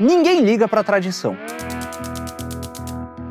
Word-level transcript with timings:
Ninguém 0.00 0.42
liga 0.42 0.68
para 0.68 0.80
a 0.80 0.84
tradição. 0.84 1.36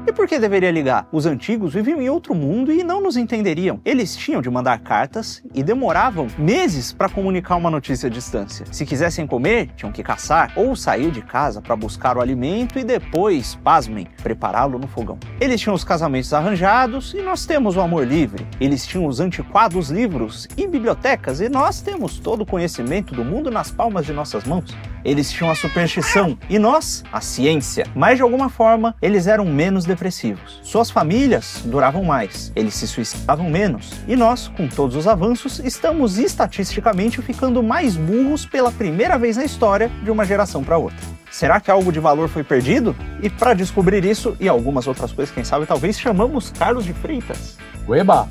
E 0.05 0.11
por 0.11 0.27
que 0.27 0.37
deveria 0.37 0.69
ligar? 0.69 1.07
Os 1.13 1.25
antigos 1.25 1.73
viviam 1.73 2.01
em 2.01 2.09
outro 2.09 2.35
mundo 2.35 2.73
e 2.73 2.83
não 2.83 3.01
nos 3.01 3.15
entenderiam. 3.15 3.79
Eles 3.85 4.17
tinham 4.17 4.41
de 4.41 4.49
mandar 4.49 4.79
cartas 4.79 5.41
e 5.53 5.63
demoravam 5.63 6.27
meses 6.37 6.91
para 6.91 7.07
comunicar 7.07 7.55
uma 7.55 7.69
notícia 7.69 8.07
à 8.07 8.09
distância. 8.09 8.65
Se 8.69 8.85
quisessem 8.85 9.25
comer, 9.25 9.69
tinham 9.77 9.93
que 9.93 10.03
caçar 10.03 10.51
ou 10.57 10.75
sair 10.75 11.09
de 11.09 11.21
casa 11.21 11.61
para 11.61 11.75
buscar 11.75 12.17
o 12.17 12.21
alimento 12.21 12.77
e 12.77 12.83
depois, 12.83 13.55
pasmem, 13.55 14.07
prepará-lo 14.21 14.77
no 14.77 14.87
fogão. 14.87 15.17
Eles 15.39 15.61
tinham 15.61 15.75
os 15.75 15.85
casamentos 15.85 16.33
arranjados 16.33 17.13
e 17.13 17.21
nós 17.21 17.45
temos 17.45 17.77
o 17.77 17.81
amor 17.81 18.05
livre. 18.05 18.45
Eles 18.59 18.85
tinham 18.85 19.05
os 19.05 19.21
antiquados 19.21 19.89
livros 19.89 20.49
e 20.57 20.67
bibliotecas 20.67 21.39
e 21.39 21.47
nós 21.47 21.79
temos 21.79 22.19
todo 22.19 22.41
o 22.41 22.45
conhecimento 22.45 23.13
do 23.13 23.23
mundo 23.23 23.49
nas 23.49 23.71
palmas 23.71 24.05
de 24.05 24.11
nossas 24.11 24.43
mãos. 24.43 24.75
Eles 25.03 25.31
tinham 25.31 25.49
a 25.49 25.55
superstição 25.55 26.37
e 26.49 26.59
nós, 26.59 27.03
a 27.11 27.21
ciência. 27.21 27.85
Mas 27.95 28.17
de 28.17 28.21
alguma 28.23 28.49
forma, 28.49 28.95
eles 29.01 29.27
eram 29.27 29.45
menos 29.45 29.85
depressivos. 29.85 30.59
Suas 30.63 30.89
famílias 30.89 31.61
duravam 31.65 32.03
mais, 32.03 32.51
eles 32.55 32.73
se 32.73 32.87
suicidavam 32.87 33.49
menos. 33.49 33.91
E 34.07 34.15
nós, 34.15 34.47
com 34.47 34.67
todos 34.67 34.95
os 34.95 35.07
avanços, 35.07 35.59
estamos 35.59 36.17
estatisticamente 36.17 37.21
ficando 37.21 37.63
mais 37.63 37.95
burros 37.95 38.45
pela 38.45 38.71
primeira 38.71 39.17
vez 39.17 39.37
na 39.37 39.45
história 39.45 39.89
de 40.03 40.11
uma 40.11 40.25
geração 40.25 40.63
para 40.63 40.77
outra. 40.77 40.97
Será 41.31 41.59
que 41.59 41.69
algo 41.69 41.91
de 41.91 41.99
valor 41.99 42.29
foi 42.29 42.43
perdido? 42.43 42.95
E 43.21 43.29
para 43.29 43.53
descobrir 43.53 44.03
isso 44.05 44.35
e 44.39 44.47
algumas 44.47 44.87
outras 44.87 45.11
coisas, 45.11 45.33
quem 45.33 45.43
sabe, 45.43 45.65
talvez 45.65 45.99
chamamos 45.99 46.51
Carlos 46.57 46.85
de 46.85 46.93
Freitas, 46.93 47.57
Ueba! 47.87 48.27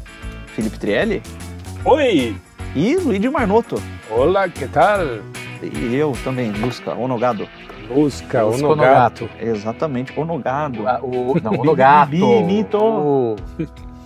Felipe 0.55 0.79
Trielli 0.79 1.23
Oi! 1.85 2.37
e 2.75 2.97
Luigi 2.97 3.29
Marnoto. 3.29 3.81
Olá, 4.11 4.49
que 4.49 4.67
tal? 4.67 5.01
E 5.63 5.95
eu 5.95 6.13
também, 6.25 6.51
Lusca 6.53 6.95
Onogado. 6.95 7.49
Lusca, 7.91 8.43
Lusca 8.45 8.67
Onogato. 8.67 9.29
Exatamente, 9.41 10.19
Onogado. 10.19 10.83
O, 11.03 11.39
não, 11.43 11.53
o 11.53 11.65
no 11.65 11.75
gato. 11.75 12.11
Bonito. 12.19 12.77
O- 12.79 13.37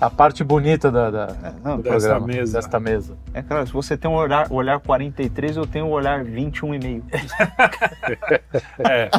a 0.00 0.08
parte 0.08 0.42
bonita 0.42 0.90
da, 0.90 1.10
da- 1.10 1.34
Não, 1.62 1.76
do 1.76 1.82
Desta 1.82 1.98
programa. 2.08 2.26
mesa. 2.26 2.52
Desta 2.58 2.80
mesa. 2.80 3.16
É 3.34 3.42
claro, 3.42 3.66
se 3.66 3.72
você 3.72 3.96
tem 3.98 4.10
um 4.10 4.14
olhar, 4.14 4.46
olhar 4.50 4.80
43, 4.80 5.56
eu 5.58 5.66
tenho 5.66 5.86
um 5.86 5.90
olhar 5.90 6.24
21,5. 6.24 7.02
É, 8.88 9.10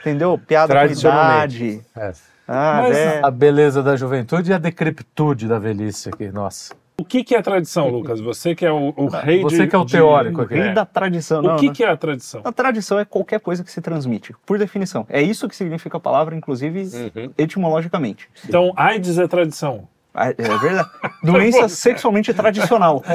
Entendeu? 0.00 0.36
Piada 0.38 0.74
com 0.86 0.92
idade. 0.92 1.80
é. 1.96 2.12
Ah, 2.46 2.80
Mas 2.82 2.96
é. 2.96 3.20
A 3.24 3.30
beleza 3.30 3.82
da 3.82 3.96
juventude 3.96 4.50
e 4.50 4.54
a 4.54 4.58
decrepitude 4.58 5.48
da 5.48 5.58
velhice 5.58 6.10
aqui, 6.10 6.30
nossa. 6.30 6.74
O 7.04 7.06
que, 7.06 7.22
que 7.22 7.34
é 7.34 7.42
tradição, 7.42 7.88
Lucas? 7.90 8.18
Você 8.20 8.54
que 8.54 8.64
é 8.64 8.72
o, 8.72 8.94
o 8.96 9.06
rei 9.08 9.36
de... 9.38 9.42
Você 9.42 9.66
que 9.66 9.76
é 9.76 9.78
o 9.78 9.84
de- 9.84 9.92
teórico 9.92 10.40
O 10.40 10.44
aqui. 10.44 10.54
rei 10.54 10.68
É. 10.68 10.72
da 10.72 10.86
tradição. 10.86 11.40
O 11.40 11.42
não, 11.42 11.56
que, 11.56 11.66
não. 11.66 11.72
que 11.74 11.84
é 11.84 11.88
a 11.90 11.96
tradição? 11.96 12.40
A 12.44 12.50
tradição 12.50 12.98
é 12.98 13.04
qualquer 13.04 13.40
coisa 13.40 13.62
que 13.62 13.70
se 13.70 13.80
transmite, 13.80 14.34
por 14.46 14.58
definição. 14.58 15.06
É 15.10 15.20
isso 15.20 15.46
que 15.48 15.54
significa 15.54 15.98
a 15.98 16.00
palavra, 16.00 16.34
inclusive 16.34 16.80
Uhum. 16.82 17.30
etimologicamente. 17.36 18.28
Então, 18.48 18.72
AIDS 18.76 19.18
é 19.18 19.26
tradição. 19.28 19.86
Ah, 20.16 20.28
É 20.28 20.32
verdade. 20.58 20.88
Doença 21.24 21.68
sexualmente 21.68 22.32
tradicional. 22.32 23.02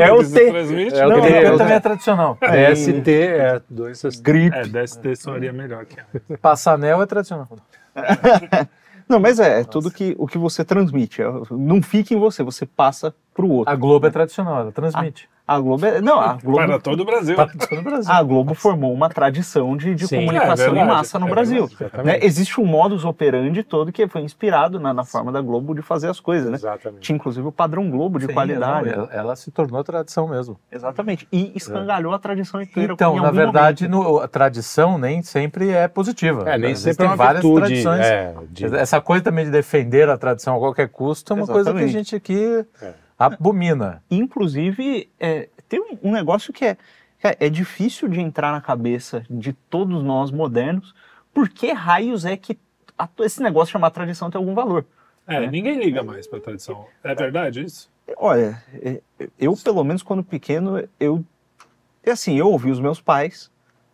É 0.00 0.12
o 0.12 0.18
que 0.18 0.24
se 0.26 0.34
T. 0.34 0.50
transmite? 0.50 0.94
É, 0.94 1.06
o 1.06 1.08
Não, 1.08 1.20
que 1.22 1.56
também 1.58 1.74
é 1.74 1.80
tradicional. 1.80 2.38
DST 2.40 3.10
é 3.10 3.60
doenças. 3.68 4.20
Gripe. 4.20 4.56
É, 4.56 4.62
DST 4.64 5.16
soaria 5.16 5.52
melhor 5.52 5.84
que 5.86 5.98
a... 5.98 6.38
Passar 6.38 6.74
anel 6.74 7.00
é 7.02 7.06
tradicional. 7.06 7.48
Não, 9.10 9.18
mas 9.18 9.40
é, 9.40 9.62
é 9.62 9.64
tudo 9.64 9.90
que, 9.90 10.14
o 10.16 10.26
que 10.28 10.38
você 10.38 10.64
transmite. 10.64 11.20
É, 11.20 11.26
Não 11.50 11.82
fica 11.82 12.14
em 12.14 12.16
você, 12.16 12.44
você 12.44 12.64
passa 12.64 13.12
pro 13.34 13.48
outro. 13.48 13.72
A 13.72 13.74
Globo 13.74 14.06
é 14.06 14.10
tradicional, 14.10 14.60
ela 14.60 14.70
transmite. 14.70 15.28
A 15.50 15.58
Globo 15.58 15.84
é, 15.84 16.00
Não, 16.00 16.20
a 16.20 16.34
Globo, 16.34 16.58
Para 16.64 16.78
todo 16.78 17.00
o 17.00 17.04
Brasil. 17.04 17.34
Para 17.34 17.48
todo 17.48 17.80
o 17.80 17.82
Brasil. 17.82 18.12
a 18.12 18.22
Globo 18.22 18.54
formou 18.54 18.92
uma 18.94 19.08
tradição 19.08 19.76
de, 19.76 19.96
de 19.96 20.06
Sim. 20.06 20.20
comunicação 20.20 20.76
É 20.76 20.78
em 20.80 20.86
massa 20.86 21.18
no 21.18 21.26
é 21.26 21.30
Brasil. 21.30 21.66
verdade, 21.66 21.82
exatamente. 21.82 22.20
Né? 22.20 22.24
Existe 22.24 22.60
um 22.60 22.64
modus 22.64 23.04
operandi 23.04 23.64
todo 23.64 23.90
que 23.90 24.06
foi 24.06 24.20
inspirado 24.22 24.78
na, 24.78 24.94
na 24.94 25.02
forma 25.04 25.32
da 25.32 25.40
Globo 25.40 25.74
de 25.74 25.82
fazer 25.82 26.08
as 26.08 26.20
coisas, 26.20 26.48
né? 26.48 26.54
Exatamente. 26.54 27.00
Tinha 27.02 27.16
inclusive 27.16 27.48
o 27.48 27.50
padrão 27.50 27.90
Globo 27.90 28.20
de 28.20 28.26
Sim, 28.26 28.32
qualidade. 28.32 28.90
ela, 28.90 29.08
ela 29.12 29.34
se 29.36 29.50
tornou 29.50 29.82
tradição 29.82 30.28
mesmo. 30.28 30.56
Exatamente. 30.70 31.26
E 31.32 31.50
escangalhou 31.56 32.14
a 32.14 32.18
tradição 32.20 32.62
inteira. 32.62 32.92
Então, 32.92 33.16
na 33.16 33.32
verdade, 33.32 33.88
no- 33.88 34.20
a 34.20 34.28
tradição 34.28 34.98
nem 34.98 35.20
sempre 35.20 35.70
é 35.70 35.88
positiva. 35.88 36.48
É, 36.48 36.56
nem 36.56 36.70
Existem 36.70 36.92
sempre 36.92 37.06
é 37.06 37.08
uma 37.08 37.16
várias 37.16 37.42
virtude. 37.42 37.66
tradições. 37.66 38.06
É, 38.06 38.34
de- 38.50 38.76
Essa 38.76 39.00
coisa 39.00 39.24
também 39.24 39.46
de 39.46 39.50
defender 39.50 40.08
a 40.08 40.16
tradição 40.16 40.54
a 40.54 40.58
qualquer 40.60 40.88
custo 40.90 41.32
é 41.32 41.36
uma 41.36 41.46
coisa 41.48 41.72
que 41.72 41.78
a 41.78 41.82
Exatamente. 41.82 41.92
gente 41.92 42.14
aqui 42.14 42.64
É. 42.80 42.92
abomina. 43.20 44.02
Inclusive, 44.10 45.08
é, 45.20 45.48
tem 45.68 45.80
um, 46.02 46.10
negócio 46.10 46.52
que 46.52 46.64
é, 46.64 46.74
que 47.18 47.26
é, 47.26 47.36
difícil 47.50 48.08
de 48.08 48.20
entrar 48.20 48.50
na 48.50 48.60
cabeça 48.60 49.24
de 49.28 49.52
todos 49.52 50.02
nós 50.02 50.30
modernos. 50.30 50.94
Por 51.32 51.48
que 51.48 51.70
raios 51.72 52.24
é 52.24 52.36
que 52.36 52.58
a- 52.98 53.08
esse 53.20 53.42
negócio 53.42 53.66
de 53.66 53.72
chamar 53.72 53.90
tradição 53.90 54.30
tem 54.30 54.38
algum 54.38 54.54
valor? 54.54 54.86
É, 55.26 55.46
ninguém 55.48 55.78
liga 55.78 56.02
mais 56.02 56.26
pra 56.26 56.40
tradição. 56.40 56.86
É 57.04 57.14
verdade 57.14 57.62
isso? 57.64 57.90
Olha, 58.16 58.60
é, 58.82 59.00
eu, 59.38 59.54
pelo 59.56 59.84
menos 59.84 60.02
quando 60.02 60.24
pequeno, 60.24 60.82
eu. 60.98 61.24
é 62.02 62.10
Assim, 62.10 62.36
eu 62.36 62.48
ouvi 62.48 62.70
os 62.70 62.80
meus 62.80 63.00
pais, 63.00 63.49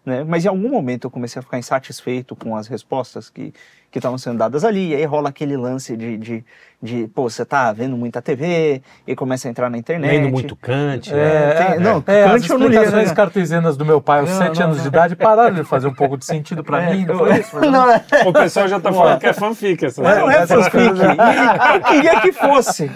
né? 0.06 0.25
Mas 0.27 0.44
em 0.44 0.49
algum 0.49 0.71
momento 0.71 1.05
eu 1.06 1.11
comecei 1.11 1.39
a 1.41 1.43
ficar 1.43 1.59
insatisfeito 1.59 2.34
com 2.37 2.56
as 2.56 2.69
respostas 2.69 3.28
que 3.28 3.53
que 3.89 3.99
estavam 4.00 4.19
sendo 4.19 4.37
dadas 4.37 4.62
ali. 4.62 4.91
E 4.91 4.94
aí 4.94 5.05
rola 5.06 5.31
aquele 5.31 5.56
lance 5.56 5.97
de, 5.97 6.19
de, 6.19 6.44
de, 6.83 7.06
pô, 7.15 7.31
você 7.31 7.47
tá 7.47 7.72
vendo 7.72 7.97
muita 7.97 8.21
TV 8.21 8.83
e 9.06 9.15
começa 9.17 9.49
a 9.49 9.50
entrar 9.50 9.71
na 9.71 9.78
internet. 9.78 10.11
Lendo 10.11 10.28
muito 10.28 10.55
Kant. 10.56 11.11
né? 11.15 11.19
É, 11.19 11.55
tem- 11.55 11.81
não, 11.81 12.05
é, 12.06 12.25
as 12.25 12.43
Kant 12.43 12.50
eu 12.50 12.59
não 12.59 12.67
lia, 12.67 12.81
explicações 12.81 13.09
né? 13.11 13.15
cartesianas 13.15 13.75
do 13.77 13.87
meu 13.87 13.99
pai 14.00 14.21
aos 14.21 14.28
Não, 14.31 14.37
sete 14.39 14.59
não, 14.59 14.67
anos 14.67 14.77
não. 14.78 14.83
de 14.83 14.89
idade 14.89 15.17
pararam 15.17 15.55
de 15.55 15.65
fazer 15.65 15.87
um 15.87 15.94
pouco 15.94 16.19
de 16.19 16.27
sentido 16.27 16.62
pra 16.62 16.83
É, 16.83 16.94
mim, 16.94 17.06
não 17.06 17.17
foi 17.17 17.38
isso? 17.38 17.59
Não, 17.59 17.91
é, 17.91 18.05
O 18.27 18.33
pessoal 18.34 18.69
já 18.69 18.78
tá 18.78 18.93
falando 18.93 19.19
que 19.21 19.27
é 19.28 19.33
fanfic 19.33 19.83
essa. 19.87 20.03
não 20.03 20.31
é 20.31 20.43
essas 20.43 20.69
fanfic. 20.69 21.00
Eu 21.75 21.81
queria 21.84 22.21
que 22.21 22.33
fosse. 22.33 22.91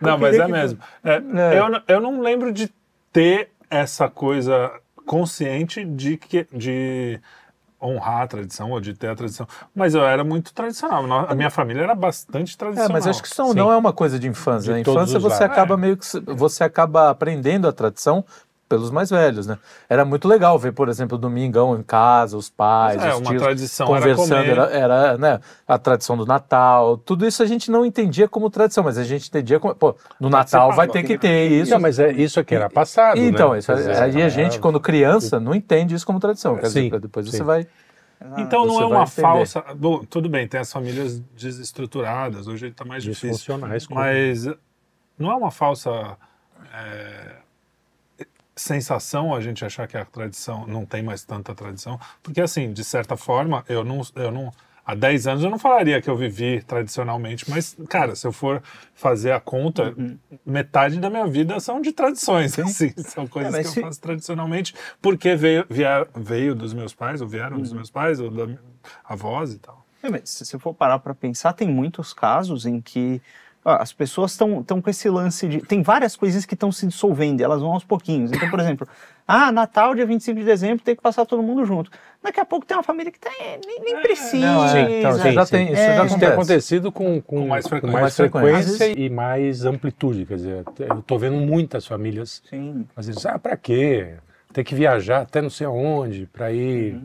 Não, 0.00 0.18
mas 0.18 0.38
é 0.38 0.46
mesmo. 0.46 0.78
É, 1.02 1.14
É. 1.14 1.58
Eu, 1.58 1.68
não- 1.68 1.82
eu 1.88 2.00
não 2.00 2.20
lembro 2.20 2.52
de 2.52 2.70
ter 3.12 3.48
essa 3.70 4.08
coisa 4.08 4.70
consciente 5.16 5.84
de 5.84 6.16
que 6.16 6.46
de 6.50 7.20
honrar 7.82 8.22
a 8.22 8.26
tradição 8.26 8.70
ou 8.70 8.80
de 8.80 8.94
ter 8.94 9.08
a 9.08 9.14
tradição. 9.14 9.46
Mas 9.74 9.92
eu 9.94 10.02
era 10.06 10.24
muito 10.24 10.54
tradicional. 10.54 11.04
A 11.28 11.34
minha 11.34 11.50
família 11.50 11.82
era 11.82 11.94
bastante 11.94 12.54
É, 12.54 12.56
tradicional. 12.56 12.92
mas 12.92 13.06
acho 13.06 13.20
que 13.20 13.28
isso 13.28 13.44
Sim. 13.44 13.54
não 13.54 13.70
é 13.70 13.76
uma 13.76 13.92
coisa 13.92 14.18
de 14.18 14.26
infância. 14.26 14.68
De 14.68 14.72
Na 14.72 14.80
infância 14.80 15.18
você 15.18 15.40
lados. 15.40 15.52
acaba 15.52 15.74
É. 15.74 15.76
meio 15.76 15.96
que 15.98 16.06
você 16.34 16.64
acaba 16.64 17.10
aprendendo 17.10 17.68
a 17.68 17.72
tradição 17.72 18.24
pelos 18.72 18.90
mais 18.90 19.10
velhos, 19.10 19.46
né? 19.46 19.58
Era 19.86 20.02
muito 20.02 20.26
legal 20.26 20.58
ver, 20.58 20.72
por 20.72 20.88
exemplo, 20.88 21.18
domingão 21.18 21.78
em 21.78 21.82
casa, 21.82 22.38
os 22.38 22.48
pais, 22.48 23.02
é, 23.02 23.10
os 23.10 23.20
uma 23.20 23.28
tios 23.28 23.42
tradição 23.42 23.86
conversando, 23.86 24.32
era 24.32 24.64
comer. 24.64 24.76
era, 24.78 24.96
era, 24.96 25.18
né, 25.18 25.40
a 25.68 25.76
tradição 25.76 26.16
do 26.16 26.24
Natal, 26.24 26.96
tudo 26.96 27.26
isso 27.26 27.42
a 27.42 27.46
gente 27.46 27.70
não 27.70 27.84
entendia 27.84 28.26
como 28.26 28.48
tradição, 28.48 28.82
mas 28.82 28.96
a 28.96 29.04
gente 29.04 29.28
entendia 29.28 29.60
como, 29.60 29.74
pô, 29.74 29.94
no 30.18 30.30
Natal 30.30 30.72
vai 30.72 30.88
ter 30.88 31.02
que 31.02 31.18
ter 31.18 31.50
isso. 31.50 31.70
Não, 31.70 31.80
mas 31.80 31.98
é 31.98 32.12
isso 32.12 32.40
aqui 32.40 32.54
era 32.54 32.70
passado. 32.70 33.18
Então, 33.18 33.52
né? 33.52 33.58
isso, 33.58 33.66
Quer 33.66 33.76
dizer, 33.76 34.02
aí 34.02 34.22
a 34.22 34.28
gente, 34.30 34.58
quando 34.58 34.80
criança, 34.80 35.38
não 35.38 35.54
entende 35.54 35.94
isso 35.94 36.06
como 36.06 36.18
tradição. 36.18 36.56
Quer 36.56 36.70
Sim, 36.70 36.84
dizer, 36.84 37.00
depois 37.00 37.26
sim. 37.26 37.36
você 37.36 37.42
vai. 37.42 37.66
Então 38.38 38.64
não 38.64 38.74
Você 38.74 38.82
é 38.82 38.86
uma 38.86 39.06
falsa. 39.06 39.64
Bom, 39.74 40.04
tudo 40.04 40.28
bem, 40.30 40.48
tem 40.48 40.60
as 40.60 40.72
famílias 40.72 41.18
desestruturadas, 41.36 42.46
hoje 42.46 42.68
está 42.68 42.84
mais 42.84 43.02
difícil. 43.02 43.58
Mas 43.90 44.46
não 45.18 45.30
é 45.30 45.34
uma 45.34 45.50
falsa 45.50 46.16
é, 46.72 47.42
sensação 48.54 49.34
a 49.34 49.40
gente 49.40 49.64
achar 49.64 49.86
que 49.88 49.96
a 49.96 50.04
tradição 50.04 50.66
não 50.66 50.84
tem 50.84 51.02
mais 51.02 51.24
tanta 51.24 51.54
tradição. 51.54 51.98
Porque, 52.22 52.40
assim, 52.40 52.72
de 52.72 52.84
certa 52.84 53.16
forma, 53.16 53.64
eu 53.68 53.84
não. 53.84 54.00
Eu 54.14 54.30
não 54.30 54.52
Há 54.84 54.96
10 54.96 55.28
anos 55.28 55.44
eu 55.44 55.48
não 55.48 55.60
falaria 55.60 56.02
que 56.02 56.10
eu 56.10 56.16
vivi 56.16 56.60
tradicionalmente, 56.60 57.48
mas, 57.48 57.76
cara, 57.88 58.16
se 58.16 58.26
eu 58.26 58.32
for 58.32 58.60
fazer 58.96 59.30
a 59.30 59.38
conta, 59.38 59.94
Uhum. 59.96 60.18
metade 60.44 60.98
da 60.98 61.08
minha 61.08 61.24
vida 61.24 61.60
são 61.60 61.80
de 61.80 61.92
tradições, 61.92 62.58
assim, 62.58 62.92
são 62.98 63.24
coisas 63.28 63.54
É, 63.54 63.62
que 63.62 63.68
se- 63.68 63.78
eu 63.78 63.84
faço 63.84 64.00
tradicionalmente, 64.00 64.74
porque 65.00 65.36
veio, 65.36 65.64
vier- 65.70 66.08
veio 66.16 66.52
dos 66.52 66.74
meus 66.74 66.92
pais, 66.92 67.20
ou 67.20 67.28
vieram 67.28 67.58
Uhum. 67.58 67.62
dos 67.62 67.72
meus 67.72 67.90
pais, 67.92 68.18
ou 68.18 68.28
da 68.28 68.52
avós 69.04 69.52
e 69.52 69.60
tal. 69.60 69.86
É, 70.02 70.10
mas 70.10 70.28
se 70.30 70.44
você 70.44 70.58
for 70.58 70.74
parar 70.74 70.98
para 70.98 71.14
pensar, 71.14 71.52
tem 71.52 71.68
muitos 71.68 72.12
casos 72.12 72.66
em 72.66 72.80
que 72.80 73.22
as 73.64 73.92
pessoas 73.92 74.32
estão 74.32 74.82
com 74.82 74.90
esse 74.90 75.08
lance 75.08 75.46
de. 75.46 75.60
Tem 75.60 75.82
várias 75.82 76.16
coisas 76.16 76.44
que 76.44 76.54
estão 76.54 76.72
se 76.72 76.86
dissolvendo, 76.86 77.40
elas 77.40 77.60
vão 77.60 77.72
aos 77.72 77.84
pouquinhos. 77.84 78.32
Então, 78.32 78.50
por 78.50 78.58
exemplo, 78.58 78.88
ah, 79.26 79.52
Natal, 79.52 79.94
dia 79.94 80.04
25 80.04 80.40
de 80.40 80.44
dezembro, 80.44 80.82
tem 80.84 80.96
que 80.96 81.02
passar 81.02 81.24
todo 81.24 81.42
mundo 81.42 81.64
junto. 81.64 81.90
Daqui 82.20 82.40
a 82.40 82.44
pouco 82.44 82.66
tem 82.66 82.76
uma 82.76 82.82
família 82.82 83.12
que 83.12 83.20
tá, 83.20 83.30
é, 83.40 83.60
nem, 83.64 83.80
nem 83.80 84.02
precisa. 84.02 84.44
Não, 84.44 84.64
é, 84.66 84.98
então, 84.98 85.12
sim, 85.14 85.32
já 85.32 85.46
sim. 85.46 85.52
tem, 85.52 85.72
isso 85.72 85.80
É, 85.80 85.96
já 85.96 86.04
Isso 86.06 86.18
tem 86.18 86.28
acontecido 86.28 86.90
com, 86.90 87.20
com, 87.22 87.42
Com 87.42 87.46
mais 87.46 87.66
frequência. 87.68 87.92
mais 87.92 88.02
Mais 88.02 88.16
frequência. 88.16 88.76
frequência 88.76 89.00
e 89.00 89.08
mais 89.10 89.64
amplitude. 89.64 90.26
Quer 90.26 90.34
dizer, 90.36 90.64
eu 90.80 90.98
estou 90.98 91.18
vendo 91.18 91.36
muitas 91.36 91.86
famílias 91.86 92.42
Sim. 92.50 92.86
fazendo 92.94 93.16
isso. 93.18 93.28
Ah, 93.28 93.38
para 93.38 93.56
quê? 93.56 94.14
Tem 94.52 94.64
que 94.64 94.74
viajar 94.74 95.22
até 95.22 95.40
não 95.40 95.50
sei 95.50 95.66
aonde 95.66 96.26
para 96.32 96.52
ir. 96.52 97.00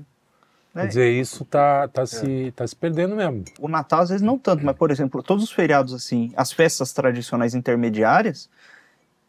É. 0.77 0.81
Quer 0.81 0.88
dizer, 0.88 1.12
isso 1.12 1.44
tá, 1.45 1.88
tá, 1.88 2.06
se, 2.06 2.53
tá 2.56 2.65
se 2.68 2.75
perdendo 2.75 3.15
mesmo. 3.15 3.44
O 3.59 3.68
Natal, 3.68 4.01
às 4.01 4.09
vezes, 4.09 4.21
não 4.21 4.38
tanto, 4.38 4.63
mas, 4.63 4.75
por 4.75 4.91
exemplo, 4.91 5.24
todos 5.24 5.44
os 5.44 5.51
feriados, 5.51 5.94
assim, 5.94 6.31
as 6.35 6.51
festas 6.51 6.94
tradicionais 6.94 7.56
intermediárias, 7.56 8.50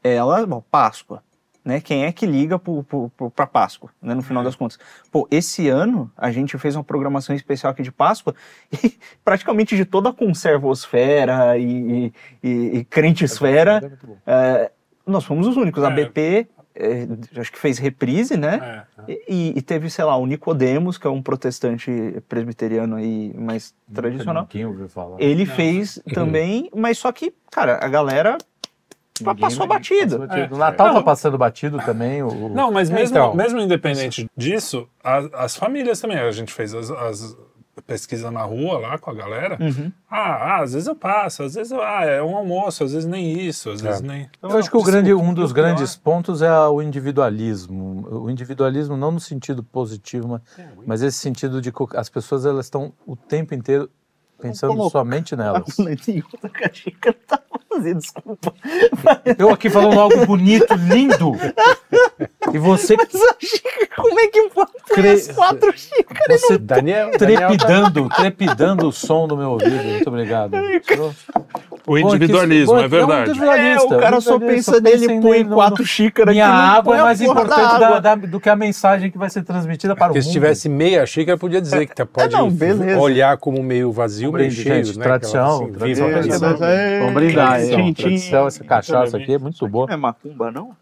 ela, 0.03 0.47
bom, 0.47 0.63
Páscoa, 0.71 1.23
né? 1.65 1.81
Quem 1.81 2.05
é 2.05 2.13
que 2.13 2.25
liga 2.25 2.59
pra 3.35 3.47
Páscoa, 3.47 3.91
né? 4.01 4.15
No 4.15 4.23
final 4.23 4.43
das 4.43 4.57
contas. 4.57 4.79
Pô, 5.11 5.29
esse 5.31 5.69
ano 5.69 6.11
a 6.17 6.31
gente 6.31 6.57
fez 6.57 6.75
uma 6.75 6.85
programação 6.85 7.37
especial 7.37 7.73
aqui 7.73 7.83
de 7.83 7.93
Páscoa 7.93 8.35
e 8.73 8.99
praticamente 9.25 9.77
de 9.77 9.85
toda 9.85 10.09
a 10.09 10.13
conservosfera 10.13 11.59
e, 11.59 11.63
e, 11.63 12.13
e, 12.43 12.79
e 12.79 12.85
crentesfera, 12.85 13.99
é, 14.27 14.71
nós 15.07 15.25
fomos 15.25 15.47
os 15.47 15.57
únicos. 15.57 15.83
A 15.85 15.91
É. 15.91 15.95
BP, 15.95 16.49
é, 16.81 17.41
acho 17.41 17.51
que 17.51 17.59
fez 17.59 17.77
reprise, 17.79 18.37
né? 18.37 18.85
É. 19.09 19.19
E, 19.29 19.59
e 19.59 19.63
teve, 19.63 19.91
sei 19.91 20.05
lá, 20.05 20.17
o 20.17 20.25
Nicodemos, 20.27 20.97
que 20.97 21.07
é 21.07 21.11
um 21.11 21.21
protestante 21.21 21.91
presbiteriano 22.29 22.95
aí 22.97 23.35
mais 23.37 23.75
tradicional. 23.93 24.47
Quem 24.47 24.65
ouviu 24.65 24.89
falar? 24.89 25.17
Ele 25.21 25.45
Não. 25.45 25.55
fez 25.55 26.01
também, 26.15 26.71
mas 26.75 26.99
só 26.99 27.11
que, 27.11 27.35
cara, 27.51 27.79
a 27.85 27.89
galera 27.89 28.39
Ninguém- 29.21 29.37
passou 29.37 29.67
batido. 29.67 30.19
passou 30.21 30.27
batido. 30.29 30.55
É. 30.55 30.57
O 30.57 30.59
Natal 30.59 30.87
Não. 30.89 30.95
tá 30.95 31.03
passando 31.03 31.37
batido 31.37 31.79
também. 31.85 32.23
O... 32.23 32.49
Não, 32.49 32.71
mas 32.71 32.89
É, 32.89 32.95
mesmo, 32.95 33.17
então. 33.17 33.35
mesmo 33.35 33.59
independente 33.61 34.31
disso, 34.37 34.89
a- 35.03 35.45
as 35.45 35.57
famílias 35.57 36.01
também. 36.01 36.19
A 36.19 36.31
gente 36.31 36.53
fez 36.53 36.73
as, 36.73 36.89
as 36.91 37.37
pesquisas 37.89 38.31
na 38.31 38.43
rua 38.43 38.79
lá 38.79 38.99
com 38.99 39.11
a 39.11 39.15
galera. 39.15 39.57
Uhum. 39.59 39.91
Ah, 40.11 40.57
ah, 40.57 40.63
às 40.63 40.75
vezes 40.75 40.87
eu 40.87 40.95
passo, 40.95 41.43
às 41.43 41.55
vezes 41.55 41.73
eu, 41.73 41.83
ah, 41.83 42.05
é 42.05 42.23
um 42.23 42.37
almoço, 42.37 42.85
às 42.85 42.93
vezes 42.93 43.09
nem 43.09 43.33
isso, 43.41 43.71
às 43.71 43.81
vezes 43.81 44.03
nem. 44.03 44.29
Eu 44.43 44.59
acho 44.59 44.71
que 44.71 44.77
o 44.77 44.83
grande, 44.83 45.15
um 45.15 45.33
dos 45.33 45.53
grandes 45.53 45.97
pontos 45.97 46.43
é 46.43 46.53
o 46.69 46.83
individualismo. 46.83 48.07
O 48.25 48.31
individualismo 48.31 48.95
não 48.95 49.11
no 49.11 49.19
sentido 49.19 49.65
positivo, 49.65 50.29
mas, 50.29 50.43
mas 50.87 51.03
esse 51.03 51.17
sentido 51.17 51.63
de 51.63 51.73
que 51.73 51.83
as 51.95 52.11
pessoas 52.11 52.45
elas 52.45 52.67
estão 52.67 52.93
o 53.07 53.17
tempo 53.17 53.55
inteiro 53.55 53.91
pensando 54.39 54.91
somente 54.91 55.35
nelas. 55.37 55.75
Tá 57.27 57.41
fazendo, 57.79 57.99
desculpa. 58.01 58.55
Eu 59.39 59.51
aqui 59.51 59.71
falando 59.71 59.99
algo 60.01 60.27
bonito, 60.27 60.75
lindo, 60.75 61.33
e 62.53 62.59
você 62.59 62.97
Mas 62.97 63.15
a 63.15 63.35
xícara, 63.39 63.89
como 63.97 64.21
é 64.21 64.27
que 64.29 64.49
pode 64.51 64.73
pôr 64.73 64.95
Cre- 64.95 65.11
as 65.11 65.29
quatro 65.29 65.73
xícaras? 65.77 66.41
você 66.41 66.59
Daniel, 66.59 67.11
Daniel 67.19 67.41
tá- 67.41 67.57
trepidando, 67.57 68.09
trepidando 68.09 68.89
o 68.89 68.93
som 68.93 69.27
do 69.29 69.37
meu 69.37 69.51
ouvido. 69.51 69.71
Muito 69.85 70.09
obrigado. 70.09 70.53
O 71.87 71.97
individualismo, 71.99 72.75
Pô, 72.75 72.81
é 72.81 72.89
verdade. 72.89 73.31
individualista, 73.31 73.95
É, 73.95 73.97
o 73.97 74.01
cara 74.01 74.21
só 74.21 74.39
pensa 74.39 74.79
nele, 74.79 75.11
em 75.11 75.21
põe 75.23 75.43
quatro 75.45 75.81
no- 75.83 75.87
xícaras 75.87 76.35
Minha 76.35 76.47
água 76.47 76.99
é 76.99 77.03
mais 77.03 77.21
importante 77.23 77.81
da- 77.81 77.99
da- 77.99 78.15
do 78.15 78.39
que 78.39 78.51
a 78.51 78.57
mensagem 78.57 79.11
que 79.11 79.17
vai 79.17 79.31
ser 79.31 79.43
transmitida 79.43 79.95
para 79.97 80.07
o 80.07 80.09
Porque 80.09 80.19
mundo. 80.19 80.27
se 80.27 80.33
tivesse 80.33 80.69
meia 80.69 81.07
xícara, 81.07 81.39
podia 81.39 81.63
dizer 81.63 81.87
que 81.87 81.95
tá- 81.95 82.05
pode 82.05 82.35
não, 82.35 82.51
beleza. 82.51 82.99
olhar 83.01 83.39
como 83.39 83.63
meio 83.63 83.91
vazio, 83.91 84.31
meio 84.33 84.51
cheio, 84.51 84.85
gente, 84.85 84.99
né? 84.99 85.05
tradição, 85.05 85.65
assim, 85.65 85.73
tradição. 85.73 86.09
Vamos 87.01 87.15
brindar, 87.15 87.61
Tchim, 87.75 87.81
hein? 87.81 87.93
tchim. 87.93 88.03
Tradição, 88.03 88.47
essa 88.47 88.65
cachaça 88.65 89.17
aqui 89.17 89.35
é 89.35 89.39
muito 89.39 89.67
boa. 89.69 89.87
Não 89.87 89.95
é 89.95 89.97
macumba, 89.97 90.51
não? 90.51 90.77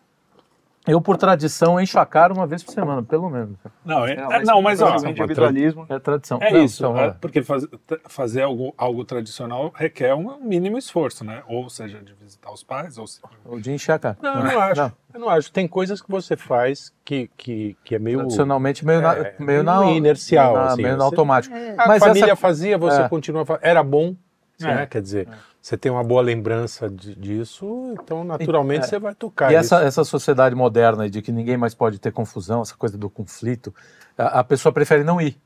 Eu, 0.86 1.00
por 1.00 1.16
tradição, 1.16 1.80
encho 1.80 1.98
a 1.98 2.06
cara 2.06 2.32
uma 2.32 2.46
vez 2.46 2.62
por 2.62 2.72
semana, 2.72 3.02
pelo 3.02 3.28
menos. 3.28 3.56
Não, 3.84 4.06
é- 4.06 4.12
é- 4.12 4.44
não, 4.44 4.62
mas 4.62 4.80
ó, 4.80 4.96
o 4.96 5.08
individualismo. 5.08 5.84
É 5.88 5.98
tradição. 5.98 6.38
é 6.40 6.52
Não, 6.52 6.62
isso. 6.62 6.80
então, 6.84 6.96
é, 6.96 7.06
é. 7.06 7.10
porque 7.10 7.42
faz- 7.42 7.66
fazer 8.08 8.42
algo, 8.42 8.72
algo 8.78 9.04
tradicional 9.04 9.72
requer 9.74 10.14
um 10.14 10.38
mínimo 10.38 10.78
esforço, 10.78 11.24
né? 11.24 11.42
Ou 11.48 11.68
seja, 11.68 11.98
de 11.98 12.14
visitar 12.14 12.52
os 12.52 12.62
pais, 12.62 12.98
ou 12.98 13.06
se- 13.08 13.20
O 13.44 13.58
de 13.58 13.72
encher 13.72 13.92
a 13.92 13.98
cara. 13.98 14.16
Não, 14.22 14.34
eu 14.36 14.44
não 14.44 14.60
acho. 14.60 14.92
Eu 15.12 15.20
não 15.20 15.28
acho. 15.28 15.50
Tem 15.50 15.66
coisas 15.66 16.00
que 16.00 16.08
você 16.08 16.36
faz 16.36 16.92
que, 17.04 17.28
que, 17.36 17.76
que 17.82 17.96
é 17.96 17.98
meio. 17.98 18.18
Tradicionalmente, 18.18 18.86
meio, 18.86 19.00
na, 19.02 19.16
É, 19.16 19.34
meio 19.40 19.64
na... 19.64 19.86
inercial, 19.90 20.54
na- 20.54 20.66
assim, 20.66 20.82
meio 20.82 20.94
você- 20.96 21.02
automático. 21.02 21.52
A 21.78 21.88
Mas 21.88 21.98
família 22.00 22.26
essa- 22.26 22.36
fazia, 22.36 22.78
você 22.78 23.02
É. 23.02 23.08
continua 23.08 23.44
fazendo. 23.44 23.64
Era 23.64 23.82
bom, 23.82 24.14
É. 24.60 24.64
né? 24.66 24.86
Quer 24.86 25.02
dizer, 25.02 25.28
você 25.66 25.76
tem 25.76 25.90
uma 25.90 26.04
boa 26.04 26.22
lembrança 26.22 26.88
de- 26.88 27.16
disso, 27.16 27.92
então 28.00 28.22
naturalmente 28.22 28.84
É. 28.84 28.86
você 28.86 28.98
vai 29.00 29.14
tocar. 29.16 29.50
E 29.50 29.56
essa, 29.56 29.78
isso. 29.78 29.84
essa 29.86 30.04
sociedade 30.04 30.54
moderna 30.54 31.10
de 31.10 31.20
que 31.20 31.32
ninguém 31.32 31.56
mais 31.56 31.74
pode 31.74 31.98
ter 31.98 32.12
confusão, 32.12 32.62
essa 32.62 32.76
coisa 32.76 32.96
do 32.96 33.10
conflito, 33.10 33.74
a, 34.16 34.40
a 34.40 34.44
pessoa 34.44 34.72
prefere 34.72 35.02
não 35.02 35.20
ir, 35.20 35.36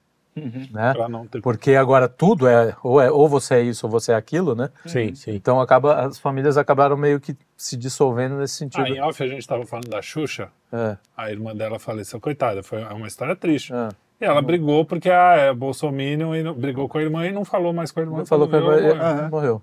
né? 0.70 0.93
pra 0.93 1.08
não 1.08 1.26
ter. 1.26 1.40
Porque 1.40 1.75
agora 1.75 2.06
tudo 2.06 2.46
é 2.46 2.76
ou, 2.82 3.00
é 3.00 3.11
ou 3.11 3.26
você 3.31 3.55
é 3.55 3.62
isso 3.62 3.87
ou 3.87 3.90
você 3.90 4.12
é 4.12 4.14
aquilo, 4.14 4.55
né? 4.55 4.69
Sim, 4.84 5.14
sim. 5.14 5.32
Então 5.34 5.58
acaba 5.58 5.94
as 6.06 6.19
famílias 6.19 6.58
acabaram 6.58 6.99
meio 6.99 7.19
que 7.19 7.34
se 7.56 7.75
dissolvendo 7.75 8.37
nesse 8.37 8.56
sentido. 8.56 8.84
Ah, 8.84 8.90
em 8.90 9.00
off 9.00 9.22
a 9.22 9.26
gente 9.26 9.40
estava 9.40 9.64
falando 9.64 9.88
da 9.88 10.02
Xuxa, 10.02 10.49
É, 10.70 10.99
a 11.17 11.31
irmã 11.31 11.56
dela 11.56 11.78
faleceu, 11.78 12.20
coitada, 12.20 12.62
foi 12.62 12.82
uma 12.84 13.06
história 13.06 13.34
triste. 13.34 13.72
é. 13.72 13.88
E 14.20 14.25
ela 14.26 14.43
brigou 14.43 14.84
porque 14.84 15.08
ah, 15.08 15.34
é 15.34 15.55
bolsominion 15.55 16.34
e 16.34 16.43
não- 16.43 16.52
brigou 16.52 16.87
com 16.87 16.99
a 16.99 17.02
irmã 17.02 17.26
e 17.26 17.32
não 17.32 17.43
falou 17.43 17.72
mais 17.72 17.90
com 17.90 18.00
a 18.00 18.02
irmã. 18.02 18.19
Não 18.19 18.26
falou 18.26 18.46
que 18.46 18.52
Falou, 18.52 18.75
ele 18.75 18.88
"Eu- 18.88 19.02
é, 19.02 19.28
morreu. 19.31 19.62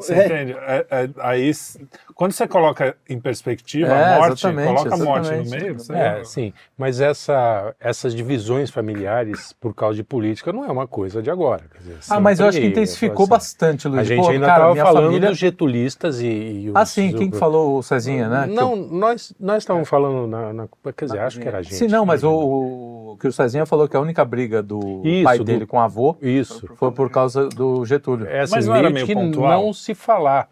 Você 0.00 0.14
entende? 0.24 0.52
É- 0.52 0.86
é- 0.90 1.10
aí, 1.20 1.50
quando 2.14 2.32
você 2.32 2.46
coloca 2.48 2.96
em 3.08 3.20
perspectiva 3.20 3.88
É, 3.92 4.14
a 4.14 4.18
morte, 4.18 4.32
exatamente, 4.32 4.66
coloca 4.68 4.94
a 4.94 4.98
morte 4.98 5.30
no 5.34 5.44
meio, 5.50 5.78
você 5.78 5.92
É, 5.92 6.24
sim. 6.24 6.52
Mas 6.76 7.00
essa, 7.00 7.74
essas 7.80 8.14
divisões 8.14 8.70
familiares 8.70 9.52
por 9.54 9.74
causa 9.74 9.96
de 9.96 10.02
política 10.04 10.52
não 10.52 10.64
é 10.64 10.68
uma 10.70 10.86
coisa 10.86 11.22
de 11.22 11.30
agora. 11.30 11.64
quer 11.72 11.78
dizer, 11.78 11.98
Ah, 12.08 12.20
mas 12.20 12.40
eu 12.40 12.46
acho 12.48 12.58
que 12.60 12.66
intensificou 12.66 13.24
assim, 13.24 13.30
bastante, 13.30 13.88
Luiz. 13.88 14.00
A 14.00 14.04
gente 14.04 14.24
Pô, 14.24 14.30
ainda 14.30 14.46
estava 14.46 14.76
falando 14.76 15.04
família... 15.06 15.28
dos 15.28 15.38
getulistas 15.38 16.20
e, 16.20 16.26
e 16.26 16.70
os- 16.70 16.76
Ah, 16.76 16.84
sim, 16.86 17.12
quem 17.12 17.30
que 17.30 17.36
falou? 17.38 17.76
O 17.78 17.82
Cezinha, 17.82 18.28
né? 18.28 18.46
Não, 18.46 18.72
eu- 18.72 18.88
nós 18.90 19.32
nós 19.38 19.62
estávamos 19.62 19.88
falando 19.88 20.26
na, 20.26 20.52
na- 20.52 20.68
Quer 20.96 21.04
dizer, 21.06 21.18
acho 21.20 21.40
que 21.40 21.46
era 21.48 21.58
a 21.58 21.62
gente. 21.62 21.74
Sim, 21.74 21.86
não, 21.88 22.04
mas 22.06 22.22
né? 22.22 22.28
o, 22.28 23.12
o 23.12 23.16
que 23.20 23.28
o 23.28 23.32
Cezinha 23.32 23.66
falou 23.66 23.88
que 23.88 23.96
a 23.96 24.00
única 24.00 24.24
briga 24.24 24.62
do 24.62 25.02
Isso, 25.04 25.24
pai 25.24 25.38
do- 25.38 25.44
dele 25.44 25.66
com 25.66 25.76
o 25.76 25.80
avô 25.80 26.16
Isso. 26.20 26.66
foi 26.76 26.90
por 26.92 27.10
causa 27.10 27.48
do 27.48 27.84
Getúlio. 27.84 28.26
É 28.26 28.40
assim, 28.40 28.54
Mas 28.54 28.66
não 28.66 28.74
era 28.74 28.90
meio 28.90 29.06
pontual? 29.06 29.62
não 29.62 29.72
se 29.72 29.89
falar. 29.94 30.48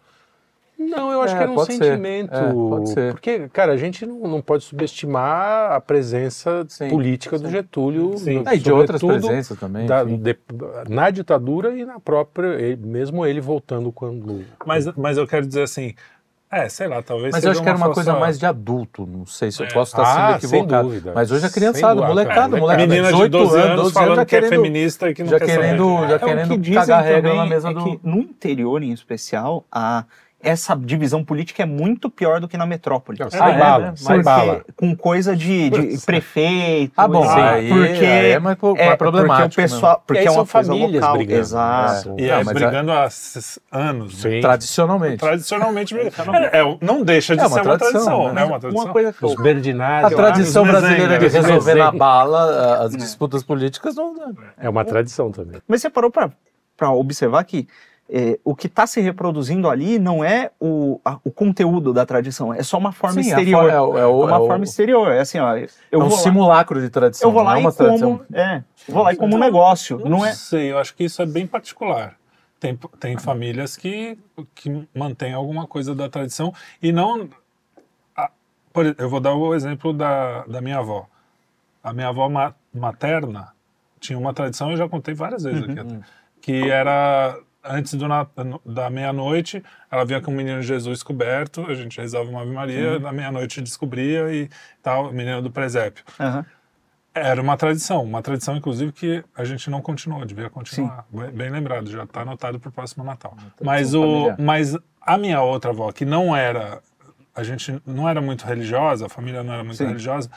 Não, 0.77 1.11
eu 1.11 1.21
acho 1.21 1.33
É, 1.33 1.37
que 1.37 1.43
era 1.43 1.51
um 1.51 1.55
pode 1.55 1.73
ser. 1.73 1.83
sentimento. 1.83 2.33
É, 2.33 2.53
pode 2.53 2.89
ser. 2.91 3.11
Porque, 3.11 3.49
cara, 3.49 3.73
a 3.73 3.77
gente 3.77 4.05
não, 4.05 4.19
não 4.19 4.41
pode 4.41 4.63
subestimar 4.63 5.73
a 5.73 5.81
presença 5.81 6.65
Sim, 6.69 6.87
política 6.87 7.37
do 7.37 7.49
Getúlio. 7.49 8.17
Sim. 8.17 8.43
Ah, 8.45 8.55
e 8.55 8.59
de 8.59 8.71
outras 8.71 9.01
presenças 9.03 9.59
também. 9.59 9.85
da- 9.85 10.05
de- 10.05 10.37
na 10.87 11.09
ditadura 11.09 11.75
e 11.77 11.83
na 11.83 11.99
própria. 11.99 12.47
ele- 12.61 12.77
mesmo 12.85 13.25
ele 13.25 13.41
voltando 13.41 13.91
quando. 13.91 14.45
Mas, 14.65 14.85
mas 14.95 15.17
eu 15.17 15.27
quero 15.27 15.45
dizer 15.45 15.63
assim, 15.63 15.95
é, 16.51 16.67
sei 16.69 16.87
lá, 16.87 17.01
talvez 17.01 17.31
Mas 17.31 17.43
eu 17.43 17.51
acho 17.51 17.61
que 17.61 17.67
era 17.69 17.77
uma 17.77 17.91
coisa 17.93 18.11
falsa- 18.11 18.19
mais 18.19 18.39
de 18.39 18.45
adulto, 18.45 19.05
não 19.05 19.25
sei 19.25 19.51
se 19.51 19.61
eu 19.61 19.67
É. 19.67 19.73
posso 19.73 19.91
estar 19.91 20.01
Ah, 20.03 20.39
sendo 20.39 20.49
sem 20.49 20.59
equivocado. 20.59 20.87
dúvida. 20.87 21.11
Mas 21.13 21.31
hoje 21.31 21.41
Sem 21.41 21.51
criançada, 21.51 22.01
molecada, 22.01 22.57
É, 22.57 22.59
molecada, 22.59 22.87
Menina 22.87 23.07
de 23.07 23.13
18 23.13 23.31
12 23.31 23.59
anos, 23.59 23.75
12 23.81 23.93
falando 23.93 24.15
já 24.15 24.25
que 24.25 24.35
é 24.35 24.39
querendo, 24.41 24.49
feminista 24.61 25.09
e 25.09 25.13
que 25.13 25.23
não 25.23 25.29
já 25.29 25.39
quer 25.39 25.45
querendo, 25.45 26.07
já 26.07 26.15
É, 26.15 26.19
querendo 26.19 26.49
que 26.49 26.57
dizem 26.57 26.73
cagar 26.79 27.03
regra 27.03 27.33
na 27.35 27.45
mesa 27.45 27.69
é 27.69 27.73
do... 27.73 27.99
no 28.03 28.17
interior, 28.17 28.81
em 28.81 28.91
especial, 28.91 29.63
a, 29.71 30.05
essa 30.41 30.73
divisão 30.75 31.23
política 31.23 31.63
é 31.63 31.65
muito 31.65 32.09
pior 32.09 32.39
do 32.39 32.47
que 32.47 32.55
na 32.57 32.65
metrópole. 32.65 33.17
Não, 33.19 33.27
Ah, 33.27 33.29
sai 33.29 33.55
é, 33.55 33.57
bala, 33.59 33.85
né? 33.87 33.93
sai 33.95 34.15
Porque 34.17 34.23
bala. 34.23 34.65
com 34.75 34.95
coisa 34.95 35.35
de, 35.35 35.69
de 35.69 35.97
prefeito. 36.05 36.93
Ah, 36.95 37.07
bom, 37.07 37.23
assim, 37.23 37.39
aí, 37.41 37.69
porque 37.69 38.05
aí 38.05 38.31
é 38.31 38.39
mais, 38.39 38.57
po- 38.57 38.73
mais 38.75 38.87
é, 38.91 38.95
problemático. 38.95 39.49
Porque 39.49 39.61
o 39.61 39.63
pessoal, 39.63 40.03
porque 40.07 40.27
é 40.27 40.31
uma 40.31 40.45
coisa 40.45 40.73
local. 40.73 41.13
brigando, 41.17 41.39
Exato. 41.41 42.09
né? 42.09 42.15
E 42.19 42.27
Não, 42.27 42.35
é 42.35 42.43
brigando 42.45 42.91
há 42.91 43.09
anos. 43.71 44.23
né? 44.23 44.31
Sim. 44.31 44.41
Tradicionalmente. 44.41 45.17
Tradicionalmente 45.17 45.93
brigando. 45.93 46.35
É, 46.35 46.59
é, 46.61 46.77
não 46.81 47.03
deixa 47.03 47.35
de 47.35 47.41
É 47.41 47.47
uma 47.47 47.49
ser 47.49 47.67
uma 47.67 47.77
tradição, 47.77 47.91
tradição, 48.05 48.27
né? 48.27 48.33
né? 48.33 48.45
Uma 48.45 48.59
tradição. 48.59 48.85
Uma 48.85 48.93
coisa 48.93 49.13
que 49.13 49.25
Os 49.25 49.35
Berdinários. 49.35 50.13
A 50.13 50.15
tradição 50.15 50.63
brasileira 50.65 51.19
de 51.19 51.27
resolver 51.27 51.75
na 51.75 51.91
bala 51.91 52.83
as 52.85 52.95
disputas 52.95 53.43
políticas 53.43 53.95
não. 53.95 54.15
É 54.57 54.69
uma 54.69 54.85
tradição 54.85 55.31
também. 55.31 55.61
Mas 55.67 55.81
você 55.81 55.89
parou 55.89 56.09
para 56.09 56.91
observar 56.91 57.43
que 57.43 57.67
é, 58.11 58.39
o 58.43 58.55
que 58.55 58.65
está 58.67 58.87
se 58.87 58.99
reproduzindo 58.99 59.69
ali 59.69 59.99
não 59.99 60.23
é 60.23 60.49
o, 60.59 60.99
a- 61.05 61.19
o 61.23 61.31
conteúdo 61.31 61.93
da 61.93 62.05
tradição, 62.05 62.51
é 62.53 62.63
só 62.63 62.77
uma 62.77 62.91
forma 62.91 63.21
Sim, 63.21 63.31
a 63.31 63.39
exterior. 63.39 63.69
é 63.69 63.73
é 63.73 63.79
o- 63.79 64.23
uma 64.23 64.35
é 64.35 64.39
o- 64.39 64.47
forma 64.47 64.63
exterior. 64.63 65.11
É 65.11 65.19
assim, 65.19 65.37
ó, 65.37 65.55
eu 65.55 65.67
É 65.91 65.97
um 65.97 65.99
vou 66.07 66.09
lá, 66.09 66.17
simulacro 66.23 66.81
de 66.81 66.89
tradição. 66.89 67.29
eu 67.29 67.33
vou 67.33 67.43
não 67.43 67.49
lá 67.51 67.55
é 67.57 67.59
e 67.59 67.61
uma 67.61 67.71
tradição. 67.71 68.17
como, 68.17 68.25
é, 68.33 68.63
vou 68.87 69.03
lá 69.03 69.13
e 69.13 69.15
como 69.15 69.35
um 69.35 69.39
negócio, 69.39 69.99
não 70.03 70.25
é? 70.25 70.33
sei, 70.33 70.71
eu 70.71 70.79
acho 70.79 70.95
que 70.95 71.03
isso 71.03 71.21
é 71.21 71.25
bem 71.25 71.45
particular. 71.45 72.15
Tem, 72.59 72.75
tem 72.99 73.17
famílias 73.17 73.77
que, 73.77 74.17
que 74.55 74.87
mantêm 74.93 75.33
alguma 75.33 75.65
coisa 75.67 75.93
da 75.95 76.09
tradição 76.09 76.53
e 76.81 76.91
não. 76.91 77.29
a- 78.17 78.31
por, 78.73 78.95
eu 78.97 79.09
vou 79.09 79.19
dar 79.19 79.33
o 79.35 79.53
exemplo 79.53 79.93
da, 79.93 80.43
da 80.45 80.59
minha 80.61 80.79
avó. 80.79 81.05
A 81.83 81.93
minha 81.93 82.09
avó 82.09 82.27
ma- 82.27 82.53
materna 82.73 83.53
tinha 83.99 84.17
uma 84.19 84.33
tradição, 84.33 84.71
eu 84.71 84.77
já 84.77 84.89
contei 84.89 85.13
várias 85.13 85.43
vezes 85.43 85.63
aqui, 85.63 85.79
até, 85.79 85.99
que 86.41 86.69
era 86.69 87.37
antes 87.63 87.93
do 87.93 88.05
da 88.65 88.89
meia-noite, 88.89 89.63
ela 89.91 90.05
vinha 90.05 90.21
com 90.21 90.31
o 90.31 90.33
menino 90.33 90.61
Jesus 90.61 91.03
coberto, 91.03 91.65
a 91.67 91.73
gente 91.73 91.99
rezava 91.99 92.29
uma 92.29 92.41
Ave 92.41 92.51
Maria, 92.51 92.99
na 92.99 93.11
meia-noite 93.11 93.61
descobria 93.61 94.33
e 94.33 94.49
tal, 94.81 95.09
o 95.09 95.13
menino 95.13 95.41
do 95.41 95.51
presépio. 95.51 96.03
Aham. 96.19 96.45
Era 97.13 97.41
uma 97.41 97.57
tradição, 97.57 98.03
uma 98.03 98.21
tradição 98.21 98.55
inclusive 98.55 98.91
que 98.91 99.23
a 99.35 99.43
gente 99.43 99.69
não 99.69 99.81
continuou, 99.81 100.23
devia 100.25 100.49
continuar. 100.49 101.05
Bem, 101.09 101.31
bem 101.31 101.49
lembrado, 101.49 101.89
já 101.89 102.03
está 102.03 102.21
anotado 102.21 102.59
para 102.59 102.69
o 102.69 102.71
próximo 102.71 103.03
Natal. 103.03 103.35
Mas, 103.61 103.93
o, 103.93 104.01
familiar. 104.01 104.35
mas 104.39 104.77
a 105.01 105.17
minha 105.17 105.41
outra 105.41 105.71
avó, 105.71 105.91
que 105.91 106.05
não 106.05 106.35
era, 106.35 106.81
a 107.35 107.43
gente 107.43 107.81
não 107.85 108.07
era 108.07 108.21
muito 108.21 108.45
religiosa, 108.45 109.07
a 109.07 109.09
família 109.09 109.43
não 109.43 109.53
era 109.53 109.63
muito 109.63 109.77
Sim. 109.77 109.87
religiosa, 109.87 110.29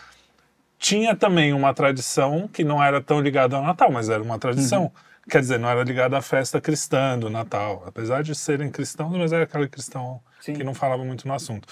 tinha 0.78 1.14
também 1.14 1.52
uma 1.52 1.72
tradição 1.72 2.48
que 2.48 2.64
não 2.64 2.82
era 2.82 3.00
tão 3.00 3.20
ligada 3.20 3.54
ao 3.54 3.62
Natal, 3.62 3.92
mas 3.92 4.08
era 4.08 4.22
uma 4.22 4.38
tradição. 4.38 4.90
Quer 5.30 5.40
dizer, 5.40 5.58
não 5.58 5.68
era 5.68 5.82
ligada 5.84 6.18
à 6.18 6.22
festa 6.22 6.60
cristã 6.60 7.18
do 7.18 7.30
Natal, 7.30 7.84
apesar 7.86 8.22
de 8.22 8.34
serem 8.34 8.70
cristãos, 8.70 9.16
mas 9.16 9.32
era 9.32 9.44
aquele 9.44 9.68
cristão 9.68 10.20
Sim. 10.40 10.54
que 10.54 10.64
não 10.64 10.74
falava 10.74 11.04
muito 11.04 11.26
no 11.28 11.34
assunto. 11.34 11.68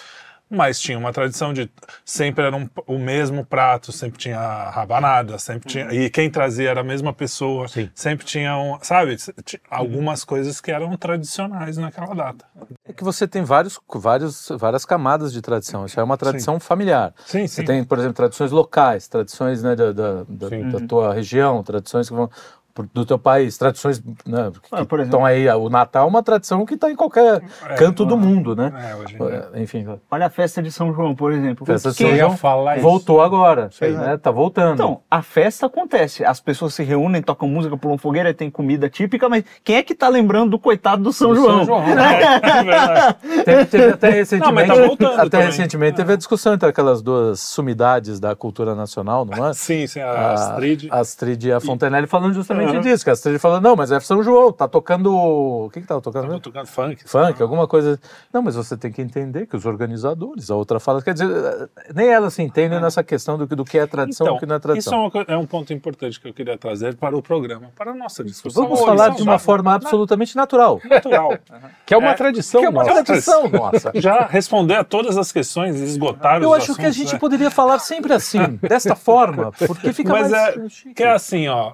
mas 0.52 0.80
tinha 0.80 0.98
uma 0.98 1.12
tradição 1.12 1.52
de 1.54 1.70
sempre 2.04 2.44
era 2.44 2.56
um- 2.56 2.68
o 2.88 2.98
mesmo 2.98 3.44
prato, 3.44 3.92
sempre 3.92 4.18
tinha 4.18 4.36
rabanada, 4.70 5.38
sempre 5.38 5.68
tinha 5.68 5.94
e 5.94 6.10
quem 6.10 6.28
trazia 6.28 6.70
era 6.70 6.80
a 6.80 6.82
mesma 6.82 7.12
pessoa, 7.12 7.68
Sim. 7.68 7.88
sempre 7.94 8.26
tinha, 8.26 8.56
um, 8.58 8.76
sabe, 8.82 9.16
t- 9.16 9.60
algumas 9.70 10.24
coisas 10.24 10.60
que 10.60 10.72
eram 10.72 10.96
tradicionais 10.96 11.76
naquela 11.76 12.12
data. 12.16 12.44
É 12.84 12.92
que 12.92 13.04
você 13.04 13.28
tem 13.28 13.44
vários, 13.44 13.78
vários, 13.94 14.48
várias 14.58 14.84
camadas 14.84 15.32
de 15.32 15.40
tradição. 15.40 15.86
Isso 15.86 16.00
é 16.00 16.02
uma 16.02 16.16
tradição 16.16 16.58
familiar. 16.58 17.14
Sim, 17.26 17.46
Você 17.46 17.60
sim. 17.60 17.64
tem, 17.64 17.84
por 17.84 17.98
exemplo, 17.98 18.14
tradições 18.16 18.50
locais, 18.50 19.06
tradições 19.06 19.62
né, 19.62 19.76
da, 19.76 19.92
da, 19.92 20.24
da- 20.28 20.48
Sim. 20.48 20.68
da 20.68 20.80
tua 20.80 21.14
região, 21.14 21.62
tradições 21.62 22.08
que 22.08 22.14
vão 22.16 22.28
do 22.94 23.04
teu 23.04 23.18
país, 23.18 23.56
tradições 23.58 24.02
né, 24.26 24.50
que 24.52 24.68
Ah, 24.72 24.84
por 24.84 25.00
exemplo. 25.00 25.04
estão 25.18 25.24
aí. 25.24 25.48
O 25.50 25.68
Natal 25.68 26.06
é 26.06 26.08
uma 26.08 26.22
tradição 26.22 26.64
que 26.64 26.74
está 26.74 26.90
em 26.90 26.96
qualquer 26.96 27.42
É, 27.68 27.74
canto 27.74 28.04
do 28.04 28.16
mundo, 28.16 28.54
né? 28.56 28.72
É, 28.90 28.94
hoje 28.96 29.14
em 29.14 29.18
dia. 29.18 29.48
É, 29.54 29.62
Enfim, 29.62 29.86
Olha 30.10 30.26
a 30.26 30.30
festa 30.30 30.62
de 30.62 30.70
São 30.72 30.92
João, 30.94 31.14
por 31.14 31.32
exemplo. 31.32 31.64
Festa 31.66 31.90
de 31.90 31.96
São 31.96 32.06
João 32.16 32.30
ia 32.32 32.36
falar 32.36 32.76
isso. 32.76 32.82
voltou 32.82 33.20
agora, 33.22 33.68
Sim. 33.72 33.90
né? 33.92 34.16
Tá 34.16 34.30
voltando. 34.30 34.74
Então, 34.74 35.00
a 35.10 35.22
festa 35.22 35.66
acontece. 35.66 36.24
As 36.24 36.40
pessoas 36.40 36.74
se 36.74 36.82
reúnem, 36.82 37.22
tocam 37.22 37.48
música, 37.48 37.76
pulam 37.76 37.98
fogueira, 37.98 38.32
tem 38.34 38.50
comida 38.50 38.88
típica, 38.88 39.28
mas 39.28 39.44
quem 39.64 39.76
é 39.76 39.82
que 39.82 39.94
tá 39.94 40.08
lembrando 40.08 40.50
do 40.50 40.58
coitado 40.58 41.02
do 41.02 41.12
São 41.12 41.30
Do 41.30 41.36
João? 41.36 41.64
São 41.64 41.66
João. 41.66 41.80
É 41.90 42.62
verdade. 42.64 43.16
Teve, 43.44 43.64
teve 43.66 43.92
até 43.92 44.10
recentemente, 44.10 44.68
tá 44.68 44.74
voltando 44.74 45.14
até 45.20 45.28
também. 45.30 45.46
recentemente 45.46 45.96
teve 45.96 46.12
a 46.12 46.16
discussão 46.16 46.54
entre 46.54 46.68
aquelas 46.68 47.02
duas 47.02 47.40
sumidades 47.40 48.18
da 48.20 48.34
cultura 48.34 48.74
nacional, 48.74 49.24
não 49.24 49.48
é? 49.48 49.52
Sim, 49.54 49.86
sim, 49.86 50.00
a 50.00 50.10
A 50.10 50.32
Astrid. 50.32 50.88
Astrid 50.90 51.44
e 51.46 51.52
a 51.52 51.60
Fontenelle 51.60 52.06
falando 52.06 52.34
justamente 52.34 52.59
Aham. 52.68 52.80
disso, 52.80 53.04
que 53.04 53.10
a 53.10 53.12
Astrid 53.12 53.38
falando, 53.38 53.62
não, 53.64 53.76
mas 53.76 53.90
é 53.92 53.98
São 54.00 54.22
João, 54.22 54.52
tá 54.52 54.68
tocando. 54.68 55.14
O 55.14 55.70
que 55.72 55.80
que 55.80 55.86
tava 55.86 56.00
tocando? 56.00 56.22
Tava 56.22 56.32
mesmo? 56.34 56.42
tocando 56.42 56.66
funk. 56.66 57.02
Funk, 57.08 57.42
alguma 57.42 57.66
coisa. 57.66 57.98
Não, 58.32 58.42
mas 58.42 58.56
você 58.56 58.76
tem 58.76 58.90
que 58.92 59.00
entender 59.00 59.46
que 59.46 59.56
os 59.56 59.64
organizadores, 59.66 60.50
a 60.50 60.56
outra 60.56 60.78
fala, 60.80 61.02
quer 61.02 61.14
dizer, 61.14 61.70
nem 61.94 62.08
elas 62.08 62.34
se 62.34 62.42
entendem 62.42 62.80
nessa 62.80 63.02
questão 63.02 63.38
do 63.38 63.46
que, 63.48 63.54
do 63.54 63.64
que 63.64 63.78
é 63.78 63.86
tradição 63.86 64.26
e 64.26 64.28
Então, 64.28 64.36
do 64.36 64.40
que 64.40 64.46
não 64.46 64.54
é 64.54 64.58
isso 64.58 64.66
é, 64.66 64.70
tradição. 64.72 65.00
uma 65.02 65.10
co- 65.10 65.24
é 65.26 65.36
um 65.36 65.46
ponto 65.46 65.72
importante 65.72 66.20
que 66.20 66.28
eu 66.28 66.34
queria 66.34 66.56
trazer 66.58 66.94
para 66.96 67.16
o 67.16 67.22
programa, 67.22 67.70
para 67.76 67.92
a 67.92 67.94
nossa 67.94 68.22
discussão. 68.24 68.64
Vamos 68.64 68.80
falar 68.80 69.08
isso 69.08 69.16
de 69.18 69.22
uma 69.22 69.38
forma 69.38 69.74
absolutamente 69.74 70.36
natural. 70.36 70.80
natural. 70.88 71.30
Que 71.86 71.94
é 71.94 71.96
uma 71.96 72.10
É, 72.10 72.14
tradição 72.14 72.60
Que 72.60 72.66
é 72.66 72.70
uma 72.70 72.84
nossa. 72.84 73.04
tradição 73.04 73.48
nossa. 73.50 73.90
Já 73.96 74.26
responder 74.26 74.74
a 74.76 74.84
todas 74.84 75.16
as 75.16 75.32
questões 75.32 75.80
e 75.80 75.84
esgotar 75.84 76.40
Eu 76.42 76.54
acho 76.54 76.66
que 76.66 76.82
a 76.82 76.88
assuntos, 76.88 76.96
gente 76.96 77.12
né? 77.14 77.18
poderia 77.18 77.50
falar 77.50 77.78
sempre 77.80 78.12
assim, 78.12 78.38
desta 78.62 78.94
forma, 78.94 79.50
porque 79.52 79.92
fica 79.92 80.12
Mas 80.12 80.30
mais. 80.30 80.56
é 80.86 80.92
que 80.94 81.02
é 81.02 81.10
assim, 81.12 81.48
ó. 81.48 81.72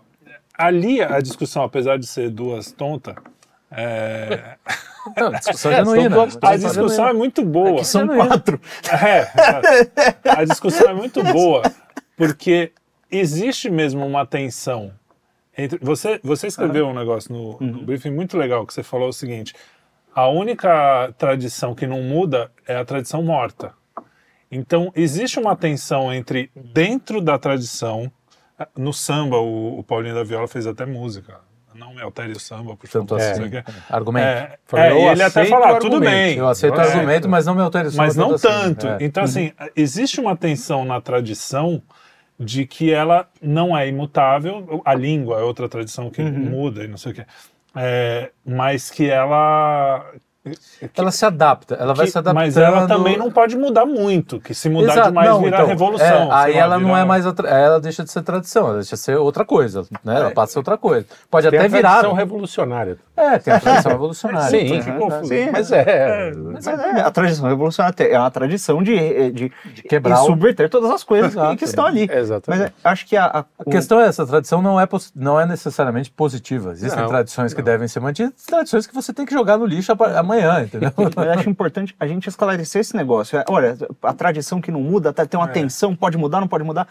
Ali 0.58 1.02
a 1.02 1.20
discussão, 1.20 1.62
apesar 1.62 1.98
de 1.98 2.06
ser 2.06 2.30
duas 2.30 2.72
tontas, 2.72 3.14
é, 3.70 4.56
Não, 5.16 5.32
discussão 5.32 5.72
genuína. 5.72 6.16
a 6.42 6.56
discussão 6.56 7.08
é 7.08 7.12
muito 7.12 7.44
boa. 7.44 7.84
São 7.84 8.02
Genuíno. 8.02 8.26
quatro. 8.28 8.60
É, 9.04 10.30
a 10.30 10.44
discussão 10.44 10.88
é 10.88 10.94
muito 10.94 11.22
boa, 11.22 11.62
porque 12.16 12.72
existe 13.10 13.68
mesmo 13.68 14.06
uma 14.06 14.24
tensão. 14.24 14.92
Entre, 15.58 15.78
você, 15.82 16.20
você 16.22 16.46
escreveu 16.46 16.86
um 16.86 16.94
negócio 16.94 17.32
no, 17.32 17.58
no 17.60 17.82
briefing 17.82 18.10
muito 18.10 18.36
legal, 18.36 18.66
que 18.66 18.72
você 18.74 18.82
falou 18.82 19.08
o 19.08 19.12
seguinte: 19.12 19.54
a 20.14 20.28
única 20.28 21.12
tradição 21.18 21.74
que 21.74 21.86
não 21.86 22.02
muda 22.02 22.50
é 22.66 22.76
a 22.76 22.84
tradição 22.84 23.22
morta. 23.22 23.72
Então, 24.50 24.92
existe 24.94 25.38
uma 25.40 25.56
tensão 25.56 26.12
entre 26.12 26.50
dentro 26.54 27.20
da 27.20 27.38
tradição. 27.38 28.10
No 28.76 28.92
samba, 28.92 29.38
o, 29.38 29.78
o 29.78 29.84
Paulinho 29.84 30.14
da 30.14 30.24
Viola 30.24 30.48
fez 30.48 30.66
até 30.66 30.86
música. 30.86 31.40
Não 31.74 31.94
me 31.94 32.00
altere 32.00 32.32
o 32.32 32.40
samba, 32.40 32.74
por 32.74 32.88
Tanto 32.88 33.18
favor. 33.18 33.30
assim. 33.32 33.50
quê. 33.50 33.62
Argumento. 33.90 34.26
É, 34.26 34.58
é, 34.72 34.92
eu 34.92 35.12
ele 35.12 35.22
até 35.22 35.42
o 35.42 35.54
"Ah, 35.56 35.78
tudo 35.78 35.96
argumento." 35.96 36.00
bem. 36.10 36.36
Eu 36.38 36.48
aceito 36.48 36.76
o 36.78 36.80
É, 36.80 36.84
argumento, 36.90 37.28
mas 37.28 37.44
não 37.44 37.54
me 37.54 37.60
altere 37.60 37.88
o 37.88 37.90
som, 37.90 37.96
mas 37.98 38.16
não 38.16 38.34
assim. 38.34 38.48
tanto. 38.48 38.86
É. 38.88 38.96
Então, 39.00 39.22
assim, 39.22 39.52
existe 39.76 40.18
uma 40.18 40.34
tensão 40.34 40.86
na 40.86 41.02
tradição 41.02 41.82
de 42.40 42.66
que 42.66 42.90
ela 42.90 43.28
não 43.42 43.76
é 43.76 43.86
imutável. 43.88 44.80
A 44.86 44.94
língua 44.94 45.38
é 45.40 45.42
outra 45.42 45.68
tradição 45.68 46.08
que 46.10 46.22
muda 46.22 46.82
e 46.82 46.88
não 46.88 46.96
sei 46.96 47.12
o 47.12 47.14
quê. 47.14 47.26
É, 47.74 48.30
mas 48.44 48.90
que 48.90 49.10
ela. 49.10 50.02
Ela 50.96 51.10
se 51.10 51.24
adapta, 51.24 51.74
ela 51.74 51.94
vai 51.94 52.06
que- 52.06 52.12
se 52.12 52.18
adaptando. 52.18 52.42
mas 52.44 52.56
ela 52.56 52.86
também 52.86 53.16
não 53.16 53.30
pode 53.30 53.56
mudar 53.56 53.84
muito, 53.86 54.40
que 54.40 54.54
se 54.54 54.68
mudar 54.68 54.92
Exato, 54.92 55.08
demais 55.08 55.28
não, 55.30 55.40
vira 55.40 55.56
então, 55.56 55.66
revolução. 55.66 56.06
é, 56.06 56.28
aí 56.34 56.52
lá, 56.54 56.58
ela 56.60 56.78
não 56.78 56.88
vira- 56.88 57.00
é 57.00 57.04
mais 57.04 57.26
a 57.26 57.32
tra- 57.32 57.48
ela 57.48 57.80
deixa 57.80 58.04
de 58.04 58.10
ser 58.10 58.22
tradição, 58.22 58.66
ela 58.68 58.74
deixa 58.76 58.94
de 58.96 59.00
ser 59.02 59.16
outra 59.16 59.44
coisa, 59.44 59.82
né? 60.04 60.16
Ela 60.16 60.30
passa 60.30 60.50
a 60.50 60.52
ser 60.54 60.58
outra 60.58 60.76
coisa. 60.78 61.06
Pode 61.30 61.48
Tem 61.50 61.58
até 61.58 61.66
a 61.66 61.70
virar. 61.70 61.88
tradição 61.90 62.12
revolucionária. 62.14 62.98
É, 63.16 63.38
tem 63.38 63.54
a 63.54 63.60
tradição 63.60 63.92
revolucionária. 63.92 64.50
Sim, 64.50 64.74
Então, 64.76 64.80
que 64.94 64.98
confuso. 65.00 65.28
Sim, 65.28 65.50
Mas 65.50 65.72
é. 65.72 66.32
Mas 66.34 66.66
é, 66.66 67.00
a 67.00 67.10
tradição 67.10 67.48
revolucionária 67.48 68.04
é 68.04 68.18
uma 68.18 68.30
tradição 68.30 68.82
de, 68.82 69.30
de, 69.30 69.52
quebrar 69.88 70.16
de 70.20 70.26
subverter 70.26 70.68
todas 70.68 70.90
as 70.90 71.02
coisas 71.02 71.34
que 71.58 71.64
estão 71.64 71.86
ali. 71.86 72.08
Exatamente. 72.12 72.60
Mas 72.62 72.70
é, 72.70 72.72
acho 72.84 73.06
que 73.06 73.16
a, 73.16 73.24
a- 73.26 73.44
A 73.58 73.64
questão 73.64 74.00
é 74.00 74.06
essa, 74.06 74.22
a 74.22 74.26
tradição 74.26 74.60
não 74.60 74.78
é, 74.80 74.86
não 75.14 75.40
é 75.40 75.46
necessariamente 75.46 76.10
positiva. 76.10 76.72
Existem 76.72 77.00
Não, 77.02 77.08
tradições 77.08 77.54
que 77.54 77.62
devem 77.62 77.88
ser 77.88 78.00
mantidas, 78.00 78.32
tradições 78.46 78.86
que 78.86 78.94
você 78.94 79.12
tem 79.12 79.24
que 79.24 79.32
jogar 79.32 79.56
no 79.56 79.64
lixo 79.66 79.92
apa- 79.92 80.18
amanhã, 80.44 80.64
entendeu? 80.64 80.92
Eu 80.96 81.32
acho 81.32 81.48
importante 81.50 81.94
a 81.98 82.06
gente 82.06 82.28
esclarecer 82.28 82.80
esse 82.80 82.96
negócio. 82.96 83.38
É, 83.38 83.44
Olha, 83.48 83.76
a 84.02 84.12
tradição 84.12 84.60
que 84.60 84.70
não 84.70 84.80
muda, 84.80 85.12
tá- 85.12 85.26
tem 85.26 85.38
uma 85.38 85.48
É. 85.48 85.52
tensão, 85.52 85.94
pode 85.96 86.16
mudar, 86.16 86.40
não 86.40 86.48
pode 86.48 86.64
mudar. 86.64 86.86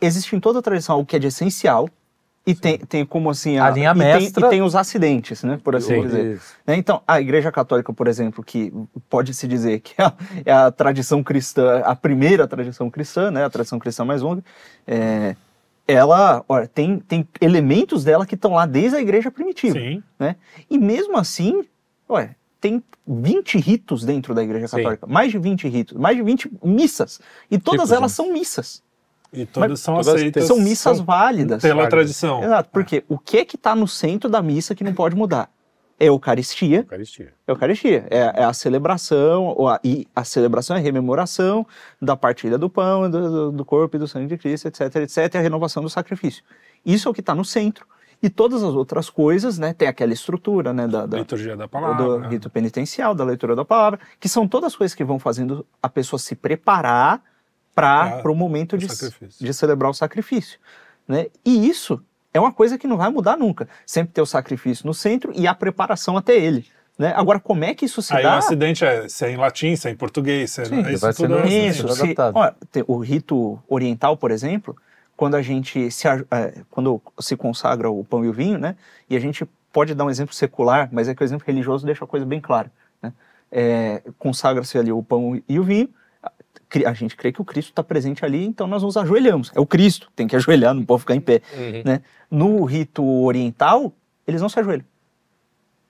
Existe 0.00 0.34
em 0.36 0.40
toda 0.40 0.60
tradição 0.62 0.96
algo 0.96 1.06
que 1.06 1.16
é 1.16 1.18
de 1.18 1.28
essencial 1.28 1.88
e 2.46 2.54
tem, 2.54 2.76
tem 2.78 3.06
como 3.06 3.30
assim... 3.30 3.58
A 3.58 3.70
linha 3.70 3.90
e 3.90 3.98
tem- 3.98 4.20
mestra- 4.20 4.46
E 4.46 4.50
tem 4.50 4.60
os 4.62 4.74
acidentes, 4.76 5.42
né? 5.42 5.58
Por 5.64 5.74
assim 5.76 5.94
Sim. 5.94 6.02
dizer. 6.02 6.40
Né, 6.66 6.76
Então, 6.76 7.00
a 7.06 7.20
Igreja 7.20 7.50
Católica, 7.50 7.92
por 7.92 8.06
exemplo, 8.06 8.44
que 8.44 8.70
pode-se 9.08 9.48
dizer 9.48 9.80
que 9.80 9.94
é 9.96 10.04
a, 10.04 10.12
é 10.44 10.52
a 10.52 10.70
tradição 10.70 11.22
cristã, 11.22 11.80
a 11.84 11.96
primeira 11.96 12.46
tradição 12.46 12.90
cristã, 12.90 13.30
né, 13.30 13.44
a 13.44 13.50
tradição 13.50 13.78
cristã 13.78 14.04
mais 14.04 14.20
longa, 14.20 14.44
é, 14.86 15.34
ela 15.88 16.44
olha, 16.48 16.66
tem, 16.66 16.98
tem 16.98 17.26
elementos 17.40 18.04
dela 18.04 18.24
que 18.26 18.34
estão 18.34 18.52
lá 18.54 18.66
desde 18.66 18.96
a 18.96 19.00
Igreja 19.00 19.30
primitiva. 19.30 19.78
Sim. 19.78 20.02
Né? 20.18 20.36
E 20.68 20.76
mesmo 20.78 21.16
assim, 21.16 21.62
olha, 22.08 22.34
tem 22.68 22.82
20 23.06 23.58
ritos 23.58 24.04
dentro 24.04 24.34
da 24.34 24.42
Igreja 24.42 24.66
Sim. 24.68 24.78
Católica, 24.78 25.06
mais 25.06 25.30
de 25.30 25.38
20 25.38 25.68
ritos, 25.68 25.96
mais 25.98 26.16
de 26.16 26.22
20 26.22 26.50
missas, 26.64 27.20
e 27.50 27.58
todas 27.58 27.82
Tipos, 27.82 27.92
elas 27.92 28.12
são 28.12 28.32
missas. 28.32 28.82
E 29.30 29.44
todas 29.44 29.70
Mas 29.70 29.80
são 29.80 29.94
todas 29.96 30.08
aceitas. 30.14 30.44
São 30.46 30.58
missas 30.58 30.96
são 30.96 31.04
válidas. 31.04 31.60
Pela 31.60 31.74
válidas. 31.74 31.90
tradição. 31.90 32.42
Exato, 32.42 32.70
porque 32.72 33.04
o 33.08 33.18
que 33.18 33.38
é 33.38 33.44
que 33.44 33.56
está 33.56 33.74
no 33.74 33.86
centro 33.86 34.30
da 34.30 34.40
missa 34.40 34.74
que 34.74 34.82
não 34.84 34.94
pode 34.94 35.14
mudar? 35.14 35.50
É 36.00 36.04
a 36.04 36.08
Eucaristia, 36.08 36.78
Eucaristia. 36.78 37.32
Eucaristia. 37.46 38.06
É, 38.10 38.18
é 38.42 38.44
a 38.44 38.52
celebração, 38.52 39.44
ou 39.56 39.68
a, 39.68 39.78
e 39.84 40.06
a 40.16 40.24
celebração 40.24 40.74
é 40.76 40.78
a 40.78 40.82
rememoração 40.82 41.66
da 42.00 42.16
partilha 42.16 42.56
do 42.56 42.70
pão, 42.70 43.10
do, 43.10 43.30
do- 43.30 43.52
do 43.52 43.64
corpo 43.64 43.96
e 43.96 43.98
do 43.98 44.08
sangue 44.08 44.26
de 44.28 44.38
Cristo, 44.38 44.66
etc, 44.68 44.96
etc, 44.96 45.34
e 45.34 45.38
a 45.38 45.40
renovação 45.40 45.82
do 45.82 45.90
sacrifício. 45.90 46.42
Isso 46.86 47.06
é 47.08 47.10
o 47.10 47.14
que 47.14 47.20
está 47.20 47.34
no 47.34 47.44
centro. 47.44 47.86
E 48.24 48.30
todas 48.30 48.62
as 48.62 48.72
outras 48.74 49.10
coisas, 49.10 49.58
né, 49.58 49.74
tem 49.74 49.86
aquela 49.86 50.12
estrutura, 50.14 50.72
né, 50.72 50.88
da, 50.88 51.04
da- 51.04 51.18
Liturgia 51.18 51.54
da 51.56 51.64
do 51.66 51.68
palavra. 51.68 52.18
né? 52.20 52.28
rito 52.28 52.48
penitencial, 52.48 53.14
da 53.14 53.22
leitura 53.22 53.54
da 53.54 53.66
palavra, 53.66 54.00
que 54.18 54.30
são 54.30 54.48
todas 54.48 54.74
coisas 54.74 54.94
que 54.94 55.04
vão 55.04 55.18
fazendo 55.18 55.66
a 55.82 55.90
pessoa 55.90 56.18
se 56.18 56.34
preparar 56.34 57.22
para 57.74 58.22
o 58.30 58.34
momento 58.34 58.76
o 58.76 58.78
de, 58.78 58.86
de 59.40 59.52
celebrar 59.52 59.90
o 59.90 59.94
sacrifício. 59.94 60.58
Né? 61.06 61.26
E 61.44 61.68
isso 61.68 62.02
é 62.32 62.40
uma 62.40 62.50
coisa 62.50 62.78
que 62.78 62.86
não 62.86 62.96
vai 62.96 63.10
mudar 63.10 63.36
nunca. 63.36 63.68
Sempre 63.84 64.14
ter 64.14 64.22
o 64.22 64.26
sacrifício 64.26 64.86
no 64.86 64.94
centro 64.94 65.30
e 65.34 65.46
a 65.46 65.54
preparação 65.54 66.16
até 66.16 66.34
ele. 66.34 66.64
Né? 66.98 67.12
Agora, 67.14 67.38
como 67.38 67.62
é 67.64 67.74
que 67.74 67.84
isso 67.84 68.00
se 68.00 68.14
Aí 68.14 68.20
o 68.24 68.28
dá? 68.28 68.38
acidente 68.38 68.84
é 68.86 69.06
se 69.06 69.26
é 69.26 69.32
em 69.32 69.36
latim, 69.36 69.76
se 69.76 69.86
é 69.88 69.90
em 69.90 69.96
português, 69.96 70.52
se 70.52 70.62
é, 70.62 70.64
Sim, 70.64 70.80
isso 70.88 70.98
vai 71.00 71.12
tudo 71.12 71.34
sendo 71.34 71.38
é. 71.46 71.66
Isso, 71.68 71.88
se, 71.88 72.14
tem 72.70 72.84
o 72.86 72.96
rito 72.98 73.58
oriental, 73.68 74.16
por 74.16 74.30
exemplo, 74.30 74.74
quando 75.16 75.34
a 75.36 75.42
gente 75.42 75.90
se, 75.90 76.06
é, 76.08 76.62
quando 76.70 77.00
se 77.20 77.36
consagra 77.36 77.90
o 77.90 78.04
pão 78.04 78.24
e 78.24 78.28
o 78.28 78.32
vinho, 78.32 78.58
né? 78.58 78.76
E 79.08 79.16
a 79.16 79.20
gente 79.20 79.44
pode 79.72 79.94
dar 79.94 80.04
um 80.04 80.10
exemplo 80.10 80.34
secular, 80.34 80.88
mas 80.92 81.08
é 81.08 81.14
que 81.14 81.22
o 81.22 81.24
exemplo 81.24 81.46
religioso 81.46 81.84
deixa 81.86 82.04
a 82.04 82.08
coisa 82.08 82.24
bem 82.26 82.40
clara. 82.40 82.70
Né? 83.02 83.12
É, 83.50 84.02
Consagra-se 84.18 84.78
ali 84.78 84.92
o 84.92 85.02
pão 85.02 85.40
e 85.48 85.58
o 85.58 85.64
vinho. 85.64 85.88
a- 86.86 86.92
gente 86.94 87.14
crê 87.16 87.30
que 87.30 87.40
o 87.40 87.44
Cristo 87.44 87.68
está 87.70 87.82
presente 87.84 88.24
ali, 88.24 88.44
então 88.44 88.66
nós 88.66 88.82
nos 88.82 88.96
ajoelhamos. 88.96 89.52
É 89.54 89.60
o 89.60 89.66
Cristo, 89.66 90.10
tem 90.16 90.26
que 90.26 90.34
ajoelhar, 90.34 90.74
não 90.74 90.84
pode 90.84 91.00
ficar 91.00 91.14
em 91.14 91.20
pé. 91.20 91.40
Né? 91.84 92.02
No 92.30 92.64
rito 92.64 93.04
oriental, 93.04 93.92
eles 94.26 94.40
não 94.42 94.48
se 94.48 94.58
ajoelham. 94.58 94.84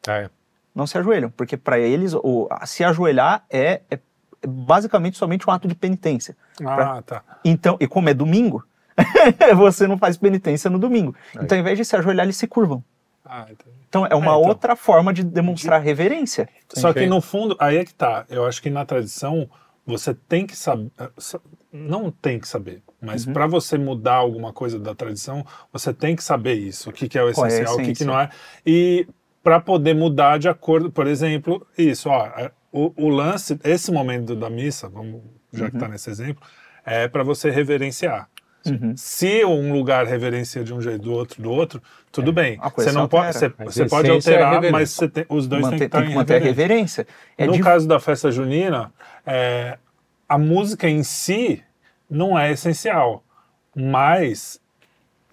Ah, 0.07 0.19
é. 0.19 0.31
Não 0.75 0.87
se 0.87 0.99
ajoelham, 0.99 1.31
porque 1.31 1.57
para 1.57 1.79
eles 1.79 2.13
o, 2.15 2.49
se 2.67 2.83
ajoelhar 2.85 3.45
é, 3.49 3.81
é 3.91 3.99
basicamente 4.47 5.17
somente 5.17 5.49
um 5.49 5.53
ato 5.53 5.67
de 5.69 5.75
penitência. 5.75 6.37
Ah, 6.65 7.01
tá. 7.03 7.23
Então, 7.45 7.77
e 7.81 7.87
como 7.87 8.09
é 8.09 8.15
domingo, 8.15 8.63
você 9.57 9.87
não 9.87 9.99
faz 9.99 10.17
penitência 10.17 10.71
no 10.71 10.79
domingo. 10.79 11.15
Então, 11.35 11.57
ao 11.57 11.61
invés 11.63 11.79
de 11.79 11.85
se 11.85 11.97
ajoelhar, 11.97 12.25
eles 12.27 12.37
se 12.37 12.47
curvam. 12.47 12.83
Ah. 13.25 13.47
Então, 13.89 14.07
é 14.07 14.15
uma 14.15 14.33
É, 14.33 14.37
então. 14.39 14.49
outra 14.49 14.77
forma 14.77 15.13
de 15.13 15.25
demonstrar 15.25 15.81
reverência. 15.81 16.49
Só 16.73 16.93
que 16.93 17.07
no 17.07 17.21
fundo, 17.21 17.57
aí 17.59 17.79
é 17.79 17.85
que 17.85 17.95
tá. 17.95 18.25
Eu 18.29 18.45
acho 18.45 18.61
que 18.61 18.69
na 18.71 18.85
tradição 18.85 19.49
você 19.87 20.15
tem 20.15 20.47
que 20.47 20.57
saber, 20.57 20.91
não 21.73 22.11
tem 22.11 22.39
que 22.39 22.49
saber, 22.49 22.83
mas 23.01 23.27
Uhum. 23.27 23.33
para 23.35 23.47
você 23.47 23.77
mudar 23.77 24.15
alguma 24.15 24.53
coisa 24.53 24.79
da 24.79 24.95
tradição, 24.95 25.45
você 25.73 25.93
tem 25.93 26.17
que 26.17 26.25
saber 26.25 26.55
isso, 26.55 26.89
o 26.89 26.93
que, 26.93 27.09
que 27.09 27.19
é 27.19 27.23
o 27.23 27.29
é 27.29 27.33
essencial, 27.33 27.75
o 27.75 27.83
que, 27.83 27.93
que 27.93 28.05
não 28.05 28.19
é. 28.19 28.31
E 28.65 29.07
para 29.43 29.61
poder 29.61 29.95
mudar 29.95 30.39
de 30.39 30.49
acordo, 30.49 30.91
por 30.91 31.07
exemplo, 31.07 31.67
isso, 31.77 32.09
ó, 32.09 32.27
é, 32.27 32.51
o, 32.73 32.93
o 32.97 33.09
lance, 33.11 33.59
esse 33.63 33.93
momento 33.93 34.35
da 34.35 34.49
missa, 34.49 34.89
vamos, 34.89 35.21
já 35.53 35.69
que 35.71 35.77
está 35.77 35.87
nesse 35.87 36.09
exemplo, 36.09 36.43
é 36.85 37.07
para 37.09 37.23
você 37.23 37.51
reverenciar. 37.51 38.29
Uhum. 38.67 38.95
Se 38.97 39.45
um 39.45 39.73
lugar 39.73 40.07
reverencia 40.07 40.65
de 40.65 40.73
um 40.73 40.81
jeito, 40.81 41.03
do 41.03 41.13
outro, 41.13 41.43
do 41.43 41.51
outro, 41.51 41.83
tudo 42.11 42.33
bem. 42.33 42.57
a 42.61 42.71
coisa 42.71 42.91
Você 42.91 42.97
não 42.97 43.07
pode, 43.09 43.33
você, 43.37 43.51
pode 43.87 44.09
é 44.09 44.13
alterar, 44.13 44.53
reverência. 44.55 44.73
mas 44.73 44.91
você 44.91 45.09
tem- 45.09 45.27
os 45.29 45.47
dois 45.47 45.63
Manter- 45.63 45.71
têm 45.71 45.79
que 45.81 45.85
estar 45.87 45.99
tem 45.99 46.07
que 46.09 46.13
em 46.13 46.17
manter 46.17 46.35
a 46.35 46.39
reverência. 46.39 47.03
reverência. 47.03 47.07
É 47.39 47.47
no 47.47 47.53
de- 47.53 47.63
caso 47.63 47.87
da 47.87 48.01
festa 48.01 48.31
junina, 48.31 48.93
é, 49.27 49.77
a 50.29 50.39
música 50.39 50.89
em 50.89 51.03
si 51.03 51.63
não 52.09 52.39
é 52.39 52.51
essencial, 52.53 53.23
mas 53.77 54.61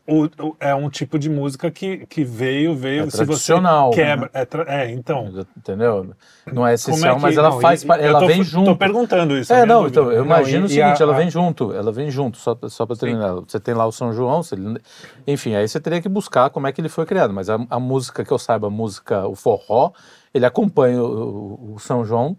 o- 0.07 0.25
o- 0.43 0.55
é 0.59 0.73
um 0.75 0.89
tipo 0.89 1.17
de 1.19 1.29
música 1.29 1.69
que, 1.71 2.05
que 2.07 2.23
veio, 2.23 2.75
veio. 2.75 3.03
É 3.03 3.05
se 3.05 3.11
você 3.17 3.25
tradicional, 3.25 3.91
quebra, 3.91 4.29
é, 4.33 4.43
tra- 4.45 4.65
é, 4.67 4.91
então. 4.91 5.31
Entendeu? 5.55 6.11
Não 6.51 6.65
é 6.67 6.73
essencial, 6.73 7.13
é 7.13 7.15
que- 7.15 7.21
mas 7.21 7.37
ela 7.37 7.49
não, 7.51 7.61
faz, 7.61 7.83
e- 7.83 7.87
ela 7.99 8.19
tô- 8.19 8.27
vem 8.27 8.43
junto. 8.43 8.75
perguntando 8.75 9.37
isso. 9.37 9.53
É, 9.53 9.65
não, 9.65 9.83
dúvida. 9.83 10.01
então, 10.01 10.11
eu 10.11 10.19
Não, 10.19 10.25
imagino 10.25 10.63
e- 10.63 10.65
o 10.65 10.69
seguinte, 10.69 11.01
a- 11.01 11.05
ela 11.05 11.13
a- 11.13 11.17
vem 11.17 11.29
junto, 11.29 11.71
ela 11.73 11.91
vem 11.91 12.09
junto, 12.09 12.37
só, 12.37 12.57
só 12.67 12.85
para 12.85 12.95
terminar. 12.95 13.33
Você 13.35 13.59
tem 13.59 13.73
lá 13.73 13.85
o 13.85 13.91
São 13.91 14.11
João, 14.11 14.41
ele- 14.51 14.79
enfim, 15.27 15.55
aí 15.55 15.67
você 15.67 15.79
teria 15.79 16.01
que 16.01 16.09
buscar 16.09 16.49
como 16.49 16.67
é 16.67 16.71
que 16.71 16.81
ele 16.81 16.89
foi 16.89 17.05
criado, 17.05 17.33
mas 17.33 17.49
a, 17.49 17.59
a 17.69 17.79
música 17.79 18.23
que 18.25 18.31
eu 18.31 18.39
saiba, 18.39 18.67
a 18.67 18.71
música, 18.71 19.27
o 19.27 19.35
forró, 19.35 19.91
ele 20.33 20.45
acompanha 20.45 21.01
o, 21.01 21.73
o- 21.75 21.79
São 21.79 22.03
João 22.03 22.35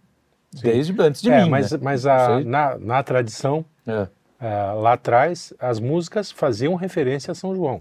desde 0.53 0.95
antes 1.01 1.23
de 1.23 1.31
É, 1.31 1.45
mim, 1.45 1.49
mas, 1.51 1.73
né? 1.73 1.79
mas 1.81 2.07
a- 2.07 2.41
na, 2.41 2.77
na 2.79 3.03
tradição, 3.03 3.65
É, 3.87 4.07
ah, 4.43 4.75
lá 4.75 4.93
atrás, 4.95 5.55
as 5.59 5.79
músicas 5.81 6.31
faziam 6.31 6.75
referência 6.75 7.31
a 7.33 7.35
São 7.35 7.55
João. 7.55 7.81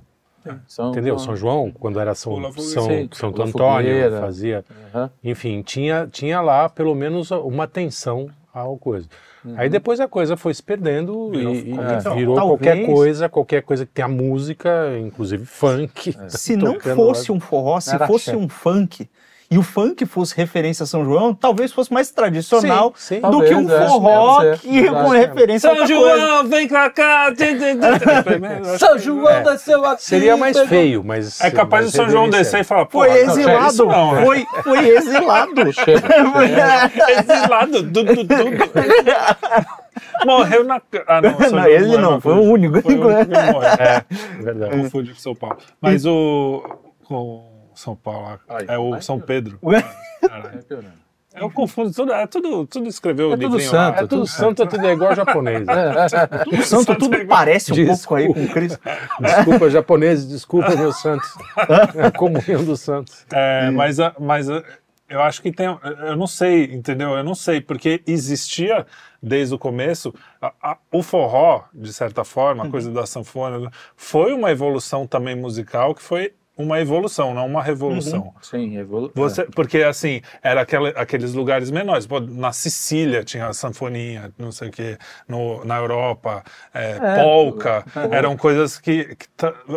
São 0.68 0.89
Entendeu? 0.89 1.20
São 1.20 1.36
João, 1.36 1.72
quando 1.72 2.00
era 2.00 2.15
São. 2.15 2.41
São, 2.53 2.86
Sim, 2.86 3.10
Santo 3.12 3.34
pula 3.34 3.48
Antônio, 3.48 3.89
fogueira. 3.91 4.20
fazia. 4.22 4.65
Aham. 4.94 5.10
Enfim, 5.24 5.62
tinha, 5.62 6.08
tinha 6.12 6.41
lá 6.41 6.68
pelo 6.68 6.96
menos 6.96 7.30
uma 7.32 7.65
atenção 7.65 8.27
ao 8.53 8.75
coisa. 8.77 9.08
Aí 9.56 9.70
depois 9.70 10.00
a 10.00 10.08
coisa 10.08 10.36
foi 10.38 10.53
se 10.53 10.62
perdendo 10.62 11.30
Virou- 11.32 11.53
e, 11.56 11.58
e 11.70 11.72
então, 11.72 12.15
virou 12.15 12.36
talvez- 12.36 12.60
qualquer 12.60 12.86
coisa, 12.86 13.30
qualquer 13.30 13.62
coisa 13.63 13.86
que 13.86 13.91
tenha 13.91 14.08
música, 14.08 14.98
inclusive 15.00 15.46
funk. 15.46 16.15
Se 16.27 16.56
não 16.56 16.80
fosse 16.80 17.32
lá. 17.32 17.38
um 17.38 17.39
forró, 17.39 17.80
se 17.80 17.98
fosse 18.00 18.30
axé. 18.32 18.36
um 18.38 18.48
funk, 18.50 19.10
e 19.51 19.58
o 19.58 19.62
funk 19.62 20.05
fosse 20.05 20.34
referência 20.38 20.84
a 20.84 20.88
São 20.88 21.03
João, 21.03 21.34
talvez 21.34 21.74
fosse 21.74 21.91
mais 21.91 22.10
tradicional 22.10 22.93
Sim, 22.96 23.15
sim. 23.15 23.22
do 23.29 23.43
que 23.43 23.53
um 23.53 23.67
Talvez, 23.67 23.81
é, 23.81 23.88
forró 23.89 24.39
deve 24.41 24.58
ser. 24.58 24.67
que 24.70 24.88
com 24.89 25.08
referência 25.10 25.70
a 25.70 25.74
São 25.74 25.81
outra 25.81 25.96
coisa. 25.98 26.25
João, 26.25 26.48
vem 26.48 26.67
pra 26.70 26.89
cá! 26.89 27.34
São 28.79 28.98
João 28.98 29.43
desceu 29.43 29.84
aqui. 29.86 30.03
Seria 30.05 30.38
mais 30.38 30.53
pegou- 30.55 30.70
feio, 30.70 31.03
mas. 31.03 31.41
É 31.41 31.51
capaz 31.51 31.84
mas 31.84 31.91
do 31.91 31.96
São 31.98 32.10
João 32.10 32.29
descer 32.29 32.62
e 32.62 32.63
falar, 32.63 32.86
pô, 32.86 33.00
Foi 33.00 33.10
não, 33.10 33.15
exilado, 33.17 33.67
isso 33.67 33.86
não, 33.86 34.13
né? 34.15 34.25
foi, 34.25 34.46
foi 34.63 34.88
exilado. 34.88 35.74
Chega. 35.74 36.08
Exilado, 37.20 37.84
tudo, 37.91 38.15
tudo. 38.15 38.34
Morreu 40.25 40.63
na. 40.63 40.81
Ah, 41.08 41.22
não, 41.22 41.38
São 41.39 41.51
Não, 41.51 41.67
ele 41.67 41.98
não, 41.98 42.22
foi 42.22 42.34
o 42.36 42.41
único. 42.41 42.81
Foi 42.81 42.96
o 42.96 43.05
único 43.08 43.25
que 43.31 43.51
morreu. 43.51 43.63
É, 43.63 44.05
verdade. 44.41 44.77
Confunde 44.77 45.13
com 45.13 45.20
São 45.20 45.36
Paulo. 45.36 45.58
Mas 45.81 46.05
o. 46.05 46.63
São 47.81 47.95
Paulo, 47.95 48.39
Ai, 48.47 48.65
é 48.67 48.77
o 48.77 49.01
São. 49.01 49.19
Pedro. 49.19 49.57
Ué? 49.63 49.83
Caralho. 50.21 50.63
Eu 51.33 51.50
confundo 51.50 51.93
tudo, 51.93 52.11
é 52.11 52.27
tudo, 52.27 52.67
tudo 52.67 52.89
escreveu 52.89 53.31
É 53.31 53.35
o 53.35 53.38
tudo 53.39 53.57
santo, 53.61 53.73
lá. 53.95 54.01
É 54.03 54.07
tudo 54.07 54.27
santo, 54.27 54.63
é 54.63 54.65
tudo 54.67 54.89
igual 54.89 55.15
japonês. 55.15 55.65
né? 55.65 55.93
O 56.59 56.61
santo 56.63 56.93
tudo 56.95 57.25
parece 57.25 57.71
um 57.71 57.75
Desculpa. 57.75 57.97
pouco 57.97 58.15
aí 58.15 58.47
com 58.47 58.53
Cristo. 58.53 58.79
Desculpa, 59.19 59.69
japoneses, 59.69 60.27
desculpa, 60.27 60.75
meus 60.75 60.97
santos. 61.01 61.33
É 61.95 62.07
a 62.07 62.11
comunhão 62.11 62.65
dos 62.65 62.81
santos. 62.81 63.25
É, 63.31 63.71
mas, 63.71 63.97
a- 64.01 64.13
mas 64.19 64.50
a- 64.50 64.61
eu 65.07 65.21
acho 65.21 65.41
que 65.41 65.53
tem. 65.53 65.67
Eu 66.05 66.17
não 66.17 66.27
sei, 66.27 66.65
entendeu? 66.65 67.11
Eu 67.11 67.23
não 67.23 67.33
sei, 67.35 67.61
porque 67.61 68.01
existia 68.05 68.85
desde 69.23 69.55
o 69.55 69.57
começo 69.57 70.13
a- 70.41 70.51
a- 70.61 70.77
o 70.91 71.01
forró, 71.01 71.63
de 71.73 71.93
certa 71.93 72.25
forma, 72.25 72.65
a 72.65 72.69
coisa 72.69 72.91
da 72.91 73.05
sanfona, 73.05 73.71
foi 73.95 74.33
uma 74.33 74.51
evolução 74.51 75.07
também 75.07 75.35
musical 75.35 75.95
que 75.95 76.01
foi 76.01 76.33
uma 76.62 76.80
evolução, 76.80 77.34
não 77.34 77.46
uma 77.46 77.62
revolução. 77.63 78.34
Sim, 78.41 78.78
evolu... 78.78 79.12
Você, 79.15 79.43
porque 79.45 79.80
assim, 79.84 80.21
era 80.43 80.62
aquela, 80.62 80.89
aqueles 80.89 81.34
lugares 81.34 81.71
menores. 81.71 82.06
Pô, 82.06 82.19
na 82.19 82.52
Sicília 82.52 83.24
tinha 83.24 83.47
a 83.47 83.54
sanfoninha, 83.54 84.32
não 84.38 84.52
sei 84.52 84.69
o 84.69 84.71
quê, 84.71 84.97
no, 85.28 85.63
na 85.65 85.78
Europa, 85.78 86.43
é, 86.74 87.21
polca, 87.24 87.84
eram 88.12 88.36
coisas 88.38 88.78
que. 88.78 89.15
que 89.15 89.28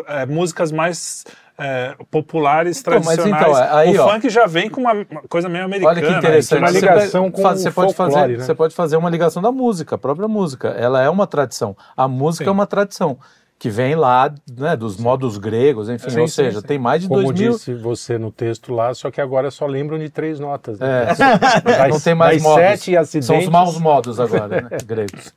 é, 0.09 0.27
músicas 0.27 0.70
mais. 0.73 1.25
é, 1.57 1.94
populares, 2.11 2.81
Então, 2.81 2.94
mas 2.94 3.05
tradicionais. 3.16 3.47
então, 3.47 3.77
aí, 3.79 3.97
o 3.97 4.03
ó. 4.03 4.11
funk 4.11 4.29
já 4.29 4.44
vem 4.44 4.68
com 4.68 4.81
uma 4.81 5.05
coisa 5.29 5.49
meio 5.49 5.64
americana. 5.64 5.99
Olha 6.01 6.03
que 6.12 6.18
interessante. 6.18 6.59
uma 6.59 6.68
Você 6.68 6.81
ligação 6.81 7.25
pega- 7.25 7.37
com 7.37 7.42
faz- 7.42 7.61
você 7.62 7.70
pode 7.70 7.94
fazer, 7.94 8.29
né? 8.29 8.44
Você 8.44 8.55
pode 8.57 8.75
fazer 8.75 8.97
uma 8.97 9.09
ligação 9.09 9.40
da 9.40 9.53
música, 9.53 9.94
a 9.94 9.99
própria 9.99 10.27
música. 10.27 10.68
Ela 10.70 11.01
é 11.03 11.09
uma 11.09 11.27
tradição. 11.29 11.77
A 11.97 12.09
música 12.09 12.44
Sim. 12.44 12.49
é 12.49 12.53
uma 12.53 12.66
tradição 12.66 13.18
que 13.59 13.71
vem 13.71 13.95
lá 13.95 14.35
né, 14.59 14.77
dos 14.77 14.97
modos 14.99 15.38
gregos, 15.38 15.88
enfim. 15.88 16.11
Sim, 16.11 16.21
ou 16.21 16.29
sim, 16.29 16.35
seja, 16.35 16.61
sim. 16.61 16.67
tem 16.67 16.79
mais 16.79 17.03
de 17.03 17.09
Como 17.09 17.23
dois 17.23 17.38
mil. 17.40 17.53
disse 17.53 17.73
você 17.75 18.19
no 18.19 18.31
texto 18.31 18.73
lá, 18.73 18.93
só 18.93 19.11
que 19.11 19.21
agora 19.21 19.51
só 19.51 19.64
lembram 19.67 19.99
de 19.99 20.11
três 20.11 20.38
notas. 20.38 20.79
né? 20.79 21.03
É, 21.03 21.07
Das- 21.07 21.19
não 21.90 22.01
tem 22.01 22.14
mais 22.14 22.43
modos. 22.43 22.62
sete 22.62 22.97
acidentes. 22.97 23.27
São 23.27 23.38
os 23.38 23.49
maus 23.49 23.79
modos 23.79 24.21
agora, 24.21 24.62
né, 24.62 24.69
gregos. 24.85 25.33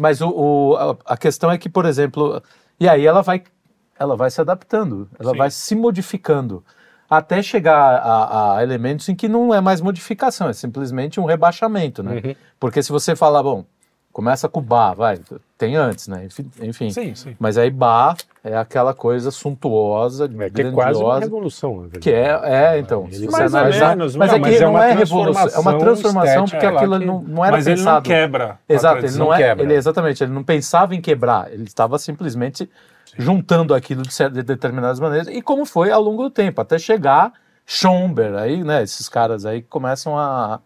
Mas 0.00 0.20
o, 0.20 0.28
o- 0.28 0.96
a, 1.06 1.16
questão 1.16 1.50
é 1.50 1.58
que, 1.58 1.68
por 1.68 1.84
exemplo, 1.86 2.42
e 2.80 2.88
aí 2.88 3.06
ela 3.06 3.22
vai, 3.22 3.42
ela 3.98 4.16
vai 4.16 4.30
se 4.30 4.40
adaptando, 4.40 5.08
ela 5.18 5.32
vai 5.34 5.50
se 5.50 5.74
modificando, 5.74 6.64
até 7.08 7.42
chegar 7.42 7.96
a, 7.98 8.56
a 8.56 8.62
elementos 8.62 9.08
em 9.08 9.14
que 9.14 9.28
não 9.28 9.52
é 9.54 9.60
mais 9.60 9.80
modificação, 9.80 10.48
é 10.48 10.52
simplesmente 10.52 11.20
um 11.20 11.24
rebaixamento, 11.24 12.02
né? 12.02 12.20
Uhum. 12.24 12.34
Porque 12.58 12.82
se 12.82 12.90
você 12.90 13.14
falar, 13.14 13.42
bom, 13.42 13.64
começa 14.12 14.48
com 14.48 14.60
bar, 14.60 14.94
vai, 14.94 15.18
tem 15.56 15.74
antes, 15.74 16.06
né? 16.06 16.28
Enfim. 16.60 16.90
Sim, 16.90 17.14
sim. 17.14 17.36
Mas 17.40 17.56
aí 17.56 17.70
bar 17.70 18.16
é 18.44 18.56
aquela 18.56 18.92
coisa 18.92 19.30
suntuosa, 19.30 20.26
É 20.26 20.50
que 20.50 20.62
é 20.62 20.70
quase 20.70 20.98
uma 20.98 21.04
grandiosa, 21.14 21.20
revolução. 21.20 21.74
na 21.76 21.80
verdade. 21.82 22.00
que 22.00 22.10
é, 22.10 22.40
é 22.44 22.78
então, 22.78 23.08
Ele 23.10 23.28
Mais 23.30 23.54
analisar, 23.54 23.96
menos, 23.96 24.14
mas 24.16 24.28
não, 24.28 24.36
é 24.36 24.40
que 24.40 24.46
mas 24.50 24.60
é 24.60 24.66
uma 24.66 24.86
é 24.86 24.92
revolução, 24.92 25.48
é 25.54 25.58
uma 25.58 25.78
transformação 25.78 26.44
porque 26.44 26.66
aquilo 26.66 26.98
que- 26.98 27.06
não, 27.06 27.22
não 27.22 27.44
era 27.44 27.56
Mas 27.56 27.66
ele 27.66 27.76
pensado. 27.76 27.94
não 27.96 28.02
quebra. 28.02 28.58
Exato, 28.68 29.06
ele 29.06 29.16
não 29.16 29.32
é, 29.32 29.36
quebra. 29.38 29.64
ele 29.64 29.74
exatamente, 29.74 30.22
ele 30.24 30.32
não 30.32 30.44
pensava 30.44 30.94
em 30.94 31.00
quebrar, 31.00 31.50
ele 31.52 31.64
estava 31.64 31.98
simplesmente 31.98 32.68
juntando 33.16 33.74
aquilo 33.74 34.02
de, 34.02 34.10
de 34.30 34.42
determinadas 34.42 34.98
maneiras 35.00 35.28
e 35.28 35.40
como 35.42 35.64
foi 35.64 35.90
ao 35.90 36.02
longo 36.02 36.22
do 36.24 36.30
tempo, 36.30 36.60
até 36.60 36.78
chegar 36.78 37.32
Schomberg, 37.64 38.36
aí, 38.36 38.64
né, 38.64 38.82
esses 38.82 39.08
caras 39.08 39.46
aí 39.46 39.62
que 39.62 39.68
começam 39.68 40.18
a, 40.18 40.60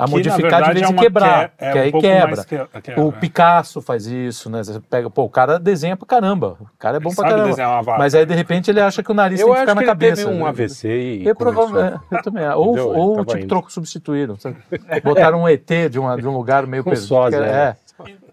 a 0.00 0.04
Que, 0.06 0.10
modificar 0.10 0.40
verdade, 0.40 0.64
de 0.66 0.72
vez 0.74 0.82
é 0.86 0.88
em 0.88 0.92
uma 0.94 1.02
quebrar, 1.02 1.48
que- 1.50 1.64
é 1.64 1.72
que 1.72 1.78
um 1.78 1.82
aí 1.82 1.90
pouco 1.92 2.06
quebra. 2.06 2.26
mais 2.26 2.44
que- 2.44 2.80
quebra, 2.82 3.02
O 3.04 3.08
é. 3.08 3.12
Picasso 3.12 3.80
faz 3.82 4.06
isso, 4.06 4.48
né? 4.50 4.62
Você 4.62 4.80
pega, 4.80 5.10
pô, 5.10 5.24
o 5.24 5.28
cara 5.28 5.58
desenha 5.58 5.96
pra 5.96 6.06
caramba. 6.06 6.56
O 6.60 6.66
cara 6.78 6.96
é 6.96 7.00
bom 7.00 7.10
pra 7.10 7.16
Sabe 7.16 7.28
caramba. 7.30 7.48
desenhar 7.48 7.70
uma 7.72 7.82
vaca. 7.82 7.98
Mas 7.98 8.14
aí, 8.14 8.24
de 8.24 8.34
repente, 8.34 8.70
ele 8.70 8.80
acha 8.80 9.02
que 9.02 9.10
o 9.10 9.14
nariz 9.14 9.40
Eu 9.40 9.46
tem 9.46 9.54
que 9.54 9.60
acho 9.60 9.62
ficar 9.66 9.74
na 9.74 9.80
ele 9.82 9.86
cabeça. 9.88 10.24
teve 10.24 10.36
um 10.36 10.42
né? 10.44 10.48
AVC 10.48 10.88
e. 10.88 11.26
Eu, 11.26 11.34
provavelmente, 11.36 12.00
eu 12.10 12.22
também. 12.22 12.48
Ou? 12.50 12.72
Ele 12.76 12.80
ou 12.80 13.24
tipo, 13.24 13.38
indo. 13.38 13.48
troco 13.48 13.70
substituíram. 13.72 14.36
sabe? 14.38 14.56
Botaram 15.04 15.42
um 15.42 15.48
ET 15.48 15.88
de, 15.90 15.98
uma, 15.98 16.16
de 16.16 16.26
um 16.26 16.32
lugar 16.36 16.66
meio 16.66 16.82
perdido. 16.82 17.06
que 17.30 17.34
é. 17.36 17.38
é. 17.38 17.76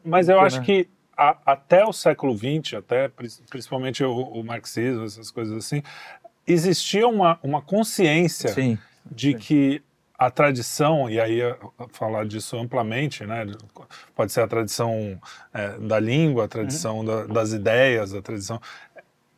Mas 0.06 0.30
eu 0.30 0.40
acho 0.40 0.60
né? 0.60 0.66
que 0.66 0.88
a- 1.18 1.36
até 1.46 1.84
o 1.84 1.92
século 1.92 2.38
XX, 2.38 2.76
até 2.76 3.08
pri- 3.10 3.28
principalmente 3.50 4.04
o, 4.04 4.12
o 4.12 4.44
marxismo, 4.44 5.04
essas 5.04 5.30
coisas 5.32 5.58
assim, 5.58 5.82
existia 6.46 7.08
uma, 7.08 7.38
uma 7.44 7.62
consciência 7.62 8.50
Sim. 8.50 8.78
de 9.10 9.34
que 9.34 9.82
a 10.18 10.32
tradição, 10.32 11.10
e 11.10 11.20
aí 11.20 11.42
eh, 11.42 11.56
falar 11.92 12.26
disso 12.26 12.58
amplamente, 12.58 13.24
né? 13.26 13.46
pode 14.16 14.32
ser 14.32 14.42
a 14.42 14.48
tradição 14.48 15.20
eh, 15.54 15.78
da 15.80 16.00
língua, 16.00 16.46
a 16.46 16.48
tradição 16.48 17.06
da- 17.06 17.26
das 17.28 17.52
ideias, 17.52 18.14
a 18.14 18.22
tradição. 18.22 18.60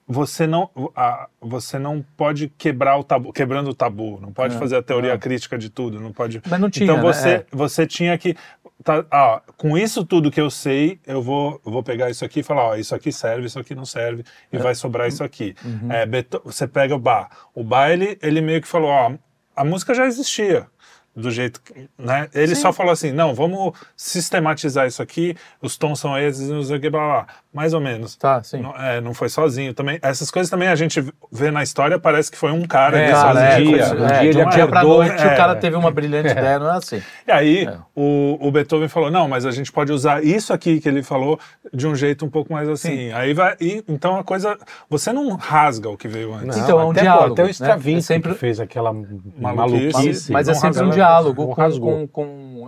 Você 0.08 0.48
não, 0.48 0.70
a- 0.96 1.28
você 1.40 1.78
não 1.78 2.04
pode 2.18 2.48
quebrar 2.58 2.98
o 2.98 3.04
tabu, 3.04 3.32
quebrando 3.32 3.70
o 3.70 3.76
tabu, 3.76 4.20
não 4.20 4.32
pode 4.34 4.56
É, 4.56 4.58
fazer 4.60 4.78
a 4.78 4.82
teoria 4.82 5.12
é. 5.14 5.18
crítica 5.20 5.56
de 5.56 5.70
tudo, 5.70 6.00
não 6.00 6.12
pode. 6.12 6.42
Mas 6.50 6.60
não 6.60 6.70
tinha, 6.70 6.86
então 6.86 6.96
né? 6.98 7.02
você, 7.04 7.30
É. 7.30 7.46
você 7.52 7.86
tinha 7.86 8.18
que, 8.18 8.36
tá, 8.84 9.06
ah, 9.12 9.42
com 9.56 9.78
isso 9.78 10.04
tudo 10.04 10.32
que 10.32 10.42
eu 10.42 10.50
sei, 10.50 11.00
eu 11.06 11.22
vou, 11.22 11.62
vou 11.64 11.84
pegar 11.84 12.10
isso 12.10 12.26
aqui 12.26 12.40
e 12.40 12.44
falar, 12.44 12.64
ó, 12.70 12.76
isso 12.76 12.96
aqui 12.96 13.12
serve, 13.12 13.46
isso 13.46 13.60
aqui 13.60 13.76
não 13.76 13.86
serve, 13.86 14.24
e 14.52 14.58
vai 14.58 14.74
sobrar 14.74 15.08
isso 15.08 15.24
aqui. 15.24 15.54
Uhum. 15.64 15.92
É, 15.92 16.08
Beto- 16.08 16.42
você 16.44 16.68
pega 16.68 16.96
o 16.96 17.00
bar, 17.00 17.30
o 17.54 17.64
bar 17.64 17.92
ele, 17.92 18.18
ele 18.24 18.42
meio 18.42 18.62
que 18.62 18.68
falou, 18.68 18.90
ó, 18.90 19.12
a 19.60 19.66
música 19.66 19.94
já 19.94 20.06
existia 20.06 20.68
do 21.14 21.30
jeito 21.30 21.62
que, 21.62 21.90
né? 21.98 22.30
Ele 22.34 22.56
só 22.56 22.72
falou 22.72 22.94
assim, 22.94 23.12
não, 23.12 23.36
vamos 23.36 23.78
sistematizar 23.94 24.88
isso 24.88 25.02
aqui, 25.02 25.36
os 25.62 25.76
tons 25.78 26.00
são 26.00 26.18
esses, 26.18 26.48
não 26.48 26.64
sei 26.64 26.78
o 26.78 26.80
que, 26.80 26.90
blá, 26.90 27.06
blá. 27.06 27.28
Mais 27.54 27.74
ou 27.74 27.80
menos. 27.82 28.16
Tá, 28.16 28.44
sim. 28.44 28.62
Não, 28.62 28.76
é, 28.76 29.02
não 29.02 29.14
foi 29.14 29.28
sozinho 29.28 29.74
também. 29.74 29.98
Essas 30.04 30.30
coisas 30.30 30.50
também 30.52 30.68
a 30.68 30.76
gente 30.76 31.04
vê 31.32 31.50
na 31.50 31.64
história, 31.64 31.98
parece 31.98 32.30
que 32.32 32.38
foi 32.38 32.52
um 32.52 32.66
cara 32.68 32.98
É, 33.00 33.08
que 33.08 33.16
sozinho. 33.16 33.44
é, 33.46 33.58
dia, 33.58 33.70
um 33.72 34.06
é, 34.06 34.20
dia 34.20 34.20
de 34.20 34.28
ele 34.40 34.46
um 34.46 34.50
dia 34.50 34.68
pra 34.68 34.84
noite 34.84 35.22
é. 35.24 35.34
o 35.34 35.38
cara 35.38 35.56
teve 35.56 35.76
uma 35.76 35.90
brilhante 35.90 36.30
ideia, 36.32 36.60
não 36.60 36.72
é 36.74 36.78
assim. 36.78 37.02
E 37.28 37.32
aí 37.32 37.66
É. 37.66 37.78
o, 37.96 38.38
o 38.40 38.52
Beethoven 38.52 38.88
falou, 38.88 39.10
não, 39.10 39.28
mas 39.28 39.46
a 39.48 39.52
gente 39.52 39.72
pode 39.72 39.92
usar 39.92 40.24
isso 40.24 40.54
aqui 40.54 40.80
que 40.80 40.88
ele 40.88 41.02
falou 41.02 41.40
de 41.74 41.88
um 41.88 41.96
jeito 41.96 42.24
um 42.26 42.30
pouco 42.30 42.54
mais 42.54 42.70
assim. 42.70 43.12
Aí 43.14 43.34
vai, 43.34 43.56
e, 43.60 43.84
então 43.88 44.16
a 44.18 44.24
coisa, 44.24 44.56
você 44.90 45.12
não 45.12 45.36
rasga 45.36 45.90
o 45.90 45.98
que 45.98 46.08
veio 46.08 46.34
antes. 46.34 46.56
Não, 46.58 46.64
Então, 46.64 46.80
é 46.80 46.86
um 46.86 46.92
até, 46.92 47.02
diálogo, 47.02 47.34
Até 47.34 47.42
o 47.42 47.46
né? 47.46 47.52
Stravinsky 47.52 48.14
É 48.14 48.16
sempre- 48.16 48.34
fez 48.36 48.60
aquela 48.60 48.94
Maluquice, 48.94 49.94
maluquice. 49.94 50.32
Mas 50.32 50.48
é 50.48 50.54
sempre 50.54 50.84
um 50.84 50.90
diálogo 50.92 51.48
com, 51.48 51.80
com, 51.80 52.08
com, 52.08 52.66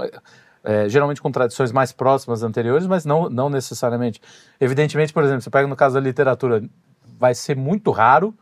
é, 0.64 0.88
geralmente 0.88 1.22
com 1.22 1.32
tradições 1.32 1.72
mais 1.72 1.92
próximas 1.92 2.44
anteriores, 2.44 2.88
mas 2.88 3.06
não, 3.06 3.30
não 3.30 3.50
necessariamente. 3.50 4.22
Evidentemente, 4.60 5.12
por 5.14 5.24
exemplo, 5.24 5.42
você 5.42 5.50
pega 5.50 5.68
no 5.68 5.76
caso 5.76 5.96
da 5.96 6.02
literatura, 6.02 6.64
vai 7.20 7.34
ser 7.34 7.56
muito 7.56 7.92
raro 7.92 8.34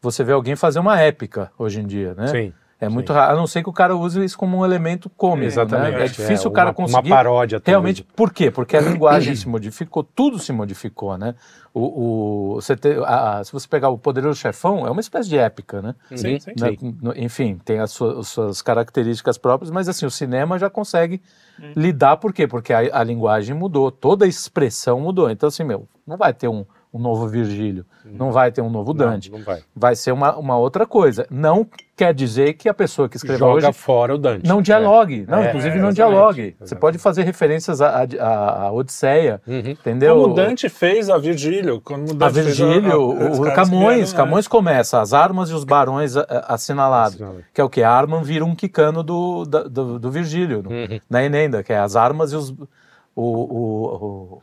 você 0.00 0.22
ver 0.22 0.32
alguém 0.32 0.54
fazer 0.54 0.78
uma 0.78 1.00
épica 1.00 1.50
hoje 1.58 1.80
em 1.80 1.86
dia, 1.86 2.14
né? 2.14 2.26
Sim. 2.28 2.52
É 2.80 2.88
muito 2.88 3.12
sim. 3.12 3.18
raro, 3.18 3.32
a 3.32 3.36
não 3.36 3.46
ser 3.46 3.62
que 3.62 3.68
o 3.68 3.72
cara 3.72 3.96
use 3.96 4.22
isso 4.22 4.36
como 4.36 4.58
um 4.58 4.64
elemento 4.64 5.08
cômico. 5.08 5.46
Exatamente. 5.46 5.96
Né? 5.96 6.04
É 6.04 6.08
difícil 6.08 6.50
o 6.50 6.52
cara 6.52 6.68
uma, 6.70 6.74
conseguir. 6.74 7.08
Uma 7.10 7.16
paródia. 7.16 7.58
talvez. 7.60 7.72
Realmente, 7.72 8.02
por 8.02 8.32
quê? 8.32 8.50
Porque 8.50 8.76
a 8.76 8.80
linguagem 8.82 9.34
se 9.34 9.48
modificou, 9.48 10.02
tudo 10.02 10.38
se 10.38 10.52
modificou, 10.52 11.16
né? 11.16 11.34
O, 11.72 12.52
o- 12.52 12.54
você 12.56 12.76
te- 12.76 12.98
a- 13.04 13.38
a- 13.38 13.44
se 13.44 13.52
você 13.52 13.66
pegar 13.66 13.88
o 13.88 13.98
Poderoso 13.98 14.38
Chefão, 14.38 14.86
é 14.86 14.90
uma 14.90 15.00
espécie 15.00 15.28
de 15.28 15.36
épica, 15.38 15.80
né? 15.82 15.94
Sim, 16.14 16.38
sim. 16.38 16.52
Né? 16.60 16.76
No- 17.00 17.16
Enfim, 17.16 17.58
tem 17.64 17.78
as 17.80 17.90
suas, 17.90 18.18
as 18.18 18.28
suas 18.28 18.62
características 18.62 19.38
próprias, 19.38 19.70
mas 19.70 19.88
assim, 19.88 20.04
o 20.06 20.10
cinema 20.10 20.58
já 20.58 20.68
consegue 20.70 21.20
lidar, 21.76 22.16
por 22.18 22.32
quê? 22.32 22.46
Porque 22.46 22.72
a, 22.72 22.78
a 23.00 23.02
linguagem 23.04 23.54
mudou, 23.56 23.90
toda 23.90 24.24
a 24.24 24.28
expressão 24.28 25.00
mudou. 25.00 25.30
Então, 25.30 25.48
assim, 25.48 25.64
meu, 25.64 25.88
não 26.06 26.16
vai 26.16 26.32
ter 26.32 26.48
um, 26.48 26.64
um 26.94 26.98
novo 27.00 27.26
Virgílio, 27.26 27.84
não 28.04 28.30
vai 28.30 28.52
ter 28.52 28.60
um 28.62 28.70
novo 28.70 28.94
Não, 28.94 29.04
Dante, 29.06 29.28
Não, 29.30 29.40
vai. 29.42 29.60
vai 29.74 29.96
ser 29.96 30.12
uma, 30.12 30.36
uma 30.36 30.56
outra 30.56 30.86
coisa. 30.86 31.26
Não 31.28 31.66
quer 31.96 32.14
dizer 32.14 32.52
que 32.54 32.68
a 32.68 32.74
pessoa 32.74 33.08
que 33.08 33.16
escreveu 33.16 33.38
Joga 33.48 33.66
hoje 33.68 33.72
fora 33.72 34.14
o 34.14 34.18
Dante. 34.18 34.46
não 34.48 34.62
dialogue, 34.62 35.26
não, 35.28 35.38
É, 35.38 35.48
inclusive 35.48 35.76
é, 35.76 35.80
não 35.80 35.88
exatamente, 35.88 35.96
dialogue. 35.96 36.42
Você 36.42 36.64
exatamente. 36.64 36.80
pode 36.80 36.98
fazer 36.98 37.22
referências 37.24 37.80
à, 37.80 38.06
à, 38.20 38.62
à 38.66 38.72
Odisseia, 38.72 39.40
Uhum. 39.46 39.58
entendeu? 39.70 40.14
Como 40.20 40.32
o 40.32 40.34
Dante 40.34 40.68
fez 40.68 41.10
a 41.10 41.18
Virgílio. 41.18 41.80
Quando 41.80 42.10
o 42.10 42.12
a 42.12 42.14
Dante 42.28 42.34
fez 42.34 42.46
Virgílio, 42.58 43.30
os 43.32 43.38
o, 43.40 43.42
Camões, 43.54 44.10
vieram, 44.12 44.24
Camões 44.24 44.46
começa, 44.46 45.00
as 45.00 45.12
armas 45.12 45.50
e 45.50 45.52
os 45.52 45.64
barões 45.64 46.16
a- 46.16 46.20
a- 46.28 46.54
assinalados, 46.54 47.14
Assinalado. 47.14 47.44
que 47.52 47.60
é 47.60 47.64
o 47.64 47.68
que? 47.68 47.82
Arman 47.82 48.22
vira 48.22 48.44
um 48.44 48.54
quicano 48.54 49.02
do, 49.02 49.44
do, 49.44 49.98
do 49.98 50.10
Virgílio, 50.12 50.62
Uhum. 50.70 51.00
na 51.10 51.24
Enenda, 51.24 51.62
que 51.64 51.72
é 51.72 51.78
as 51.78 51.96
armas 51.96 52.32
e 52.32 52.36
os... 52.36 52.54
O, 53.16 53.22
o- 53.22 53.84
o- 54.38 54.42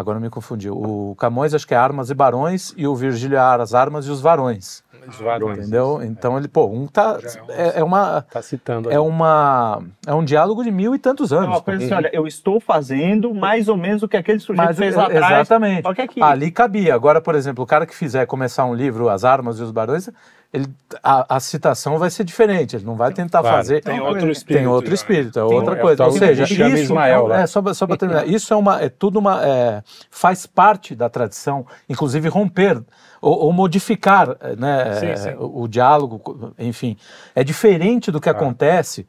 agora 0.00 0.18
eu 0.18 0.22
me 0.22 0.30
confundi. 0.30 0.68
O 0.70 1.14
Camões 1.18 1.54
acho 1.54 1.66
que 1.66 1.74
é 1.74 1.76
armas 1.76 2.10
e 2.10 2.14
barões, 2.14 2.74
e 2.76 2.86
o 2.86 2.94
Virgílio 2.96 3.36
é 3.36 3.40
as 3.40 3.74
armas 3.74 4.06
e 4.06 4.10
os 4.10 4.20
varões, 4.20 4.82
Os 5.08 5.16
varões. 5.20 5.58
entendeu? 5.58 6.00
Então 6.02 6.36
ele, 6.36 6.48
pô, 6.48 6.66
um 6.66 6.86
tá... 6.86 7.18
É 7.48 7.68
É, 7.76 7.80
é 7.80 7.84
uma... 7.84 8.22
Tá 8.22 8.42
citando. 8.42 8.90
É, 8.90 8.98
uma, 8.98 9.82
é 10.06 10.14
um 10.14 10.24
diálogo 10.24 10.64
de 10.64 10.70
mil 10.70 10.94
e 10.94 10.98
tantos 10.98 11.30
É 11.32 11.36
anos. 11.36 11.48
uma 11.48 11.60
coisa 11.60 11.84
assim, 11.84 11.94
olha, 11.94 12.10
eu 12.12 12.26
estou 12.26 12.58
fazendo 12.60 13.32
mais 13.34 13.68
ou 13.68 13.76
menos 13.76 14.02
o 14.02 14.08
que 14.08 14.16
aquele 14.16 14.38
sujeito 14.40 14.66
Mas, 14.66 14.76
fez 14.78 14.94
é- 14.94 14.96
lá 14.96 15.04
atrás. 15.04 15.32
exatamente. 15.32 15.94
Que 15.94 16.02
aqui. 16.02 16.22
Ali 16.22 16.50
cabia. 16.50 16.94
Agora, 16.94 17.20
por 17.20 17.34
exemplo, 17.34 17.62
o 17.62 17.66
cara 17.66 17.86
que 17.86 17.94
fizer 17.94 18.26
começar 18.26 18.64
um 18.64 18.74
livro, 18.74 19.08
As 19.08 19.24
Armas 19.24 19.58
e 19.58 19.62
os 19.62 19.70
Barões, 19.70 20.08
ele, 20.52 20.66
a, 21.02 21.36
a 21.36 21.40
citação 21.40 21.96
vai 21.98 22.10
ser 22.10 22.24
diferente. 22.24 22.74
Ele 22.76 22.84
não 22.84 22.96
vai 22.96 23.12
tentar 23.12 23.40
Claro. 23.40 23.56
fazer. 23.58 23.82
Tem 23.82 23.98
Não, 23.98 24.06
outro 24.06 24.28
é- 24.28 24.32
espírito. 24.32 24.58
Tem 24.58 24.66
outro 24.66 24.88
já. 24.88 24.94
espírito, 24.94 25.38
é 25.38 25.46
Tem- 25.46 25.54
outra 25.56 25.74
é 25.76 25.78
o 25.78 25.80
coisa. 25.80 25.96
tal 25.98 26.08
Ou 26.10 26.18
seja, 26.18 26.42
isso 26.44 26.54
Ismael 26.76 27.26
lá. 27.28 27.40
é, 27.42 27.46
só, 27.46 27.62
só 27.72 27.86
para 27.86 27.96
terminar, 27.98 28.26
isso 28.26 28.52
é 28.52 28.56
uma, 28.56 28.82
é 28.82 28.88
tudo 28.88 29.18
uma, 29.20 29.44
é, 29.46 29.82
faz 30.10 30.46
parte 30.46 30.94
da 30.96 31.08
tradição, 31.08 31.64
inclusive 31.88 32.28
romper 32.28 32.82
ou, 33.22 33.44
ou 33.44 33.52
modificar, 33.52 34.36
né, 34.58 34.94
Sim, 34.94 35.16
sim. 35.16 35.34
O, 35.38 35.62
o 35.62 35.68
diálogo, 35.68 36.52
enfim, 36.58 36.96
é 37.34 37.44
diferente 37.44 38.10
do 38.10 38.20
que 38.20 38.28
acontece 38.28 39.06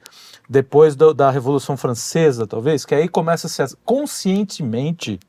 depois 0.49 0.95
do- 0.95 1.13
da 1.13 1.31
Revolução 1.31 1.75
Francesa, 1.77 2.45
talvez, 2.45 2.85
que 2.85 2.93
aí 2.93 3.07
começa 3.07 3.47
-se 3.47 3.63
a 3.63 3.67
conscientemente 3.85 5.19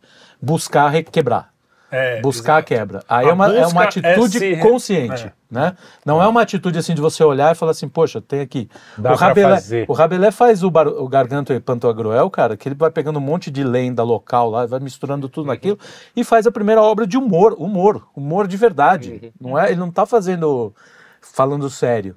buscar 0.40 0.88
re- 0.88 1.04
quebrar 1.04 1.51
É, 1.92 2.22
buscar 2.22 2.56
a 2.56 2.62
quebra. 2.62 3.04
Aí 3.06 3.26
A 3.26 3.28
é 3.28 3.32
uma, 3.34 3.54
é 3.54 3.66
uma 3.66 3.84
busca 3.84 4.00
atitude 4.00 4.36
é 4.38 4.56
se- 4.56 4.62
consciente, 4.62 5.26
é. 5.26 5.32
né? 5.50 5.76
Não 6.06 6.22
é 6.22 6.26
uma 6.26 6.40
atitude 6.40 6.78
assim 6.78 6.94
de 6.94 7.02
você 7.02 7.22
olhar 7.22 7.52
e 7.52 7.54
falar 7.54 7.72
assim, 7.72 7.86
poxa, 7.86 8.18
tem 8.18 8.40
aqui. 8.40 8.66
Dá 8.96 9.12
o, 9.12 9.14
Rabelais, 9.14 9.62
fazer. 9.62 9.84
o 9.86 9.92
Rabelais 9.92 10.34
faz 10.34 10.64
o, 10.64 10.70
bar, 10.70 10.88
o 10.88 11.06
Garganto 11.06 11.52
e 11.52 11.60
Pantagruel, 11.60 12.30
cara, 12.30 12.56
que 12.56 12.66
ele 12.66 12.74
vai 12.74 12.90
pegando 12.90 13.18
um 13.18 13.22
monte 13.22 13.50
de 13.50 13.62
lenda 13.62 14.02
local 14.02 14.48
lá, 14.48 14.64
vai 14.64 14.80
misturando 14.80 15.28
tudo 15.28 15.48
naquilo 15.48 15.78
e 16.16 16.24
faz 16.24 16.46
a 16.46 16.50
primeira 16.50 16.80
obra 16.80 17.06
de 17.06 17.18
humor, 17.18 17.54
humor, 17.58 18.08
humor 18.16 18.48
de 18.48 18.56
verdade. 18.56 19.30
Não 19.38 19.58
é, 19.58 19.70
ele 19.70 19.78
não 19.80 19.90
tá 19.90 20.06
fazendo 20.06 20.74
falando 21.20 21.68
sério. 21.70 22.16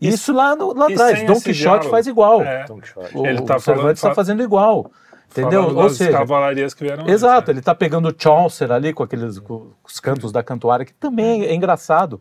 Isso 0.00 0.32
lá, 0.32 0.56
no, 0.56 0.72
lá 0.74 0.86
atrás, 0.86 1.18
esse 1.22 1.26
Quixote 1.26 1.52
diálogo. 1.52 1.90
faz 1.90 2.06
igual. 2.06 2.42
É. 2.42 2.64
O, 3.14 3.26
Ele 3.26 3.42
tá 3.42 3.56
o 3.56 3.60
Cervantes 3.60 4.02
está 4.02 4.14
fazendo 4.14 4.42
igual. 4.42 4.90
Entendeu? 5.30 5.62
Falando 5.62 5.78
Ou 5.78 5.90
seja, 5.90 6.12
cavalarias 6.12 6.74
que 6.74 6.82
vieram 6.82 7.08
Exato, 7.08 7.38
antes, 7.38 7.48
né? 7.48 7.52
ele 7.54 7.62
tá 7.62 7.74
pegando 7.74 8.14
Chaucer 8.16 8.70
ali 8.72 8.92
com 8.92 9.02
aqueles 9.02 9.38
com 9.38 9.68
os 9.84 10.00
cantos 10.00 10.32
da 10.32 10.42
cantuária, 10.42 10.84
que 10.84 10.92
também 10.92 11.44
é 11.44 11.54
engraçado, 11.54 12.20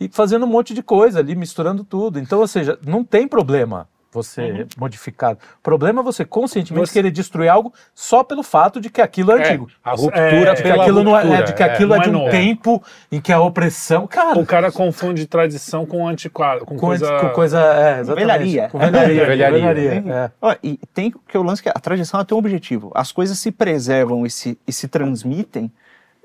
e 0.00 0.08
fazendo 0.08 0.46
um 0.46 0.48
monte 0.48 0.72
de 0.72 0.82
coisa 0.82 1.18
ali, 1.18 1.34
misturando 1.34 1.84
tudo. 1.84 2.18
Então, 2.18 2.40
ou 2.40 2.48
seja, 2.48 2.78
não 2.86 3.04
tem 3.04 3.28
problema 3.28 3.88
você 4.16 4.66
modificar. 4.76 5.34
O 5.34 5.62
problema 5.62 6.00
é 6.00 6.04
você 6.04 6.24
conscientemente 6.24 6.88
Você- 6.88 6.92
querer 6.94 7.10
destruir 7.10 7.48
algo 7.48 7.72
só 7.94 8.24
pelo 8.24 8.42
fato 8.42 8.80
de 8.80 8.90
que 8.90 9.00
aquilo 9.00 9.32
é, 9.32 9.42
É, 9.42 9.48
antigo. 9.48 9.68
a 9.84 9.90
ruptura 9.92 10.20
É, 10.20 10.54
De 10.54 10.62
que 10.62 10.68
pela 10.68 10.82
aquilo 10.82 11.02
não 11.04 11.16
é, 11.16 11.20
ruptura, 11.22 11.38
é, 11.38 11.42
de 11.44 11.52
que 11.54 11.62
aquilo 11.62 11.94
é, 11.94 11.96
não 11.96 12.02
de 12.02 12.08
é 12.08 12.12
um 12.12 12.18
novo. 12.18 12.30
tempo 12.30 12.82
em 13.12 13.20
que 13.20 13.32
a 13.32 13.40
opressão. 13.40 14.06
Cara, 14.06 14.38
O 14.38 14.46
cara 14.46 14.72
confunde 14.72 15.26
tradição 15.26 15.84
com 15.86 16.06
antiquado, 16.08 16.60
com, 16.64 16.74
com 16.74 16.80
coisa... 16.86 17.18
com 17.20 17.28
coisa. 17.30 17.58
É, 17.60 18.00
exatamente. 18.00 18.14
velharia. 18.26 18.68
Com 18.70 18.78
velharia. 18.78 19.20
com 19.20 19.26
Velharia. 19.26 19.70
velharia, 19.74 20.32
é. 20.42 20.58
E 20.62 20.78
tem 20.94 21.12
que 21.28 21.36
o 21.38 21.42
lance 21.42 21.62
que 21.62 21.68
a 21.68 21.72
tradição 21.74 22.24
tem 22.24 22.34
um 22.34 22.38
objetivo. 22.38 22.90
As 22.94 23.12
coisas 23.12 23.38
se 23.38 23.50
preservam 23.52 24.24
e 24.26 24.30
se, 24.30 24.58
e 24.66 24.72
se 24.72 24.88
transmitem 24.88 25.70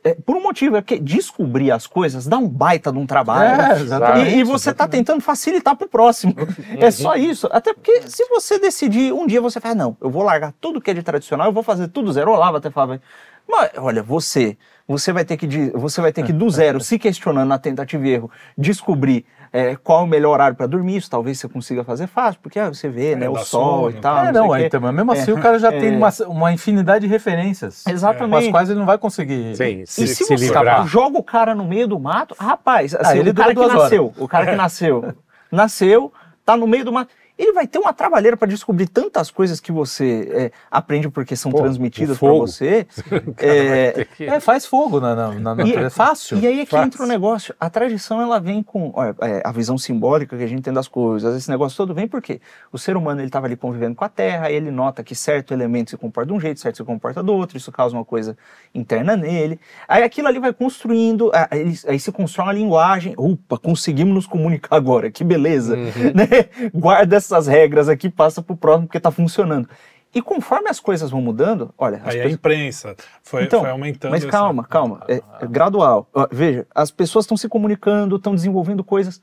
é, 0.04 0.16
por 0.16 0.36
um 0.36 0.42
motivo, 0.42 0.78
é 0.78 0.82
porque 0.82 1.00
descobrir 1.00 1.72
as 1.72 1.86
coisas 1.86 2.26
dá 2.26 2.38
um 2.38 2.48
baita 2.48 2.92
de 2.92 2.98
um 2.98 3.06
trabalho. 3.06 3.62
É, 3.62 3.82
exatamente. 3.82 4.36
E, 4.36 4.40
e 4.40 4.44
você 4.44 4.72
está 4.72 4.88
tentando 4.88 5.22
facilitar 5.22 5.76
para 5.76 5.86
o 5.86 5.90
próximo. 5.90 6.34
É 6.80 6.90
só 6.90 7.16
isso. 7.16 7.48
Até 7.52 7.74
porque 7.74 8.02
se 8.08 8.28
você 8.28 8.58
decidir, 8.58 9.14
um 9.14 9.28
dia 9.28 9.40
você 9.40 9.60
fala, 9.60 9.76
não, 9.76 9.98
eu 10.02 10.10
vou 10.10 10.24
largar 10.24 10.54
tudo 10.60 10.82
que 10.82 10.90
é 10.90 10.94
de 10.94 11.04
tradicional, 11.04 11.48
eu 11.48 11.54
vou 11.54 11.64
fazer 11.64 11.88
tudo 11.88 12.12
zero. 12.12 12.32
Olavo 12.32 12.58
até 12.58 12.72
falava, 12.72 13.02
mas 13.48 13.72
olha, 13.78 14.02
você, 14.02 14.58
você 14.88 15.12
vai 15.12 15.24
ter 15.26 15.38
que, 15.38 15.48
você 15.72 16.02
vai 16.02 16.12
ter 16.12 16.24
que 16.24 16.34
do 16.34 16.50
zero, 16.50 16.80
se 16.80 17.00
questionando 17.00 17.48
na 17.48 17.58
tentativa 17.58 18.08
e 18.08 18.12
erro, 18.12 18.32
descobrir 18.58 19.26
é, 19.54 19.76
qual 19.76 20.02
é 20.02 20.04
o 20.04 20.08
melhor 20.08 20.32
horário 20.32 20.56
para 20.56 20.66
dormir. 20.66 20.98
Isso 20.98 21.10
talvez 21.10 21.40
você 21.40 21.48
consiga 21.48 21.84
fazer 21.84 22.08
fácil, 22.08 22.40
porque 22.42 22.60
ah, 22.60 22.70
você 22.70 22.88
vê, 22.88 23.16
né, 23.16 23.30
o 23.30 23.36
sol 23.38 23.84
sono, 23.84 23.90
e 23.90 24.02
tal. 24.02 24.26
É, 24.26 24.32
não, 24.32 24.48
o 24.48 24.54
aí 24.54 24.70
mas 24.72 24.94
mesmo 24.94 25.12
assim 25.12 25.32
É, 25.32 25.34
o 25.34 25.40
cara 25.40 25.60
já 25.60 25.72
é. 25.74 25.80
tem 25.80 25.96
uma, 25.96 26.10
uma 26.28 26.54
infinidade 26.54 27.06
de 27.06 27.12
referências. 27.12 27.86
Exatamente. 27.86 28.30
Com 28.30 28.38
as 28.38 28.48
quais 28.48 28.70
ele 28.70 28.80
não 28.80 28.86
vai 28.86 28.98
conseguir. 28.98 29.56
Sim, 29.56 29.82
E 29.82 29.88
se, 29.88 30.08
se, 30.08 30.16
se 30.16 30.24
você 30.26 30.36
livrar. 30.36 30.88
joga 30.88 31.18
o 31.18 31.24
cara 31.24 31.54
no 31.54 31.66
meio 31.66 31.88
do 31.88 32.00
mato, 32.00 32.36
rapaz, 32.40 32.96
assim, 32.96 33.20
ele 33.20 33.32
o 33.32 33.34
cara 33.36 33.54
que 33.54 33.68
nasceu, 33.68 34.14
o 34.18 34.28
cara 34.28 34.46
que 34.46 34.56
nasceu, 34.56 35.14
nasceu, 35.52 36.14
tá 36.46 36.56
no 36.56 36.68
meio 36.68 36.86
do 36.86 36.92
mato, 36.92 37.12
ele 37.42 37.54
vai 37.54 37.66
ter 37.68 37.80
uma 37.80 37.92
trabalheira 37.94 38.38
para 38.38 38.48
descobrir 38.48 38.88
tantas 38.88 39.32
coisas 39.32 39.60
que 39.60 39.72
você 39.72 40.30
é, 40.32 40.52
aprende 40.70 41.10
porque 41.10 41.36
são 41.36 41.52
Pô, 41.52 41.60
transmitidas 41.62 42.18
para 42.18 42.32
você. 42.34 42.86
É, 43.38 44.06
que- 44.16 44.26
É, 44.26 44.40
faz 44.40 44.66
fogo 44.66 45.00
na, 45.00 45.16
na, 45.16 45.28
na 45.30 45.36
E- 45.36 45.40
natureza. 45.58 45.88
É 45.88 45.90
fácil. 45.90 46.38
e 46.40 46.48
aí 46.48 46.60
é 46.62 46.66
que 46.66 46.72
Fácil. 46.72 46.86
entra 46.88 47.04
o 47.04 47.08
negócio. 47.08 47.56
A 47.60 47.70
tradição 47.70 48.22
ela 48.22 48.40
vem 48.40 48.62
com 48.62 48.92
olha, 48.96 49.16
é, 49.22 49.42
a 49.44 49.52
visão 49.52 49.78
simbólica 49.78 50.38
que 50.38 50.44
a 50.44 50.48
gente 50.48 50.62
tem 50.62 50.74
das 50.74 50.88
coisas. 50.88 51.36
Esse 51.36 51.50
negócio 51.50 51.76
todo 51.78 51.94
vem 51.94 52.08
porque 52.08 52.40
o 52.72 52.78
ser 52.78 52.96
humano 52.96 53.20
ele 53.22 53.28
estava 53.28 53.46
ali 53.48 53.56
convivendo 53.56 53.96
com 53.96 54.04
a 54.06 54.10
Terra, 54.10 54.48
aí 54.48 54.56
ele 54.56 54.72
nota 54.72 55.04
que 55.04 55.16
certo 55.16 55.54
elemento 55.54 55.90
se 55.92 55.98
comporta 55.98 56.28
de 56.32 56.34
um 56.34 56.40
jeito, 56.40 56.60
certo 56.60 56.78
se 56.78 56.84
comporta 56.84 57.24
do 57.24 57.34
outro. 57.34 57.58
Isso 57.58 57.72
causa 57.72 57.96
uma 57.96 58.06
coisa 58.06 58.38
interna 58.74 59.16
nele. 59.16 59.60
Aí 59.88 60.04
aquilo 60.04 60.28
ali 60.28 60.40
vai 60.40 60.54
construindo, 60.54 61.32
aí, 61.34 61.76
aí 61.88 62.00
se 62.00 62.12
constrói 62.12 62.48
uma 62.48 62.54
linguagem. 62.54 63.14
Opa, 63.18 63.58
conseguimos 63.58 64.14
nos 64.14 64.28
comunicar 64.28 64.76
agora. 64.76 65.10
Que 65.10 65.24
beleza, 65.24 65.76
Uhum. 65.76 66.12
né? 66.14 66.70
Guarda 66.74 67.20
essas 67.32 67.48
regras 67.48 67.88
aqui, 67.90 68.10
passa 68.10 68.42
pro 68.42 68.56
próximo 68.56 68.88
porque 68.88 68.98
está 68.98 69.12
funcionando. 69.12 69.68
E 70.14 70.22
conforme 70.22 70.70
as 70.70 70.80
coisas 70.80 71.10
vão 71.10 71.22
mudando, 71.22 71.74
olha, 71.78 72.02
Aí 72.04 72.20
a 72.20 72.30
imprensa 72.30 72.96
foi, 73.24 73.44
então, 73.46 73.62
foi 73.62 73.70
aumentando. 73.70 74.12
mas 74.12 74.22
essa- 74.24 74.32
calma, 74.32 74.64
calma, 74.66 75.02
é, 75.08 75.22
é 75.40 75.48
gradual. 75.48 76.10
Veja, 76.30 76.68
as 76.76 76.92
pessoas 76.92 77.24
estão 77.24 77.38
se 77.38 77.48
comunicando, 77.48 78.18
estão 78.18 78.36
desenvolvendo 78.36 78.84
coisas. 78.84 79.22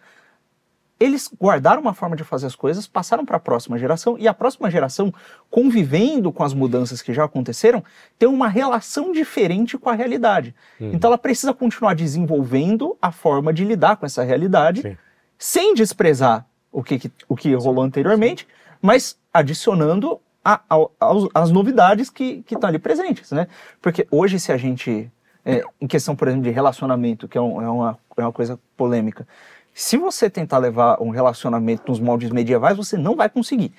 Eles 1.01 1.31
guardaram 1.41 1.81
uma 1.81 1.95
forma 1.95 2.17
de 2.17 2.25
fazer 2.25 2.47
as 2.47 2.57
coisas, 2.57 2.89
passaram 2.89 3.25
para 3.25 3.37
a 3.37 3.41
próxima 3.41 3.79
geração 3.79 4.17
e 4.19 4.27
a 4.27 4.35
próxima 4.35 4.69
geração, 4.69 5.15
convivendo 5.49 6.33
com 6.33 6.43
as 6.43 6.53
mudanças 6.53 7.01
que 7.01 7.13
já 7.15 7.23
aconteceram, 7.25 7.85
tem 8.19 8.29
uma 8.29 8.49
relação 8.49 9.13
diferente 9.13 9.79
com 9.79 9.89
a 9.91 9.95
realidade. 9.95 10.53
Então 10.81 11.09
ela 11.11 11.19
precisa 11.19 11.55
continuar 11.55 11.95
desenvolvendo 11.95 12.97
a 13.01 13.13
forma 13.13 13.53
de 13.53 13.65
lidar 13.65 13.97
com 13.97 14.07
essa 14.07 14.25
realidade, 14.25 14.83
Sim. 14.83 14.97
sem 15.39 15.73
desprezar 15.75 16.45
o 16.73 16.83
que, 16.83 16.99
que- 16.99 17.11
o 17.29 17.35
que 17.37 17.55
rolou 17.55 17.83
anteriormente, 17.85 18.47
mas 18.81 19.17
adicionando 19.33 20.21
a- 20.45 20.61
ao- 20.69 20.93
aos- 21.01 21.29
as 21.35 21.51
novidades 21.51 22.11
que 22.11 22.45
estão 22.51 22.69
ali 22.69 22.79
presentes, 22.79 23.31
né? 23.33 23.47
Porque 23.83 24.07
hoje, 24.11 24.39
se 24.39 24.53
a 24.53 24.57
gente 24.57 25.11
é, 25.45 25.63
em 25.81 25.87
questão, 25.87 26.15
por 26.15 26.29
exemplo, 26.29 26.45
de 26.45 26.51
relacionamento, 26.51 27.27
que 27.27 27.39
é, 27.39 27.41
um- 27.41 27.63
é 27.63 27.69
uma, 27.71 27.99
é 28.19 28.21
uma 28.21 28.33
coisa 28.33 28.59
polêmica. 28.77 29.27
Se 29.73 29.97
você 29.97 30.29
tentar 30.29 30.59
levar 30.59 31.01
um 31.01 31.09
relacionamento 31.09 31.85
nos 31.89 31.99
moldes 31.99 32.29
medievais, 32.31 32.77
você 32.77 32.99
não 32.99 33.17
vai 33.17 33.31
conseguir. 33.31 33.73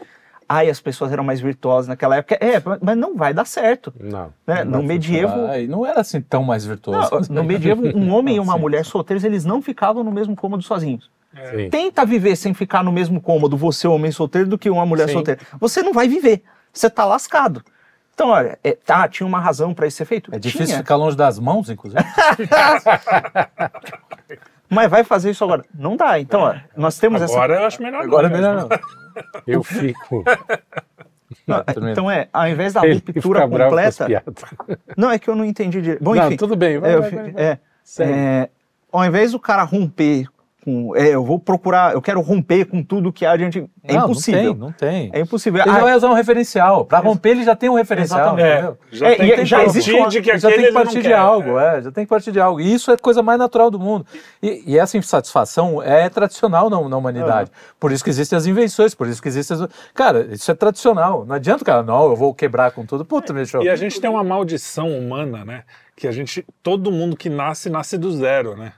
Ai, 0.47 0.67
as 0.67 0.79
pessoas 0.81 1.11
eram 1.11 1.23
mais 1.23 1.39
virtuosas 1.39 1.87
naquela 1.87 2.15
época. 2.15 2.35
É, 2.43 2.53
mas 2.81 2.97
não 2.97 3.15
vai 3.15 3.35
dar 3.35 3.45
certo. 3.45 3.93
Não. 3.99 4.33
Né? 4.47 4.63
No 4.63 4.81
medievo, 4.81 5.31
não 5.67 5.85
era 5.85 5.99
assim 6.01 6.21
tão 6.21 6.43
mais 6.43 6.65
virtuoso. 6.65 7.01
não, 7.29 7.43
no 7.43 7.43
medievo, 7.43 7.85
um 7.85 8.11
homem 8.15 8.37
e 8.37 8.39
uma 8.39 8.57
mulher 8.57 8.83
solteiros, 8.83 9.23
eles 9.23 9.45
não 9.45 9.61
ficavam 9.61 10.03
no 10.03 10.11
mesmo 10.11 10.35
cômodo 10.35 10.63
sozinhos. 10.63 11.11
Sim. 11.51 11.69
Tenta 11.69 12.05
viver 12.05 12.35
sem 12.35 12.53
ficar 12.53 12.83
no 12.83 12.91
mesmo 12.91 13.21
cômodo, 13.21 13.55
você 13.55 13.87
homem 13.87 14.11
solteiro, 14.11 14.47
do 14.47 14.57
que 14.57 14.69
uma 14.69 14.85
mulher 14.85 15.07
Sim. 15.07 15.13
solteira. 15.13 15.39
Você 15.59 15.81
não 15.83 15.93
vai 15.93 16.07
viver. 16.07 16.43
Você 16.73 16.89
tá 16.89 17.05
lascado. 17.05 17.63
Então, 18.13 18.29
olha, 18.29 18.59
é, 18.63 18.73
tá, 18.73 19.07
tinha 19.07 19.25
uma 19.25 19.39
razão 19.39 19.73
para 19.73 19.87
isso 19.87 19.97
ser 19.97 20.05
feito. 20.05 20.33
É 20.33 20.39
difícil 20.39 20.67
Tinha. 20.67 20.77
ficar 20.79 20.95
longe 20.97 21.15
das 21.15 21.39
mãos, 21.39 21.69
inclusive. 21.69 22.03
Mas 24.69 24.89
vai 24.89 25.03
fazer 25.03 25.31
isso 25.31 25.43
agora? 25.43 25.63
Não 25.73 25.95
dá. 25.95 26.19
Então, 26.19 26.41
ó, 26.41 26.55
nós 26.75 26.97
temos 26.99 27.21
Agora 27.21 27.55
eu 27.55 27.65
acho 27.65 27.81
melhor 27.81 28.03
Agora 28.03 28.27
é 28.27 28.29
não. 28.29 28.37
melhor 28.37 28.55
mesmo. 28.55 28.69
não. 28.69 28.79
Eu 29.47 29.63
fico. 29.63 30.23
Não, 31.47 31.63
essa. 31.65 31.91
Então 31.91 32.11
é, 32.11 32.27
ao 32.31 32.47
invés 32.47 32.73
da 32.73 32.81
ruptura 32.81 33.47
completa. 33.47 34.07
Não, 34.95 35.09
é 35.09 35.17
que 35.17 35.27
eu 35.29 35.35
não 35.35 35.43
entendi 35.45 35.81
direito. 35.81 36.03
Bom, 36.03 36.13
Não, 36.13 36.27
enfim. 36.27 36.37
tudo 36.37 36.55
bem. 36.55 36.77
Vai, 36.77 36.91
é, 36.91 36.95
eu 36.95 37.01
vai, 37.01 37.09
fico- 37.09 37.23
vai, 37.23 37.31
vai. 37.33 37.43
é, 37.43 37.59
é, 38.01 38.49
ao 38.91 39.05
invés 39.05 39.31
do 39.31 39.39
cara 39.39 39.63
romper 39.63 40.27
com. 40.69 40.95
é, 40.95 41.09
eu 41.15 41.23
vou 41.23 41.39
procurar, 41.39 41.93
eu 41.93 42.01
quero 42.01 42.21
romper 42.21 42.65
com 42.65 42.83
tudo 42.83 43.11
que 43.11 43.25
há 43.25 43.35
de 43.35 43.43
antigo. 43.45 43.69
É 43.83 43.93
Não, 43.93 44.03
impossível. 44.05 44.41
Não 44.53 44.53
tem, 44.53 44.59
não 44.59 44.71
tem. 44.71 45.09
É 45.13 45.19
impossível. 45.21 45.61
Ele 45.61 45.69
Ah, 45.69 45.73
já 45.75 45.81
vai 45.81 45.95
usar 45.95 46.09
um 46.09 46.13
referencial. 46.13 46.85
Pra 46.85 46.99
romper, 46.99 47.29
ele 47.31 47.43
já 47.43 47.55
tem 47.55 47.69
um 47.69 47.73
referencial. 47.75 48.33
Entendeu? 48.33 48.77
Já 48.91 49.07
É, 49.09 49.15
tem 49.15 49.27
e 49.29 49.35
que 49.35 49.45
já 49.45 49.57
partir 49.57 49.69
existe 49.71 49.93
uma- 49.93 50.07
de 50.09 50.21
que 50.21 50.37
já 50.37 50.49
tem 50.49 50.65
que 50.65 50.71
partir 50.71 51.01
de 51.01 51.13
algo, 51.13 51.57
é, 51.59 51.81
já 51.81 51.91
tem 51.91 52.05
que 52.05 52.09
partir 52.09 52.31
de 52.31 52.39
algo. 52.39 52.59
E 52.61 52.73
isso 52.73 52.91
é 52.91 52.93
a 52.93 52.97
coisa 52.97 53.23
mais 53.23 53.39
natural 53.39 53.71
do 53.71 53.79
mundo. 53.79 54.05
E, 54.41 54.63
e 54.73 54.77
essa 54.77 54.97
insatisfação 54.97 55.81
é 55.81 56.07
tradicional 56.09 56.69
na, 56.69 56.79
na 56.87 56.97
humanidade. 56.97 57.51
Por 57.79 57.91
isso 57.91 58.03
que 58.03 58.09
existem 58.09 58.37
as 58.37 58.45
invenções, 58.45 58.93
por 58.93 59.07
isso 59.07 59.21
que 59.21 59.27
existem 59.27 59.57
as... 59.57 59.67
Cara, 59.93 60.27
isso 60.31 60.49
é 60.51 60.53
tradicional. 60.53 61.25
Não 61.25 61.35
adianta 61.35 61.63
o 61.63 61.65
cara, 61.65 61.83
não, 61.83 62.05
eu 62.09 62.15
vou 62.15 62.33
quebrar 62.33 62.71
com 62.71 62.85
tudo. 62.85 63.03
Puta, 63.05 63.33
meu 63.33 63.45
show. 63.45 63.63
E 63.63 63.69
a 63.69 63.75
gente 63.75 63.99
tem 63.99 64.09
uma 64.09 64.23
maldição 64.23 64.87
humana, 64.89 65.43
né? 65.43 65.63
Que 65.95 66.07
a 66.07 66.11
gente, 66.11 66.45
todo 66.63 66.91
mundo 66.91 67.17
que 67.17 67.29
nasce, 67.29 67.69
nasce 67.69 67.97
do 67.97 68.11
zero, 68.11 68.55
né? 68.55 68.71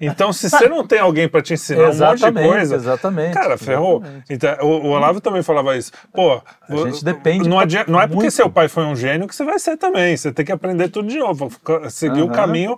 Então, 0.00 0.32
se 0.32 0.50
você 0.50 0.68
não 0.68 0.86
tem 0.86 0.98
alguém 0.98 1.28
para 1.28 1.40
te 1.40 1.54
ensinar 1.54 1.82
um 1.82 1.86
monte 1.86 1.94
de 1.96 2.02
Exatamente, 2.02 2.48
coisa, 2.48 2.74
exatamente. 2.76 3.34
cara, 3.34 3.56
ferrou. 3.56 4.02
Então, 4.28 4.56
o, 4.62 4.66
o 4.66 4.86
Olavo 4.90 5.20
também 5.20 5.42
falava 5.42 5.76
isso. 5.76 5.92
Pô, 6.12 6.40
A 6.68 6.76
gente 6.76 7.04
depende 7.04 7.48
Não, 7.48 7.58
adianta- 7.60 7.90
não 7.90 8.00
é 8.00 8.06
porque 8.06 8.22
muito. 8.24 8.30
seu 8.32 8.50
pai 8.50 8.68
foi 8.68 8.84
um 8.84 8.96
gênio 8.96 9.28
que 9.28 9.34
você 9.34 9.44
vai 9.44 9.58
ser 9.58 9.76
também. 9.76 10.16
Você 10.16 10.32
tem 10.32 10.44
que 10.44 10.52
aprender 10.52 10.88
tudo 10.88 11.08
de 11.08 11.18
novo, 11.18 11.50
seguir 11.90 12.22
o 12.22 12.26
Aham. 12.26 12.32
caminho 12.32 12.76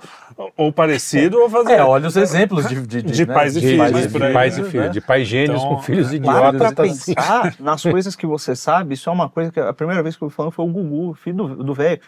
ou 0.56 0.72
parecido 0.72 1.40
ou 1.40 1.48
fazer. 1.48 1.72
É, 1.72 1.82
olha 1.82 2.06
os 2.08 2.16
exemplos 2.16 2.68
de, 2.68 2.86
de, 2.86 3.02
De 3.02 3.26
né, 3.26 3.34
pais 3.34 3.56
e 3.56 3.60
De, 3.60 3.66
filhos, 3.68 3.92
de- 3.92 4.08
de 4.08 4.32
pais 4.32 4.58
e 4.58 4.62
né? 4.62 4.70
filhos, 4.70 4.90
de 4.92 5.00
pais 5.00 5.26
gênios 5.26 5.62
Então, 5.62 5.76
com 5.76 5.82
filhos 5.82 6.08
Para 6.08 6.16
idiotas. 6.16 6.72
pra 6.74 6.84
assim. 6.84 7.14
pensar 7.14 7.54
nas 7.58 7.82
coisas 7.82 8.14
que 8.14 8.26
você 8.26 8.54
sabe, 8.54 8.94
isso 8.94 9.08
é 9.08 9.12
uma 9.12 9.28
coisa 9.28 9.50
que 9.50 9.58
a 9.58 9.72
primeira 9.72 10.02
vez 10.02 10.16
que 10.16 10.22
eu 10.22 10.28
fui 10.28 10.36
falando 10.36 10.52
foi 10.52 10.64
o 10.64 10.68
Gugu, 10.68 11.14
filho 11.14 11.36
do- 11.56 11.74
velho. 11.74 12.00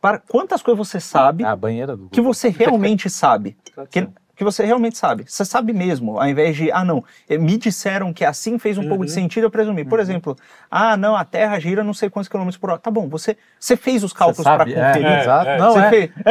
Para 0.00 0.18
quantas 0.18 0.60
coisas 0.62 0.86
você 0.86 1.00
sabe 1.00 1.44
Ah, 1.44 1.52
a 1.52 1.56
banheira 1.56 1.96
do 1.96 2.08
que 2.10 2.20
você 2.20 2.48
realmente 2.50 3.08
sabe? 3.08 3.56
Que, 3.90 4.06
que 4.36 4.44
você 4.44 4.64
realmente 4.64 4.96
sabe. 4.98 5.24
Você 5.26 5.44
sabe 5.44 5.72
mesmo, 5.72 6.18
ao 6.20 6.26
invés 6.28 6.56
de, 6.56 6.70
ah, 6.72 6.84
não, 6.84 7.04
eh, 7.28 7.38
me 7.38 7.56
disseram 7.56 8.12
que 8.12 8.24
assim 8.24 8.58
fez 8.58 8.76
um 8.78 8.88
pouco 8.88 9.04
de 9.04 9.10
sentido, 9.12 9.44
eu 9.44 9.50
presumi. 9.50 9.84
Por 9.84 10.00
exemplo, 10.00 10.36
ah, 10.70 10.96
não, 10.96 11.14
a 11.16 11.24
Terra 11.24 11.58
gira 11.58 11.82
não 11.84 11.94
sei 11.94 12.08
quantos 12.10 12.28
quilômetros 12.28 12.56
por 12.58 12.70
hora. 12.70 12.78
Tá 12.78 12.90
bom, 12.90 13.08
você, 13.08 13.36
você 13.58 13.76
fez 13.76 14.02
os 14.02 14.12
cálculos 14.12 14.42
para 14.44 14.58
sabe? 14.58 14.74
É, 14.74 14.86
conferir. 14.86 15.06
É, 15.08 15.20
exato. 15.20 15.48
é. 15.50 15.58
Não, 15.58 15.72
Você 15.72 15.78
é, 15.80 15.90
fez. 15.90 16.10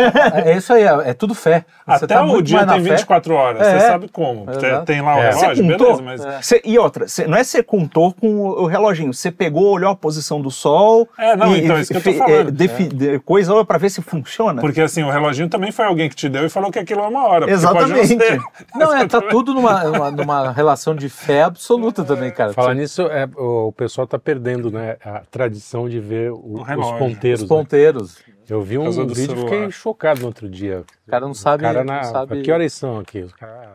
é, 0.45 0.51
é 0.51 0.57
isso 0.57 0.73
aí, 0.73 0.83
é, 0.83 1.09
é 1.09 1.13
tudo 1.13 1.33
fé. 1.33 1.65
Você 1.87 2.05
Até 2.05 2.15
tá 2.15 2.23
o 2.23 2.41
dia 2.41 2.65
tem 2.65 2.83
fé. 2.83 2.89
24 2.95 3.33
horas, 3.33 3.61
É. 3.67 3.79
você 3.79 3.87
sabe 3.87 4.07
como. 4.09 4.45
Tem, 4.47 4.85
tem 4.85 5.01
lá 5.01 5.15
o 5.15 5.19
É. 5.19 5.31
Você 5.31 5.39
relógio, 5.41 5.67
contou? 5.71 5.97
beleza, 6.01 6.25
mas. 6.25 6.45
Você- 6.45 6.61
e 6.65 6.77
outra, 6.79 7.07
você- 7.07 7.27
não 7.27 7.37
é 7.37 7.43
você 7.43 7.63
contou 7.63 8.13
com 8.13 8.27
o, 8.27 8.63
o 8.63 8.65
reloginho, 8.65 9.13
você 9.13 9.31
pegou, 9.31 9.71
olhou 9.71 9.89
a 9.91 9.95
posição 9.95 10.41
do 10.41 10.51
sol. 10.51 11.07
É, 11.17 11.35
não, 11.35 11.55
e- 11.55 11.63
então, 11.63 11.77
e 11.77 11.81
isso 11.81 11.91
que 11.91 11.97
eu 11.97 12.03
tô 12.03 12.13
falando. 12.13 12.47
eh, 12.49 12.51
defi- 12.51 12.87
de- 12.89 13.19
Coisa 13.19 13.63
para 13.65 13.77
ver 13.77 13.89
se 13.89 14.01
funciona. 14.01 14.59
Porque 14.61 14.81
assim, 14.81 15.03
o 15.03 15.09
reloginho 15.09 15.47
também 15.49 15.71
foi 15.71 15.85
alguém 15.85 16.09
que 16.09 16.15
te 16.15 16.27
deu 16.27 16.45
e 16.45 16.49
falou 16.49 16.71
que 16.71 16.79
aquilo 16.79 17.01
é 17.01 17.07
uma 17.07 17.27
hora. 17.27 17.45
porque 17.45 17.92
Exatamente. 17.97 18.43
não. 18.75 18.87
Não, 18.87 18.95
é, 18.95 19.07
tá 19.07 19.21
tudo 19.21 19.53
numa, 19.53 19.83
numa, 19.83 20.11
numa 20.11 20.51
relação 20.51 20.95
de 20.95 21.09
fé 21.09 21.43
absoluta 21.43 22.03
também, 22.03 22.31
cara. 22.31 22.53
Falar 22.53 22.73
nisso, 22.73 23.03
é, 23.03 23.29
o 23.37 23.71
pessoal 23.71 24.05
está 24.05 24.17
perdendo 24.19 24.71
né, 24.71 24.97
a 25.03 25.21
tradição 25.21 25.87
de 25.89 25.99
ver 25.99 26.31
o- 26.31 26.61
os 26.61 26.67
relógio. 26.67 26.97
ponteiros. 26.97 27.41
Os 27.41 27.49
né? 27.49 27.55
ponteiros. 27.55 28.23
Eu 28.49 28.61
vi 28.61 28.77
um 28.77 28.89
vídeo 28.91 29.11
e 29.11 29.15
celular. 29.15 29.41
fiquei 29.43 29.71
chocado 29.71 30.19
no 30.21 30.27
outro 30.27 30.49
dia. 30.49 30.83
O 31.07 31.09
cara 31.11 31.25
não 31.25 31.33
sabe. 31.33 31.63
cara 31.63 31.83
não 31.83 31.93
na, 31.93 32.03
sabe... 32.03 32.41
Que 32.41 32.51
horas 32.51 32.73
são 32.73 32.99
aqui? 32.99 33.19
Os 33.21 33.33
caras 33.33 33.69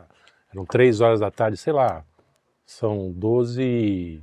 eram 0.52 0.64
três 0.66 1.00
horas 1.00 1.20
da 1.20 1.30
tarde, 1.30 1.56
sei 1.56 1.72
lá. 1.72 2.04
São 2.66 3.10
12 3.10 4.22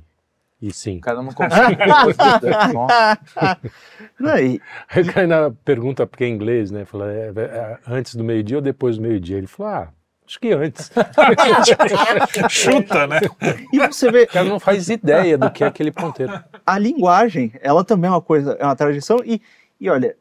e- 0.60 0.66
e 0.66 0.70
O 0.70 0.74
5. 0.74 1.00
cara 1.00 1.22
não 1.22 1.32
consegue. 1.32 1.76
Não, 4.18 4.38
e- 4.38 4.60
Aí 4.88 5.02
o 5.02 5.06
cara 5.06 5.20
ainda 5.22 5.50
pergunta, 5.64 6.06
porque 6.06 6.24
é 6.24 6.28
inglês, 6.28 6.70
né? 6.70 6.84
Fala, 6.84 7.10
é, 7.12 7.32
é, 7.36 7.78
antes 7.86 8.14
do 8.14 8.24
meio-dia 8.24 8.56
ou 8.58 8.62
depois 8.62 8.96
do 8.96 9.02
meio-dia? 9.02 9.36
Ele 9.38 9.46
falou, 9.46 9.72
ah, 9.72 9.88
acho 10.26 10.40
que 10.40 10.52
antes. 10.52 10.90
o 10.90 12.48
Chuta, 12.48 13.06
né? 13.06 13.20
e 13.72 13.78
você 13.78 14.10
vê, 14.10 14.26
cara 14.26 14.48
não 14.48 14.58
faz 14.60 14.88
ideia 14.88 15.36
do 15.38 15.50
que 15.50 15.62
é 15.64 15.66
aquele 15.66 15.92
ponteiro. 15.92 16.32
a 16.64 16.78
linguagem, 16.78 17.52
ela 17.60 17.84
também 17.84 18.08
é 18.08 18.12
uma 18.12 18.22
coisa, 18.22 18.52
é 18.58 18.64
uma 18.64 18.76
tradição. 18.76 19.18
E, 19.24 19.40
e 19.80 19.88
olha, 19.90 20.16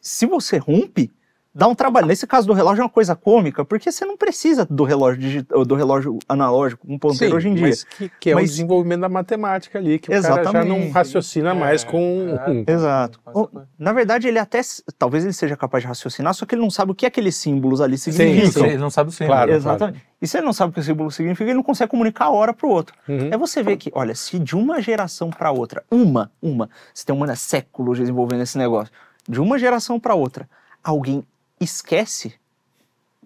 se 0.00 0.26
você 0.26 0.58
rompe, 0.58 1.10
dá 1.54 1.68
um 1.68 1.74
trabalho. 1.74 2.06
Nesse 2.06 2.26
caso 2.26 2.46
do 2.46 2.52
relógio 2.52 2.80
é 2.80 2.84
uma 2.84 2.90
coisa 2.90 3.14
cômica, 3.14 3.64
porque 3.64 3.90
você 3.92 4.04
não 4.04 4.16
precisa 4.16 4.66
do 4.68 4.84
relógio 4.84 5.20
digital, 5.20 5.64
do 5.64 5.74
relógio 5.74 6.18
analógico 6.28 6.86
com 6.86 6.98
ponteiro 6.98 7.36
hoje 7.36 7.48
em 7.48 7.54
dia. 7.54 7.66
Mas 7.68 7.84
que, 7.84 8.10
que 8.20 8.30
é 8.30 8.34
o 8.34 8.36
Mas- 8.36 8.50
desenvolvimento 8.50 9.00
da 9.00 9.08
matemática 9.08 9.78
ali, 9.78 9.98
que 9.98 10.08
o 10.08 10.10
cara 10.10 10.22
já 10.22 10.40
Exatamente. 10.40 10.68
não 10.68 10.90
raciocina 10.90 11.54
mais 11.54 11.84
com... 11.84 12.36
É. 12.66 12.72
Exato. 12.72 13.20
Ou. 13.32 13.50
Na 13.78 13.92
verdade, 13.92 14.28
ele 14.28 14.38
até, 14.38 14.60
talvez 14.98 15.24
ele 15.24 15.32
seja 15.32 15.56
capaz 15.56 15.82
de 15.82 15.88
raciocinar, 15.88 16.32
só 16.34 16.46
que 16.46 16.54
ele 16.54 16.62
não 16.62 16.70
sabe 16.70 16.92
o 16.92 16.94
que 16.94 17.04
aqueles 17.04 17.34
símbolos 17.36 17.80
ali 17.80 17.98
Sim, 17.98 18.12
significam. 18.12 18.66
ele 18.66 18.78
não 18.78 18.90
sabe 18.90 19.10
o 19.10 19.12
símbolo. 19.12 19.36
Claro. 19.36 19.52
Exatamente. 19.52 20.02
E 20.20 20.26
se 20.26 20.38
ele 20.38 20.46
não 20.46 20.52
sabe 20.52 20.70
o 20.70 20.72
que 20.74 20.80
o 20.80 20.82
símbolo 20.84 21.10
significa, 21.10 21.44
ele 21.50 21.54
não 21.54 21.62
consegue 21.64 21.90
comunicar 21.90 22.26
a 22.26 22.30
hora 22.30 22.52
para 22.52 22.66
o 22.66 22.70
outro. 22.70 22.94
Uhum. 23.08 23.28
É 23.32 23.36
você 23.36 23.62
ver 23.62 23.76
que, 23.76 23.90
olha, 23.92 24.14
se 24.14 24.38
de 24.38 24.54
uma 24.54 24.80
geração 24.80 25.30
para 25.30 25.50
outra, 25.50 25.82
uma, 25.90 26.30
uma, 26.40 26.70
você 26.94 27.04
tem 27.04 27.14
uma 27.14 27.34
séculos 27.34 27.98
desenvolvendo 27.98 28.42
esse 28.42 28.56
negócio, 28.56 28.92
de 29.28 29.40
uma 29.40 29.58
geração 29.58 29.98
para 29.98 30.14
outra, 30.14 30.48
alguém 30.82 31.24
esquece 31.64 32.34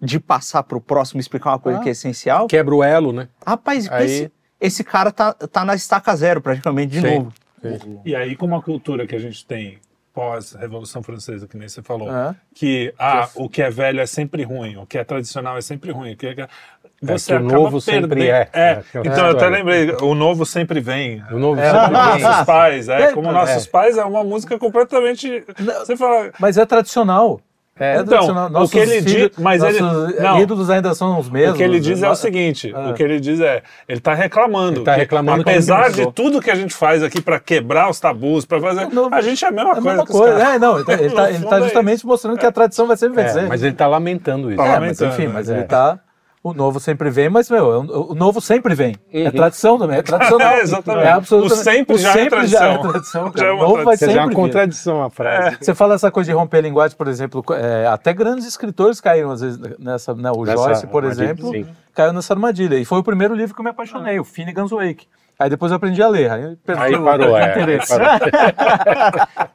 de 0.01 0.19
passar 0.19 0.63
para 0.63 0.77
o 0.77 0.81
próximo 0.81 1.19
e 1.19 1.21
explicar 1.21 1.51
uma 1.51 1.59
coisa 1.59 1.79
Ah. 1.79 1.81
que 1.81 1.89
é 1.89 1.91
essencial, 1.91 2.47
Quebra 2.47 2.75
o 2.75 2.83
elo, 2.83 3.11
né? 3.11 3.27
rapaz, 3.45 3.89
Aí- 3.91 4.05
esse, 4.05 4.31
esse 4.61 4.83
cara 4.83 5.11
tá, 5.11 5.33
tá 5.33 5.65
na 5.65 5.73
estaca 5.75 6.15
zero 6.15 6.39
praticamente 6.41 6.91
de 6.93 7.01
Sim. 7.01 7.15
novo. 7.19 7.33
E 8.05 8.15
aí, 8.15 8.35
com 8.35 8.45
uma 8.45 8.61
cultura 8.61 9.07
que 9.07 9.15
a 9.15 9.19
gente 9.19 9.45
tem 9.45 9.79
pós-Revolução 10.13 11.03
Francesa, 11.03 11.47
que 11.47 11.57
nem 11.57 11.67
você 11.67 11.81
falou, 11.83 12.09
É. 12.15 12.35
que 12.53 12.93
ah, 12.97 13.29
o 13.35 13.47
que 13.49 13.61
é 13.61 13.69
velho 13.69 13.99
é 13.99 14.05
sempre 14.05 14.43
ruim, 14.43 14.77
o 14.77 14.85
que 14.85 14.97
é 14.97 15.03
tradicional 15.03 15.57
é 15.57 15.61
sempre 15.61 15.91
ruim. 15.91 16.13
O 16.13 16.17
que 16.17 16.27
é... 16.27 16.47
Você 16.99 17.35
que 17.37 17.43
o 17.43 17.45
novo 17.45 17.79
sempre 17.79 18.07
perdendo- 18.07 18.23
é. 18.31 18.49
É, 18.53 18.61
É, 18.61 18.71
aquela 18.71 19.05
então 19.07 19.25
eu 19.27 19.31
até 19.37 19.47
lembrei, 19.47 19.91
o 20.01 20.15
novo 20.15 20.43
sempre 20.47 20.79
vem. 20.79 21.21
O 21.31 21.37
novo 21.37 21.61
É, 21.61 21.69
Como 21.71 21.83
sempre 21.83 21.95
Ah, 21.99 22.11
vem. 22.13 22.21
nossos 22.23 22.45
pais, 22.45 22.89
é, 22.89 23.01
É, 23.01 23.13
como 23.13 23.29
é. 23.29 23.31
nossos 23.31 23.67
pais 23.67 23.97
é 23.97 24.03
uma 24.03 24.23
música 24.23 24.57
completamente. 24.57 25.43
Você 25.85 25.95
fala, 25.95 26.31
Mas 26.39 26.57
é 26.57 26.65
tradicional. 26.65 27.39
É 27.79 27.93
Então, 27.95 28.05
tradicional. 28.05 28.47
o 28.47 28.49
Nossos 28.49 28.71
que 28.71 28.79
ele 28.79 29.01
filhos- 29.03 29.29
diz- 29.31 29.37
mas 29.37 29.63
ele- 29.63 29.79
nossos 29.79 30.19
não. 30.19 30.41
ídolos 30.41 30.69
ainda 30.69 30.93
são 30.95 31.19
os 31.19 31.29
mesmos. 31.29 31.53
o 31.53 31.57
que 31.57 31.63
ele 31.63 31.79
diz 31.79 32.01
é 32.01 32.09
o 32.09 32.15
seguinte: 32.15 32.73
Ah. 32.75 32.89
o 32.89 32.93
que 32.93 33.03
ele 33.03 33.19
diz 33.19 33.39
é, 33.39 33.61
ele 33.87 33.99
tá 33.99 34.13
reclamando. 34.13 34.79
Ele 34.79 34.85
tá 34.85 34.93
que, 34.93 34.99
reclamando 34.99 35.43
que 35.43 35.49
Apesar 35.49 35.91
de 35.91 36.11
tudo 36.11 36.41
que 36.41 36.49
a 36.49 36.55
gente 36.55 36.73
faz 36.73 37.03
aqui 37.03 37.21
pra 37.21 37.39
quebrar 37.39 37.89
os 37.89 37.99
tabus, 37.99 38.45
pra 38.45 38.59
fazer. 38.59 38.87
Não, 38.91 39.13
a 39.13 39.21
gente 39.21 39.43
é 39.45 39.47
a 39.47 39.51
mesma 39.51 39.69
É 39.69 39.71
a 39.71 39.75
coisa. 39.75 39.89
mesma 39.89 40.05
que 40.05 40.11
os 40.11 40.17
coisa. 40.19 40.43
É, 40.43 40.59
não, 40.59 40.75
ele 40.77 40.85
tá, 40.85 40.93
ele 41.01 41.09
tá- 41.09 41.49
tá 41.49 41.57
é 41.59 41.61
justamente 41.61 42.05
mostrando 42.05 42.37
que 42.37 42.45
a 42.45 42.51
tradição 42.51 42.87
vai 42.87 42.97
sempre 42.97 43.21
vencer. 43.23 43.43
É, 43.43 43.47
mas 43.47 43.61
ele 43.63 43.73
tá 43.73 43.87
lamentando 43.87 44.49
isso. 44.49 44.57
Tá 44.57 44.63
É, 44.63 44.67
mas 44.67 44.79
lamentando, 44.81 45.11
enfim, 45.13 45.27
mas 45.27 45.49
É. 45.49 45.53
ele 45.53 45.63
tá. 45.63 45.99
O 46.49 46.53
novo 46.53 46.79
sempre 46.79 47.09
vem, 47.09 47.29
mas, 47.29 47.49
meu, 47.49 47.71
é 47.73 47.77
um- 47.79 48.11
o 48.11 48.15
novo 48.15 48.39
sempre 48.41 48.73
vem. 48.75 48.95
É 49.11 49.25
Uhum. 49.25 49.31
tradição 49.31 49.77
também, 49.77 49.97
é 49.97 50.01
tradicional. 50.01 50.47
É, 50.57 50.61
exatamente. 50.61 51.05
É 51.07 51.11
absolutamente. 51.11 51.61
O 51.61 51.63
sempre 51.63 51.97
já 51.97 52.09
é 52.09 52.13
sempre 52.13 52.47
já 52.47 52.57
é 52.57 52.77
tradição. 52.77 52.91
tradição. 52.91 53.31
Já 53.35 53.45
é 53.47 53.51
O 53.51 53.55
uma 53.55 53.63
novo 53.63 53.83
vai 53.83 53.97
Quer 53.97 54.05
dizer, 54.05 54.05
é 54.05 54.07
sempre 54.21 54.35
uma 54.35 54.41
contradição 54.43 55.03
a 55.03 55.09
frase. 55.09 55.57
Você 55.61 55.75
fala 55.75 55.95
essa 55.95 56.09
coisa 56.11 56.31
de 56.31 56.35
romper 56.37 56.57
a 56.57 56.61
linguagem, 56.61 56.97
por 56.97 57.07
exemplo, 57.07 57.43
é, 57.53 57.87
até 57.87 58.13
grandes 58.13 58.47
escritores 58.47 58.99
caíram 59.01 59.31
às 59.31 59.41
vezes 59.41 59.59
nessa, 59.79 60.13
né, 60.13 60.31
o 60.31 60.43
Nessa 60.45 60.63
Joyce, 60.63 60.87
por 60.87 61.03
exemplo, 61.03 61.51
sim. 61.51 61.65
caiu 61.93 62.13
nessa 62.13 62.33
armadilha. 62.33 62.75
E 62.75 62.85
foi 62.85 62.99
o 62.99 63.03
primeiro 63.03 63.35
livro 63.35 63.53
que 63.53 63.59
eu 63.61 63.63
me 63.63 63.69
apaixonei, 63.71 64.19
o 64.19 64.23
Finnegan's 64.23 64.71
Wake. 64.71 65.05
Aí 65.39 65.49
depois 65.49 65.71
eu 65.71 65.75
aprendi 65.75 66.01
a 66.01 66.07
ler, 66.07 66.31
aí 66.31 66.57
Aí 66.77 66.97
parou, 66.99 67.37
é. 67.37 67.43
aí 67.43 67.51
interesse. 67.51 67.87
parou. 67.89 68.07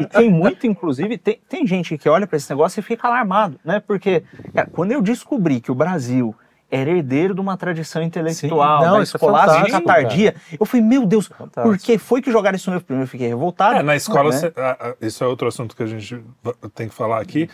E 0.00 0.06
tem 0.06 0.30
muito, 0.30 0.66
inclusive, 0.66 1.16
tem, 1.16 1.40
tem 1.48 1.66
gente 1.66 1.96
que 1.96 2.08
olha 2.08 2.26
para 2.26 2.36
esse 2.36 2.50
negócio 2.50 2.80
e 2.80 2.82
fica 2.82 3.08
alarmado, 3.08 3.58
né? 3.64 3.80
Porque, 3.80 4.22
cara, 4.54 4.68
quando 4.70 4.92
eu 4.92 5.00
descobri 5.00 5.60
que 5.60 5.70
o 5.70 5.74
Brasil 5.74 6.34
era 6.70 6.90
herdeiro 6.90 7.34
de 7.34 7.40
uma 7.40 7.56
tradição 7.56 8.02
intelectual, 8.02 8.80
Sim, 8.80 8.86
não, 8.86 8.92
da 8.94 9.00
é 9.00 9.02
escolástica 9.02 9.58
fantástico, 9.58 9.86
tardia. 9.86 10.34
Eu 10.58 10.64
falei, 10.66 10.86
meu 10.86 11.04
Deus, 11.06 11.26
Fantástico. 11.26 11.62
por 11.62 11.78
que 11.78 11.98
foi 11.98 12.22
que 12.22 12.30
jogaram 12.30 12.56
isso 12.56 12.70
no 12.70 12.76
meu 12.76 12.80
primeiro? 12.84 13.04
Eu 13.04 13.08
fiquei 13.10 13.26
revoltado. 13.26 13.76
É, 13.78 13.82
na 13.82 13.96
escola, 13.96 14.30
né? 14.30 14.52
isso 15.00 15.24
é 15.24 15.26
outro 15.26 15.48
assunto 15.48 15.74
que 15.74 15.82
a 15.82 15.86
gente 15.86 16.22
tem 16.74 16.88
que 16.88 16.94
falar 16.94 17.20
aqui. 17.20 17.48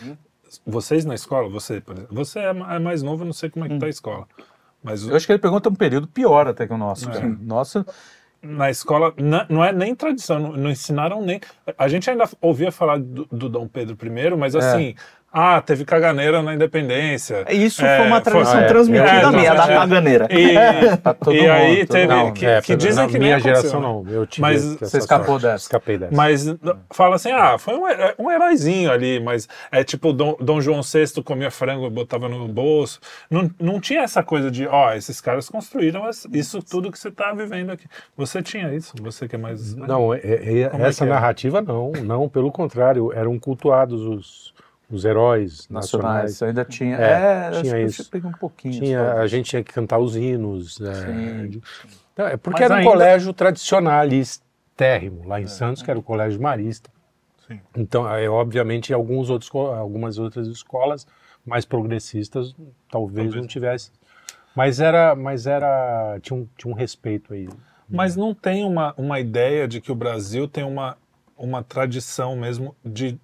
Vocês 0.65 1.03
na 1.03 1.15
escola, 1.15 1.49
você, 1.49 1.81
por 1.81 1.95
exemplo, 1.95 2.15
você 2.15 2.39
é 2.39 2.49
é 2.49 2.79
mais 2.79 3.01
novo, 3.01 3.23
eu 3.23 3.25
não 3.25 3.33
sei 3.33 3.49
como 3.49 3.65
é 3.65 3.69
que 3.69 3.79
tá 3.79 3.85
a 3.87 3.89
escola. 3.89 4.27
Mas 4.83 5.03
o- 5.05 5.09
Eu 5.11 5.15
acho 5.15 5.25
que 5.25 5.31
ele 5.31 5.39
pergunta 5.39 5.69
um 5.69 5.75
período 5.75 6.07
pior 6.07 6.47
até 6.47 6.67
que 6.67 6.73
o 6.73 6.77
nosso. 6.77 7.09
É. 7.09 7.21
na 8.41 8.69
escola 8.69 9.13
na- 9.17 9.45
não 9.49 9.63
é 9.63 9.71
nem 9.73 9.95
tradição, 9.95 10.39
não, 10.39 10.51
não 10.53 10.69
ensinaram 10.69 11.21
nem. 11.21 11.41
A 11.77 11.87
gente 11.87 12.09
ainda 12.09 12.23
ouvia 12.39 12.71
falar 12.71 12.99
do, 12.99 13.25
do 13.31 13.49
Dom 13.49 13.67
Pedro 13.67 13.97
I, 14.01 14.35
mas 14.37 14.53
É. 14.53 14.59
assim, 14.59 14.95
ah, 15.31 15.61
teve 15.61 15.85
caganeira 15.85 16.41
na 16.41 16.53
independência. 16.55 17.45
Isso 17.53 17.85
É, 17.85 17.97
foi 17.97 18.07
uma 18.07 18.21
tradição 18.21 18.59
é, 18.59 18.65
transmitida 18.65 19.07
é, 19.09 19.23
a 19.23 19.31
minha, 19.31 19.53
da 19.53 19.67
caganeira. 19.67 20.27
E, 20.31 20.55
todo 21.23 21.35
e 21.35 21.41
mundo, 21.41 21.51
aí 21.51 21.85
todo 21.85 21.95
teve. 21.97 22.13
mundo. 22.15 22.33
Que, 22.33 22.45
É, 22.45 22.61
que 22.61 22.75
dizem 22.75 23.03
na 23.05 23.11
que 23.11 23.19
nem 23.19 23.27
minha 23.27 23.39
geração 23.39 23.79
né? 23.79 23.87
não. 23.87 24.05
Eu 24.09 24.25
tive 24.25 24.41
Mas 24.41 24.63
você 24.79 24.97
escapou 24.97 25.39
sorte. 25.39 25.43
dessa. 25.43 25.63
Escapei 25.65 25.97
dessa. 25.97 26.15
Mas 26.15 26.45
fala 26.91 27.15
assim, 27.17 27.31
ah, 27.31 27.57
foi 27.57 27.75
um, 27.75 27.83
um 28.17 28.31
heróizinho 28.31 28.91
ali, 28.91 29.19
mas 29.19 29.47
é 29.71 29.83
tipo 29.83 30.11
Dom, 30.13 30.35
Dom 30.39 30.59
João 30.61 30.81
VI 30.81 31.21
comia 31.23 31.51
frango, 31.51 31.89
botava 31.89 32.27
no 32.29 32.47
bolso. 32.47 32.99
Não, 33.29 33.51
não 33.59 33.79
tinha 33.79 34.01
essa 34.01 34.23
coisa 34.23 34.49
de, 34.49 34.65
ó, 34.65 34.93
esses 34.93 35.21
caras 35.21 35.49
construíram 35.49 36.03
isso 36.31 36.61
tudo 36.63 36.91
que 36.91 36.97
você 36.97 37.11
tá 37.11 37.33
vivendo 37.33 37.69
aqui. 37.71 37.85
Você 38.15 38.41
tinha 38.41 38.73
isso, 38.73 38.93
você 39.01 39.27
que 39.27 39.35
é 39.35 39.37
mais. 39.39 39.75
Não, 39.75 40.13
é- 40.13 40.19
é- 40.23 40.61
é 40.73 40.81
essa 40.81 41.05
que 41.05 41.11
é? 41.11 41.13
narrativa 41.13 41.61
não, 41.61 41.91
não, 41.91 42.27
pelo 42.29 42.51
contrário, 42.51 43.11
eram 43.13 43.37
cultuados 43.37 44.01
os, 44.01 44.53
os 44.89 45.03
heróis 45.05 45.67
nacionais, 45.69 46.31
nacionais. 46.31 46.41
ainda 46.43 46.63
tinha. 46.65 46.95
É, 46.97 47.01
É, 47.11 47.47
acho 47.47 47.61
tinha 47.61 47.73
que 47.73 47.79
eu 47.81 47.85
isso. 47.87 48.09
peguei 48.09 48.29
um 48.29 48.33
pouquinho. 48.33 48.73
Tinha, 48.81 48.99
só. 49.13 49.17
a 49.19 49.27
gente 49.27 49.49
tinha 49.49 49.63
que 49.63 49.73
cantar 49.73 49.99
os 49.99 50.15
hinos. 50.15 50.79
né? 50.79 50.93
Sim. 50.93 51.61
Então, 52.13 52.27
é 52.27 52.37
porque 52.37 52.61
Mas 52.61 52.71
era 52.71 52.73
um 52.73 52.77
ainda- 52.77 52.91
colégio 52.91 53.33
tradicionalistérrimo, 53.33 55.27
lá 55.27 55.39
em 55.41 55.47
Santos, 55.47 55.81
que 55.83 55.89
era 55.89 55.99
o 55.99 56.03
colégio 56.03 56.41
marista. 56.41 56.89
Sim. 57.47 57.59
Então, 57.75 58.07
é, 58.13 58.29
obviamente, 58.29 58.93
alguns 58.93 59.29
outros, 59.29 59.49
algumas 59.53 60.17
outras 60.17 60.47
escolas 60.47 61.05
mais 61.45 61.63
progressistas 61.65 62.53
talvez, 62.89 63.25
Talvez. 63.27 63.35
não 63.35 63.47
tivessem. 63.47 63.91
Mas 64.55 64.79
era, 64.79 65.15
mas 65.15 65.45
era 65.47 66.17
tinha, 66.21 66.37
um, 66.39 66.47
tinha 66.57 66.73
um 66.73 66.75
respeito 66.75 67.33
aí. 67.33 67.47
Mas 67.89 68.15
não 68.17 68.33
tem 68.33 68.65
uma, 68.65 68.93
uma 68.97 69.19
ideia 69.19 69.67
de 69.67 69.79
que 69.79 69.91
o 69.91 69.95
Brasil 69.95 70.47
tem 70.47 70.63
uma, 70.63 70.97
uma 71.37 71.63
tradição 71.63 72.35
mesmo 72.35 72.75
de 72.83 73.17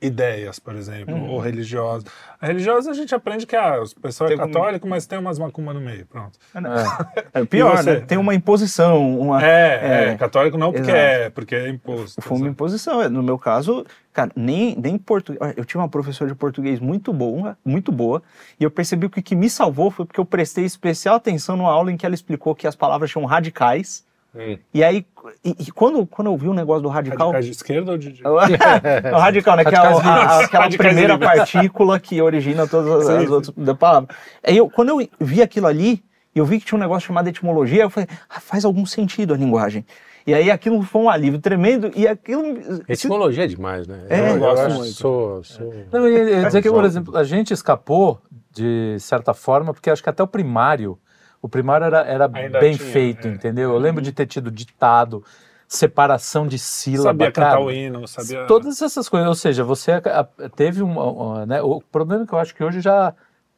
ideias, 0.00 0.58
por 0.60 0.76
exemplo, 0.76 1.14
Uhum. 1.14 1.30
ou 1.30 1.40
religiosas. 1.40 2.04
A 2.40 2.46
religiosa 2.46 2.90
a 2.90 2.94
gente 2.94 3.12
aprende 3.14 3.44
que 3.46 3.56
ah, 3.56 3.82
o 3.82 4.00
pessoal 4.00 4.30
é 4.30 4.34
Tem 4.36 4.44
um- 4.44 4.46
católico, 4.46 4.86
mas 4.88 5.06
tem 5.06 5.18
umas 5.18 5.38
macumba 5.38 5.74
no 5.74 5.80
meio, 5.80 6.06
pronto. 6.06 6.38
É 7.34 7.44
pior, 7.46 7.74
E 7.74 7.76
você? 7.82 7.94
né? 7.94 8.00
Tem 8.00 8.16
uma 8.16 8.34
imposição, 8.34 9.18
uma, 9.18 9.44
É, 9.44 9.48
é, 9.82 10.08
é, 10.10 10.16
católico 10.16 10.56
não 10.56 10.72
porque 10.72 10.90
exato. 10.90 10.96
é, 10.98 11.30
porque 11.30 11.54
é 11.54 11.68
imposto. 11.68 12.22
Foi 12.22 12.36
uma 12.38 12.48
imposição. 12.48 13.08
No 13.10 13.22
meu 13.24 13.38
caso, 13.38 13.84
cara, 14.12 14.30
nem, 14.36 14.76
nem 14.76 14.96
português. 14.96 15.54
Eu 15.56 15.64
tive 15.64 15.78
uma 15.78 15.88
professora 15.88 16.30
de 16.30 16.36
português 16.36 16.78
muito 16.78 17.12
boa, 17.12 17.58
muito 17.64 17.90
boa, 17.90 18.22
e 18.60 18.64
eu 18.64 18.70
percebi 18.70 19.08
que 19.08 19.18
o 19.18 19.22
que 19.22 19.34
me 19.34 19.50
salvou 19.50 19.90
foi 19.90 20.06
porque 20.06 20.20
eu 20.20 20.24
prestei 20.24 20.64
especial 20.64 21.16
atenção 21.16 21.56
numa 21.56 21.70
aula 21.72 21.90
em 21.90 21.96
que 21.96 22.06
ela 22.06 22.14
explicou 22.14 22.54
que 22.54 22.66
as 22.68 22.76
palavras 22.76 23.10
tinham 23.10 23.24
radicais. 23.26 24.06
E 24.72 24.84
aí, 24.84 25.06
e, 25.44 25.56
e 25.58 25.70
quando, 25.72 26.06
quando 26.06 26.28
eu 26.28 26.36
vi 26.36 26.48
o 26.48 26.54
negócio 26.54 26.82
do 26.82 26.88
radical. 26.88 27.28
Radicais 27.28 27.46
de 27.46 27.52
esquerda 27.52 27.92
ou 27.92 27.98
de 27.98 28.12
direita? 28.12 28.30
o 29.14 29.18
radical, 29.18 29.56
né? 29.56 29.64
Que 29.64 29.74
é 29.74 29.78
a- 29.78 29.82
Radicais 29.82 30.06
a- 30.06 30.44
aquela 30.44 30.62
Radicais 30.64 30.76
primeira 30.76 31.14
livres. 31.14 31.38
partícula 31.38 31.98
que 31.98 32.20
origina 32.22 32.66
todas 32.66 33.08
as, 33.08 33.22
as 33.24 33.30
outras 33.30 33.54
da 33.56 33.74
palavra. 33.74 34.14
Aí 34.44 34.56
eu, 34.56 34.68
quando 34.68 34.90
eu 34.90 35.08
vi 35.18 35.42
aquilo 35.42 35.66
ali, 35.66 36.02
eu 36.34 36.44
vi 36.44 36.60
que 36.60 36.66
tinha 36.66 36.76
um 36.76 36.80
negócio 36.80 37.06
chamado 37.06 37.26
etimologia, 37.28 37.82
eu 37.82 37.90
falei, 37.90 38.08
ah, 38.28 38.38
faz 38.40 38.64
algum 38.64 38.86
sentido 38.86 39.34
a 39.34 39.36
linguagem. 39.36 39.84
E 40.26 40.34
aí 40.34 40.50
aquilo 40.50 40.82
foi 40.82 41.00
um 41.00 41.08
alívio 41.08 41.40
tremendo 41.40 41.90
e 41.96 42.06
aquilo. 42.06 42.42
Etimologia 42.86 43.44
é 43.44 43.46
demais, 43.46 43.86
né? 43.88 44.04
É, 44.10 44.30
eu, 44.32 44.38
gosto 44.38 44.70
muito. 44.74 44.92
Sou, 44.92 45.42
sou... 45.42 45.74
Não, 45.90 46.06
eu 46.06 46.28
ia 46.40 46.44
dizer 46.44 46.60
que, 46.60 46.68
por 46.70 46.84
exemplo, 46.84 47.16
a 47.16 47.24
gente 47.24 47.54
escapou 47.54 48.20
de 48.52 48.96
certa 49.00 49.32
forma, 49.32 49.72
porque 49.72 49.88
acho 49.88 50.02
que 50.02 50.10
até 50.10 50.22
o 50.22 50.26
primário, 50.26 50.98
o 51.40 51.48
primário 51.48 51.84
era, 51.86 52.00
era 52.00 52.30
Ainda 52.32 52.58
bem 52.60 52.76
tinha, 52.76 52.90
feito, 52.90 53.28
é. 53.28 53.30
entendeu? 53.30 53.72
Eu 53.72 53.78
lembro 53.78 54.02
de 54.02 54.12
ter 54.12 54.26
tido 54.26 54.50
ditado, 54.50 55.24
separação 55.66 56.46
de 56.46 56.58
sílaba, 56.58 57.10
Sabia 57.10 57.32
cantar 57.32 57.50
cara, 57.50 57.60
o 57.60 57.70
hino, 57.70 58.08
sabia. 58.08 58.46
Todas 58.46 58.80
essas 58.80 59.08
coisas, 59.08 59.28
ou 59.28 59.34
seja, 59.34 59.62
você 59.62 59.92
teve 60.56 60.82
um, 60.82 60.98
um, 60.98 61.46
né, 61.46 61.60
o 61.62 61.80
problema 61.80 62.24
é 62.24 62.26
que 62.26 62.32
eu 62.32 62.38
acho 62.38 62.54
que 62.54 62.64
hoje 62.64 62.80
já 62.80 63.14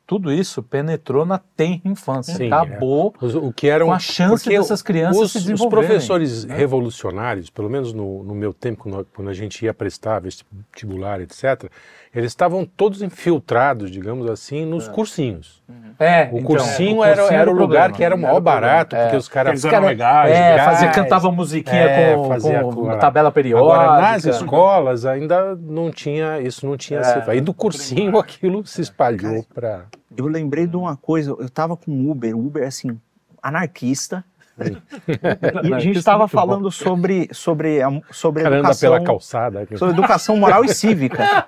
tudo 0.07 0.33
isso 0.33 0.61
penetrou 0.61 1.25
na 1.25 1.39
tenra 1.39 1.83
infância, 1.85 2.35
Sim, 2.35 2.49
acabou 2.51 3.15
Os- 3.21 3.37
o 3.37 3.53
que 3.53 3.69
eram 3.69 3.87
com 3.87 3.93
a 3.93 3.99
chance 4.01 4.43
porque 4.43 4.59
dessas 4.59 4.83
crianças 4.83 5.23
os, 5.23 5.31
se 5.31 5.39
os 5.39 5.45
desenvolverem. 5.45 5.87
professores 5.87 6.45
né? 6.45 6.57
revolucionários, 6.57 7.49
pelo 7.49 7.71
menos 7.71 7.93
no, 7.93 8.25
no 8.25 8.35
meu 8.35 8.53
tempo, 8.53 9.05
quando 9.15 9.29
a 9.29 9.33
gente 9.33 9.65
ia 9.65 9.73
prestar 9.73 10.19
vestibular, 10.19 11.21
etc., 11.21 11.71
eles 12.15 12.33
estavam 12.33 12.65
todos 12.65 13.03
infiltrados, 13.03 13.91
digamos 13.91 14.29
assim, 14.29 14.65
nos 14.65 14.89
cursinhos. 14.89 15.63
É, 15.99 16.25
O 16.33 16.39
então, 16.39 16.43
cursinho, 16.45 16.97
o 16.99 17.05
era, 17.05 17.17
cursinho 17.21 17.41
era 17.41 17.51
o 17.51 17.53
lugar 17.53 17.67
problema. 17.67 17.97
que 17.97 18.05
era 18.05 18.15
o 18.15 18.19
maior 18.19 18.41
barato, 18.41 18.97
É. 18.97 19.03
porque 19.03 19.17
os 19.19 19.29
caras 19.29 19.51
Eles 19.53 19.65
eram 19.65 19.87
legais. 19.87 20.31
É, 20.33 20.51
legais. 20.51 20.65
fazia, 20.65 20.89
cantava 20.91 21.31
musiquinha 21.31 21.77
É, 21.83 22.15
com, 22.17 22.29
fazia 22.29 22.63
com 22.65 22.91
a- 22.91 22.97
tabela 22.97 23.31
periódica. 23.31 23.75
Agora, 23.83 24.01
nas 24.01 24.25
escolas 24.25 25.05
ainda 25.05 25.55
não 25.57 25.91
tinha, 25.91 26.41
isso 26.41 26.67
não 26.67 26.77
tinha 26.77 27.01
É, 27.01 27.05
sido. 27.05 27.31
Aí 27.31 27.41
do 27.41 27.53
cursinho 27.53 28.19
aquilo 28.19 28.67
se 28.67 28.81
espalhou 28.81 29.45
para. 29.55 29.85
Eu 30.17 30.27
lembrei 30.27 30.67
de 30.67 30.77
uma 30.77 30.97
coisa, 30.97 31.31
eu 31.39 31.49
tava 31.51 31.77
com 31.77 31.91
o 31.93 32.11
Uber, 32.11 32.35
o 32.35 32.47
Uber 32.47 32.67
assim, 32.67 32.99
anarquista. 33.43 34.25
E 35.65 35.73
a 35.75 35.79
gente 35.79 35.99
estava 35.99 36.25
bom. 36.25 36.29
falando 36.29 36.71
sobre, 36.71 37.29
sobre, 37.33 37.83
a- 37.83 37.91
sobre 38.11 38.43
educação. 38.45 38.93
pela 38.93 39.05
calçada. 39.05 39.67
sobre 39.77 39.95
educação 39.95 40.37
moral 40.37 40.65
e 40.65 40.69
cívica. 40.75 41.47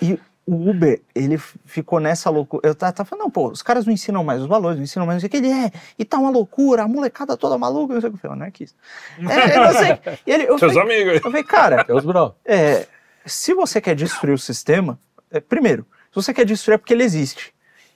E 0.00 0.18
o 0.46 0.70
Uber, 0.70 1.00
ele 1.14 1.36
ficou 1.66 2.00
nessa 2.00 2.30
loucura. 2.30 2.66
Eu 2.66 2.74
tava, 2.74 2.92
tava 2.92 3.08
falando, 3.08 3.24
não, 3.24 3.30
pô, 3.30 3.48
os 3.50 3.60
caras 3.62 3.84
não 3.84 3.92
ensinam 3.92 4.24
mais 4.24 4.40
os 4.40 4.46
valores, 4.48 4.78
não 4.78 4.84
ensinam 4.84 5.04
mais, 5.06 5.16
não 5.16 5.20
sei 5.20 5.26
o 5.26 5.30
que 5.30 5.36
ele 5.36 5.50
é, 5.52 5.70
e 5.98 6.04
tá 6.04 6.16
uma 6.18 6.30
loucura, 6.30 6.84
a 6.84 6.88
molecada 6.88 7.36
toda 7.36 7.58
maluca, 7.58 7.92
não 7.94 8.00
sei 8.00 8.08
o 8.08 8.12
que. 8.12 8.16
Eu 8.16 8.20
falei, 8.22 8.36
anarquista. 8.36 8.78
É, 9.18 9.56
eu 9.56 9.62
não 9.64 9.72
sei. 9.72 9.98
E 10.26 10.30
ele, 10.32 10.44
eu, 10.44 10.58
Seus 10.58 10.72
falei, 10.74 10.96
amigos. 11.02 11.14
eu 11.16 11.20
falei, 11.20 11.44
cara, 11.44 11.82
Deus, 11.82 12.04
bro. 12.04 12.34
é, 12.46 12.86
se 13.26 13.52
você 13.52 13.78
quer 13.80 13.94
destruir 13.94 14.32
o 14.32 14.38
sistema, 14.38 14.98
é, 15.30 15.38
primeiro, 15.38 15.84
se 16.10 16.14
você 16.14 16.32
quer 16.32 16.46
destruir 16.46 16.76
é 16.76 16.78
porque 16.78 16.94
ele 16.94 17.04
existe. 17.04 17.52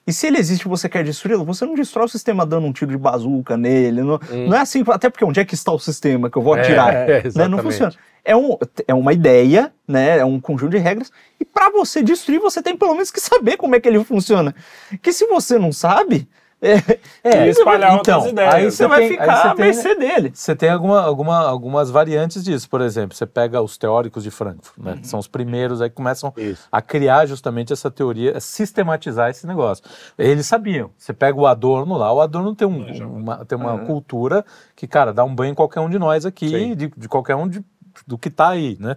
E 0.07 0.12
se 0.12 0.27
ele 0.27 0.38
existe 0.38 0.62
e 0.62 0.69
você 0.69 0.88
quer 0.88 1.05
destruí-lo, 1.05 1.45
você 1.45 1.65
não 1.65 1.75
destrói 1.75 2.07
o 2.07 2.09
sistema 2.09 2.45
dando 2.45 2.67
um 2.67 2.73
tiro 2.73 2.91
de 2.91 2.99
bazuca 2.99 3.57
nele. 3.57 4.03
Não, 4.03 4.19
não 4.49 4.57
é 4.57 4.61
assim, 4.61 4.83
até 4.88 5.09
porque 5.09 5.25
onde 5.25 5.38
é 5.38 5.45
que 5.45 5.55
está 5.55 5.71
o 5.71 5.79
sistema 5.79 6.29
que 6.29 6.37
eu 6.37 6.43
vou 6.43 6.57
É, 6.57 6.61
atirar? 6.61 7.09
é, 7.09 7.23
né? 7.35 7.47
Não 7.47 7.59
funciona. 7.59 7.95
É, 8.25 8.37
um, 8.37 8.57
é 8.87 8.95
uma 8.95 9.12
ideia, 9.12 9.73
né? 9.87 10.19
É 10.19 10.25
um 10.25 10.41
conjunto 10.41 10.71
de 10.71 10.79
regras. 10.79 11.11
E 11.41 11.45
para 11.45 11.71
você 11.71 12.03
destruir, 12.03 12.41
você 12.41 12.61
tem 12.62 12.77
pelo 12.77 12.95
menos 12.95 13.11
que 13.11 13.21
saber 13.21 13.57
como 13.57 13.75
é 13.77 13.81
que 13.81 13.88
ele 13.88 14.03
funciona. 14.03 14.55
Que 15.01 15.12
se 15.12 15.27
você 15.27 15.59
não 15.59 15.73
sabe, 15.73 16.29
é, 16.62 16.98
É, 17.25 17.46
E 17.46 17.51
espalhar 17.51 17.96
então, 17.98 18.16
outras 18.18 18.33
ideias. 18.33 18.55
aí 18.55 18.64
você 18.64 18.77
você 18.77 18.87
vai 18.87 19.01
tem- 19.01 19.09
ficar 19.11 19.42
à 19.51 19.55
tem- 19.55 19.64
mercê 19.64 19.94
dele. 19.96 20.31
Você 20.33 20.55
tem 20.57 20.70
alguma, 20.70 21.03
alguma, 21.03 21.38
algumas 21.38 21.90
variantes 21.90 22.44
disso. 22.44 22.68
Por 22.70 22.81
exemplo, 22.81 23.16
você 23.16 23.27
pega 23.27 23.61
os 23.61 23.77
teóricos 23.77 24.22
de 24.22 24.31
Frankfurt, 24.31 24.79
né, 24.79 24.96
que 25.01 25.07
são 25.09 25.18
os 25.18 25.27
primeiros 25.27 25.81
aí 25.83 25.90
que 25.90 25.96
começam 25.96 26.33
Isso. 26.37 26.68
a 26.70 26.81
criar 26.81 27.27
justamente 27.27 27.72
essa 27.72 27.90
teoria, 27.90 28.37
a 28.37 28.40
sistematizar 28.40 29.29
esse 29.31 29.46
negócio. 29.46 29.85
Eles 30.16 30.46
sabiam. 30.46 30.90
Você 30.96 31.12
pega 31.12 31.38
o 31.38 31.46
Adorno 31.46 31.96
lá, 31.96 32.12
o 32.12 32.20
Adorno 32.20 32.55
tem, 32.55 32.66
um- 32.68 33.16
uma, 33.18 33.44
tem 33.44 33.59
uma 33.59 33.79
cultura 33.81 34.44
que, 34.77 34.87
cara, 34.87 35.12
dá 35.12 35.25
um 35.25 35.35
banho 35.35 35.51
em 35.53 35.55
qualquer 35.55 35.81
um 35.81 35.90
de 35.90 35.98
nós 35.98 36.25
aqui, 36.25 36.75
de, 36.77 36.92
de 36.96 37.09
qualquer 37.09 37.35
um 37.37 37.48
de- 37.48 37.64
do 38.07 38.16
que 38.16 38.31
tá 38.31 38.48
aí, 38.51 38.77
né? 38.81 38.96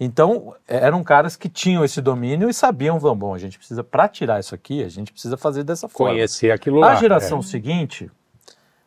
Então, 0.00 0.54
eram 0.66 1.02
caras 1.02 1.34
que 1.36 1.48
tinham 1.48 1.84
esse 1.84 2.00
domínio 2.00 2.48
e 2.48 2.54
sabiam, 2.54 2.98
vão, 3.00 3.16
bom, 3.16 3.34
a 3.34 3.38
gente 3.38 3.58
precisa, 3.58 3.82
para 3.82 4.06
tirar 4.06 4.38
isso 4.38 4.54
aqui, 4.54 4.84
a 4.84 4.88
gente 4.88 5.12
precisa 5.12 5.36
fazer 5.36 5.64
dessa 5.64 5.88
forma. 5.88 6.14
Conhecer 6.14 6.52
aquilo 6.52 6.78
lá. 6.78 6.92
A 6.92 6.94
geração 6.94 7.40
é. 7.40 7.42
seguinte 7.42 8.08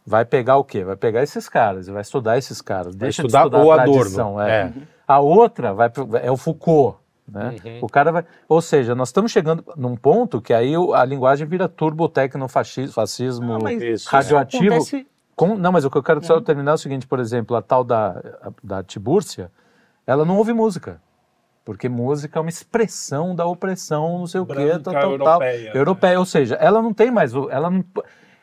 vai 0.06 0.24
pegar 0.24 0.56
o 0.58 0.64
quê? 0.64 0.84
Vai 0.86 0.96
pegar 0.96 1.22
esses 1.22 1.50
caras, 1.50 1.88
vai 1.88 2.02
estudar 2.02 2.38
esses 2.38 2.62
caras. 2.62 2.96
Vai 2.96 3.08
Deixa 3.08 3.22
estudar 3.24 3.42
de 3.42 3.48
estudar 3.48 3.66
o 3.66 3.72
a 3.72 3.82
Adorno, 3.82 4.00
tradição. 4.02 4.42
É. 4.42 4.52
é. 4.62 4.74
A 5.06 5.20
outra 5.20 5.74
vai 5.74 5.90
pro- 5.90 6.16
é 6.16 6.32
o 6.32 6.38
Foucault. 6.38 6.98
Né? 7.28 7.56
Uhum. 7.64 7.80
O 7.84 7.88
cara 7.90 8.12
vai, 8.12 8.26
ou 8.48 8.62
seja, 8.62 8.94
nós 8.96 9.08
estamos 9.10 9.32
chegando 9.32 9.64
num 9.78 9.96
ponto 9.96 10.42
que 10.42 10.54
aí 10.54 10.74
a 10.96 11.06
linguagem 11.06 11.48
vira 11.48 11.68
turbotecnofascismo, 11.70 12.94
fascismo 12.94 13.58
Ah, 13.66 13.74
Isso, 13.74 14.10
radioativo. 14.10 14.66
Acontece- 14.76 15.08
Com- 15.36 15.56
não, 15.56 15.72
mas 15.72 15.86
o 15.86 15.90
que 15.90 15.98
eu 15.98 16.04
quero 16.04 16.24
só 16.26 16.42
terminar 16.42 16.72
é 16.72 16.74
o 16.74 16.78
seguinte, 16.78 17.08
por 17.08 17.20
exemplo, 17.20 17.56
a 17.56 17.62
tal 17.62 17.84
da, 17.86 18.22
da 18.62 18.84
Tibúrcia, 18.84 19.50
ela 20.06 20.26
não 20.26 20.38
ouve 20.38 20.54
música. 20.54 21.00
Porque 21.64 21.88
música 21.88 22.40
é 22.40 22.42
uma 22.42 22.50
expressão 22.50 23.36
da 23.36 23.46
opressão, 23.46 24.18
não 24.20 24.28
sei 24.28 24.42
o 24.42 24.46
quê, 24.46 24.54
Branca, 24.56 24.80
tal, 24.80 24.94
tal, 24.94 25.02
tal. 25.02 25.10
europeia. 25.42 25.72
Europeia, 25.76 26.20
ou 26.20 26.26
seja, 26.26 26.56
ela 26.56 26.82
não 26.82 26.92
tem 26.94 27.12
mais. 27.12 27.36
o- 27.36 27.50
Ela, 27.52 27.70
não, 27.70 27.86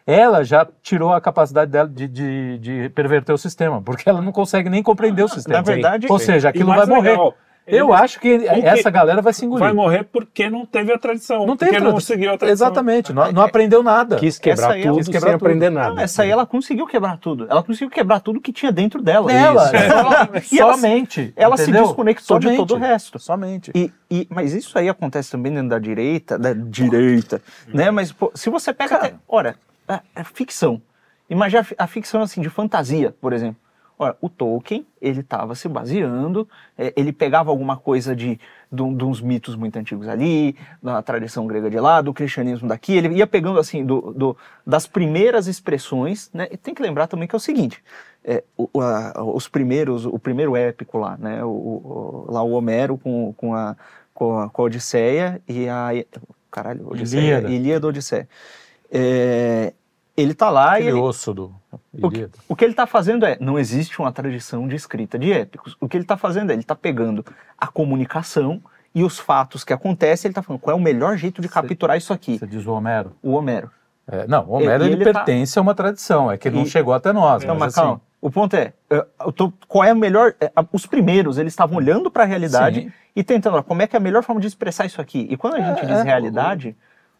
ela 0.06 0.44
já 0.44 0.66
tirou 0.82 1.12
a 1.12 1.20
capacidade 1.20 1.70
dela 1.70 1.88
de, 1.88 2.06
de, 2.06 2.58
de 2.58 2.88
perverter 2.90 3.34
o 3.34 3.38
sistema, 3.38 3.82
porque 3.82 4.08
ela 4.08 4.22
não 4.22 4.30
consegue 4.30 4.70
nem 4.70 4.82
compreender 4.84 5.24
o 5.24 5.28
sistema. 5.28 5.58
na 5.58 5.62
verdade, 5.62 6.06
ou 6.08 6.18
seja, 6.18 6.48
aquilo 6.48 6.68
vai 6.72 6.86
morrer. 6.86 7.10
legal, 7.10 7.34
Eu 7.68 7.92
acho 7.92 8.18
que 8.18 8.28
essa 8.64 8.90
galera 8.90 9.20
vai 9.22 9.32
se 9.32 9.44
engolir. 9.44 9.64
Vai 9.64 9.72
morrer 9.72 10.04
porque 10.04 10.48
não 10.48 10.64
teve 10.66 10.92
a 10.92 10.98
tradição. 10.98 11.46
Não 11.46 11.56
tem 11.56 11.68
porque 11.68 11.80
não 11.80 11.90
tradição. 11.92 12.14
seguiu 12.16 12.32
a 12.32 12.38
tradição. 12.38 12.66
Exatamente, 12.68 13.12
não, 13.12 13.30
não 13.32 13.42
aprendeu 13.42 13.82
nada. 13.82 14.16
Quis 14.16 14.38
quebrar 14.38 14.78
é- 14.78 14.82
tudo 14.82 14.96
quis 14.98 15.06
quebrar 15.08 15.30
sem 15.30 15.38
tudo. 15.38 15.46
aprender 15.46 15.70
nada. 15.70 15.94
Não, 15.94 16.00
essa 16.02 16.22
aí 16.22 16.30
ela 16.30 16.46
conseguiu 16.46 16.86
quebrar 16.86 17.18
tudo. 17.18 17.46
Ela 17.48 17.62
conseguiu 17.62 17.90
quebrar 17.90 18.20
tudo 18.20 18.40
que 18.40 18.52
tinha 18.52 18.72
dentro 18.72 19.02
dela. 19.02 19.30
E 20.50 20.58
ela- 20.58 20.76
somente. 20.76 21.32
ela 21.36 21.56
se 21.56 21.70
desconectou 21.70 22.38
de 22.38 22.46
Somente. 22.46 22.58
todo 22.58 22.74
o 22.74 22.78
resto. 22.78 23.18
Somente. 23.18 23.70
E, 23.74 23.92
e- 24.10 24.26
mas 24.30 24.54
isso 24.54 24.78
aí 24.78 24.88
acontece 24.88 25.30
também 25.30 25.52
dentro 25.52 25.68
da 25.68 25.78
direita, 25.78 26.38
da 26.38 26.52
direita, 26.52 27.40
né? 27.72 27.90
Mas 27.90 28.12
pô, 28.12 28.30
se 28.34 28.48
você 28.50 28.72
pega, 28.72 28.96
até, 28.96 29.14
ora, 29.28 29.56
a, 29.86 30.00
a 30.16 30.24
ficção, 30.24 30.80
imagina 31.28 31.66
a 31.76 31.86
ficção 31.86 32.22
assim 32.22 32.40
de 32.40 32.48
fantasia, 32.48 33.14
por 33.20 33.32
exemplo. 33.32 33.56
Ora, 33.98 34.16
o 34.20 34.28
Tolkien 34.28 34.86
ele 35.02 35.20
estava 35.20 35.54
se 35.56 35.68
baseando, 35.68 36.48
é, 36.76 36.92
ele 36.96 37.12
pegava 37.12 37.50
alguma 37.50 37.76
coisa 37.76 38.14
de, 38.14 38.38
de, 38.70 38.94
de 38.94 39.04
uns 39.04 39.20
mitos 39.20 39.56
muito 39.56 39.76
antigos 39.76 40.06
ali, 40.06 40.54
da 40.80 41.02
tradição 41.02 41.46
grega 41.48 41.68
de 41.68 41.80
lá, 41.80 42.00
do 42.00 42.14
cristianismo 42.14 42.68
daqui, 42.68 42.96
ele 42.96 43.08
ia 43.16 43.26
pegando 43.26 43.58
assim 43.58 43.84
do, 43.84 44.12
do- 44.12 44.36
das 44.64 44.86
primeiras 44.86 45.48
expressões, 45.48 46.30
né? 46.32 46.46
E 46.52 46.56
tem 46.56 46.74
que 46.74 46.82
lembrar 46.82 47.08
também 47.08 47.26
que 47.26 47.34
é 47.34 47.38
o 47.38 47.40
seguinte. 47.40 47.82
é, 48.24 48.44
o- 48.56 48.68
o- 48.74 48.80
a- 48.82 49.14
os 49.24 49.48
primeiros, 49.48 50.04
o 50.04 50.18
primeiro 50.18 50.54
épico 50.54 50.98
lá, 50.98 51.16
né? 51.18 51.42
O, 51.44 51.48
o- 51.48 52.26
lá 52.28 52.42
o 52.42 52.50
Homero 52.52 52.98
com, 52.98 53.32
com, 53.36 53.54
a, 53.54 53.74
com, 54.14 54.38
a, 54.38 54.48
com 54.50 54.62
a 54.62 54.64
Odisseia 54.66 55.40
e 55.48 55.68
a. 55.68 55.88
Caralho, 56.50 56.86
Odisseia. 56.90 57.22
Ilíada. 57.22 57.50
Ilíada 57.50 57.86
Odisseia. 57.86 58.28
É, 58.90 59.72
ele 60.20 60.34
tá 60.34 60.50
lá 60.50 60.72
e 60.78 60.82
Aquele 60.84 60.88
ele, 60.90 60.98
osso 61.00 61.32
do. 61.34 61.54
o 62.02 62.10
que, 62.10 62.28
o 62.48 62.56
que 62.56 62.64
ele 62.64 62.72
está 62.72 62.86
fazendo 62.86 63.24
é, 63.24 63.36
não 63.40 63.58
existe 63.58 63.98
uma 64.00 64.10
tradição 64.12 64.66
de 64.66 64.74
escrita 64.76 65.18
de 65.18 65.32
épicos. 65.32 65.76
O 65.80 65.88
que 65.88 65.96
ele 65.96 66.04
está 66.04 66.16
fazendo 66.16 66.50
é, 66.50 66.54
ele 66.54 66.62
está 66.62 66.74
pegando 66.74 67.24
a 67.56 67.66
comunicação 67.66 68.60
e 68.94 69.04
os 69.04 69.18
fatos 69.18 69.64
que 69.64 69.72
acontecem, 69.72 70.28
ele 70.28 70.32
está 70.32 70.42
falando 70.42 70.60
qual 70.60 70.76
é 70.76 70.78
o 70.78 70.82
melhor 70.82 71.16
jeito 71.16 71.40
de 71.40 71.48
capturar 71.48 71.96
isso 71.96 72.12
aqui. 72.12 72.38
Você 72.38 72.46
diz 72.46 72.66
o 72.66 72.72
Homero. 72.72 73.12
O 73.22 73.32
Homero. 73.32 73.70
É, 74.10 74.26
não, 74.26 74.44
o 74.46 74.52
Homero 74.54 74.84
E- 74.84 74.88
e 74.88 74.92
ele, 74.92 75.02
ele 75.02 75.12
tá- 75.12 75.20
pertence 75.24 75.58
a 75.58 75.62
uma 75.62 75.74
tradição, 75.74 76.30
é 76.32 76.38
que 76.38 76.48
ele 76.48 76.56
não 76.56 76.62
E- 76.64 76.68
chegou 76.68 76.94
até 76.94 77.12
nós. 77.12 77.44
Não, 77.44 77.54
mas 77.54 77.74
mas 77.76 77.78
assim. 77.78 78.00
O 78.20 78.30
ponto 78.32 78.56
é, 78.56 78.72
tô- 79.36 79.52
qual 79.68 79.84
é 79.84 79.92
o 79.92 79.96
melhor. 79.96 80.34
é, 80.40 80.50
Os 80.72 80.86
primeiros, 80.86 81.38
eles 81.38 81.52
estavam 81.52 81.76
olhando 81.76 82.10
para 82.10 82.24
a 82.24 82.26
realidade 82.26 82.80
Sim. 82.80 82.92
e 83.14 83.22
tentando, 83.22 83.58
ó, 83.58 83.62
como 83.62 83.80
é 83.82 83.86
que 83.86 83.94
é 83.94 83.98
a 83.98 84.02
melhor 84.02 84.24
forma 84.24 84.40
de 84.40 84.48
expressar 84.48 84.86
isso 84.86 85.00
aqui? 85.00 85.28
E 85.30 85.36
quando 85.36 85.54
a 85.54 85.60
gente 85.60 85.82
É, 85.82 85.86
diz 85.86 85.98
é, 85.98 86.02
realidade, 86.02 86.76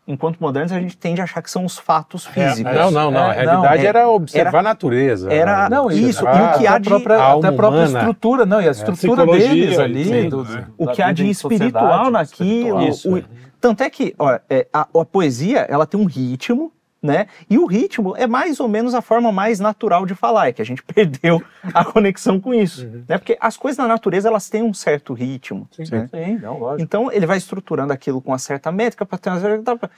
enquanto 0.08 0.38
modernos, 0.40 0.72
a 0.72 0.80
gente 0.80 0.96
tende 0.96 1.20
a 1.20 1.24
achar 1.24 1.42
que 1.42 1.50
são 1.50 1.64
os 1.64 1.78
fatos 1.78 2.24
físicos. 2.26 2.72
Não, 2.74 2.90
não, 2.90 3.10
não. 3.10 3.20
A 3.28 3.34
É, 3.34 3.42
realidade 3.42 3.76
não, 3.78 3.84
é- 3.84 3.86
era 3.86 4.08
observar 4.08 4.58
a 4.60 4.62
natureza. 4.62 5.30
era- 5.32 5.68
Não, 5.68 5.90
Isso, 5.90 6.26
a, 6.26 6.32
e 6.32 6.42
o 6.56 6.58
que 6.58 6.66
há 6.66 6.74
a 6.74 6.78
de- 6.78 6.88
própria, 6.88 7.16
a 7.16 7.32
até 7.34 7.46
a 7.48 7.52
própria 7.52 7.80
humana. 7.82 7.98
estrutura, 7.98 8.46
não, 8.46 8.60
e 8.60 8.66
a 8.66 8.70
estrutura 8.70 9.26
deles 9.26 9.78
ali, 9.78 10.04
sim, 10.04 10.28
do- 10.30 10.42
né? 10.44 10.66
o 10.78 10.86
que 10.88 11.02
há 11.02 11.12
de 11.12 11.28
espiritual 11.28 12.10
naquilo. 12.10 12.80
espiritual. 12.88 13.14
o- 13.14 13.18
Isso, 13.18 13.28
tanto 13.60 13.82
é 13.82 13.90
que 13.90 14.14
é, 14.48 14.66
a, 14.72 14.80
a 14.82 15.04
poesia 15.04 15.66
ela 15.68 15.86
tem 15.86 16.00
um 16.00 16.06
ritmo, 16.06 16.72
né? 17.02 17.26
E 17.48 17.58
o 17.58 17.66
ritmo 17.66 18.16
é 18.16 18.26
mais 18.26 18.58
ou 18.58 18.68
menos 18.68 18.94
a 18.94 19.00
forma 19.00 19.30
mais 19.30 19.60
natural 19.60 20.04
de 20.04 20.14
falar, 20.14 20.48
é 20.48 20.52
que 20.52 20.62
a 20.62 20.64
gente 20.64 20.82
perdeu 20.84 21.42
a 21.72 21.84
conexão 21.84 22.40
com 22.40 22.52
isso, 22.52 22.86
né? 23.08 23.18
Porque 23.18 23.36
as 23.40 23.56
coisas 23.56 23.78
na 23.78 23.86
natureza 23.86 24.28
elas 24.28 24.48
têm 24.48 24.62
um 24.62 24.74
certo 24.74 25.12
ritmo. 25.12 25.68
né? 25.90 26.08
Sim, 26.12 26.38
não, 26.38 26.58
lógico. 26.58 26.82
Então 26.82 27.12
ele 27.12 27.26
vai 27.26 27.38
estruturando 27.38 27.92
aquilo 27.92 28.20
com 28.20 28.32
uma 28.32 28.38
certa 28.38 28.72
métrica 28.72 29.06
para 29.06 29.18
ter 29.18 29.30
uma 29.30 29.40
certa... 29.40 29.90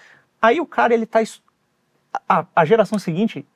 Aí 0.43 0.61
o 0.61 0.67
cara 0.67 0.95
ele 0.95 1.07
tá 1.07 1.21
a, 2.29 2.45
a 2.55 2.65
geração 2.65 2.99
seguinte 2.99 3.47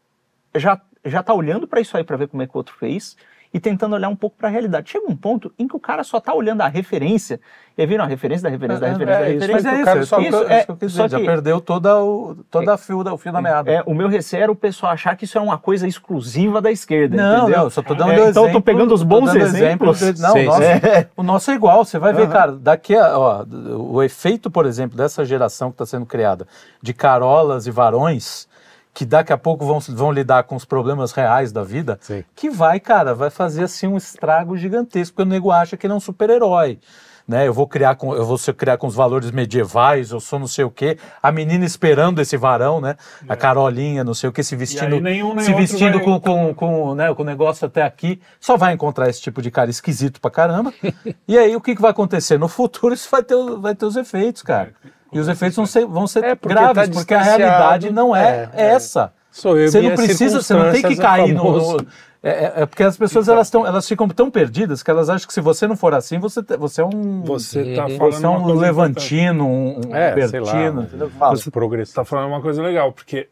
já 0.54 0.80
já 1.04 1.22
tá 1.22 1.34
olhando 1.34 1.68
para 1.68 1.80
isso 1.80 1.96
aí 1.96 2.04
para 2.04 2.16
ver 2.16 2.28
como 2.28 2.42
é 2.42 2.46
que 2.46 2.54
o 2.54 2.56
outro 2.56 2.74
fez 2.78 3.16
e 3.54 3.60
tentando 3.60 3.94
olhar 3.94 4.08
um 4.08 4.16
pouco 4.16 4.36
para 4.36 4.48
a 4.48 4.50
realidade. 4.50 4.90
Chega 4.90 5.08
um 5.08 5.14
ponto 5.14 5.52
em 5.56 5.68
que 5.68 5.76
o 5.76 5.80
cara 5.80 6.02
só 6.02 6.18
tá 6.18 6.34
olhando 6.34 6.60
a 6.62 6.66
referência, 6.66 7.40
e 7.78 7.86
viram 7.86 8.02
a 8.04 8.06
referência 8.06 8.42
da 8.42 8.48
referência 8.50 8.80
da 8.80 8.88
referência 8.88 9.20
da 9.20 9.26
É, 9.26 9.30
isso, 9.30 9.40
referência. 9.46 9.54
mas 9.54 9.64
é 9.64 9.76
isso, 9.76 9.84
cara 9.84 10.00
é 10.00 10.04
só- 10.04 10.18
isso, 10.18 10.28
isso, 10.28 10.36
é, 10.36 10.56
isso 10.58 10.64
que 10.66 10.70
eu 10.72 10.74
é, 10.74 10.78
quis 10.78 10.90
dizer, 10.92 11.08
já 11.08 11.18
que- 11.18 11.24
perdeu 11.24 11.60
toda 11.60 12.02
o, 12.02 12.36
toda 12.50 12.74
a 12.74 12.76
fio, 12.76 13.04
da- 13.04 13.14
o 13.14 13.18
fio 13.18 13.32
da 13.32 13.40
meada. 13.40 13.70
É, 13.70 13.82
o 13.86 13.94
meu 13.94 14.08
receio 14.08 14.42
era 14.42 14.50
o 14.52 14.56
pessoal 14.56 14.92
achar 14.92 15.16
que 15.16 15.24
isso 15.24 15.38
é 15.38 15.40
uma 15.40 15.56
coisa 15.56 15.86
exclusiva 15.86 16.60
da 16.60 16.70
esquerda, 16.72 17.16
Não, 17.16 17.42
entendeu? 17.44 17.62
não, 17.62 17.70
só 17.70 17.80
tô 17.80 17.94
dando 17.94 18.10
É, 18.10 18.14
exemplo. 18.14 18.30
então 18.30 18.46
eu 18.46 18.52
tô 18.52 18.60
pegando 18.60 18.92
os 18.92 19.02
bons 19.04 19.34
exemplos. 19.34 19.54
exemplos 20.02 20.20
não, 20.20 20.32
Sim, 20.32 20.42
o, 20.42 20.44
nosso, 20.46 20.60
sim. 20.62 21.06
o 21.16 21.22
nosso 21.22 21.50
é 21.50 21.54
igual. 21.54 21.84
Você 21.84 21.98
vai 21.98 22.12
ver, 22.12 22.22
Aham. 22.24 22.32
cara, 22.32 22.52
daqui 22.52 22.96
a. 22.96 23.16
Ó, 23.18 23.44
o 23.78 24.02
efeito, 24.02 24.50
por 24.50 24.66
exemplo, 24.66 24.96
dessa 24.96 25.24
geração 25.24 25.70
que 25.70 25.74
está 25.74 25.86
sendo 25.86 26.06
criada 26.06 26.46
de 26.82 26.92
carolas 26.92 27.66
e 27.66 27.70
varões, 27.70 28.48
que 28.94 29.04
daqui 29.04 29.32
a 29.32 29.36
pouco 29.36 29.66
vão, 29.66 29.80
vão 29.80 30.12
lidar 30.12 30.44
com 30.44 30.54
os 30.54 30.64
problemas 30.64 31.10
reais 31.10 31.50
da 31.50 31.64
vida, 31.64 31.98
Sim. 32.00 32.24
que 32.34 32.48
vai, 32.48 32.78
cara, 32.78 33.12
vai 33.12 33.28
fazer 33.28 33.64
assim 33.64 33.88
um 33.88 33.96
estrago 33.96 34.56
gigantesco, 34.56 35.16
porque 35.16 35.28
o 35.28 35.30
nego 35.30 35.50
acha 35.50 35.76
que 35.76 35.84
ele 35.84 35.92
é 35.92 35.96
um 35.96 36.00
super-herói. 36.00 36.78
Né, 37.26 37.48
eu 37.48 37.54
vou 37.54 37.66
criar 37.66 37.94
com 37.94 38.14
eu 38.14 38.26
vou 38.26 38.38
criar 38.54 38.76
com 38.76 38.86
os 38.86 38.94
valores 38.94 39.30
medievais, 39.30 40.10
eu 40.10 40.20
sou 40.20 40.38
não 40.38 40.46
sei 40.46 40.62
o 40.62 40.70
quê. 40.70 40.98
A 41.22 41.32
menina 41.32 41.64
esperando 41.64 42.20
esse 42.20 42.36
varão, 42.36 42.82
né? 42.82 42.96
A 43.26 43.34
Carolinha, 43.34 44.04
não 44.04 44.12
sei 44.12 44.28
o 44.28 44.32
quê, 44.32 44.42
se 44.42 44.54
vestindo, 44.54 44.96
aí 44.96 45.00
nenhum 45.00 45.34
nem 45.34 45.42
se 45.42 45.54
vestindo 45.54 45.98
com, 46.00 46.20
com, 46.20 46.54
com, 46.54 46.94
né, 46.94 47.14
com 47.14 47.22
o 47.22 47.24
negócio 47.24 47.66
até 47.66 47.80
aqui, 47.80 48.20
só 48.38 48.58
vai 48.58 48.74
encontrar 48.74 49.08
esse 49.08 49.22
tipo 49.22 49.40
de 49.40 49.50
cara 49.50 49.70
esquisito 49.70 50.20
pra 50.20 50.30
caramba. 50.30 50.70
e 51.26 51.38
aí 51.38 51.56
o 51.56 51.62
que, 51.62 51.74
que 51.74 51.80
vai 51.80 51.92
acontecer? 51.92 52.38
No 52.38 52.46
futuro 52.46 52.92
isso 52.92 53.08
vai 53.10 53.22
ter, 53.22 53.36
vai 53.58 53.74
ter 53.74 53.86
os 53.86 53.96
efeitos, 53.96 54.42
cara. 54.42 54.74
E 55.14 55.18
os 55.20 55.28
efeitos 55.28 55.56
vão 55.56 55.66
ser, 55.66 55.86
vão 55.86 56.06
ser 56.06 56.24
É, 56.24 56.34
porque 56.34 56.54
graves, 56.54 56.88
tá 56.88 56.94
porque 56.94 57.14
a 57.14 57.22
realidade 57.22 57.90
não 57.90 58.14
é, 58.14 58.50
É, 58.54 58.62
é. 58.64 58.66
essa. 58.72 59.12
Sou 59.30 59.56
eu, 59.58 59.70
Você 59.70 59.80
não 59.80 59.94
precisa, 59.94 60.42
você 60.42 60.54
não 60.54 60.70
tem 60.72 60.82
que 60.82 60.92
é 60.92 60.96
cair 60.96 61.34
no. 61.34 61.76
no- 61.76 61.86
é, 62.22 62.30
é- 62.30 62.52
é 62.62 62.66
porque 62.66 62.82
as 62.82 62.96
pessoas 62.96 63.28
elas, 63.28 63.50
tão, 63.50 63.66
elas 63.66 63.86
ficam 63.86 64.08
tão 64.08 64.30
perdidas 64.30 64.82
que 64.82 64.90
elas 64.90 65.10
acham 65.10 65.26
que 65.26 65.34
se 65.34 65.40
você 65.40 65.66
não 65.66 65.76
for 65.76 65.92
assim, 65.94 66.18
você, 66.18 66.42
te- 66.42 66.56
você 66.56 66.80
é 66.80 66.84
um. 66.84 67.22
Você 67.22 67.74
tá 67.74 67.88
falando 67.88 68.12
você 68.14 68.24
é 68.24 68.28
um 68.28 68.54
levantino, 68.54 69.46
um, 69.46 69.80
um 69.88 69.94
É, 69.96 70.26
sei 70.28 70.40
lá, 70.40 70.52
bertino, 70.52 70.82
entendeu? 70.82 71.10
Fala. 71.10 71.36
Você 71.36 71.50
está 71.82 72.04
falando 72.04 72.28
uma 72.28 72.40
coisa 72.40 72.62
legal, 72.62 72.92
porque 72.92 73.28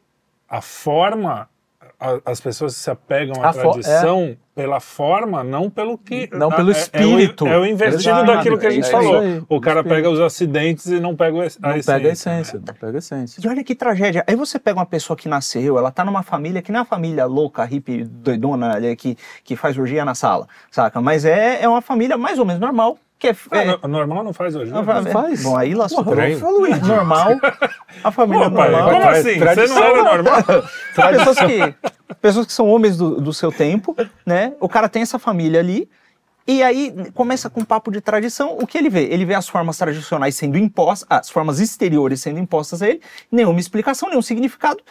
a 0.49 0.61
forma, 0.61 1.49
as 2.25 2.41
pessoas 2.41 2.75
se 2.77 2.91
apegam 2.91 3.43
à 3.43 3.51
A 3.51 3.53
tradição 3.53 4.37
pela 4.55 4.81
forma, 4.81 5.43
não 5.43 5.71
pelo 5.71 5.97
que. 5.97 6.29
Não 6.33 6.51
a- 6.51 6.55
pelo 6.57 6.71
é- 6.71 6.75
é 6.75 6.77
o- 6.77 6.79
espírito. 6.79 7.47
É 7.47 7.59
o, 7.59 7.65
invertido 7.65 8.03
Exato, 8.03 8.27
daquilo 8.27 8.59
que 8.59 8.67
a 8.67 8.71
gente 8.71 8.87
é 8.87 8.91
falou. 8.91 9.19
aí, 9.21 9.43
o 9.49 9.61
cara 9.61 9.81
espírito. 9.81 9.89
pega 10.03 10.11
os 10.11 10.21
acidentes 10.21 10.87
e 10.87 11.01
não 11.01 11.17
pega 11.17 11.31
a 11.31 11.41
Não 11.41 11.45
essência. 11.47 11.95
pega 11.95 12.09
a 12.09 12.13
essência, 12.13 12.63
não 12.67 12.75
pega 12.75 12.97
a 12.97 12.99
essência. 12.99 13.41
E 13.43 13.49
olha 13.49 13.65
que 13.65 13.75
tragédia. 13.75 14.25
Aí 14.27 14.37
você 14.37 14.59
pega 14.59 14.79
uma 14.79 14.87
pessoa 14.87 15.17
que 15.17 15.29
nasceu, 15.29 15.79
ela 15.79 15.91
tá 15.91 16.05
numa 16.05 16.23
família 16.23 16.61
que 16.61 16.71
não 16.71 16.81
é 16.81 16.83
a 16.83 16.87
família 16.87 17.25
louca, 17.25 17.65
hippie, 17.65 18.05
doidona, 18.05 18.75
ali, 18.75 18.95
que, 18.95 19.17
que 19.43 19.57
faz 19.57 19.79
orgia 19.79 20.05
na 20.05 20.15
sala, 20.15 20.47
saca? 20.71 21.01
Mas 21.01 21.25
é, 21.25 21.63
é 21.63 21.69
uma 21.69 21.81
família 21.81 22.19
mais 22.19 22.39
ou 22.39 22.45
menos 22.45 22.61
normal, 22.61 22.99
que 23.23 23.29
é... 23.29 23.37
Ah, 23.53 23.63
é 23.63 23.65
no- 23.65 23.89
normal 23.89 24.25
não 24.25 24.33
faz 24.33 24.57
hoje. 24.57 24.73
não 24.73 24.83
né? 24.83 24.93
faz. 24.93 25.13
faz. 25.13 25.43
Bom, 25.45 25.57
aí 25.57 25.75
lascou. 25.75 26.03
Porra, 26.03 26.29
isso. 26.29 26.45
Normal. 26.85 27.29
A 28.03 28.11
família 28.11 28.51
Pô, 28.51 28.57
pai, 28.57 28.71
normal. 28.71 28.91
como 28.91 29.09
assim? 29.11 29.23
Você 29.23 29.39
tradição. 29.39 29.77
não 29.77 29.85
era 29.85 30.03
normal? 30.03 30.43
pessoas 31.13 31.39
que, 31.39 31.75
pessoas 32.21 32.47
que 32.47 32.53
são 32.53 32.69
homens 32.69 32.97
do, 32.97 33.21
do 33.21 33.33
seu 33.33 33.53
tempo, 33.53 33.97
né? 34.27 34.55
O 34.59 34.69
cara 34.69 34.89
tem 34.89 35.03
essa 35.03 35.21
família 35.21 35.61
ali, 35.61 35.89
e 36.49 36.65
aí 36.65 36.93
começa 37.15 37.49
com 37.49 37.61
um 37.61 37.65
papo 37.65 37.93
de 37.93 38.01
tradição. 38.01 38.59
O 38.61 38.67
que 38.67 38.77
ele 38.77 38.91
vê? 38.91 39.05
Ele 39.05 39.25
vê 39.25 39.35
as 39.35 39.49
formas 39.49 39.79
tradicionais 39.79 40.35
sendo 40.35 40.59
impostas, 40.59 41.07
as 41.09 41.31
formas 41.31 41.61
exteriores 41.61 42.21
sendo 42.21 42.41
impostas 42.41 42.83
a 42.83 42.89
ele, 42.89 43.01
nenhuma 43.31 43.61
explicação, 43.61 44.09
nenhum 44.09 44.23
significado. 44.23 44.83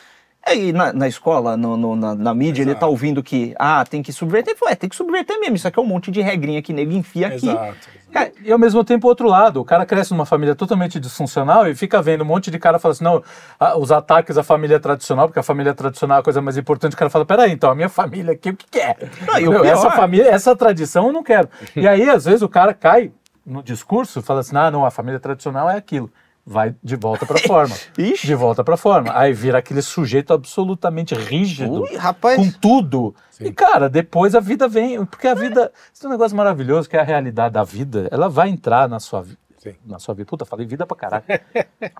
Aí 0.45 0.73
na, 0.73 0.91
na 0.91 1.07
escola, 1.07 1.55
no- 1.55 1.77
no- 1.77 1.95
na, 1.95 2.15
na 2.15 2.33
mídia, 2.33 2.63
ele 2.63 2.73
tá 2.73 2.87
ouvindo 2.87 3.21
que, 3.21 3.53
ah, 3.59 3.85
tem 3.87 4.01
que 4.01 4.11
subverter. 4.11 4.51
Ele 4.53 4.59
falou, 4.59 4.71
é, 4.71 4.75
tem 4.75 4.89
que 4.89 4.95
subverter 4.95 5.39
mesmo. 5.39 5.55
Isso 5.55 5.67
aqui 5.67 5.77
é 5.79 5.81
um 5.81 5.85
monte 5.85 6.09
de 6.09 6.19
regrinha 6.21 6.61
que 6.61 6.73
nego 6.73 6.91
enfia 6.93 7.27
aqui. 7.27 7.47
Exato. 7.47 8.01
Cara, 8.11 8.31
E 8.43 8.51
ao 8.51 8.57
mesmo 8.59 8.83
tempo, 8.83 9.05
o 9.07 9.09
outro 9.09 9.27
lado, 9.27 9.61
o 9.61 9.63
cara 9.65 9.85
cresce 9.85 10.11
numa 10.11 10.25
família 10.25 10.53
totalmente 10.55 10.99
disfuncional 10.99 11.67
e 11.69 11.75
fica 11.75 12.01
vendo 12.01 12.21
um 12.23 12.25
monte 12.25 12.49
de 12.51 12.57
cara 12.59 12.77
falando 12.79 12.95
assim, 12.95 13.03
não, 13.03 13.23
a- 13.59 13.77
os 13.77 13.91
ataques 13.91 14.37
à 14.37 14.43
família 14.43 14.79
tradicional, 14.79 15.27
porque 15.27 15.39
a 15.39 15.43
família 15.43 15.73
tradicional 15.75 16.17
é 16.17 16.19
a 16.19 16.23
coisa 16.23 16.41
mais 16.41 16.57
importante, 16.57 16.93
o 16.93 16.97
cara 16.97 17.09
fala, 17.09 17.23
peraí, 17.23 17.51
então, 17.51 17.69
a 17.69 17.75
minha 17.75 17.87
família 17.89 18.33
aqui, 18.33 18.49
o 18.49 18.55
que, 18.55 18.65
que 18.69 18.79
é? 18.79 18.97
Não, 19.27 19.39
e 19.39 19.47
Meu, 19.47 19.63
essa 19.63 19.91
família, 19.91 20.27
essa 20.29 20.55
tradição 20.55 21.07
eu 21.07 21.13
não 21.13 21.23
quero. 21.23 21.47
E 21.75 21.87
aí, 21.87 22.09
às 22.09 22.25
vezes, 22.25 22.41
o 22.41 22.49
cara 22.49 22.73
cai 22.73 23.11
no 23.45 23.61
discurso, 23.63 24.21
fala 24.21 24.41
assim, 24.41 24.57
ah, 24.57 24.69
não, 24.71 24.85
a 24.85 24.91
família 24.91 25.19
tradicional 25.19 25.69
é 25.69 25.77
aquilo. 25.77 26.11
Vai 26.45 26.73
de 26.83 26.95
volta 26.95 27.25
pra 27.25 27.37
forma. 27.37 27.75
Ixi. 27.97 28.25
De 28.27 28.33
volta 28.35 28.63
pra 28.63 28.75
forma. 28.75 29.11
Aí 29.17 29.31
vira 29.31 29.59
aquele 29.59 29.81
sujeito 29.81 30.33
absolutamente 30.33 31.13
rígido 31.13 31.83
Ui, 31.83 31.95
rapaz. 31.95 32.35
com 32.37 32.49
tudo. 32.59 33.13
E, 33.39 33.51
cara, 33.51 33.87
depois 33.89 34.33
a 34.35 34.39
vida 34.39 34.67
vem. 34.67 35.05
Porque 35.05 35.27
a 35.27 35.33
vida. 35.35 35.71
Isso 35.93 36.05
é 36.05 36.09
um 36.09 36.11
negócio 36.11 36.35
maravilhoso, 36.35 36.89
que 36.89 36.97
é 36.97 36.99
a 36.99 37.03
realidade 37.03 37.53
da 37.53 37.63
vida. 37.63 38.07
Ela 38.11 38.27
vai 38.27 38.49
entrar 38.49 38.89
na 38.89 38.99
sua 38.99 39.21
vida. 39.21 39.37
Sim. 39.57 39.75
Na 39.85 39.99
sua 39.99 40.15
vida. 40.15 40.25
Puta, 40.27 40.43
falei 40.43 40.65
vida 40.65 40.85
pra 40.87 40.97
caralho. 40.97 41.23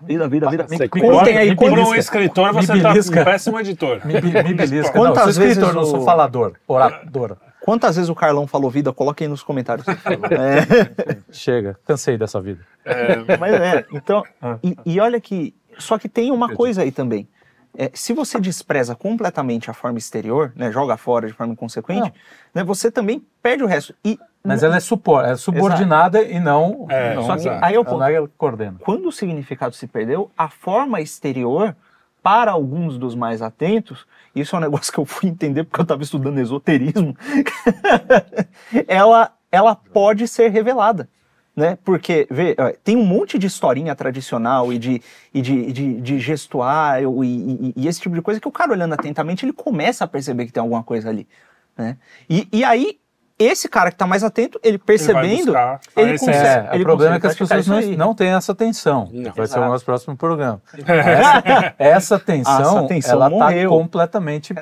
Vida, 0.02 0.28
vida, 0.28 0.50
vida. 0.50 0.66
Que 0.66 0.88
Contem 1.00 1.36
aí, 1.38 1.50
me 1.50 1.56
Por 1.56 1.68
contem 1.70 1.84
um 1.84 1.94
escritor, 1.94 2.52
Me 2.52 2.60
você 2.66 2.76
tá 2.82 2.90
belisca. 2.90 3.20
um 3.20 3.24
péssimo 3.24 3.60
editor. 3.60 4.00
Me, 4.04 4.20
be- 4.20 4.42
me 4.42 4.54
belisca. 4.54 4.92
Quantas 4.92 5.16
não, 5.16 5.26
eu 5.28 5.32
sou 5.32 5.44
escritor, 5.44 5.44
vezes 5.46 5.74
não 5.74 5.82
o- 5.82 5.86
sou 5.86 6.04
falador. 6.04 6.54
Orador. 6.66 7.36
Quantas 7.64 7.96
vezes 7.96 8.08
o 8.08 8.14
Carlão 8.14 8.46
falou 8.46 8.70
vida? 8.70 8.92
Coloquem 8.92 9.26
aí 9.26 9.30
nos 9.30 9.42
comentários. 9.42 9.86
É. 10.32 11.18
Chega, 11.30 11.78
cansei 11.86 12.16
dessa 12.16 12.40
vida. 12.40 12.66
Mas 13.38 13.54
é, 13.54 13.86
então, 13.92 14.22
e, 14.62 14.76
e 14.84 15.00
olha 15.00 15.20
que, 15.20 15.54
só 15.78 15.98
que 15.98 16.08
tem 16.08 16.30
uma 16.30 16.54
coisa 16.54 16.82
aí 16.82 16.90
também. 16.90 17.28
É, 17.76 17.90
se 17.94 18.12
você 18.12 18.38
despreza 18.38 18.94
completamente 18.94 19.70
a 19.70 19.74
forma 19.74 19.98
exterior, 19.98 20.52
né, 20.54 20.70
joga 20.70 20.96
fora 20.96 21.26
de 21.26 21.32
forma 21.32 21.54
inconsequente, 21.54 22.12
né, 22.54 22.62
você 22.62 22.90
também 22.90 23.24
perde 23.42 23.64
o 23.64 23.66
resto. 23.66 23.94
E 24.04 24.18
Mas 24.44 24.62
ela 24.62 24.76
é, 24.76 24.80
supor, 24.80 25.24
é 25.24 25.36
subordinada 25.36 26.22
e 26.22 26.38
não. 26.38 26.86
É, 26.90 27.14
não 27.14 27.24
só 27.24 27.36
que 27.36 27.48
aí 27.48 27.74
é 27.74 27.80
o 27.80 27.84
ela 27.86 28.10
é 28.10 28.14
ela 28.14 28.28
que 28.28 28.34
coordena. 28.36 28.76
quando 28.84 29.06
o 29.06 29.12
significado 29.12 29.74
se 29.74 29.86
perdeu, 29.86 30.30
a 30.36 30.48
forma 30.48 31.00
exterior, 31.00 31.74
para 32.22 32.52
alguns 32.52 32.98
dos 32.98 33.14
mais 33.14 33.40
atentos, 33.40 34.06
isso 34.34 34.54
é 34.56 34.58
um 34.58 34.62
negócio 34.62 34.92
que 34.92 34.98
eu 34.98 35.04
fui 35.04 35.28
entender 35.28 35.64
porque 35.64 35.80
eu 35.80 35.84
estava 35.84 36.02
estudando 36.02 36.38
esoterismo, 36.40 37.16
ela, 38.86 39.32
ela 39.50 39.74
pode 39.74 40.26
ser 40.28 40.50
revelada. 40.50 41.08
Né? 41.54 41.76
Porque 41.84 42.26
vê, 42.30 42.56
tem 42.82 42.96
um 42.96 43.04
monte 43.04 43.38
de 43.38 43.46
historinha 43.46 43.94
tradicional 43.94 44.72
e 44.72 44.78
de, 44.78 45.02
e 45.34 45.42
de, 45.42 45.70
de, 45.70 46.00
de 46.00 46.18
gestuário 46.18 47.22
e, 47.22 47.28
e- 47.28 47.72
e 47.76 47.88
esse 47.88 48.00
tipo 48.00 48.14
de 48.14 48.22
coisa 48.22 48.40
que 48.40 48.48
o 48.48 48.52
cara 48.52 48.72
olhando 48.72 48.94
atentamente 48.94 49.44
ele 49.44 49.52
começa 49.52 50.02
a 50.02 50.08
perceber 50.08 50.46
que 50.46 50.52
tem 50.52 50.62
alguma 50.62 50.82
coisa 50.82 51.10
ali. 51.10 51.28
Né? 51.76 51.98
E, 52.28 52.48
e 52.50 52.64
aí, 52.64 52.98
esse 53.42 53.68
cara 53.68 53.90
que 53.90 53.94
está 53.96 54.06
mais 54.06 54.22
atento, 54.24 54.58
ele 54.62 54.78
percebendo, 54.78 55.54
ele 55.96 56.12
essência. 56.14 56.32
consegue- 56.32 56.68
É, 56.68 56.74
ele 56.74 56.82
o 56.82 56.86
problema 56.86 57.16
é 57.16 57.20
que 57.20 57.26
as 57.26 57.36
pessoas 57.36 57.66
não, 57.66 57.80
não 57.80 58.14
têm 58.14 58.28
essa 58.28 58.52
atenção. 58.52 59.08
Não. 59.12 59.32
Vai 59.32 59.46
ser 59.46 59.58
o 59.58 59.64
nosso 59.66 59.84
próximo 59.84 60.16
programa. 60.16 60.60
Essa, 61.02 61.74
essa 61.78 62.18
tensão 62.20 62.86
ela 63.12 63.26
está 63.28 63.28
morreu. 63.28 63.70
completamente. 63.70 64.54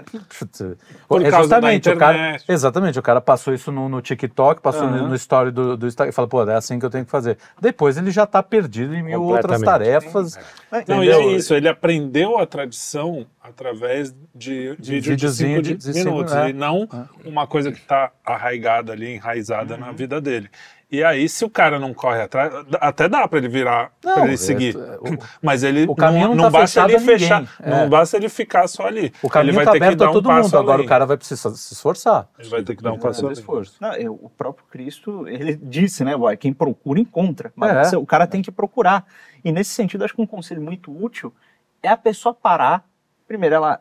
Por 1.08 1.22
é 1.24 1.30
causa 1.30 1.48
da 1.48 1.56
justamente 1.56 1.90
o 1.90 1.96
cara, 1.96 2.36
exatamente, 2.48 2.98
o 2.98 3.02
cara 3.02 3.20
passou 3.20 3.52
isso 3.54 3.70
no, 3.72 3.88
no 3.88 4.00
TikTok, 4.00 4.60
passou 4.60 4.86
no, 4.88 4.96
Aham. 4.96 5.08
no 5.08 5.14
story 5.14 5.50
do, 5.50 5.76
do 5.76 5.86
Instagram 5.86 6.10
e 6.10 6.14
fala, 6.14 6.28
pô, 6.28 6.48
é 6.48 6.54
assim 6.54 6.78
que 6.78 6.86
eu 6.86 6.90
tenho 6.90 7.04
que 7.04 7.10
fazer. 7.10 7.36
Depois 7.60 7.96
ele 7.96 8.10
já 8.10 8.24
está 8.24 8.42
perdido 8.42 8.94
em 8.94 9.02
mil 9.02 9.22
outras 9.22 9.60
tarefas. 9.60 10.38
Não, 10.86 11.02
e 11.02 11.10
é 11.10 11.26
isso, 11.32 11.54
ele 11.54 11.68
aprendeu 11.68 12.38
a 12.38 12.46
tradição 12.46 13.26
através 13.42 14.14
de, 14.34 14.76
De 14.76 14.90
vídeo 14.92 15.00
de 15.00 15.10
videozinho 15.10 15.50
cinco 15.56 15.62
de- 15.62 15.74
de 15.74 15.92
de 15.92 15.92
cinco, 15.94 16.10
minutos, 16.10 16.34
é. 16.34 16.50
e 16.50 16.52
não 16.52 16.88
uma 17.24 17.46
coisa 17.46 17.72
que 17.72 17.78
está 17.78 18.10
arraigada 18.24 18.69
ali, 18.78 19.14
enraizada 19.14 19.74
Uhum. 19.74 19.80
na 19.80 19.92
vida 19.92 20.20
dele. 20.20 20.48
E 20.92 21.04
aí, 21.04 21.28
se 21.28 21.44
o 21.44 21.48
cara 21.50 21.78
não 21.78 21.94
corre 21.94 22.20
atrás, 22.20 22.52
até 22.80 23.08
dá 23.08 23.28
para 23.28 23.38
ele 23.38 23.48
virar, 23.48 23.92
Não, 24.04 24.12
para 24.14 24.24
ele 24.24 24.34
é- 24.34 24.36
seguir. 24.36 24.76
é, 24.76 24.80
o- 24.98 25.18
Mas 25.40 25.62
ele 25.62 25.84
o 25.88 25.94
caminho 25.94 26.28
não 26.28 26.34
não, 26.34 26.44
tá 26.50 26.58
basta 26.58 26.82
ele 26.82 26.98
fechar, 26.98 27.44
é. 27.62 27.70
não 27.70 27.88
basta 27.88 28.16
ele 28.16 28.28
ficar 28.28 28.66
só 28.66 28.86
ali. 28.88 29.12
O 29.22 29.28
caminho 29.30 29.50
ele 29.50 29.56
vai 29.56 29.64
está 29.64 29.72
ter 29.72 29.78
que 29.78 29.84
aberto 29.84 29.98
dar 30.00 30.06
a 30.06 30.10
um 30.10 30.12
todo 30.14 30.26
passo 30.26 30.48
mundo, 30.48 30.58
agora 30.58 30.74
além. 30.78 30.86
o 30.86 30.88
cara 30.88 31.06
vai 31.06 31.16
precisar 31.16 31.50
se 31.50 31.74
esforçar. 31.74 32.28
Ele 32.38 32.48
vai 32.48 32.62
ter 32.64 32.74
que 32.74 32.82
dar 32.82 32.92
um 32.92 32.96
que 32.96 33.02
passo 33.04 33.20
além. 33.24 33.32
esforço. 33.38 33.76
Não, 33.80 33.92
eu- 33.94 34.18
o 34.20 34.28
próprio 34.30 34.66
Cristo, 34.68 35.28
ele 35.28 35.54
disse, 35.62 36.02
né, 36.04 36.16
boy, 36.16 36.36
quem 36.36 36.52
procura 36.52 36.98
encontra. 36.98 37.52
Mas 37.54 37.92
É. 37.92 37.96
o 37.96 38.04
cara 38.04 38.26
tem 38.26 38.42
que 38.42 38.50
procurar. 38.50 39.06
E 39.44 39.52
nesse 39.52 39.70
sentido, 39.70 40.04
acho 40.04 40.14
que 40.14 40.20
um 40.22 40.26
conselho 40.26 40.60
muito 40.60 40.90
útil 40.90 41.32
é 41.80 41.88
a 41.88 41.96
pessoa 41.96 42.34
parar. 42.34 42.84
Primeiro, 43.28 43.54
ela 43.54 43.80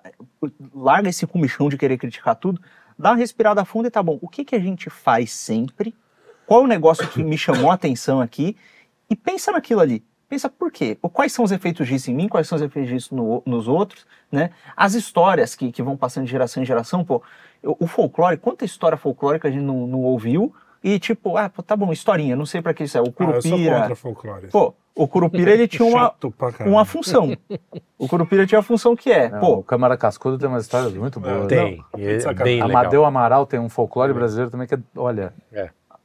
larga 0.75 1.09
esse 1.09 1.25
comichão 1.25 1.69
de 1.69 1.77
querer 1.77 1.97
criticar 1.97 2.35
tudo, 2.35 2.61
dá 2.99 3.11
uma 3.11 3.15
respirada 3.17 3.63
fundo 3.65 3.87
e 3.87 3.91
tá 3.91 4.03
bom. 4.03 4.19
O 4.21 4.27
que, 4.27 4.43
que 4.45 4.55
a 4.55 4.59
gente 4.59 4.89
faz 4.89 5.31
sempre? 5.31 5.95
Qual 6.45 6.63
o 6.63 6.67
negócio 6.67 7.07
que 7.07 7.23
me 7.23 7.37
chamou 7.37 7.71
a 7.71 7.75
atenção 7.75 8.19
aqui? 8.19 8.55
E 9.09 9.15
pensa 9.15 9.51
naquilo 9.51 9.79
ali. 9.81 10.03
Pensa 10.27 10.47
por 10.47 10.71
quê? 10.71 10.95
Quais 11.13 11.31
são 11.33 11.43
os 11.43 11.51
efeitos 11.51 11.87
disso 11.87 12.11
em 12.11 12.13
mim? 12.13 12.27
Quais 12.27 12.47
são 12.47 12.55
os 12.55 12.61
efeitos 12.61 12.91
disso 12.91 13.15
no- 13.15 13.41
nos 13.45 13.67
outros? 13.67 14.05
Né? 14.31 14.51
As 14.75 14.93
histórias 14.93 15.55
que, 15.55 15.71
que 15.71 15.81
vão 15.81 15.97
passando 15.97 16.25
de 16.25 16.31
geração 16.31 16.61
em 16.61 16.65
geração, 16.65 17.03
pô, 17.03 17.23
o 17.63 17.87
folclore, 17.87 18.37
quanta 18.37 18.63
história 18.63 18.97
folclórica 18.97 19.47
a 19.47 19.51
gente 19.51 19.63
não, 19.63 19.87
não 19.87 20.01
ouviu? 20.01 20.53
E 20.84 20.97
tipo, 20.99 21.36
ah, 21.38 21.49
pô, 21.49 21.61
tá 21.61 21.75
bom, 21.75 21.91
historinha, 21.91 22.36
não 22.36 22.45
sei 22.45 22.61
pra 22.61 22.73
que 22.73 22.84
isso 22.84 22.97
é. 22.97 23.01
O 23.01 23.05
Ah, 23.05 23.07
eu 23.07 23.41
sou 23.41 23.51
Curupira. 23.51 23.80
contra 23.82 23.95
folclore. 23.95 24.47
pô, 24.47 24.73
o 24.95 25.07
Curupira 25.07 25.51
ele 25.51 25.67
tinha 25.67 25.86
uma, 25.86 26.13
uma 26.65 26.86
função. 26.86 27.36
O 27.97 28.07
Curupira 28.07 28.45
tinha 28.47 28.59
a 28.59 28.63
função 28.63 28.95
que 28.95 29.11
é, 29.11 29.30
Não, 29.30 29.39
pô, 29.39 29.53
o 29.55 29.63
Câmara 29.63 29.97
Cascudo 29.97 30.38
tem 30.38 30.47
uma 30.47 30.59
história 30.59 30.89
muito 30.89 31.19
boa. 31.19 31.47
Tem. 31.47 31.84
Não, 31.93 31.99
e 31.99 32.05
é 32.07 32.34
bem 32.34 32.55
legal. 32.55 32.69
Amadeu 32.69 33.05
Amaral 33.05 33.45
tem 33.45 33.59
um 33.59 33.69
folclore 33.69 34.13
brasileiro 34.13 34.49
também 34.51 34.67
que 34.67 34.75
é, 34.75 34.80
olha, 34.95 35.34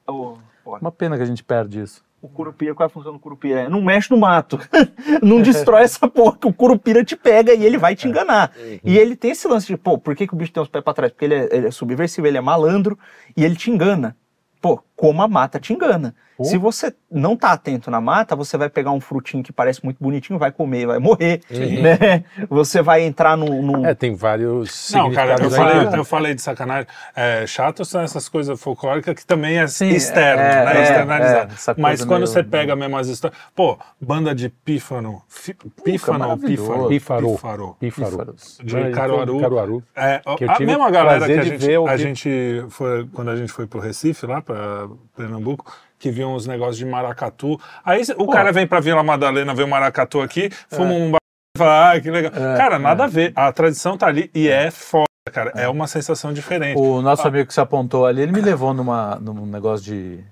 pô, 0.04 0.38
uma 0.64 0.90
pena 0.92 1.16
que 1.16 1.22
a 1.22 1.26
gente 1.26 1.42
perde 1.44 1.80
isso. 1.80 2.04
o 2.22 2.28
Curupira, 2.28 2.74
qual 2.74 2.86
é 2.86 2.88
a 2.88 2.90
função 2.90 3.12
do 3.12 3.18
Curupira? 3.18 3.60
É, 3.62 3.68
não 3.68 3.82
mexe 3.82 4.10
no 4.10 4.16
mato. 4.16 4.58
não 5.22 5.42
destrói 5.42 5.82
essa 5.82 6.08
porra, 6.08 6.36
que 6.38 6.46
o 6.46 6.52
Curupira 6.52 7.04
te 7.04 7.14
pega 7.16 7.52
e 7.52 7.64
ele 7.64 7.76
vai 7.78 7.94
te 7.94 8.08
enganar. 8.08 8.50
E 8.82 8.96
ele 8.96 9.14
tem 9.14 9.30
esse 9.32 9.46
lance 9.46 9.66
de, 9.66 9.76
pô, 9.76 9.98
por 9.98 10.16
que, 10.16 10.26
que 10.26 10.34
o 10.34 10.36
bicho 10.36 10.52
tem 10.52 10.62
os 10.62 10.68
pés 10.68 10.82
pra 10.82 10.94
trás? 10.94 11.12
Porque 11.12 11.24
ele 11.26 11.34
é, 11.34 11.48
ele 11.52 11.66
é 11.66 11.70
subversivo, 11.70 12.26
ele 12.26 12.38
é 12.38 12.40
malandro 12.40 12.98
e 13.36 13.44
ele 13.44 13.54
te 13.56 13.70
engana. 13.70 14.16
Pô, 14.64 14.82
como 14.96 15.22
a 15.22 15.28
mata 15.28 15.58
te 15.58 15.72
engana. 15.72 16.14
Pô. 16.36 16.42
Se 16.44 16.58
você 16.58 16.92
não 17.08 17.36
tá 17.36 17.52
atento 17.52 17.92
na 17.92 18.00
mata, 18.00 18.34
você 18.34 18.56
vai 18.56 18.68
pegar 18.68 18.90
um 18.90 19.00
frutinho 19.00 19.40
que 19.40 19.52
parece 19.52 19.84
muito 19.84 19.98
bonitinho, 20.02 20.36
vai 20.36 20.50
comer, 20.50 20.84
vai 20.84 20.98
morrer, 20.98 21.40
né? 21.48 22.24
Você 22.50 22.82
vai 22.82 23.02
entrar 23.02 23.36
num... 23.36 23.62
num- 23.62 23.86
É, 23.86 23.94
tem 23.94 24.16
vários 24.16 24.90
Não, 24.92 25.12
cara, 25.12 25.36
eu 25.40 25.48
falei, 25.50 25.86
aí. 25.88 25.94
eu 25.96 26.04
falei 26.04 26.34
de 26.34 26.42
sacanagem. 26.42 26.88
É, 27.14 27.46
chato 27.46 27.84
são 27.84 28.00
essas 28.00 28.28
coisas 28.28 28.60
folclóricas 28.60 29.14
que 29.14 29.24
também 29.24 29.58
é 29.58 29.66
Sim, 29.68 29.90
externo, 29.90 30.42
é, 30.42 30.64
né? 30.64 30.76
é, 30.78 30.82
Externalizado. 30.82 31.54
é, 31.54 31.74
Mas 31.80 32.00
quando 32.04 32.22
meio- 32.22 32.26
você 32.26 32.42
pega 32.42 32.74
mesmo 32.74 32.96
as 32.96 33.06
histórias. 33.06 33.38
Pô, 33.54 33.78
banda 34.00 34.34
de 34.34 34.48
pífano. 34.48 35.22
fi- 35.28 35.56
Pífano 35.84 36.30
ou 36.30 36.36
pífaro? 36.36 36.88
Pífaro. 36.88 37.28
Pífaro. 37.34 37.76
Pífaro. 37.78 38.10
Pífaros. 38.10 38.58
De 38.62 38.90
Caruaru. 38.90 39.40
Caruaru. 39.40 39.82
É, 39.94 40.20
a 40.26 40.34
tive 40.54 40.66
mesma 40.66 40.90
galera 40.90 41.24
que 41.26 41.32
a 41.32 41.42
gente, 41.44 41.68
a 41.88 41.96
gente 41.96 42.64
foi, 42.70 43.06
quando 43.12 43.30
a 43.30 43.36
gente 43.36 43.52
foi 43.52 43.68
pro 43.68 43.78
Recife, 43.78 44.26
lá 44.26 44.42
pra 44.42 44.83
Pernambuco, 45.16 45.72
que 45.98 46.10
viam 46.10 46.34
os 46.34 46.46
negócios 46.46 46.76
de 46.76 46.84
maracatu. 46.84 47.60
Aí 47.84 48.02
o 48.16 48.28
cara 48.28 48.52
vem 48.52 48.66
pra 48.66 48.80
Vila 48.80 49.02
Madalena 49.02 49.54
ver 49.54 49.64
o 49.64 49.68
maracatu 49.68 50.20
aqui, 50.20 50.50
fuma 50.68 50.92
um 50.92 51.10
ba... 51.10 51.18
e 51.56 51.58
fala, 51.58 51.92
ah, 51.92 52.00
que 52.00 52.10
legal. 52.10 52.32
É, 52.34 52.56
cara, 52.56 52.78
nada 52.78 53.04
a 53.04 53.06
ver. 53.06 53.32
A 53.34 53.52
tradição 53.52 53.96
tá 53.96 54.06
ali 54.06 54.30
e 54.34 54.48
é 54.48 54.70
foda, 54.70 55.06
cara. 55.32 55.52
É 55.54 55.68
uma 55.68 55.86
sensação 55.86 56.32
diferente. 56.32 56.78
O 56.78 57.00
nosso 57.00 57.26
amigo 57.26 57.46
que 57.46 57.54
se 57.54 57.60
apontou 57.60 58.06
ali, 58.06 58.22
ele 58.22 58.32
me 58.32 58.40
levou 58.40 58.74
numa, 58.74 59.16
num 59.16 59.46
negócio 59.46 59.84
de, 59.84 60.24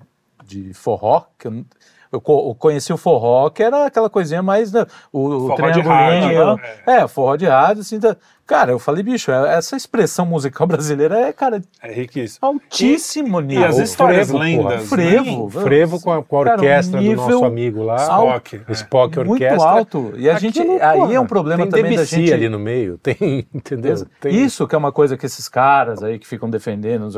de 0.45 0.75
forró, 0.75 1.27
que 1.39 1.49
eu, 1.49 1.65
eu 2.13 2.21
co- 2.21 2.51
eu 2.51 2.55
conheci 2.55 2.93
o 2.93 2.97
forró, 2.99 3.49
que 3.51 3.63
era 3.63 3.87
aquela 3.87 4.11
coisinha 4.11 4.43
mais. 4.43 4.71
né, 4.73 4.85
o, 5.13 5.27
o 5.29 5.41
Forró 5.49 5.71
de 5.71 5.81
triangulinho, 5.81 6.45
rádio, 6.47 6.57
né? 6.57 6.63
é. 6.87 7.09
forró 7.09 7.37
de 7.37 7.47
rádio, 7.47 7.81
assim. 7.81 7.99
tá- 7.99 8.17
cara, 8.47 8.71
eu 8.73 8.79
falei, 8.79 9.03
bicho, 9.03 9.31
é- 9.33 9.55
essa 9.57 9.75
expressão 9.77 10.27
musical 10.27 10.67
brasileira 10.69 11.19
é, 11.19 11.33
cara, 11.33 11.63
É 11.83 11.91
riquíssimo. 11.93 12.47
altíssimo 12.47 13.41
E 13.41 13.45
nível. 13.45 13.67
as 13.67 13.79
histórias 13.79 14.29
frevo, 14.29 14.39
lendas. 14.39 14.63
porra. 14.65 14.77
né? 14.77 14.83
Frevo. 15.23 15.51
Frevo 15.51 16.01
com 16.03 16.13
a, 16.13 16.23
com 16.23 16.41
a 16.41 16.45
Cara, 16.45 16.57
um 16.57 16.61
orquestra 16.65 17.01
do 17.01 17.13
nosso 17.17 17.45
amigo 17.45 17.83
lá. 17.83 17.97
Spock. 17.97 18.57
é. 18.69 18.73
Spock 18.73 19.17
Muito 19.19 19.31
Orquestra. 19.33 19.69
alto. 19.71 20.13
E 20.17 20.29
a 20.29 20.39
gente. 20.39 20.61
Aquilo, 20.61 20.79
aí 20.83 20.99
porra, 20.99 21.15
é 21.15 21.21
um 21.21 21.27
problema 21.27 21.63
tem 21.63 21.71
também 21.71 21.85
da 21.85 21.91
Debussy 22.03 22.17
gente. 22.17 22.33
ali 22.35 22.49
no 22.49 22.59
meio, 22.59 22.99
tem, 23.03 23.47
entendeu? 23.55 24.05
Tem- 24.21 24.35
Isso 24.35 24.69
que 24.69 24.75
é 24.75 24.79
uma 24.79 24.93
coisa 24.93 25.17
que 25.17 25.25
esses 25.25 25.49
caras 25.49 26.03
aí 26.03 26.19
que 26.19 26.27
ficam 26.27 26.51
defendendo, 26.51 27.09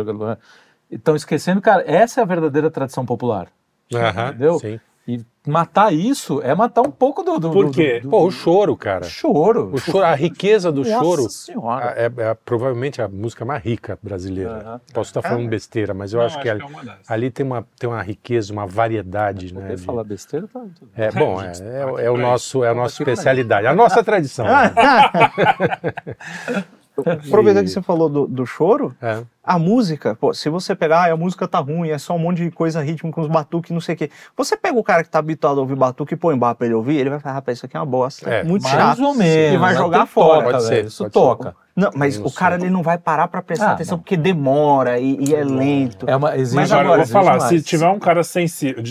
estão 0.90 1.16
esquecendo, 1.16 1.60
cara, 1.60 1.82
essa 1.86 2.20
é 2.20 2.22
a 2.22 2.26
verdadeira 2.26 2.70
tradição 2.70 3.04
popular. 3.04 3.48
Aham, 3.92 4.28
entendeu? 4.28 4.58
sim. 4.58 4.80
E 5.06 5.22
matar 5.46 5.92
isso 5.92 6.40
é 6.40 6.54
matar 6.54 6.80
um 6.80 6.90
pouco 6.90 7.22
do. 7.22 7.38
do 7.38 7.50
Por 7.50 7.66
do- 7.66 7.72
quê? 7.72 8.00
do- 8.00 8.08
Pô, 8.08 8.24
o 8.24 8.30
choro, 8.30 8.74
cara. 8.74 9.04
choro. 9.04 9.68
O 9.70 9.78
choro, 9.78 10.02
a 10.02 10.14
riqueza 10.14 10.72
do 10.72 10.80
Nossa 10.80 10.98
choro 10.98 11.28
senhora. 11.28 11.92
é, 11.94 12.04
é 12.30 12.34
provavelmente 12.34 13.02
a 13.02 13.06
música 13.08 13.44
mais 13.44 13.62
rica 13.62 13.98
brasileira. 14.02 14.60
Aham. 14.60 14.80
Posso 14.94 15.10
estar 15.10 15.20
falando 15.20 15.46
besteira, 15.46 15.92
mas 15.92 16.14
eu 16.14 16.20
Não, 16.20 16.26
acho 16.26 16.40
que, 16.40 16.48
ali, 16.48 16.62
é 16.62 16.84
dessas. 16.86 17.10
ali 17.10 17.30
tem, 17.30 17.44
uma, 17.44 17.66
tem 17.78 17.86
uma 17.90 18.00
riqueza, 18.00 18.50
uma 18.50 18.66
variedade, 18.66 19.52
né? 19.52 19.60
Poder 19.60 19.76
de- 19.76 19.82
falar 19.82 20.04
besteira, 20.04 20.48
tá 20.48 20.60
tudo 20.60 20.90
bem. 20.96 21.04
É 21.04 21.12
bom, 21.12 21.38
é, 21.38 21.48
A 21.50 21.52
gente 21.52 21.58
tá 21.60 22.00
é, 22.00 22.04
é 22.06 22.10
o 22.10 22.16
nosso, 22.16 22.64
é 22.64 22.70
a 22.70 22.74
nossa 22.74 22.94
especialidade, 23.02 23.66
a 23.66 23.74
nossa 23.74 24.02
tradição. 24.02 24.46
né? 24.46 24.72
Aproveitando 26.96 27.64
que 27.64 27.70
você 27.70 27.82
falou 27.82 28.08
do, 28.08 28.26
do 28.26 28.46
choro, 28.46 28.94
É. 29.02 29.22
a 29.42 29.58
música, 29.58 30.14
pô, 30.14 30.32
se 30.32 30.48
você 30.48 30.74
pegar, 30.76 31.08
ah, 31.08 31.12
a 31.12 31.16
música 31.16 31.48
tá 31.48 31.58
ruim, 31.58 31.88
é 31.90 31.98
só 31.98 32.14
um 32.14 32.18
monte 32.18 32.42
de 32.44 32.50
coisa 32.50 32.80
rítmica, 32.82 33.20
uns 33.20 33.26
batuques, 33.26 33.70
não 33.72 33.80
sei 33.80 33.94
o 33.94 33.98
quê. 33.98 34.10
Você 34.36 34.56
pega 34.56 34.78
o 34.78 34.82
cara 34.84 35.02
que 35.02 35.10
tá 35.10 35.18
habituado 35.18 35.58
a 35.58 35.60
ouvir 35.62 35.74
batuque 35.74 36.14
e 36.14 36.16
põe 36.16 36.38
barra 36.38 36.54
pra 36.54 36.66
ele 36.66 36.74
ouvir, 36.74 36.96
ele 36.96 37.10
vai 37.10 37.18
falar, 37.18 37.34
rapaz, 37.36 37.58
isso 37.58 37.66
aqui 37.66 37.76
é 37.76 37.80
uma 37.80 37.86
bosta. 37.86 38.30
É, 38.30 38.44
muito 38.44 38.62
Mais 38.62 38.74
chato. 38.74 39.02
ou 39.02 39.14
menos. 39.14 39.54
E 39.54 39.58
vai 39.58 39.74
jogar 39.74 40.06
fora. 40.06 40.40
toca, 40.44 40.50
Pode 40.52 40.64
ser, 40.64 40.84
Isso 40.84 41.02
pode 41.04 41.12
ser. 41.14 41.20
toca. 41.20 41.56
Não, 41.76 41.90
mas 41.96 42.16
o 42.18 42.30
cara 42.32 42.54
ele 42.54 42.70
não 42.70 42.82
vai 42.84 42.96
parar 42.96 43.26
pra 43.26 43.42
prestar 43.42 43.70
Ah, 43.70 43.72
atenção 43.72 43.96
não. 43.96 44.02
porque 44.02 44.16
demora 44.16 45.00
e, 45.00 45.16
e 45.28 45.34
é 45.34 45.42
lento. 45.42 46.08
É 46.08 46.14
uma, 46.14 46.36
exige 46.36 46.54
Mas 46.54 46.70
Agora, 46.70 46.86
agora, 46.86 47.02
eu 47.02 47.06
vou 47.06 47.12
falar, 47.12 47.36
exige 47.38 47.48
se 47.48 47.54
mais. 47.54 47.64
tiver 47.66 47.88
um 47.88 47.98
cara 47.98 48.22
sensível, 48.22 48.82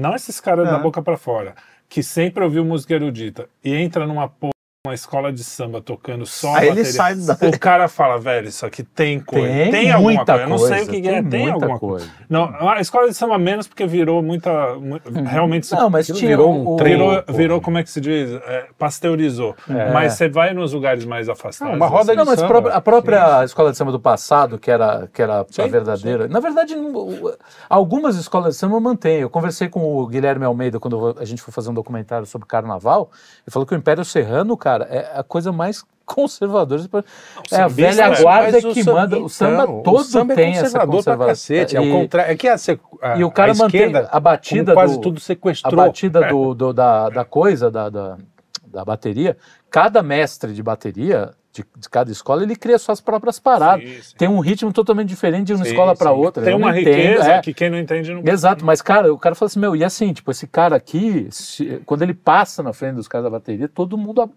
não 0.00 0.14
esses 0.14 0.40
caras 0.40 0.66
da 0.66 0.76
Ah. 0.76 0.78
boca 0.78 1.02
pra 1.02 1.18
fora, 1.18 1.54
que 1.90 2.02
sempre 2.02 2.42
ouviu 2.42 2.64
música 2.64 2.94
erudita 2.94 3.46
e 3.62 3.74
entra 3.74 4.06
numa 4.06 4.26
porra, 4.28 4.51
uma 4.84 4.94
escola 4.94 5.32
de 5.32 5.44
samba 5.44 5.80
tocando 5.80 6.26
só 6.26 6.56
Aí 6.56 6.68
a 6.68 6.72
ele 6.72 6.84
sai 6.84 7.14
da- 7.14 7.38
o 7.40 7.56
cara 7.56 7.86
fala, 7.86 8.18
velho, 8.18 8.48
isso 8.48 8.66
aqui 8.66 8.82
tem 8.82 9.20
coisa, 9.20 9.46
Tem, 9.46 9.70
tem, 9.70 9.92
alguma 9.92 10.12
muita 10.16 10.32
coisa, 10.32 10.42
eu 10.42 10.48
não 10.48 10.58
sei 10.58 10.66
o 10.66 10.86
coisa, 10.86 10.90
que 10.90 11.08
é, 11.08 11.22
tem 11.22 11.50
alguma 11.52 11.78
coisa. 11.78 12.08
Não, 12.28 12.68
a 12.68 12.80
escola 12.80 13.06
de 13.06 13.14
samba 13.14 13.38
menos 13.38 13.68
porque 13.68 13.86
virou 13.86 14.20
muita, 14.24 14.74
mu- 14.74 14.98
realmente 15.24 15.70
Não, 15.70 15.88
mas 15.88 16.08
virou 16.08 16.72
um 16.72 16.76
trem. 16.76 16.94
virou, 16.96 17.22
virou, 17.28 17.60
como 17.60 17.78
é 17.78 17.84
que 17.84 17.90
se 17.92 18.00
diz? 18.00 18.32
É, 18.32 18.66
pasteurizou. 18.76 19.54
É. 19.70 19.92
Mas 19.92 20.14
você 20.14 20.28
vai 20.28 20.52
nos 20.52 20.72
lugares 20.72 21.04
mais 21.04 21.28
afastados. 21.28 21.60
Não, 21.70 21.76
uma 21.76 21.86
roda 21.86 22.12
Não, 22.16 22.24
de 22.24 22.30
mas 22.30 22.40
samba. 22.40 22.72
a 22.72 22.80
própria 22.80 23.44
escola 23.44 23.70
de 23.70 23.76
samba 23.76 23.92
do 23.92 24.00
passado, 24.00 24.58
que 24.58 24.68
era, 24.68 25.08
que 25.14 25.22
era 25.22 25.42
a 25.42 25.46
Sim, 25.48 25.68
verdadeira. 25.68 26.26
Na 26.26 26.40
verdade, 26.40 26.74
não- 26.74 27.32
algumas 27.70 28.16
escolas 28.16 28.54
de 28.54 28.58
samba 28.58 28.80
mantêm. 28.80 29.20
Eu 29.20 29.30
conversei 29.30 29.68
com 29.68 29.96
o 29.96 30.04
Guilherme 30.08 30.44
Almeida 30.44 30.80
quando 30.80 31.14
a 31.20 31.24
gente 31.24 31.40
foi 31.40 31.52
fazer 31.54 31.70
um 31.70 31.74
documentário 31.74 32.26
sobre 32.26 32.48
carnaval. 32.48 33.12
Ele 33.46 33.52
falou 33.52 33.64
que 33.64 33.72
o 33.76 33.78
Império 33.78 34.04
Serrano, 34.04 34.56
cara, 34.56 34.71
cara, 34.78 34.84
é 34.90 35.12
a 35.18 35.22
coisa 35.22 35.52
mais 35.52 35.84
conservadora. 36.04 36.82
É 37.50 37.56
a 37.56 37.68
velha 37.68 38.02
é, 38.02 38.22
guarda 38.22 38.60
que 38.60 38.82
samba- 38.82 39.00
manda. 39.00 39.18
O 39.18 39.28
samba 39.28 39.62
então, 39.64 39.82
todo 39.82 40.00
o 40.00 40.04
samba 40.04 40.34
tem 40.34 40.46
é 40.48 40.50
essa 40.50 40.62
conservador 40.64 40.86
pra 41.04 41.16
conservação. 41.16 41.26
cacete. 41.28 41.76
É 41.76 41.80
o 41.80 41.90
contrário. 41.90 42.32
É 42.32 42.36
que 42.36 42.48
a, 42.48 42.56
a, 43.02 43.16
E 43.16 43.24
o 43.24 43.30
cara 43.30 43.52
a 43.52 43.54
mantém 43.54 43.92
a 44.10 44.20
batida 44.20 44.74
quase 44.74 44.94
do- 44.96 45.00
tudo 45.00 45.18
a 45.18 45.20
sequestrou. 45.20 45.76
batida 45.76 46.26
do, 46.28 46.54
do- 46.54 46.72
da, 46.72 47.08
da 47.08 47.24
coisa, 47.24 47.70
da, 47.70 47.88
da, 47.88 48.16
da 48.66 48.84
bateria, 48.84 49.36
cada 49.70 50.02
mestre 50.02 50.52
de 50.52 50.62
bateria 50.62 51.30
de, 51.52 51.64
de 51.76 51.88
cada 51.90 52.10
escola, 52.10 52.42
ele 52.42 52.56
cria 52.56 52.78
suas 52.78 52.98
próprias 53.00 53.38
paradas. 53.38 53.86
Sim, 53.86 54.02
sim. 54.02 54.14
Tem 54.16 54.26
um 54.28 54.40
ritmo 54.40 54.72
totalmente 54.72 55.08
diferente 55.08 55.48
de 55.48 55.52
uma 55.52 55.64
Sim, 55.64 55.70
escola 55.70 55.94
para 55.94 56.10
outra. 56.10 56.42
Tem 56.42 56.52
Eu 56.52 56.58
uma 56.58 56.70
entendo, 56.78 56.94
riqueza 56.96 57.30
é. 57.30 57.40
que 57.42 57.52
quem 57.52 57.68
não 57.70 57.78
entende 57.78 58.12
não 58.12 58.22
Exato, 58.26 58.64
mas 58.64 58.80
cara, 58.80 59.12
o 59.12 59.18
cara 59.18 59.34
fala 59.34 59.48
assim, 59.48 59.60
meu, 59.60 59.76
e 59.76 59.84
assim, 59.84 60.14
tipo, 60.14 60.30
esse 60.30 60.46
cara 60.46 60.74
aqui, 60.76 61.28
se- 61.30 61.82
quando 61.84 62.00
ele 62.02 62.14
passa 62.14 62.62
na 62.62 62.72
frente 62.72 62.94
dos 62.94 63.06
caras 63.06 63.24
da 63.24 63.30
bateria, 63.30 63.68
todo 63.68 63.96
mundo. 63.98 64.30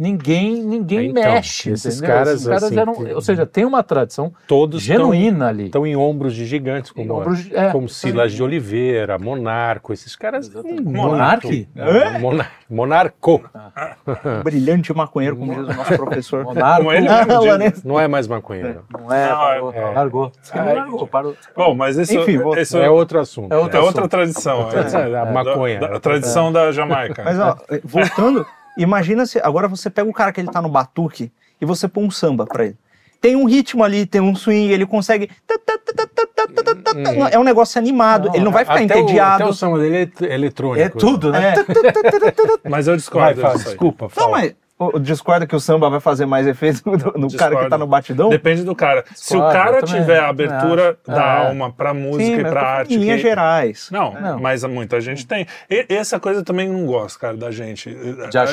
A- 0.00 0.02
Ninguém, 0.02 0.62
ninguém 0.62 1.10
Então, 1.10 1.22
mexe. 1.22 1.70
esses 1.70 1.96
entendeu? 1.98 2.14
caras, 2.16 2.34
Esses 2.34 2.46
caras 2.46 2.62
assim, 2.64 2.78
eram. 2.78 2.94
tem- 2.94 3.14
Ou 3.14 3.20
seja, 3.20 3.44
tem 3.46 3.64
uma 3.64 3.82
tradição 3.82 4.32
Todos 4.46 4.80
genuína 4.82 5.48
ali. 5.48 5.66
estão 5.66 5.86
em 5.86 5.94
ombros 5.96 6.34
de 6.34 6.46
gigantes, 6.46 6.90
como, 6.90 7.12
Ombros 7.14 7.48
é, 7.52 7.70
como 7.70 7.88
Silas 7.88 8.32
de 8.32 8.42
Oliveira, 8.42 9.18
Monarco, 9.18 9.92
esses 9.92 10.16
caras. 10.16 10.50
Hum, 10.54 10.82
Monarque? 10.84 11.68
É, 11.76 12.18
Monar- 12.18 12.50
Monarco. 12.68 13.42
Brilhante 14.44 14.92
maconheiro, 14.94 15.36
como 15.36 15.54
diz 15.54 15.74
o 15.74 15.76
nosso 15.78 15.96
professor. 15.96 16.44
Monarco, 16.44 16.92
ele 16.92 17.08
Ah. 17.08 17.26
Lourenço. 17.38 17.86
Não 17.86 17.98
é 18.00 18.08
mais 18.08 18.26
maconheiro. 18.26 18.84
Não 18.92 19.12
é, 19.12 19.28
Não, 19.28 19.72
é- 19.72 19.80
largou. 19.94 20.32
Largou, 20.54 21.06
parou. 21.06 21.34
Bom, 21.56 21.74
mas 21.74 21.96
isso, 21.96 22.14
Enfim, 22.18 22.38
isso 22.58 22.78
É 22.78 22.88
outro 22.88 23.20
assunto. 23.20 23.52
É 23.52 23.56
é 23.56 23.80
outra 23.80 24.08
tradição. 24.08 24.68
É, 24.70 25.16
a 25.18 25.26
maconha. 25.26 25.80
da 25.80 26.00
tradição 26.00 26.52
da 26.52 26.72
Jamaica. 26.72 27.22
Mas 27.24 27.38
ó, 27.38 27.56
voltando, 27.84 28.46
Imagina 28.82 29.26
se 29.26 29.38
agora 29.40 29.68
você 29.68 29.90
pega 29.90 30.08
o 30.08 30.12
cara 30.12 30.32
que 30.32 30.40
ele 30.40 30.48
tá 30.48 30.62
no 30.62 30.68
batuque 30.68 31.30
e 31.60 31.66
você 31.66 31.86
põe 31.86 32.02
um 32.02 32.10
samba 32.10 32.46
para 32.46 32.64
ele. 32.64 32.76
Tem 33.20 33.36
um 33.36 33.44
ritmo 33.44 33.84
ali, 33.84 34.06
tem 34.06 34.22
um 34.22 34.34
swing, 34.34 34.72
ele 34.72 34.86
consegue. 34.86 35.30
É 37.30 37.38
um 37.38 37.44
negócio 37.44 37.78
animado, 37.78 38.28
não, 38.28 38.34
ele 38.34 38.44
não 38.44 38.50
vai 38.50 38.64
ficar 38.64 38.76
até 38.76 38.84
entediado. 38.84 39.42
O, 39.42 39.44
até 39.44 39.52
o 39.52 39.52
samba 39.52 39.78
dele 39.78 40.10
é 40.22 40.34
eletrônico. 40.34 40.80
É 40.80 40.88
tudo, 40.88 41.30
né? 41.30 41.54
Mas 42.68 42.86
eu 42.86 42.96
discordo. 42.96 43.42
Vai, 43.42 43.52
fala, 43.52 43.62
desculpa, 43.62 44.08
fala. 44.08 44.26
Não, 44.26 44.32
mas 44.32 44.54
discorda 45.00 45.46
que 45.46 45.54
o 45.54 45.60
samba 45.60 45.88
vai 45.90 46.00
fazer 46.00 46.26
mais 46.26 46.46
efeito 46.46 46.82
no, 46.86 46.92
no 46.92 47.02
cara 47.02 47.14
que 47.20 47.26
Discordo. 47.26 47.68
tá 47.70 47.78
no 47.78 47.86
batidão? 47.86 48.28
Depende 48.30 48.62
do 48.64 48.74
cara. 48.74 49.04
Se 49.14 49.36
o 49.36 49.40
Discordo, 49.40 49.52
cara 49.52 49.82
tiver 49.82 50.18
a 50.18 50.28
abertura 50.28 50.96
acho. 51.06 51.16
da 51.16 51.24
É. 51.24 51.46
alma 51.48 51.72
pra 51.72 51.92
música 51.94 52.24
Sim, 52.24 52.40
e 52.40 52.44
pra 52.44 52.62
arte. 52.62 52.94
em 52.94 52.98
linhas 52.98 53.16
que- 53.20 53.28
gerais. 53.28 53.88
Não, 53.90 54.12
Não. 54.14 54.38
mas 54.40 54.64
muita 54.64 55.00
gente 55.00 55.26
tem. 55.26 55.46
E 55.68 55.86
essa 55.90 56.18
coisa 56.20 56.40
eu 56.40 56.44
também 56.44 56.68
não 56.68 56.86
gosto, 56.86 57.18
cara, 57.18 57.36
da 57.36 57.50
gente. 57.50 57.94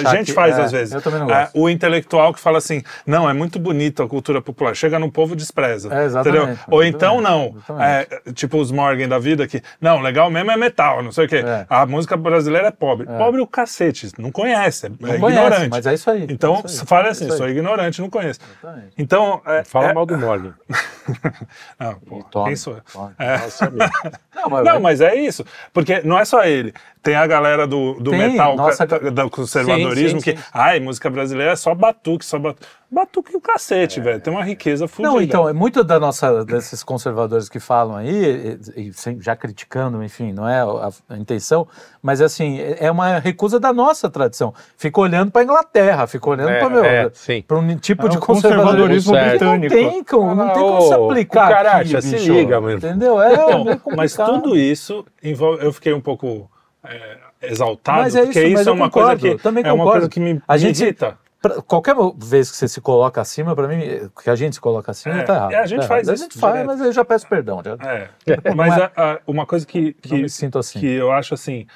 A 0.06 0.16
gente 0.16 0.28
que- 0.28 0.34
faz 0.34 0.58
é, 0.58 0.62
às 0.64 0.72
vezes. 0.72 0.94
eu 0.94 1.02
também 1.02 1.20
não 1.20 1.30
É, 1.30 1.42
gosto. 1.44 1.60
o 1.60 1.70
intelectual 1.70 2.34
que 2.34 2.40
fala 2.40 2.58
assim, 2.58 2.82
não, 3.06 3.30
é 3.30 3.34
muito 3.34 3.60
bonito 3.60 4.04
a 4.04 4.08
cultura 4.08 4.42
popular. 4.42 4.76
Chega 4.76 5.00
no 5.00 5.12
povo 5.12 5.36
despreza. 5.36 5.94
É, 5.94 6.06
exatamente, 6.06 6.44
entendeu? 6.44 6.60
Ou 6.70 6.84
então 6.84 7.22
não. 7.22 7.56
É, 7.80 8.08
tipo 8.34 8.58
os 8.58 8.72
Morgan 8.72 9.08
da 9.08 9.20
vida 9.20 9.48
que, 9.48 9.62
não, 9.80 10.02
legal 10.02 10.30
mesmo 10.30 10.52
é 10.52 10.58
metal, 10.58 11.02
não 11.04 11.12
sei 11.12 11.26
o 11.26 11.28
quê. 11.30 11.38
É. 11.46 11.66
A 11.70 11.86
música 11.86 12.16
brasileira 12.18 12.68
é 12.68 12.72
pobre. 12.72 13.06
Pobre 13.06 13.42
o 13.42 13.48
cacete, 13.48 14.12
não 14.18 14.32
conhece, 14.32 14.88
é, 14.88 14.90
Não 15.00 15.14
é 15.14 15.18
conhece, 15.18 15.42
ignorante. 15.42 15.70
mas 15.70 15.86
é 15.86 15.94
isso 15.94 16.10
aí. 16.10 16.17
Então, 16.30 16.56
é 16.56 16.66
isso 16.66 16.82
aí, 16.82 16.88
fala 16.88 17.08
é 17.08 17.12
assim, 17.12 17.24
isso 17.26 17.34
aí. 17.34 17.38
sou 17.38 17.50
ignorante, 17.50 18.02
não 18.02 18.10
conheço. 18.10 18.40
Exatamente. 18.62 18.94
Então, 18.98 19.42
é, 19.46 19.64
Fala 19.64 19.90
é- 19.90 19.94
mal 19.94 20.06
do 20.06 20.18
Morgan. 20.18 20.54
Não, 21.80 21.96
pô, 22.00 22.24
Tome, 22.24 22.48
quem 22.48 22.56
sou 22.56 22.76
eu? 22.76 22.82
tome. 22.92 23.14
É. 23.20 23.38
Não, 24.36 24.50
mas, 24.50 24.66
Não, 24.66 24.80
mas 24.80 25.02
é 25.02 25.16
isso. 25.16 25.46
Porque 25.74 26.02
não 26.02 26.18
é 26.20 26.26
só 26.26 26.44
ele. 26.44 26.74
Tem 27.08 27.16
a 27.16 27.26
galera 27.26 27.66
do, 27.66 27.94
do 27.94 28.12
Tem, 28.12 28.32
metal, 28.32 28.58
nossa, 28.58 28.86
ca- 28.86 28.98
do 29.00 29.30
conservadorismo, 29.30 30.20
sim, 30.20 30.26
sim, 30.26 30.36
que, 30.36 30.38
sim. 30.42 30.48
ai, 30.54 30.78
música 30.82 31.10
brasileira 31.10 31.54
é 31.54 31.56
só 31.56 31.74
batuque, 31.74 32.26
só 32.26 32.38
batuque. 32.38 32.68
Batuque 32.92 33.36
o 33.36 33.40
cacete, 33.42 34.02
velho. 34.02 34.20
Tem 34.20 34.32
uma 34.34 34.44
riqueza 34.44 34.88
fudida. 34.90 35.10
Não, 35.14 35.22
então, 35.22 35.48
é 35.48 35.54
muito 35.54 35.84
da 35.86 36.00
nossa, 36.02 36.44
desses 36.44 36.84
conservadores 36.84 37.48
que 37.48 37.60
falam 37.62 37.96
aí, 37.96 38.58
e, 38.76 38.90
e 38.90 38.94
sem- 38.94 39.22
já 39.22 39.38
criticando, 39.38 40.04
enfim, 40.04 40.34
não 40.34 40.48
é 40.48 40.60
a, 40.62 40.90
a 41.10 41.18
intenção, 41.18 41.66
mas 42.02 42.20
assim, 42.22 42.60
é 42.60 42.78
é 42.88 42.92
uma 42.92 43.20
recusa 43.20 43.58
da 43.58 43.72
nossa 43.72 44.10
tradição. 44.10 44.54
Fica 44.78 45.00
olhando 45.00 45.32
para 45.32 45.44
Inglaterra, 45.44 46.08
fica 46.08 46.30
olhando 46.30 46.50
É, 46.50 46.60
para 46.60 46.70
meu, 46.70 46.84
é, 46.84 47.12
um 47.58 47.76
tipo 47.78 48.06
É 48.08 48.10
de 48.10 48.18
conservadorismo 48.18 49.14
conservadorismo 49.14 49.14
britânico. 49.14 49.76
Não 49.76 49.90
tem 49.92 50.04
como, 50.04 50.36
não 50.36 50.48
tem 50.50 50.62
como 50.62 50.78
Ô, 50.78 50.82
se 50.82 50.94
aplicar. 50.94 51.66
aqui, 51.66 52.02
se 52.02 52.12
bicho. 52.18 52.34
liga, 52.34 52.60
mano. 52.60 52.78
Entendeu? 52.78 53.22
É, 53.22 53.34
Então, 53.34 53.64
meio 53.64 53.82
mas 53.96 54.14
tudo 54.14 54.58
isso 54.58 55.06
envolve. 55.24 55.64
Eu 55.64 55.72
fiquei 55.72 55.94
um 55.94 56.02
pouco 56.02 56.50
é, 56.90 57.18
exaltado, 57.52 58.02
Mas 58.02 58.16
é 58.16 58.24
porque 58.24 58.40
isso, 58.40 58.52
mas 58.52 58.60
isso 58.62 58.70
é 58.70 58.72
eu 58.72 58.76
uma 58.76 58.86
concordo, 58.90 59.20
coisa 59.22 59.36
que 59.38 59.44
também 59.44 59.64
é 59.64 59.68
uma 59.72 59.78
concordo. 59.84 59.92
coisa 60.02 60.10
que 60.10 60.20
me, 60.20 60.42
A 60.48 60.58
gente- 60.58 60.82
irrita. 60.84 61.18
Pra- 61.40 61.62
qualquer 61.62 61.96
vez 62.18 62.50
que 62.50 62.58
você 62.58 62.68
se 62.68 62.82
coloca 62.82 63.22
acima, 63.22 63.56
para 63.56 63.68
mim, 63.68 64.10
que 64.24 64.30
a 64.30 64.36
gente 64.36 64.56
se 64.56 64.60
coloca 64.62 64.90
acima, 64.90 65.20
É, 65.20 65.24
tá 65.24 65.36
errado. 65.36 65.54
a 65.54 65.66
gente 65.68 65.82
tá 65.82 65.88
faz 65.88 66.08
errado. 66.08 66.16
isso 66.16 66.24
A 66.24 66.28
gente 66.30 66.40
faz, 66.40 66.54
direto. 66.56 66.68
mas 66.68 66.82
eu 66.82 66.92
já 66.92 67.06
peço 67.06 67.28
perdão. 67.28 67.62
Já, 67.64 67.78
É. 67.88 68.10
Mas 68.56 68.76
é- 68.76 68.82
a- 68.84 68.92
a- 69.14 69.20
uma 69.28 69.46
coisa 69.46 69.64
que, 69.66 69.94
que, 69.94 70.28
sinto 70.30 70.58
assim. 70.58 70.80
que 70.80 70.88
eu 70.88 71.12
acho 71.12 71.36
assim. 71.36 71.68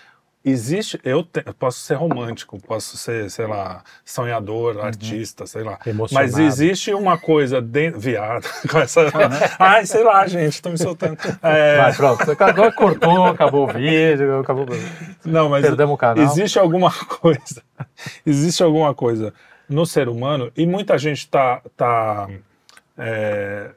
Existe, 0.43 0.99
eu, 1.03 1.21
te- 1.23 1.43
eu 1.45 1.53
posso 1.53 1.79
ser 1.81 1.93
romântico, 1.93 2.59
posso 2.59 2.97
ser, 2.97 3.29
sei 3.29 3.45
lá, 3.45 3.83
sonhador, 4.03 4.75
Uhum. 4.77 4.81
artista, 4.83 5.45
sei 5.45 5.63
lá. 5.63 5.77
Emocionado. 5.85 6.31
Mas 6.31 6.39
existe 6.39 6.91
uma 6.95 7.15
coisa 7.17 7.61
dentro. 7.61 7.99
Viado, 7.99 8.47
com 8.69 8.79
essa. 8.79 9.01
Ai, 9.59 9.85
sei 9.85 10.03
lá, 10.03 10.25
gente, 10.25 10.59
tô 10.59 10.71
me 10.71 10.79
soltando. 10.79 11.15
É, 11.43 11.77
Vai, 11.77 11.93
pronto. 11.93 12.31
Agora 12.43 12.71
cortou, 12.71 13.25
acabou 13.25 13.69
o 13.69 13.73
vídeo, 13.73 14.39
acabou. 14.39 14.65
não, 15.23 15.47
mas 15.47 15.61
Perdemos 15.63 15.93
o 15.93 15.97
canal. 15.97 16.23
existe 16.23 16.57
alguma 16.57 16.91
coisa. 17.21 17.61
Existe 18.25 18.63
alguma 18.63 18.95
coisa 18.95 19.33
no 19.69 19.85
ser 19.85 20.09
humano, 20.09 20.51
e 20.57 20.65
muita 20.65 20.97
gente 20.97 21.29
tá. 21.29 21.61
tá 21.77 22.27
é, 22.97 23.69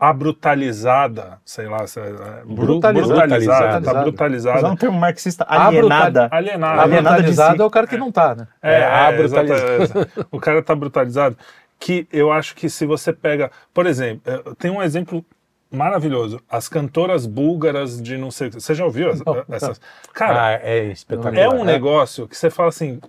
abrutalizada, 0.00 1.38
sei 1.44 1.66
lá, 1.68 1.78
é, 1.78 2.00
é, 2.00 2.44
bru- 2.44 2.54
Brutalizada. 2.66 3.14
brutalizada, 3.14 3.60
tá 3.60 3.70
Brutalizada. 3.70 4.02
brutalizada. 4.02 4.58
Usar 4.58 4.70
um 4.70 4.76
termo 4.76 4.98
marxista, 4.98 5.44
alienada. 5.48 6.22
brutal- 6.22 6.38
Alienada. 6.38 6.82
Alienada 6.82 7.32
si. 7.32 7.60
é 7.60 7.64
o 7.64 7.70
cara 7.70 7.86
que 7.86 7.96
não 7.96 8.10
tá, 8.10 8.34
né? 8.34 8.46
É, 8.62 8.80
É, 8.80 8.84
a 8.84 9.10
é, 9.12 9.16
brutalizada. 9.16 9.82
exata- 9.82 10.26
O 10.32 10.40
cara 10.40 10.62
tá 10.62 10.74
brutalizado. 10.74 11.36
Que 11.78 12.06
eu 12.12 12.30
acho 12.32 12.54
que 12.54 12.68
se 12.68 12.84
você 12.84 13.12
pega. 13.12 13.50
Por 13.72 13.86
exemplo, 13.86 14.54
tem 14.56 14.70
um 14.70 14.82
exemplo 14.82 15.24
maravilhoso. 15.72 16.40
As 16.50 16.68
cantoras 16.68 17.24
búlgaras 17.26 18.00
de 18.02 18.16
não 18.18 18.30
sei. 18.30 18.48
o 18.48 18.50
que- 18.50 18.60
Você 18.60 18.74
já 18.74 18.84
ouviu 18.84 19.08
Não, 19.24 19.44
essas? 19.50 19.80
Cara, 20.12 20.46
Ah, 20.46 20.52
é 20.62 20.84
espetacular. 20.86 21.38
é 21.42 21.48
um 21.48 21.64
negócio 21.64 22.26
que 22.28 22.36
você 22.36 22.50
fala 22.50 22.68
assim. 22.68 23.00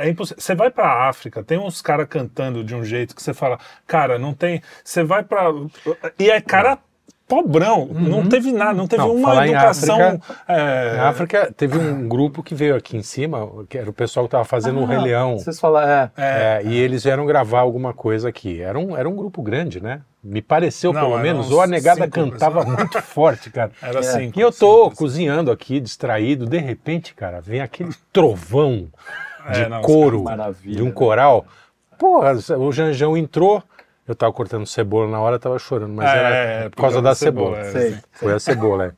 É 0.00 0.08
impossível. 0.08 0.40
Você 0.40 0.54
vai 0.54 0.70
pra 0.70 1.08
África, 1.08 1.42
tem 1.42 1.58
uns 1.58 1.82
caras 1.82 2.06
cantando 2.08 2.64
de 2.64 2.74
um 2.74 2.82
jeito 2.82 3.14
que 3.14 3.22
você 3.22 3.34
fala, 3.34 3.58
cara, 3.86 4.18
não 4.18 4.32
tem. 4.32 4.62
Você 4.82 5.04
vai 5.04 5.22
pra. 5.22 5.52
E 6.18 6.30
é 6.30 6.40
cara 6.40 6.78
pobrão, 7.30 7.86
não 7.86 8.28
teve 8.28 8.50
nada, 8.50 8.72
não 8.72 8.88
teve 8.88 9.04
Não, 9.04 9.14
uma 9.14 9.46
educação. 9.46 10.00
África, 10.00 10.34
é, 10.48 10.96
Na 10.96 11.08
África 11.08 11.54
teve 11.56 11.78
um 11.78 12.08
grupo 12.08 12.42
que 12.42 12.56
veio 12.56 12.74
aqui 12.74 12.96
em 12.96 13.04
cima, 13.04 13.48
que 13.68 13.78
era 13.78 13.88
o 13.88 13.92
pessoal 13.92 14.26
que 14.26 14.32
tava 14.32 14.44
fazendo 14.44 14.80
o 14.80 14.84
Rei 14.84 14.98
Leão. 14.98 15.38
Vocês 15.38 15.60
falam, 15.60 15.80
é. 15.80 16.10
É, 16.16 16.62
e 16.64 16.76
eles 16.76 17.04
vieram 17.04 17.24
gravar 17.24 17.60
alguma 17.60 17.94
coisa 17.94 18.28
aqui. 18.28 18.60
Era 18.60 18.76
um, 18.76 18.96
era 18.96 19.08
um 19.08 19.14
grupo 19.14 19.42
grande, 19.42 19.80
né? 19.80 20.00
Me 20.22 20.42
pareceu, 20.42 20.92
Não, 20.92 21.02
pelo 21.02 21.18
menos, 21.20 21.52
ou 21.52 21.60
a 21.60 21.68
negada 21.68 22.02
cinco 22.04 22.10
cantava 22.10 22.60
pessoas. 22.64 22.78
muito 22.78 23.00
forte, 23.06 23.48
cara. 23.50 23.70
Era 23.80 24.00
assim. 24.00 24.32
E 24.34 24.40
eu 24.40 24.50
tô 24.50 24.90
cozinhando 24.90 25.52
aqui, 25.52 25.78
distraído, 25.78 26.46
de 26.46 26.58
repente, 26.58 27.14
cara, 27.14 27.40
vem 27.40 27.60
aquele 27.60 27.94
trovão 28.12 28.88
de 29.52 29.62
É, 29.62 29.68
não, 29.68 29.80
os 29.80 29.86
couro, 29.86 30.24
de 30.64 30.82
um 30.82 30.86
né? 30.86 30.92
coral. 30.92 31.46
Pô, 31.98 32.20
o 32.58 32.72
Janjão 32.72 33.16
entrou, 33.16 33.62
eu 34.06 34.14
tava 34.14 34.32
cortando 34.32 34.66
cebola 34.66 35.08
na 35.10 35.20
hora, 35.20 35.38
tava 35.38 35.58
chorando, 35.58 35.92
mas 35.92 36.08
É, 36.10 36.16
era 36.16 36.34
é, 36.34 36.68
por 36.68 36.76
causa 36.76 37.02
da 37.02 37.14
cebola, 37.14 37.62
cebola. 37.62 37.78
é, 37.78 37.88
Sei. 37.90 37.98
Foi 38.12 38.32
a 38.32 38.40
cebola, 38.40 38.86
é. 38.86 38.92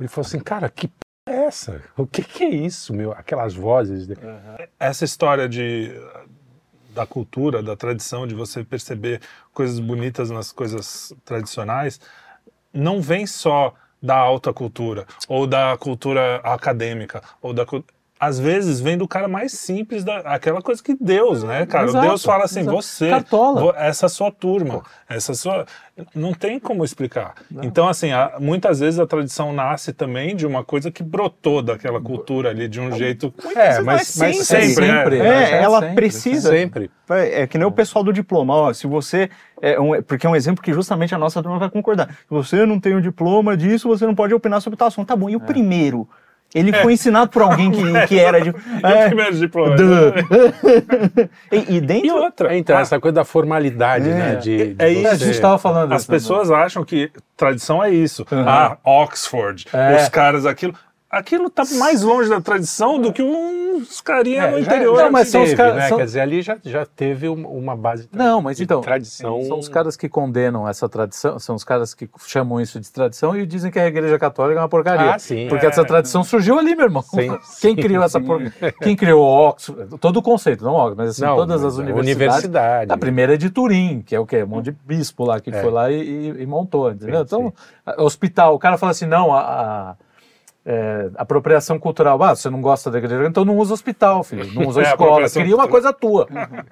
Ele 0.00 0.08
falou 0.08 0.26
assim, 0.26 0.40
cara, 0.40 0.68
que 0.68 0.88
p 0.88 0.94
é 1.28 1.44
essa? 1.44 1.80
O 1.96 2.06
que 2.06 2.22
que 2.22 2.42
é 2.44 2.48
isso, 2.48 2.92
meu? 2.92 3.12
Aquelas 3.12 3.54
vozes. 3.54 4.06
de- 4.06 4.16
essa 4.78 5.04
história 5.04 5.48
de 5.48 5.92
da 6.90 7.06
cultura, 7.06 7.62
da 7.62 7.74
tradição, 7.74 8.26
de 8.26 8.34
você 8.34 8.62
perceber 8.62 9.20
coisas 9.54 9.78
bonitas 9.78 10.30
nas 10.30 10.52
coisas 10.52 11.14
tradicionais, 11.24 11.98
não 12.72 13.00
vem 13.00 13.26
só 13.26 13.72
da 14.02 14.16
alta 14.16 14.52
cultura 14.52 15.06
ou 15.28 15.46
da 15.46 15.76
cultura 15.78 16.36
acadêmica 16.42 17.22
ou 17.40 17.54
da 17.54 17.64
às 18.22 18.38
vezes 18.38 18.78
vem 18.78 18.96
do 18.96 19.08
cara 19.08 19.26
mais 19.26 19.50
simples 19.50 20.04
da 20.04 20.18
aquela 20.18 20.62
coisa 20.62 20.80
que 20.80 20.94
Deus, 20.94 21.42
né, 21.42 21.66
cara? 21.66 21.86
Exato, 21.86 22.06
Deus 22.06 22.24
fala 22.24 22.44
assim, 22.44 22.60
exato. 22.60 22.76
você, 22.76 23.10
Cartola. 23.10 23.74
essa 23.76 24.08
sua 24.08 24.30
turma, 24.30 24.84
essa 25.08 25.34
sua 25.34 25.66
não 26.14 26.32
tem 26.32 26.60
como 26.60 26.84
explicar. 26.84 27.34
Então 27.64 27.88
assim, 27.88 28.12
a- 28.12 28.36
muitas 28.38 28.78
vezes 28.78 29.00
a 29.00 29.08
tradição 29.08 29.52
nasce 29.52 29.92
também 29.92 30.36
de 30.36 30.46
uma 30.46 30.62
coisa 30.62 30.88
que 30.88 31.02
brotou 31.02 31.60
daquela 31.62 32.00
cultura 32.00 32.50
ali 32.50 32.68
de 32.68 32.80
um 32.80 32.92
jeito 32.96 33.34
É, 33.56 33.80
mas, 33.80 34.16
mas 34.16 34.38
sempre, 34.38 34.44
sempre, 34.44 34.86
sempre, 34.86 35.18
é. 35.18 35.26
É, 35.26 35.50
é 35.54 35.62
ela 35.62 35.80
sempre, 35.80 35.94
precisa. 35.96 36.50
Sempre. 36.50 36.92
É 37.10 37.44
que 37.48 37.58
nem 37.58 37.66
o 37.66 37.72
pessoal 37.72 38.04
do 38.04 38.12
diploma, 38.12 38.54
ó, 38.54 38.72
se 38.72 38.86
você 38.86 39.30
é 39.60 39.80
um, 39.80 40.00
porque 40.00 40.28
é 40.28 40.30
um 40.30 40.36
exemplo 40.36 40.62
que 40.62 40.72
justamente 40.72 41.12
a 41.12 41.18
nossa 41.18 41.42
turma 41.42 41.58
vai 41.58 41.68
concordar. 41.70 42.08
Se 42.08 42.30
você 42.30 42.64
não 42.64 42.78
tem 42.78 42.94
o 42.94 43.02
diploma 43.02 43.56
disso, 43.56 43.88
você 43.88 44.06
não 44.06 44.14
pode 44.14 44.32
opinar 44.32 44.60
sobre 44.62 44.78
tal 44.78 44.86
assunto. 44.86 45.08
Tá 45.08 45.16
bom, 45.16 45.28
e 45.28 45.34
o 45.34 45.40
primeiro 45.40 46.08
Ele 46.54 46.72
foi 46.72 46.92
ensinado 46.92 47.30
por 47.30 47.42
alguém 47.42 47.70
que, 47.70 47.82
que 48.08 48.18
era 48.18 48.40
de. 48.40 48.50
E 48.50 48.54
É, 48.86 49.06
primeiro 49.06 49.34
diploma? 49.36 49.74
e, 51.50 51.76
e 51.76 51.80
dentro. 51.80 52.06
E 52.06 52.10
outra, 52.10 52.56
Então, 52.56 52.76
a- 52.76 52.80
essa 52.80 53.00
coisa 53.00 53.14
da 53.14 53.24
formalidade, 53.24 54.08
É. 54.08 54.14
né? 54.14 54.34
De, 54.36 54.74
de 54.74 54.82
É 54.82 54.90
isso, 54.90 55.06
É, 55.06 55.10
a 55.10 55.14
você- 55.14 55.24
gente 55.24 55.34
estava 55.34 55.58
falando 55.58 55.92
As 55.92 56.06
né? 56.06 56.14
pessoas 56.14 56.50
acham 56.50 56.84
que 56.84 57.10
tradição 57.36 57.82
é 57.82 57.90
isso. 57.90 58.26
Uhum. 58.30 58.44
Ah, 58.48 58.76
Oxford, 58.84 59.66
É. 59.72 59.96
os 60.02 60.08
caras, 60.08 60.46
aquilo. 60.46 60.74
Aquilo 61.12 61.50
tá 61.50 61.62
mais 61.78 62.00
longe 62.00 62.30
da 62.30 62.40
tradição 62.40 62.98
do 62.98 63.12
que 63.12 63.22
uns 63.22 64.00
carinha 64.00 64.44
É, 64.44 64.50
no 64.52 64.56
já- 64.56 64.60
interior. 64.62 64.96
já 64.96 65.02
Não, 65.04 65.10
mas 65.12 65.28
são 65.28 65.42
os 65.42 65.52
caras- 65.52 65.74
né? 65.76 65.88
são- 65.88 65.98
Quer 65.98 66.04
dizer, 66.06 66.20
ali 66.20 66.40
já, 66.40 66.56
já 66.64 66.86
teve 66.86 67.28
um- 67.28 67.46
uma 67.46 67.76
base 67.76 68.08
Não, 68.10 68.40
mas 68.40 68.56
de 68.56 68.62
então, 68.64 68.80
tradição. 68.80 69.42
São 69.42 69.58
os 69.58 69.68
caras 69.68 69.94
que 69.94 70.08
condenam 70.08 70.66
essa 70.66 70.88
tradição, 70.88 71.38
são 71.38 71.54
os 71.54 71.64
caras 71.64 71.92
que 71.92 72.08
chamam 72.26 72.58
isso 72.62 72.80
de 72.80 72.90
tradição 72.90 73.36
e 73.36 73.44
dizem 73.44 73.70
que 73.70 73.78
a 73.78 73.86
igreja 73.86 74.18
católica 74.18 74.58
é 74.58 74.62
uma 74.62 74.70
porcaria. 74.70 75.14
Ah, 75.14 75.18
sim. 75.18 75.48
Porque 75.50 75.66
É. 75.66 75.68
essa 75.68 75.84
tradição 75.84 76.24
surgiu 76.24 76.58
ali, 76.58 76.74
meu 76.74 76.86
irmão. 76.86 77.02
Sim, 77.02 77.36
Quem 77.60 77.76
criou 77.76 78.02
essa 78.02 78.18
por... 78.18 78.40
Quem 78.80 78.96
criou 78.96 79.22
Oxford? 79.22 79.98
Todo 79.98 80.16
o 80.16 80.22
conceito, 80.22 80.64
não 80.64 80.72
Oxford, 80.72 80.96
mas 80.96 81.10
assim, 81.10 81.22
Não, 81.24 81.36
todas 81.36 81.60
mas 81.60 81.74
as 81.74 81.78
a 81.78 81.82
universidades. 81.82 82.22
universidade. 82.22 82.90
A 82.90 82.96
primeira 82.96 83.34
é 83.34 83.36
de 83.36 83.50
Turim, 83.50 84.00
que 84.00 84.16
é 84.16 84.18
o 84.18 84.24
quê? 84.24 84.42
Um 84.44 84.46
monte 84.46 84.64
de 84.70 84.76
bispo 84.86 85.26
lá 85.26 85.38
que 85.40 85.50
É. 85.50 85.60
foi 85.60 85.70
lá 85.70 85.90
e, 85.90 86.00
e- 86.00 86.42
e 86.42 86.46
montou, 86.46 86.90
entendeu? 86.90 87.18
Sim, 87.18 87.24
então, 87.26 87.54
hospital, 87.98 88.54
o 88.54 88.58
cara 88.58 88.78
fala 88.78 88.92
assim, 88.92 89.04
não, 89.04 89.30
a, 89.34 89.40
a- 89.40 89.94
é, 90.64 91.10
apropriação 91.16 91.78
cultural, 91.78 92.22
ah, 92.22 92.34
você 92.36 92.48
não 92.48 92.60
gosta 92.60 92.90
da 92.90 92.98
igreja, 92.98 93.26
então 93.26 93.44
não 93.44 93.56
usa 93.56 93.74
hospital, 93.74 94.22
filho, 94.22 94.52
não 94.54 94.68
usa 94.68 94.80
É, 94.82 94.84
escola, 94.90 95.28
cria 95.28 95.54
uma 95.56 95.66
coisa 95.68 95.92
tua, 95.92 96.28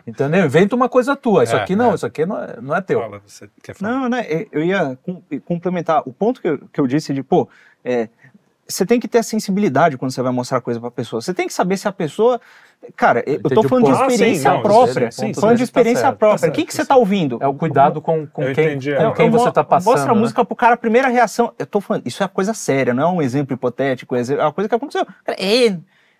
entendeu? 0.06 0.44
Inventa 0.46 0.76
uma 0.76 0.88
coisa 0.88 1.16
tua, 1.16 1.42
isso 1.44 1.56
É, 1.56 1.60
aqui 1.62 1.74
não, 1.74 1.92
é. 1.92 1.94
isso 1.94 2.06
aqui 2.06 2.24
não 2.24 2.38
é, 2.40 2.56
não 2.60 2.76
é 2.76 2.80
teu. 2.80 3.00
Fala, 3.00 3.20
você 3.26 3.48
quer 3.62 3.74
falar? 3.74 3.92
Não, 3.92 4.08
né? 4.08 4.24
Eu 4.52 4.62
ia 4.62 4.96
com- 5.02 5.22
complementar 5.44 6.02
o 6.06 6.12
ponto 6.12 6.40
que 6.40 6.48
eu, 6.48 6.58
que 6.72 6.80
eu 6.80 6.86
disse 6.86 7.12
de, 7.12 7.22
pô, 7.22 7.48
é, 7.84 8.08
você 8.66 8.86
tem 8.86 9.00
que 9.00 9.08
ter 9.08 9.18
a 9.18 9.22
sensibilidade 9.24 9.98
quando 9.98 10.12
você 10.12 10.22
vai 10.22 10.30
mostrar 10.30 10.60
coisa 10.60 10.78
pra 10.78 10.90
pessoa. 10.92 11.20
Você 11.20 11.34
tem 11.34 11.48
que 11.48 11.52
saber 11.52 11.76
se 11.76 11.88
a 11.88 11.92
pessoa. 11.92 12.40
Cara, 12.96 13.22
eu 13.26 13.34
Entendi 13.34 13.54
tô 13.54 13.60
o 13.60 13.68
falando 13.68 13.84
de 13.84 13.90
ponto. 13.92 14.02
Ah, 14.02 14.08
sim, 14.08 14.14
experiência 14.14 14.50
não, 14.52 14.62
própria. 14.62 15.10
sim, 15.10 15.26
sim, 15.32 15.40
falando 15.40 15.56
de 15.56 15.60
tá 15.60 15.64
experiência 15.64 16.00
certo, 16.02 16.12
tá 16.14 16.18
própria. 16.18 16.38
certo, 16.38 16.52
o 16.52 16.56
que, 16.56 16.64
que 16.64 16.72
tá 16.76 16.82
você 16.82 16.88
tá 16.88 16.96
ouvindo? 16.96 17.38
É 17.40 17.46
o 17.46 17.54
cuidado 17.54 18.00
com, 18.00 18.26
com 18.26 18.42
Eu 18.42 18.54
quem, 18.54 18.64
entendi, 18.64 18.94
com 18.94 19.02
é. 19.02 19.12
quem 19.12 19.26
Eu 19.26 19.32
você 19.32 19.48
está 19.50 19.62
passando. 19.62 19.92
Mostra 19.92 20.12
a 20.12 20.14
né? 20.14 20.20
música 20.20 20.44
pro 20.44 20.56
cara, 20.56 20.74
a 20.74 20.78
primeira 20.78 21.08
reação. 21.08 21.52
Eu 21.58 21.66
tô 21.66 21.80
falando, 21.80 22.06
isso 22.06 22.22
é 22.24 22.28
coisa 22.28 22.54
séria, 22.54 22.94
não 22.94 23.02
é 23.02 23.12
um 23.12 23.22
exemplo 23.22 23.54
hipotético, 23.54 24.16
é 24.16 24.22
uma 24.34 24.52
coisa 24.52 24.68
que 24.68 24.74
aconteceu. 24.74 25.06
Cara, 25.24 25.36
"Ê, 25.40 25.76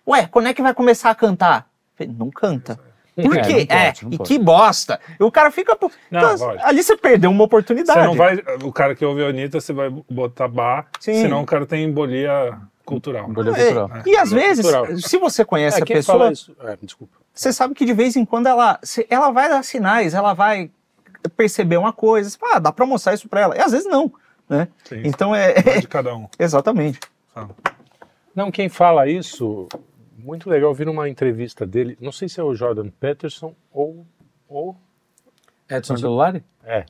ué, 0.07 0.27
quando 0.27 0.47
é 0.47 0.53
que 0.53 0.61
vai 0.61 0.73
começar 0.73 1.09
a 1.09 1.15
cantar? 1.15 1.67
Eu 1.99 2.05
falei, 2.05 2.15
Não 2.17 2.29
canta. 2.29 2.79
Por 3.13 3.37
É, 3.37 3.41
quê? 3.41 3.67
É, 3.69 3.87
pode, 3.91 4.05
não 4.05 4.11
e 4.13 4.17
que 4.19 4.39
bosta. 4.39 4.99
E 5.19 5.23
o 5.23 5.29
cara 5.29 5.51
fica. 5.51 5.77
Não, 6.09 6.33
então, 6.33 6.55
ali 6.63 6.81
você 6.81 6.95
perdeu 6.95 7.29
uma 7.29 7.43
oportunidade. 7.43 7.99
Você 7.99 8.05
não 8.05 8.15
vai. 8.15 8.41
O 8.63 8.71
cara 8.71 8.95
que 8.95 9.03
ouve 9.03 9.23
a 9.23 9.27
Anitta, 9.27 9.59
você 9.59 9.73
vai 9.73 9.89
botar 10.09 10.47
bar, 10.47 10.87
Sim. 10.99 11.15
senão 11.15 11.41
o 11.41 11.45
cara 11.45 11.65
tem 11.65 11.83
embolia 11.83 12.57
cultural. 12.85 13.29
Embolia 13.29 13.51
É, 13.53 13.73
cultural. 13.73 13.89
e 14.05 14.17
às 14.17 14.31
vezes, 14.31 14.65
Cultural. 14.69 14.97
se 14.97 15.17
você 15.17 15.45
conhece 15.45 15.79
É, 15.79 15.83
a 15.83 15.85
pessoa. 15.85 16.31
É, 16.61 16.77
desculpa. 16.81 17.17
você 17.33 17.51
sabe 17.53 17.73
que 17.75 17.85
de 17.85 17.93
vez 17.93 18.15
em 18.15 18.25
quando 18.25 18.47
ela, 18.47 18.79
ela 19.09 19.31
vai 19.31 19.49
dar 19.49 19.63
sinais, 19.63 20.13
ela 20.13 20.33
vai 20.33 20.69
perceber 21.37 21.77
uma 21.77 21.93
coisa, 21.93 22.29
você 22.29 22.37
fala, 22.37 22.55
ah, 22.55 22.59
dá 22.59 22.71
pra 22.71 22.85
mostrar 22.85 23.13
isso 23.13 23.29
pra 23.29 23.41
ela. 23.41 23.55
E 23.55 23.59
às 23.61 23.71
vezes 23.71 23.87
não, 23.87 24.11
né? 24.49 24.67
Sim. 24.83 25.01
Então 25.05 25.33
é. 25.35 25.61
Vai 25.61 25.79
de 25.81 25.87
cada 25.87 26.15
um. 26.15 26.27
Exatamente. 26.39 26.99
Fala. 27.33 27.49
Não, 28.35 28.49
quem 28.51 28.69
fala 28.69 29.07
isso, 29.07 29.67
muito 30.17 30.49
legal 30.49 30.69
ouvir 30.69 30.87
uma 30.89 31.07
entrevista 31.09 31.65
dele, 31.65 31.97
não 32.01 32.11
sei 32.11 32.27
se 32.29 32.39
é 32.39 32.43
o 32.43 32.53
Jordan 32.55 32.89
Peterson 32.99 33.53
ou. 33.71 34.05
ou 34.49 34.75
Edson 35.69 35.95
Celulari? 35.97 36.43
é. 36.65 36.85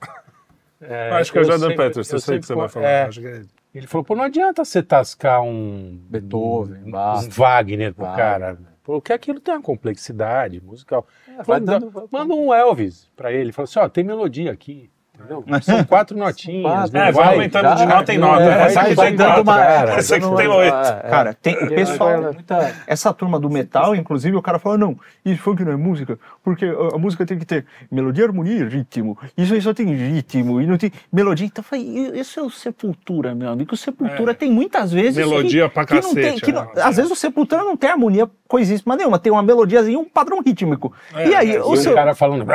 É, 0.83 1.11
Acho 1.11 1.31
que 1.31 1.37
é 1.37 1.41
o 1.41 1.43
Jordan 1.43 1.67
sempre- 1.69 1.85
Peterson, 1.87 2.15
eu 2.15 2.19
sei 2.19 2.39
que 2.39 2.45
você 2.47 2.55
vai 2.55 2.67
falar. 2.67 2.87
é, 2.87 3.03
Acho 3.03 3.21
que 3.21 3.27
é- 3.27 3.43
ele 3.79 3.87
falou, 3.87 4.03
pô, 4.05 4.15
não 4.15 4.23
adianta 4.23 4.63
você 4.65 4.83
tascar 4.83 5.41
um 5.41 5.97
Beethoven, 6.09 6.83
um, 6.85 6.91
Bach. 6.91 7.23
um 7.25 7.29
Wagner 7.29 7.93
pro 7.93 8.05
Wagner. 8.05 8.17
cara. 8.25 8.59
Porque 8.83 9.13
aquilo 9.13 9.39
tem 9.39 9.53
uma 9.53 9.61
complexidade 9.61 10.59
musical. 10.61 11.07
Falou, 11.45 11.61
dando- 11.61 12.09
Manda 12.11 12.33
um 12.33 12.53
Elvis 12.53 13.09
pra 13.15 13.31
ele. 13.31 13.51
Falou 13.51 13.65
assim, 13.65 13.79
ó, 13.79 13.87
tem 13.87 14.03
melodia 14.03 14.51
aqui. 14.51 14.89
Entendeu? 15.25 15.61
São 15.61 15.83
quatro 15.85 16.17
notinhas. 16.17 16.63
quatro. 16.71 16.93
não 16.97 17.01
É, 17.05 17.11
vai 17.11 17.27
aumentando 17.33 17.75
de 17.75 17.85
nota 17.85 18.13
em 18.13 18.17
nota. 18.17 18.43
É, 18.43 18.61
Essa 18.63 18.73
vai, 18.81 18.91
aqui 18.91 19.01
tem 19.01 19.15
dando 19.15 19.27
quatro, 19.27 19.41
uma. 19.43 19.57
cara. 19.57 19.91
Essa 19.93 20.15
aqui 20.15 20.35
tem 20.35 20.47
uma- 20.47 20.55
oito. 20.57 20.75
é, 20.75 21.01
é. 21.03 21.09
Cara, 21.09 21.33
tem 21.33 21.55
o 21.55 21.67
pessoal. 21.69 22.21
muita- 22.21 22.73
Essa 22.87 23.13
turma 23.13 23.39
do 23.39 23.49
metal, 23.49 23.95
inclusive, 23.95 24.35
o 24.35 24.41
cara 24.41 24.59
fala, 24.59 24.77
não, 24.77 24.97
isso 25.25 25.41
funk 25.41 25.63
não 25.63 25.71
é 25.71 25.75
música, 25.75 26.17
porque 26.43 26.65
a, 26.65 26.95
a 26.95 26.97
música 26.97 27.25
tem 27.25 27.37
que 27.37 27.45
ter 27.45 27.65
melodia, 27.91 28.25
harmonia 28.25 28.53
e 28.59 28.63
ritmo. 28.67 29.17
Isso 29.37 29.53
aí 29.53 29.61
só 29.61 29.73
tem 29.73 29.87
ritmo 29.93 30.61
e 30.61 30.67
não 30.67 30.77
tem 30.77 30.91
melodia. 31.11 31.45
Então, 31.45 31.61
eu 31.61 31.67
falei, 31.67 31.85
"E- 31.85 32.19
isso 32.19 32.39
é 32.39 32.43
o 32.43 32.49
Sepultura, 32.49 33.33
meu 33.35 33.49
amigo. 33.49 33.73
O 33.73 33.77
Sepultura 33.77 34.31
É. 34.31 34.33
tem 34.35 34.51
muitas 34.51 34.91
vezes... 34.91 35.15
Melodia 35.17 35.67
que, 35.67 35.73
pra 35.73 35.85
que 35.85 35.93
não 35.95 36.13
tem, 36.13 36.23
cacete, 36.23 36.41
que 36.41 36.51
é. 36.51 36.53
não- 36.53 36.67
Às 36.77 36.95
vezes 36.97 37.11
o 37.11 37.15
Sepultura 37.15 37.63
não 37.63 37.75
tem 37.77 37.89
harmonia 37.89 38.29
coisíssima 38.47 38.95
nenhuma, 38.95 39.17
tem 39.17 39.31
uma 39.31 39.41
melodiazinha 39.43 39.93
e 39.95 39.97
um 39.97 40.03
padrão 40.05 40.41
rítmico. 40.41 40.93
É, 41.15 41.27
e 41.29 41.35
aí, 41.35 41.55
é, 41.55 41.63
o 41.63 41.73
E 41.73 41.77
seu... 41.77 41.91
um 41.93 41.95
cara 41.95 42.13
falando. 42.15 42.45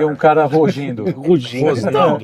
E 0.00 0.04
um 0.04 0.14
cara 0.16 0.44
rugindo. 0.44 1.04
Rugindo. 1.32 1.88
Então, 1.88 2.18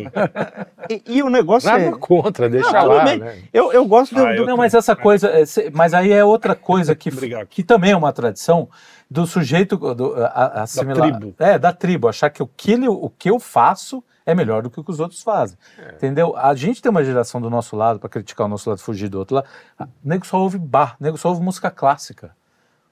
e, 0.91 1.03
e 1.07 1.23
o 1.23 1.29
negócio 1.31 1.69
Nada 1.71 1.85
é... 1.85 1.91
contra, 1.93 2.49
deixa 2.49 2.71
Não, 2.73 2.87
lá. 2.87 3.05
Né? 3.05 3.39
Eu, 3.53 3.73
eu 3.73 3.85
gosto 3.87 4.15
do, 4.15 4.25
Ah, 4.25 4.35
eu 4.35 4.43
do- 4.45 4.47
Não, 4.47 4.57
mas 4.57 4.75
essa 4.75 4.97
coisa, 4.97 5.29
é, 5.29 5.45
mas 5.73 5.95
aí 5.95 6.13
é 6.13 6.25
outra 6.25 6.55
coisa 6.55 6.95
que, 6.95 7.11
que 7.49 7.63
também 7.63 7.93
é 7.93 7.97
uma 7.97 8.13
tradição 8.13 8.69
do 9.11 9.27
sujeito 9.27 9.77
do, 9.95 10.15
a, 10.17 10.27
a- 10.27 10.63
assimilar- 10.63 11.11
tribo. 11.19 11.35
É, 11.39 11.59
da 11.59 11.73
tribo, 11.73 12.09
achar 12.09 12.31
que 12.31 12.43
o 12.43 12.47
que, 12.57 12.73
ele- 12.73 12.89
o 12.89 13.11
que 13.11 13.31
eu 13.31 13.39
faço 13.39 14.03
é 14.25 14.35
melhor 14.35 14.63
do 14.63 14.71
que 14.71 14.81
o 14.81 14.83
que 14.85 14.91
os 14.91 14.99
outros 14.99 15.23
fazem. 15.23 15.57
Entendeu? 15.95 16.37
A 16.37 16.53
gente 16.55 16.83
tem 16.83 16.91
uma 16.91 17.05
geração 17.05 17.41
do 17.41 17.49
nosso 17.49 17.77
lado, 17.77 18.01
para 18.01 18.09
criticar 18.09 18.47
o 18.47 18.51
nosso 18.51 18.69
lado, 18.69 18.81
fugir 18.81 19.09
do 19.09 19.19
outro 19.21 19.37
lado, 19.37 19.47
o 19.81 19.87
nego 20.03 20.27
só 20.27 20.39
ouve 20.41 20.59
bar, 20.59 20.97
o 21.01 21.05
nego 21.05 21.17
só 21.17 21.29
ouve 21.29 21.41
música 21.43 21.71
clássica. 21.71 22.33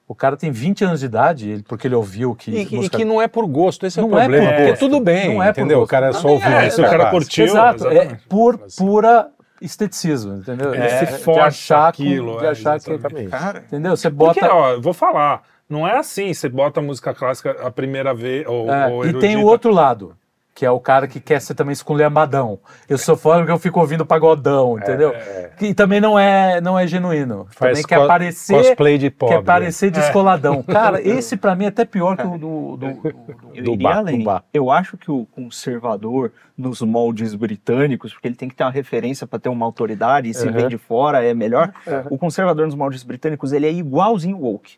O 0.07 0.13
cara 0.13 0.37
tem 0.37 0.51
20 0.51 0.83
anos 0.85 0.99
de 0.99 1.07
idade, 1.07 1.49
ele- 1.49 1.63
porque 1.63 1.87
ele 1.87 1.95
ouviu 1.95 2.35
que. 2.35 2.51
E, 2.51 2.65
que- 2.65 2.75
e 2.75 2.77
música- 2.77 2.97
que 2.97 3.03
não 3.05 3.19
é 3.21 3.27
por 3.27 3.45
gosto, 3.47 3.85
esse 3.87 3.99
é 3.99 4.03
o 4.03 4.07
Não 4.07 4.19
é 4.19 4.23
problema. 4.23 4.45
por 4.47 4.53
porque 4.55 4.69
gosto. 4.69 4.79
tudo 4.79 4.99
bem, 4.99 5.33
Não 5.33 5.41
é 5.43 5.51
por 5.51 5.59
entendeu? 5.61 5.81
O 5.81 5.87
cara 5.87 6.13
só 6.13 6.19
Também 6.19 6.33
ouviu 6.35 6.51
é, 6.57 6.69
se 6.69 6.79
o 6.81 6.83
cara 6.83 7.09
curtiu, 7.09 7.45
Exato, 7.45 7.87
é 7.87 8.17
por 8.29 8.59
pura 8.77 9.27
esteticismo, 9.59 10.35
entendeu? 10.37 10.73
É, 10.73 10.79
De- 10.99 11.07
se 11.07 11.13
de 11.13 11.23
força 11.23 11.43
achar 11.45 11.91
que- 11.91 12.03
aquilo, 12.03 12.37
de 12.37 12.45
é, 12.45 12.49
achar 12.49 12.79
que 12.79 12.91
exatamente. 12.91 13.29
Cara, 13.29 13.59
Entendeu? 13.67 13.97
Você 13.97 14.11
Porque, 14.11 14.39
bota. 14.41 14.53
ó, 14.53 14.71
eu 14.73 14.81
vou 14.81 14.93
falar, 14.93 15.41
não 15.67 15.87
é 15.87 15.97
assim, 15.97 16.31
você 16.33 16.47
bota 16.49 16.79
a 16.79 16.83
música 16.83 17.13
clássica 17.13 17.55
a 17.65 17.71
primeira 17.71 18.13
vez, 18.13 18.45
ou, 18.47 18.69
É, 18.71 18.87
ou 18.87 19.05
e 19.07 19.13
tem 19.19 19.35
o 19.37 19.43
outro 19.45 19.71
lado, 19.71 20.15
que 20.55 20.65
é 20.65 20.71
o 20.71 20.79
cara 20.79 21.05
que 21.05 21.19
quer 21.19 21.41
ser 21.41 21.53
também 21.53 21.73
esculhambadão. 21.73 22.57
Eu 22.87 22.97
sou 22.97 23.17
fã 23.17 23.37
porque 23.39 23.51
eu 23.51 23.59
fico 23.59 23.77
ouvindo 23.77 24.05
pagodão, 24.05 24.77
entendeu? 24.79 25.13
E 25.59 25.73
também 25.73 25.99
não 25.99 26.17
é, 26.17 26.61
não 26.61 26.79
é 26.79 26.87
genuíno. 26.87 27.45
Faz 27.51 27.71
também 27.73 27.83
quer 27.83 27.99
co- 27.99 28.07
parecer. 28.07 28.53
cosplay 28.55 28.97
de 28.97 29.09
pobre. 29.09 29.35
Quer 29.35 29.43
parecer 29.43 29.91
descoladão. 29.91 30.63
Cara, 30.63 31.01
esse 31.05 31.35
pra 31.35 31.53
mim 31.55 31.65
é 31.65 31.67
até 31.67 31.83
pior 31.83 32.15
que 32.15 32.25
o 32.25 32.37
do. 32.37 32.77
do- 32.77 32.93
do- 32.93 33.13
Eu 33.53 33.63
Do 33.65 33.71
iria 33.73 33.83
bar, 33.89 33.97
além. 33.97 34.19
do 34.19 34.23
bar. 34.23 34.43
Eu 34.53 34.71
acho 34.71 34.95
que 34.97 35.11
o 35.11 35.25
conservador, 35.25 36.31
nos 36.57 36.81
moldes 36.81 37.35
britânicos, 37.35 38.13
porque 38.13 38.29
ele 38.29 38.35
tem 38.35 38.47
que 38.47 38.55
ter 38.55 38.63
uma 38.63 38.71
referência 38.71 39.27
para 39.27 39.39
ter 39.39 39.49
uma 39.49 39.65
autoridade, 39.65 40.29
e 40.29 40.33
se 40.33 40.47
Uhum. 40.47 40.53
vem 40.53 40.67
de 40.69 40.77
fora 40.77 41.21
é 41.21 41.33
melhor. 41.33 41.73
O 42.09 42.17
conservador 42.17 42.65
nos 42.65 42.75
moldes 42.75 43.03
britânicos, 43.03 43.51
ele 43.51 43.67
é 43.67 43.71
igualzinho 43.73 44.37
o 44.37 44.41
woke. 44.43 44.77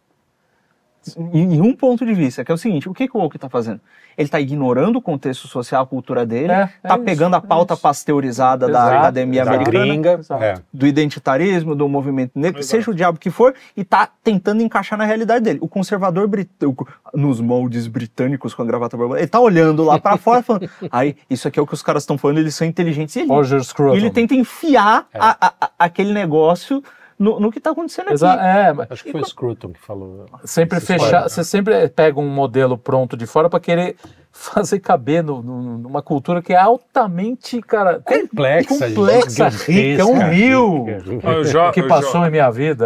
Em, 1.16 1.62
um 1.62 1.74
ponto 1.74 2.06
de 2.06 2.14
vista, 2.14 2.44
que 2.44 2.52
é 2.52 2.56
o 2.56 2.58
seguinte, 2.58 2.90
o 2.90 2.94
que, 2.94 3.08
que 3.08 3.16
o 3.18 3.20
woke 3.22 3.38
está 3.38 3.48
fazendo? 3.50 3.80
Ele 4.18 4.28
está 4.28 4.40
ignorando 4.40 4.96
o 4.96 5.02
contexto 5.02 5.48
social, 5.48 5.84
a 5.84 5.86
cultura 5.86 6.26
dele, 6.26 6.52
É, 6.52 6.64
está 6.84 6.96
é 6.96 6.96
isso, 6.96 7.04
pegando 7.06 7.36
a 7.36 7.38
é 7.38 7.42
pauta 7.42 7.76
isso. 7.76 7.84
pasteurizada 7.84 8.66
da 8.68 8.80
Exato, 8.80 8.96
academia 8.98 9.46
Da 9.46 9.52
americana, 9.52 9.86
gringa. 9.86 10.14
Exato. 10.14 10.44
É. 10.44 10.56
do 10.74 10.88
identitarismo, 10.88 11.76
do 11.76 11.88
movimento 11.88 12.32
negro, 12.36 12.60
Exato. 12.60 12.72
seja 12.72 12.90
o 12.92 12.94
diabo 12.96 13.20
que 13.20 13.30
for, 13.30 13.54
e 13.76 13.84
tá 13.84 14.10
tentando 14.24 14.64
encaixar 14.64 14.98
na 14.98 15.06
realidade 15.06 15.44
dele. 15.46 15.60
O 15.62 15.68
conservador 15.68 16.28
britânico, 16.28 16.88
nos 17.14 17.40
moldes 17.40 17.86
britânicos 17.88 18.54
com 18.56 18.64
a 18.64 18.66
gravata 18.66 18.98
borboleta, 18.98 19.24
ele 19.24 19.30
tá 19.30 19.40
olhando 19.40 19.84
lá 19.84 20.00
pra 20.00 20.18
fora 20.18 20.42
falando, 20.42 20.68
aí, 20.92 21.16
isso 21.30 21.48
aqui 21.48 21.60
é 21.60 21.62
o 21.62 21.68
que 21.68 21.74
os 21.76 21.84
caras 21.84 22.02
estão 22.04 22.18
falando, 22.18 22.40
eles 22.40 22.56
são 22.56 22.66
inteligentes. 22.66 23.16
E 23.16 23.20
ele, 23.20 23.30
Roger 23.30 23.64
Scruton. 23.64 23.94
e 23.94 23.98
ele 23.98 24.10
tenta 24.10 24.34
enfiar 24.34 25.06
É. 25.14 25.20
a- 25.20 25.38
a- 25.40 25.54
a- 25.62 25.70
aquele 25.78 26.12
negócio 26.12 26.84
no, 27.20 27.40
no 27.40 27.52
que 27.52 27.60
tá 27.60 27.72
acontecendo 27.72 28.12
Exa- 28.12 28.34
aqui. 28.34 28.44
é, 28.46 28.74
mas 28.74 28.92
Acho 28.92 29.04
que 29.04 29.12
foi 29.12 29.22
o 29.22 29.26
Scruton 29.26 29.70
que 29.74 29.80
falou. 29.80 30.26
sempre 30.46 30.80
fechar. 30.80 31.22
pode, 31.24 31.34
Você 31.34 31.44
sempre 31.44 31.88
pega 31.90 32.20
um 32.20 32.30
modelo 32.30 32.78
pronto 32.78 33.18
de 33.18 33.26
fora 33.26 33.50
pra 33.50 33.60
querer 33.60 33.96
fazer 34.38 34.80
caber 34.80 35.24
no- 35.24 35.42
no- 35.42 35.78
numa 35.80 36.02
cultura 36.02 36.42
que 36.42 36.54
é 36.54 36.58
altamente, 36.58 37.62
cara, 37.62 38.00
Complexa, 38.06 38.88
complexa, 38.90 39.50
rica, 39.50 40.06
um 40.06 40.30
rio 40.30 40.86
rica. 40.86 41.68
Ah, 41.68 41.72
que 41.72 41.84
passou 41.84 42.26
em 42.26 42.30
minha 42.32 42.50
vida. 42.52 42.86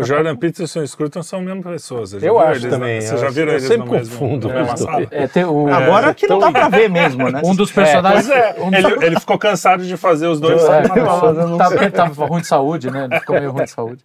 O 0.00 0.04
Jordan 0.04 0.36
Peterson 0.36 0.80
e 0.80 0.82
o 0.82 0.88
Scruton 0.88 1.22
são 1.22 1.38
a 1.38 1.42
mesma 1.42 1.62
pessoa. 1.62 2.00
você 2.06 2.18
já 2.20 2.26
Eu 2.26 2.38
acho 2.38 2.60
eles, 2.60 2.70
também, 2.70 2.94
né? 2.96 3.00
Você 3.00 3.14
eu 3.14 3.18
já 3.18 3.30
viram 3.30 3.48
eu 3.48 3.54
eles 3.54 3.62
sempre 3.68 3.86
no 3.86 3.92
mesmo, 3.92 4.18
confundo 4.18 4.48
dois. 4.48 5.08
É, 5.10 5.26
tem 5.28 5.44
o- 5.44 5.68
Agora 5.68 6.12
que 6.12 6.26
não 6.26 6.38
então- 6.38 6.52
dá 6.52 6.60
pra 6.60 6.68
ver 6.68 6.90
mesmo, 6.90 7.30
né? 7.30 7.40
um 7.44 7.54
dos 7.54 7.70
personagens. 7.70 8.26
Pois 8.26 8.38
é, 8.38 8.56
um 8.60 8.70
dos- 8.70 8.78
ele, 8.92 9.06
ele 9.06 9.20
ficou 9.20 9.38
cansado 9.38 9.84
de 9.84 9.96
fazer 9.96 10.26
os 10.26 10.40
dois. 10.40 10.62
É, 10.62 11.90
tava, 11.90 12.26
ruim 12.26 12.40
de 12.40 12.46
saúde, 12.46 12.90
né? 12.90 13.04
Ele 13.10 13.20
ficou 13.20 13.36
meio 13.38 13.52
ruim 13.52 13.64
de 13.64 13.70
saúde. 13.70 14.04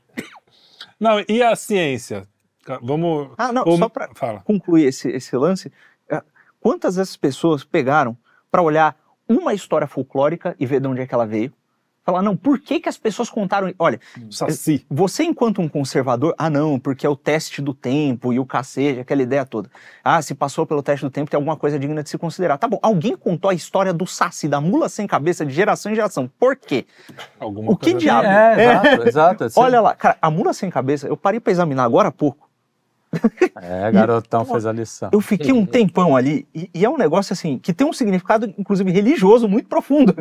Não, 1.00 1.24
e 1.28 1.42
a 1.42 1.56
ciência? 1.56 2.24
Vamos. 2.82 3.28
Ah, 3.38 3.52
não, 3.52 3.66
só 3.78 3.90
pra 3.90 4.08
Fala. 4.16 4.40
concluir 4.46 4.86
esse, 4.86 5.10
esse 5.10 5.36
lance, 5.36 5.68
é, 5.68 5.72
quantas 6.64 6.96
dessas 6.96 7.18
pessoas 7.18 7.66
pegaram 7.66 8.16
pra 8.50 8.62
olhar 8.62 8.96
uma 9.28 9.54
história 9.54 9.86
folclórica 9.86 10.56
e 10.58 10.66
ver 10.66 10.80
de 10.80 10.88
onde 10.88 11.02
é 11.02 11.06
que 11.06 11.14
ela 11.14 11.28
veio, 11.28 11.52
Falar, 12.06 12.22
não, 12.22 12.36
por 12.36 12.60
que, 12.60 12.82
que 12.82 12.90
as 12.90 12.98
pessoas 12.98 13.30
contaram. 13.30 13.74
Olha, 13.80 13.98
Saci. 14.30 14.86
você, 14.90 15.24
enquanto 15.24 15.62
um 15.62 15.70
conservador, 15.70 16.36
ah, 16.38 16.50
não, 16.50 16.78
porque 16.78 17.08
é 17.08 17.10
o 17.10 17.16
teste 17.16 17.62
do 17.62 17.74
tempo 17.74 18.34
e 18.34 18.40
o 18.40 18.46
cacete, 18.46 19.00
aquela 19.00 19.22
ideia 19.22 19.46
toda. 19.46 19.72
Ah, 20.04 20.22
se 20.22 20.36
passou 20.36 20.66
pelo 20.66 20.84
teste 20.84 21.06
do 21.06 21.10
tempo, 21.10 21.32
tem 21.32 21.38
alguma 21.38 21.56
coisa 21.56 21.80
digna 21.80 22.04
de 22.04 22.10
se 22.10 22.18
considerar. 22.18 22.58
Tá 22.58 22.68
bom, 22.68 22.78
alguém 22.82 23.16
contou 23.16 23.50
a 23.50 23.54
história 23.54 23.94
do 23.94 24.06
Saci, 24.06 24.50
da 24.50 24.60
mula 24.60 24.90
sem 24.90 25.08
cabeça, 25.08 25.46
de 25.46 25.54
geração 25.54 25.94
em 25.94 25.96
geração. 25.96 26.30
Por 26.38 26.58
quê? 26.58 26.86
Alguma 27.40 27.72
O 27.72 27.78
que 27.78 27.92
coisa 27.92 28.00
diabo? 28.00 28.28
É, 28.28 28.54
exato, 28.62 29.08
exato. 29.08 29.44
Assim, 29.46 29.60
Olha 29.62 29.80
lá, 29.80 29.96
cara, 29.96 30.18
a 30.22 30.30
mula 30.30 30.52
sem 30.52 30.70
cabeça, 30.70 31.08
eu 31.08 31.16
parei 31.16 31.40
pra 31.40 31.54
examinar 31.54 31.86
agora 31.86 32.10
há 32.10 32.12
pouco. 32.12 32.50
É, 33.62 33.92
garotão 33.92 34.46
fez 34.46 34.66
a 34.66 34.72
lição. 34.72 35.10
Eu 35.12 35.22
fiquei 35.22 35.52
um 35.52 35.66
tempão 35.66 36.16
ali, 36.16 36.48
e, 36.54 36.70
e 36.74 36.86
é 36.86 36.90
um 36.90 36.98
negócio 36.98 37.34
assim, 37.34 37.58
que 37.58 37.74
tem 37.74 37.86
um 37.86 37.94
significado, 37.94 38.54
inclusive, 38.58 38.92
religioso 38.92 39.48
muito 39.48 39.68
profundo. 39.68 40.16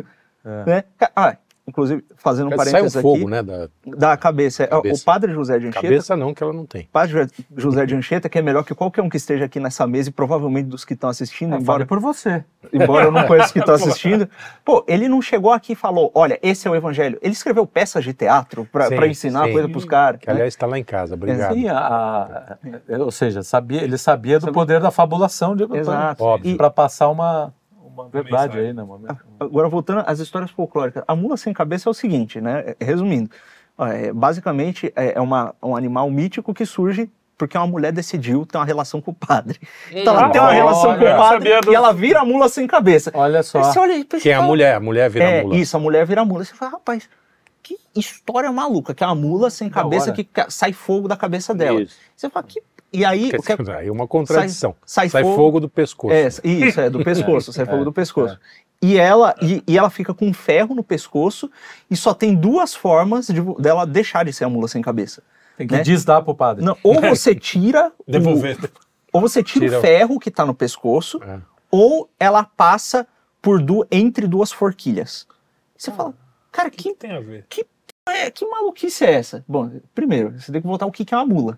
É. 0.45 0.65
Né? 0.65 0.83
Ah, 1.15 1.37
inclusive, 1.73 2.05
fazendo 2.15 2.45
um 2.47 2.49
Sai 2.51 2.55
um 2.55 2.71
parênteses 2.71 3.01
fogo, 3.01 3.15
aqui, 3.17 3.25
né? 3.25 3.41
Da 3.43 3.67
da 3.85 4.15
cabeça. 4.17 4.63
É, 4.63 4.67
Cabeça. 4.67 5.01
O 5.01 5.05
padre 5.05 5.33
José 5.33 5.57
de 5.59 5.67
Anchieta, 5.67 5.81
cabeça 5.87 6.15
não, 6.15 6.33
que 6.33 6.43
ela 6.43 6.53
não 6.53 6.65
tem. 6.65 6.87
padre 6.91 7.27
José 7.57 7.85
de 7.85 7.95
Anchieta, 7.95 8.29
que 8.29 8.37
é 8.37 8.41
melhor 8.41 8.63
que 8.63 8.75
qualquer 8.75 9.01
um 9.01 9.09
que 9.09 9.17
esteja 9.17 9.45
aqui 9.45 9.59
nessa 9.59 9.85
mesa 9.87 10.09
e 10.09 10.11
provavelmente 10.11 10.67
dos 10.67 10.85
que 10.85 10.93
estão 10.93 11.09
assistindo, 11.09 11.55
É, 11.55 11.57
embora, 11.57 11.85
por 11.85 11.99
você. 11.99 12.43
embora 12.71 13.05
eu 13.05 13.11
não 13.11 13.25
conheça 13.25 13.47
os 13.47 13.51
que 13.51 13.59
estão 13.59 13.73
assistindo. 13.75 14.29
Pô, 14.63 14.85
ele 14.87 15.07
não 15.09 15.21
chegou 15.21 15.51
aqui 15.51 15.73
e 15.73 15.75
falou, 15.75 16.11
olha, 16.13 16.39
esse 16.43 16.67
é 16.67 16.71
o 16.71 16.75
evangelho. 16.75 17.17
Ele 17.21 17.33
escreveu 17.33 17.65
peças 17.65 18.03
de 18.03 18.13
teatro 18.13 18.65
pra 18.71 19.07
ensinar 19.07 19.47
sim. 19.47 19.53
coisa 19.53 19.67
pros 19.67 19.85
caras. 19.85 20.19
Que 20.21 20.27
né? 20.27 20.33
aliás 20.33 20.53
está 20.53 20.67
lá 20.67 20.77
em 20.77 20.83
casa. 20.83 21.15
Obrigado. 21.15 21.53
Sim, 21.55 21.67
a- 21.67 22.57
a- 22.91 22.97
ou 22.99 23.11
seja, 23.11 23.41
sabia, 23.43 23.83
ele 23.83 23.97
sabia 23.97 24.39
do 24.39 24.51
poder 24.51 24.79
da 24.79 24.91
fabulação 24.91 25.55
de 25.55 25.63
Exato. 25.73 26.23
Óbvio. 26.23 26.55
para 26.57 26.69
passar 26.69 27.09
uma, 27.09 27.53
uma 27.93 28.09
verdade 28.09 28.57
mensagem. 28.57 28.67
aí, 28.67 28.73
né? 28.73 28.83
Uma, 28.83 29.19
Agora, 29.39 29.69
voltando 29.69 30.03
às 30.07 30.19
histórias 30.19 30.51
folclóricas. 30.51 31.03
A 31.07 31.15
mula 31.15 31.37
sem 31.37 31.53
cabeça 31.53 31.87
é 31.87 31.91
o 31.91 31.93
seguinte, 31.93 32.41
né? 32.41 32.75
Resumindo. 32.79 33.29
é, 33.79 34.11
basicamente, 34.13 34.91
é 34.95 35.13
é 35.17 35.21
uma, 35.21 35.53
um 35.61 35.75
animal 35.75 36.09
mítico 36.09 36.53
que 36.53 36.65
surge 36.65 37.09
porque 37.37 37.57
uma 37.57 37.65
mulher 37.67 37.91
decidiu 37.91 38.45
ter 38.45 38.57
uma 38.57 38.65
relação 38.65 39.01
com 39.01 39.11
o 39.11 39.13
padre. 39.13 39.59
Então, 39.91 40.15
ela 40.17 40.29
tem 40.29 40.39
uma 40.39 40.47
olha, 40.49 40.55
relação 40.55 40.95
com 40.97 41.03
eu 41.03 41.13
o 41.13 41.17
padre 41.17 41.61
do- 41.61 41.71
e 41.71 41.75
ela 41.75 41.91
vira 41.91 42.19
a 42.21 42.25
mula 42.25 42.47
sem 42.47 42.65
cabeça. 42.67 43.11
Olha 43.13 43.41
só. 43.41 43.63
Você 43.63 43.79
olha 43.79 44.05
pensa, 44.05 44.21
Que 44.23 44.29
é 44.29 44.35
a 44.35 44.41
mulher, 44.41 44.75
a 44.75 44.79
mulher 44.79 45.09
vira 45.09 45.25
É, 45.25 45.41
mula. 45.43 45.55
isso, 45.57 45.75
a 45.75 45.79
mulher 45.79 46.05
vira 46.05 46.23
mula. 46.23 46.45
Você 46.45 46.53
fala, 46.53 46.71
rapaz, 46.73 47.09
que 47.61 47.75
história 47.95 48.51
maluca, 48.51 48.93
que 48.93 49.03
é 49.03 49.07
uma 49.07 49.15
mula 49.15 49.49
sem 49.49 49.67
Da 49.67 49.73
cabeça 49.73 50.11
hora. 50.11 50.23
que 50.23 50.27
sai 50.49 50.71
fogo 50.73 51.07
da 51.07 51.17
cabeça 51.17 51.53
dela. 51.55 51.81
Isso. 51.81 51.97
Você 52.15 52.29
fala, 52.29 52.45
que... 52.45 52.61
E 52.93 53.03
aí, 53.03 53.31
Quer 53.31 53.39
o 53.39 53.43
que 53.43 53.51
é- 53.71 53.75
Aí 53.77 53.87
é 53.87 53.91
uma 53.91 54.07
contradição. 54.07 54.75
sai 54.85 55.09
Sai, 55.09 55.23
fogo- 55.23 55.35
fogo, 55.35 55.59
do 55.59 55.67
pescoço. 55.69 56.13
É, 56.13 56.27
isso, 56.27 56.79
é, 56.79 56.89
do 56.89 57.03
pescoço, 57.03 57.51
sai 57.51 57.65
fogo 57.65 57.81
é, 57.81 57.85
do 57.85 57.91
pescoço. 57.91 58.37
E 58.81 58.97
ela, 58.97 59.33
e, 59.41 59.63
e 59.65 59.77
ela 59.77 59.89
fica 59.89 60.13
com 60.13 60.27
um 60.27 60.33
ferro 60.33 60.75
no 60.75 60.83
pescoço 60.83 61.49
e 61.89 61.95
só 61.95 62.13
tem 62.13 62.35
duas 62.35 62.75
formas 62.75 63.27
de, 63.27 63.41
dela 63.61 63.85
deixar 63.87 64.25
de 64.25 64.33
ser 64.33 64.43
a 64.43 64.49
mula 64.49 64.67
sem 64.67 64.81
cabeça. 64.81 65.23
Tem 65.57 65.65
que 65.67 65.73
né? 65.75 65.81
desdar 65.81 66.21
pro 66.23 66.35
padre. 66.35 66.63
Não, 66.63 66.77
ou 66.83 66.99
você 67.01 67.33
tira 67.35 67.91
o, 68.05 68.11
Devolver. 68.11 68.57
ou 69.11 69.21
você 69.21 69.41
tira, 69.41 69.65
Tira 69.65 69.77
o 69.77 69.79
o- 69.79 69.81
ferro 69.81 70.19
que 70.19 70.29
tá 70.29 70.45
no 70.45 70.53
pescoço, 70.53 71.19
É. 71.23 71.39
ou 71.71 72.09
ela 72.19 72.43
passa 72.43 73.07
por 73.41 73.61
du, 73.61 73.85
entre 73.91 74.27
duas 74.27 74.51
forquilhas. 74.51 75.25
Você 75.77 75.91
fala, 75.91 76.13
cara, 76.51 76.67
O 76.67 76.71
que 76.71 76.83
que, 76.83 76.93
tem 76.95 77.11
a 77.11 77.19
ver? 77.19 77.45
é, 78.07 78.29
que 78.29 78.45
maluquice 78.45 79.03
é 79.05 79.13
essa? 79.13 79.43
Bom, 79.47 79.71
primeiro, 79.95 80.39
você 80.39 80.51
tem 80.51 80.61
que 80.61 80.67
voltar 80.67 80.85
o 80.85 80.91
que 80.91 81.03
que 81.05 81.13
é 81.13 81.17
uma 81.17 81.25
mula. 81.25 81.57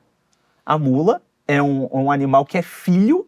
A 0.65 0.77
mula 0.77 1.21
é 1.47 1.61
um, 1.61 1.87
um 1.91 2.11
animal 2.11 2.45
que 2.45 2.57
é 2.57 2.61
filho 2.61 3.27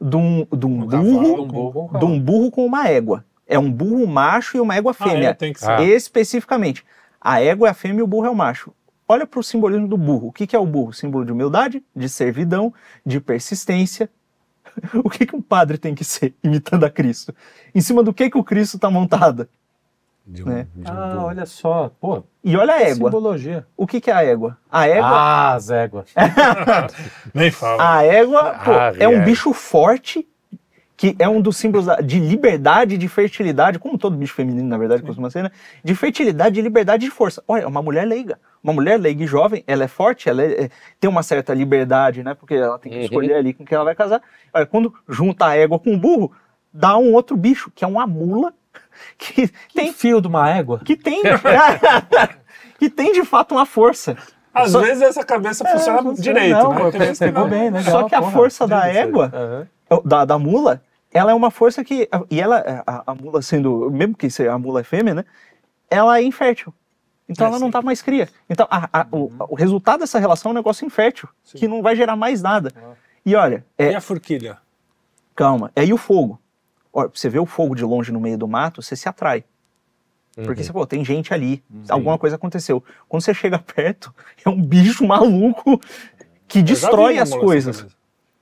de 0.00 0.16
um, 0.16 0.46
de 0.52 0.66
um 0.66 0.82
Um 0.82 0.86
burro 0.86 0.88
cavalo 0.88 1.42
Um 1.42 1.46
burro 1.48 1.88
com 1.88 1.98
de 1.98 2.04
um 2.04 2.20
burro 2.20 2.50
com 2.50 2.66
uma 2.66 2.88
égua. 2.88 3.24
É 3.46 3.58
um 3.58 3.70
burro 3.70 4.06
macho 4.06 4.56
e 4.56 4.60
uma 4.60 4.74
égua 4.74 4.94
Ah, 4.98 5.04
é, 5.06 5.10
fêmea. 5.10 5.34
tem 5.34 5.52
que 5.52 5.60
ser. 5.60 5.70
Ah. 5.70 5.82
Especificamente. 5.82 6.84
A 7.20 7.40
égua 7.40 7.68
é 7.68 7.70
a 7.70 7.74
fêmea 7.74 8.00
e 8.00 8.02
o 8.02 8.06
burro 8.06 8.26
é 8.26 8.30
o 8.30 8.34
macho. 8.34 8.72
Olha 9.06 9.26
para 9.26 9.38
o 9.40 9.42
simbolismo 9.42 9.86
do 9.86 9.96
burro. 9.98 10.28
O 10.28 10.32
que, 10.32 10.46
que 10.46 10.56
é 10.56 10.58
o 10.58 10.66
burro? 10.66 10.92
Símbolo 10.92 11.24
de 11.24 11.32
humildade, 11.32 11.82
de 11.94 12.08
servidão, 12.08 12.72
de 13.04 13.20
persistência. 13.20 14.08
O 15.04 15.08
que, 15.08 15.24
que 15.24 15.36
um 15.36 15.42
padre 15.42 15.78
tem 15.78 15.94
que 15.94 16.02
ser, 16.02 16.34
imitando 16.42 16.82
a 16.84 16.90
Cristo? 16.90 17.32
Em 17.72 17.80
cima 17.80 18.02
do 18.02 18.12
que, 18.12 18.28
que 18.28 18.36
o 18.38 18.42
Cristo 18.42 18.74
está 18.76 18.90
montado? 18.90 19.48
De 20.26 20.42
um, 20.42 20.46
né? 20.46 20.66
de 20.74 20.90
um 20.90 20.94
Ah, 20.94 21.24
olha 21.26 21.44
só. 21.46 21.90
Pô, 22.00 22.24
E 22.42 22.56
olha 22.56 22.74
a 22.74 22.80
égua. 22.80 22.94
simbologia. 22.94 23.66
O 23.76 23.86
que, 23.86 24.00
que 24.00 24.10
é 24.10 24.14
a 24.14 24.22
égua? 24.24 24.56
A 24.70 24.88
égua, 24.88 25.06
Ah, 25.06 25.52
as 25.54 25.70
éguas. 25.70 26.06
Nem 27.34 27.50
fala. 27.50 27.96
a 27.98 28.02
égua 28.02 28.54
pô, 28.64 28.70
Ah, 28.72 28.92
é 28.98 29.06
um 29.08 29.20
é. 29.20 29.24
bicho 29.24 29.52
forte, 29.52 30.26
que 30.96 31.14
é 31.18 31.28
um 31.28 31.40
dos 31.40 31.56
símbolos 31.56 31.86
de 32.06 32.18
liberdade, 32.20 32.96
de 32.96 33.08
fertilidade, 33.08 33.78
como 33.78 33.98
todo 33.98 34.16
bicho 34.16 34.32
feminino, 34.34 34.66
na 34.68 34.78
verdade, 34.78 35.02
costuma 35.02 35.28
ser, 35.28 35.42
né? 35.42 35.50
De 35.82 35.94
fertilidade, 35.94 36.54
de 36.54 36.62
liberdade 36.62 37.04
e 37.04 37.08
de 37.08 37.14
força. 37.14 37.42
Olha, 37.46 37.66
uma 37.68 37.82
mulher 37.82 38.06
leiga. 38.06 38.38
Uma 38.62 38.72
mulher 38.72 38.98
leiga 38.98 39.24
e 39.24 39.26
jovem, 39.26 39.62
ela 39.66 39.84
é 39.84 39.88
forte, 39.88 40.28
ela 40.28 40.42
é- 40.42 40.64
é- 40.64 40.70
tem 40.98 41.10
uma 41.10 41.22
certa 41.22 41.52
liberdade, 41.52 42.22
né? 42.22 42.32
Porque 42.32 42.54
ela 42.54 42.78
tem 42.78 42.90
que 42.90 42.98
Uhum. 42.98 43.04
escolher 43.04 43.34
ali 43.34 43.52
com 43.52 43.64
quem 43.64 43.76
ela 43.76 43.84
vai 43.84 43.94
casar. 43.94 44.22
Olha, 44.54 44.64
quando 44.64 44.94
junta 45.06 45.46
a 45.46 45.54
égua 45.56 45.78
com 45.78 45.92
o 45.92 45.98
burro, 45.98 46.32
dá 46.72 46.96
um 46.96 47.12
outro 47.12 47.36
bicho, 47.36 47.70
que 47.74 47.84
é 47.84 47.88
uma 47.88 48.06
mula, 48.06 48.54
que 49.18 49.48
Tem 49.48 49.84
tem. 49.86 49.92
fio 49.92 50.20
de 50.20 50.28
uma 50.28 50.48
égua? 50.50 50.80
Que 50.84 50.96
tem, 50.96 51.22
que 52.78 52.88
tem 52.90 53.12
de 53.12 53.24
fato 53.24 53.52
uma 53.54 53.66
força. 53.66 54.16
Às 54.52 54.70
Só- 54.70 54.80
vezes 54.80 55.02
essa 55.02 55.24
cabeça 55.24 55.64
funciona 55.66 56.02
funciona, 56.02 56.40
direito, 56.40 56.62
não, 56.62 56.72
né? 56.92 57.12
pegou 57.18 57.42
não. 57.44 57.50
bem, 57.50 57.70
legal. 57.70 57.82
Só 57.90 58.08
que 58.08 58.14
a 58.14 58.20
porra, 58.20 58.32
força 58.32 58.66
da 58.68 58.86
égua- 58.88 59.30
Aham. 59.34 60.00
da, 60.04 60.24
da 60.24 60.38
mula, 60.38 60.80
ela 61.12 61.32
é 61.32 61.34
uma 61.34 61.50
força 61.50 61.82
que. 61.84 62.08
E 62.30 62.40
ela, 62.40 62.84
a, 62.86 63.02
a 63.12 63.14
mula 63.14 63.42
sendo. 63.42 63.90
Mesmo 63.90 64.14
que 64.16 64.30
se 64.30 64.46
a 64.46 64.56
mula 64.58 64.80
é 64.80 64.84
fêmea, 64.84 65.14
né? 65.14 65.24
Ela 65.90 66.18
é 66.18 66.22
infértil. 66.22 66.72
Então 67.28 67.46
É, 67.46 67.50
ela 67.50 67.58
não 67.58 67.66
sim. 67.68 67.72
dá 67.72 67.82
mais 67.82 68.00
cria. 68.02 68.28
Então 68.48 68.66
a- 68.70 68.88
a- 68.92 69.06
o, 69.10 69.30
o 69.50 69.54
resultado 69.56 70.00
dessa 70.00 70.18
relação 70.20 70.50
é 70.50 70.52
um 70.52 70.56
negócio 70.56 70.86
infértil, 70.86 71.28
que 71.44 71.66
não 71.66 71.82
vai 71.82 71.96
gerar 71.96 72.14
mais 72.16 72.40
nada. 72.42 72.70
E 73.26 73.34
olha, 73.34 73.64
é, 73.78 73.90
E 73.92 73.94
a 73.94 74.00
forquilha? 74.00 74.58
calma, 75.34 75.72
é 75.74 75.84
e 75.84 75.92
o 75.92 75.96
fogo. 75.96 76.38
Olha, 76.94 77.10
você 77.12 77.28
vê 77.28 77.40
o 77.40 77.44
fogo 77.46 77.74
de 77.74 77.84
longe 77.84 78.12
no 78.12 78.20
meio 78.20 78.38
do 78.38 78.46
mato, 78.46 78.80
você 78.80 78.94
se 78.94 79.08
atrai. 79.08 79.44
Porque 80.36 80.60
Uhum. 80.62 80.66
você, 80.66 80.72
pô, 80.72 80.86
tem 80.86 81.04
gente 81.04 81.34
ali, 81.34 81.62
alguma 81.88 82.16
coisa 82.18 82.36
aconteceu. 82.36 82.82
Quando 83.08 83.22
você 83.22 83.34
chega 83.34 83.58
perto, 83.74 84.14
é 84.44 84.48
um 84.48 84.60
bicho 84.62 85.04
maluco 85.06 85.80
que 86.48 86.60
Eu 86.60 86.62
destrói 86.62 87.18
as 87.18 87.30
coisas. 87.34 87.86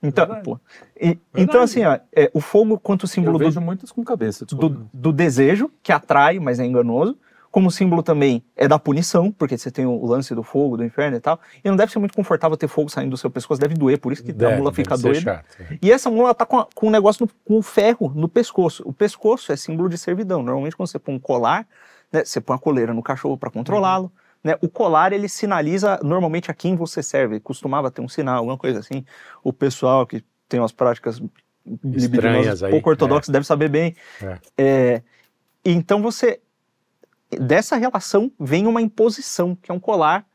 Então, 0.01 0.25
Verdade. 0.25 0.43
pô, 0.45 0.59
e- 0.99 1.17
então 1.35 1.61
assim, 1.61 1.83
ó, 1.85 1.97
é, 2.13 2.29
o 2.33 2.41
fogo 2.41 2.77
quanto 2.77 3.07
símbolo 3.07 3.41
Eu 3.41 3.51
do, 3.51 3.61
muitas 3.61 3.91
com 3.91 4.03
cabeça. 4.03 4.45
do, 4.45 4.85
do 4.93 5.13
desejo, 5.13 5.71
que 5.81 5.91
atrai, 5.93 6.39
mas 6.39 6.59
é 6.59 6.65
enganoso. 6.65 7.17
Como 7.53 7.69
símbolo 7.69 8.01
também 8.01 8.43
é 8.55 8.67
da 8.67 8.79
punição, 8.79 9.31
porque 9.31 9.55
você 9.55 9.69
tem 9.69 9.85
o 9.85 10.03
lance 10.07 10.33
do 10.33 10.41
fogo, 10.41 10.75
do 10.75 10.83
inferno 10.83 11.15
e 11.17 11.19
tal. 11.19 11.39
E 11.63 11.69
não 11.69 11.75
deve 11.77 11.91
ser 11.91 11.99
muito 11.99 12.15
confortável 12.15 12.57
ter 12.57 12.67
fogo 12.67 12.89
saindo 12.89 13.11
do 13.11 13.17
seu 13.17 13.29
pescoço, 13.29 13.61
deve 13.61 13.75
doer, 13.75 13.99
por 13.99 14.11
isso 14.11 14.23
que 14.23 14.31
a 14.31 14.33
Deve, 14.33 14.55
mula 14.57 14.71
deve 14.71 14.81
fica 14.83 14.97
doida. 14.97 15.21
chato. 15.21 15.45
é. 15.71 15.77
E 15.79 15.91
essa 15.91 16.09
mula 16.09 16.33
tá 16.33 16.47
com, 16.47 16.57
a- 16.57 16.67
com 16.73 16.87
um 16.87 16.89
negócio 16.89 17.23
no, 17.27 17.31
com 17.45 17.59
o 17.59 17.61
ferro 17.61 18.11
no 18.15 18.27
pescoço. 18.27 18.81
O 18.87 18.91
pescoço 18.91 19.51
é 19.51 19.55
símbolo 19.55 19.87
de 19.87 19.99
servidão. 19.99 20.41
Normalmente, 20.41 20.75
quando 20.75 20.87
você 20.89 20.97
põe 20.97 21.13
um 21.13 21.19
colar, 21.19 21.67
né, 22.11 22.25
você 22.25 22.41
põe 22.41 22.55
a 22.55 22.59
coleira 22.59 22.91
no 22.91 23.03
cachorro 23.03 23.37
para 23.37 23.51
controlá-lo. 23.51 24.11
Né? 24.43 24.57
O 24.59 24.67
colar 24.67 25.13
ele 25.13 25.29
sinaliza 25.29 25.99
normalmente 26.03 26.49
a 26.49 26.55
quem 26.55 26.75
você 26.75 27.03
serve. 27.03 27.39
Costumava 27.39 27.91
ter 27.91 28.01
um 28.01 28.09
sinal, 28.09 28.37
alguma 28.37 28.57
coisa 28.57 28.79
assim. 28.79 29.05
O 29.43 29.53
pessoal 29.53 30.07
que 30.07 30.23
tem 30.49 30.59
umas 30.59 30.71
práticas 30.71 31.21
libidinosas 31.83 32.63
aí, 32.63 32.71
pouco 32.71 32.89
ortodoxas 32.89 33.29
deve 33.31 33.45
saber 33.45 33.69
bem. 33.69 33.95
É. 34.21 34.37
É, 34.57 35.01
então 35.63 36.01
você 36.01 36.39
dessa 37.37 37.75
relação 37.75 38.31
vem 38.39 38.67
uma 38.67 38.81
imposição 38.81 39.55
que 39.55 39.71
é 39.71 39.73
um 39.73 39.79
colar 39.79 40.25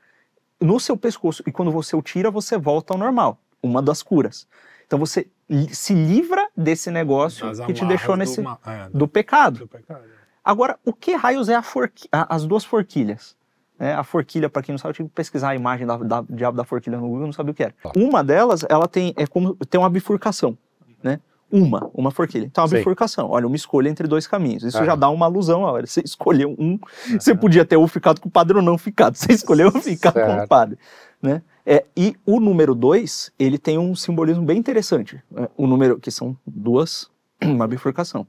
no 0.60 0.78
seu 0.80 0.96
pescoço 0.96 1.42
e 1.46 1.52
quando 1.52 1.70
você 1.70 1.94
o 1.96 2.02
tira 2.02 2.30
você 2.30 2.56
volta 2.58 2.92
ao 2.94 2.98
normal. 2.98 3.38
Uma 3.62 3.80
das 3.82 4.02
curas. 4.02 4.46
Então 4.86 4.98
você 4.98 5.26
se 5.72 5.94
livra 5.94 6.48
desse 6.56 6.90
negócio 6.90 7.46
Das 7.46 7.60
que 7.60 7.72
te 7.72 7.84
deixou 7.84 8.14
do 8.14 8.18
nesse 8.18 8.40
ma- 8.40 8.58
é, 8.66 8.88
do 8.92 9.06
pecado. 9.08 9.60
do 9.60 9.68
pecado. 9.68 10.02
Agora, 10.44 10.78
o 10.84 10.92
que 10.92 11.14
raios 11.14 11.48
é 11.48 11.54
a 11.54 11.62
forqui- 11.62 12.08
a- 12.10 12.34
as 12.34 12.46
duas 12.46 12.64
forquilhas? 12.64 13.36
né? 13.78 13.94
a 13.94 14.02
forquilha, 14.02 14.48
para 14.50 14.60
quem 14.62 14.72
não 14.72 14.78
sabe, 14.78 14.90
eu 14.90 14.94
tive 14.94 15.08
que 15.08 15.14
pesquisar 15.14 15.50
a 15.50 15.54
imagem 15.54 15.86
da, 15.86 15.96
da 15.98 16.24
diabo 16.28 16.56
da 16.56 16.64
forquilha 16.64 16.96
no 16.98 17.06
Google, 17.06 17.26
não 17.26 17.32
sabia 17.32 17.52
o 17.52 17.54
que 17.54 17.62
era. 17.62 17.74
Uma 17.96 18.24
delas, 18.24 18.64
ela 18.68 18.88
tem 18.88 19.14
é 19.16 19.24
como 19.26 19.54
tem 19.54 19.78
uma 19.80 19.88
bifurcação, 19.90 20.58
né? 21.02 21.20
Uma, 21.50 21.90
uma 21.94 22.10
forquilha. 22.10 22.44
Então, 22.44 22.64
uma 22.64 22.70
bifurcação. 22.70 23.30
Olha, 23.30 23.46
uma 23.46 23.56
escolha 23.56 23.88
entre 23.88 24.06
dois 24.06 24.26
caminhos. 24.26 24.62
Isso 24.62 24.76
Aham. 24.76 24.86
já 24.86 24.94
dá 24.94 25.08
uma 25.08 25.26
alusão. 25.26 25.62
Olha, 25.62 25.86
você 25.86 26.02
escolheu 26.04 26.54
um, 26.58 26.78
você 27.18 27.34
podia 27.34 27.64
ter 27.64 27.76
ou 27.76 27.88
ficado 27.88 28.20
com 28.20 28.28
o 28.28 28.30
padre 28.30 28.56
ou 28.56 28.62
não 28.62 28.76
ficado. 28.76 29.16
Você 29.16 29.32
escolheu 29.32 29.72
ficar 29.80 30.12
com 30.12 30.20
o 30.20 30.22
Certo. 30.22 30.48
padre, 30.48 30.78
né? 31.22 31.42
É, 31.64 31.84
e 31.96 32.14
o 32.24 32.38
número 32.40 32.74
dois, 32.74 33.32
ele 33.38 33.58
tem 33.58 33.78
um 33.78 33.94
simbolismo 33.94 34.42
bem 34.44 34.58
interessante. 34.58 35.22
né? 35.30 35.48
O 35.56 35.66
número, 35.66 35.98
que 35.98 36.10
são 36.10 36.36
duas, 36.46 37.10
uma 37.42 37.66
bifurcação. 37.66 38.26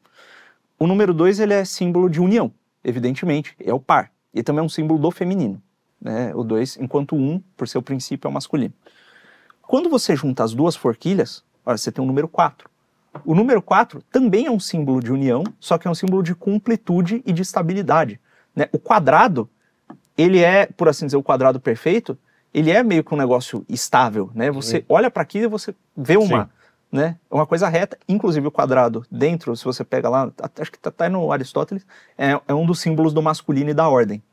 O 0.78 0.88
número 0.88 1.13
dois, 1.13 1.39
ele 1.39 1.53
é 1.53 1.65
símbolo 1.65 2.09
de 2.09 2.22
união, 2.22 2.51
evidentemente, 2.84 3.55
é 3.61 3.74
o 3.74 3.80
par. 3.80 4.11
E 4.34 4.41
também 4.43 4.61
é 4.61 4.63
um 4.65 4.70
símbolo 4.70 4.99
do 4.99 5.11
feminino, 5.11 5.61
né? 5.99 6.34
O 6.36 6.43
dois, 6.43 6.78
enquanto 6.78 7.15
o 7.15 7.17
um, 7.17 7.41
por 7.57 7.67
seu 7.67 7.82
princípio, 7.82 8.28
é 8.28 8.30
o 8.30 8.34
masculino. 8.34 8.74
Quando 9.61 9.89
você 9.89 10.15
junta 10.15 10.43
as 10.43 10.53
duas 10.53 10.76
forquilhas, 10.76 11.43
olha, 11.65 11.78
você 11.78 11.91
tem 11.91 12.03
o 12.03 12.07
número 12.07 12.28
4. 12.28 12.70
O 13.26 13.36
número 13.36 13.61
4 13.61 14.01
também 14.11 14.45
é 14.47 14.51
um 14.51 14.59
símbolo 14.59 15.01
de 15.01 15.11
união, 15.11 15.43
só 15.59 15.78
que 15.78 15.88
é 15.88 15.91
um 15.91 15.95
símbolo 15.95 16.22
de 16.24 16.34
completude 16.36 17.22
e 17.26 17.32
de 17.32 17.41
estabilidade. 17.41 18.20
Né? 18.55 18.67
O 18.72 18.80
quadrado, 18.80 19.49
ele 20.17 20.39
é, 20.39 20.65
por 20.65 20.88
assim 20.89 21.05
dizer, 21.05 21.17
o 21.17 21.24
quadrado 21.24 21.59
perfeito, 21.59 22.17
ele 22.53 22.72
é 22.72 22.82
meio 22.84 23.03
que 23.03 23.13
um 23.13 23.17
negócio 23.17 23.63
estável, 23.70 24.32
né? 24.34 24.49
Você 24.49 24.84
olha 24.89 25.11
para 25.11 25.22
aquilo 25.22 25.45
e 25.45 25.47
você 25.47 25.74
vê 25.95 26.17
uma, 26.17 26.45
Sim. 26.45 26.49
né? 26.91 27.17
Uma 27.30 27.45
coisa 27.45 27.70
reta. 27.70 27.97
Inclusive 28.07 28.47
o 28.47 28.51
quadrado 28.51 29.05
dentro, 29.11 29.55
se 29.55 29.63
você 29.63 29.84
pega 29.84 30.09
lá, 30.09 30.32
até- 30.41 30.63
acho 30.63 30.72
que 30.72 30.80
tá, 30.80 30.89
tá 30.89 31.07
no 31.07 31.32
Aristóteles, 31.32 31.86
é, 32.17 32.39
é 32.47 32.53
um 32.53 32.65
dos 32.65 32.80
símbolos 32.80 33.13
do 33.13 33.22
masculino 33.22 33.70
e 33.70 33.74
da 33.74 33.88
ordem, 33.88 34.24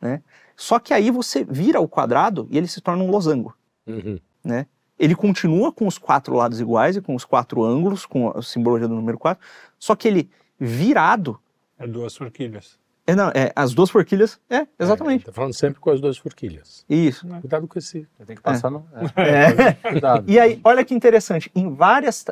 né? 0.00 0.20
Só 0.56 0.78
que 0.78 0.92
aí 0.92 1.10
você 1.10 1.42
vira 1.42 1.80
o 1.80 1.88
quadrado 1.88 2.46
e 2.50 2.58
ele 2.58 2.68
se 2.68 2.80
torna 2.80 3.02
um 3.02 3.10
losango 3.10 3.54
Uhum. 3.86 4.20
né? 4.44 4.66
Ele 4.98 5.14
continua 5.14 5.72
com 5.72 5.86
os 5.86 5.98
quatro 5.98 6.34
lados 6.34 6.60
iguais 6.60 6.96
e 6.96 7.00
com 7.00 7.14
os 7.14 7.24
quatro 7.24 7.64
ângulos, 7.64 8.06
com 8.06 8.30
a 8.30 8.42
simbologia 8.42 8.86
do 8.88 8.94
número 8.94 9.18
4, 9.18 9.44
só 9.78 9.94
que 9.96 10.06
ele 10.08 10.30
virado, 10.58 11.38
É 11.78 11.86
duas 11.86 12.16
forquilhas. 12.16 12.78
é, 13.06 13.14
não, 13.14 13.28
é, 13.34 13.52
as 13.56 13.74
duas 13.74 13.90
forquilhas, 13.90 14.40
é, 14.48 14.66
exatamente, 14.78 15.24
Tá 15.26 15.32
falando 15.32 15.52
sempre 15.52 15.80
com 15.80 15.90
as 15.90 16.00
duas 16.00 16.16
forquilhas. 16.16 16.84
isso. 16.88 17.26
Cuidado 17.26 17.66
com 17.66 17.78
esse. 17.78 18.06
Tem 18.24 18.36
que 18.36 18.42
passar 18.42 18.70
no. 18.70 18.86
É. 19.16 19.72
Cuidado. 19.90 20.30
E 20.30 20.38
aí, 20.38 20.60
olha 20.62 20.84
que 20.84 20.94
interessante, 20.94 21.50
em 21.54 21.74
várias, 21.74 22.24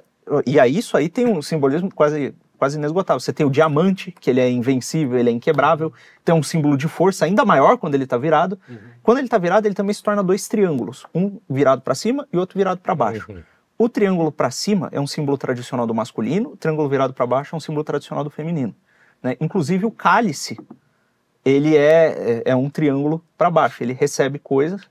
e 0.46 0.58
aí 0.60 0.78
isso 0.78 0.96
aí 0.96 1.08
tem 1.08 1.26
um 1.26 1.42
simbolismo 1.42 1.92
quase, 1.92 2.32
quase 2.62 2.78
inesgotável. 2.78 3.18
Você 3.18 3.32
tem 3.32 3.44
o 3.44 3.50
diamante, 3.50 4.12
que 4.12 4.30
ele 4.30 4.38
é 4.38 4.48
invencível, 4.48 5.18
ele 5.18 5.30
é 5.30 5.32
inquebrável, 5.32 5.92
tem 6.24 6.32
um 6.32 6.44
símbolo 6.44 6.76
de 6.76 6.86
força 6.86 7.24
ainda 7.24 7.44
maior 7.44 7.76
quando 7.76 7.96
ele 7.96 8.04
está 8.04 8.16
virado. 8.16 8.56
Quando 9.02 9.18
ele 9.18 9.26
está 9.26 9.36
virado, 9.36 9.66
ele 9.66 9.74
também 9.74 9.92
se 9.92 10.00
torna 10.00 10.22
dois 10.22 10.46
triângulos, 10.46 11.04
um 11.12 11.40
virado 11.50 11.82
para 11.82 11.92
cima 11.92 12.24
e 12.32 12.38
outro 12.38 12.56
virado 12.56 12.80
para 12.80 12.94
baixo. 12.94 13.32
Uhum. 13.32 13.42
O 13.76 13.88
triângulo 13.88 14.30
para 14.30 14.48
cima 14.52 14.88
é 14.92 15.00
um 15.00 15.08
símbolo 15.08 15.36
tradicional 15.36 15.88
do 15.88 15.92
masculino, 15.92 16.50
o 16.50 16.56
triângulo 16.56 16.88
virado 16.88 17.12
para 17.12 17.26
baixo 17.26 17.52
é 17.52 17.56
um 17.56 17.60
símbolo 17.60 17.82
tradicional 17.82 18.22
do 18.22 18.30
feminino. 18.30 18.72
né? 19.20 19.36
Inclusive 19.40 19.84
o 19.84 19.90
cálice, 19.90 20.56
ele 21.44 21.76
é, 21.76 22.42
é, 22.46 22.52
é 22.52 22.54
um 22.54 22.70
triângulo 22.70 23.24
para 23.36 23.50
baixo, 23.50 23.82
ele 23.82 23.92
recebe 23.92 24.38
coisas. 24.38 24.82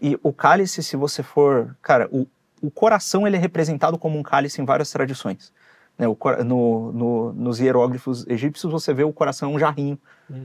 E 0.00 0.16
o 0.22 0.32
cálice, 0.32 0.84
se 0.84 0.96
você 0.96 1.24
for. 1.24 1.76
Cara, 1.82 2.08
o, 2.12 2.28
o 2.62 2.70
coração 2.70 3.26
ele 3.26 3.34
é 3.34 3.40
representado 3.40 3.98
como 3.98 4.16
um 4.16 4.22
cálice 4.22 4.62
em 4.62 4.64
várias 4.64 4.92
tradições. 4.92 5.52
Né? 5.98 6.06
O 6.08 6.16
no- 6.44 6.92
no- 6.92 7.32
nos 7.32 7.58
hieróglifos 7.60 8.26
egípcios 8.28 8.70
você 8.72 8.94
vê 8.94 9.04
o 9.04 9.12
coração 9.12 9.52
um 9.54 9.58
jarrinho. 9.58 9.98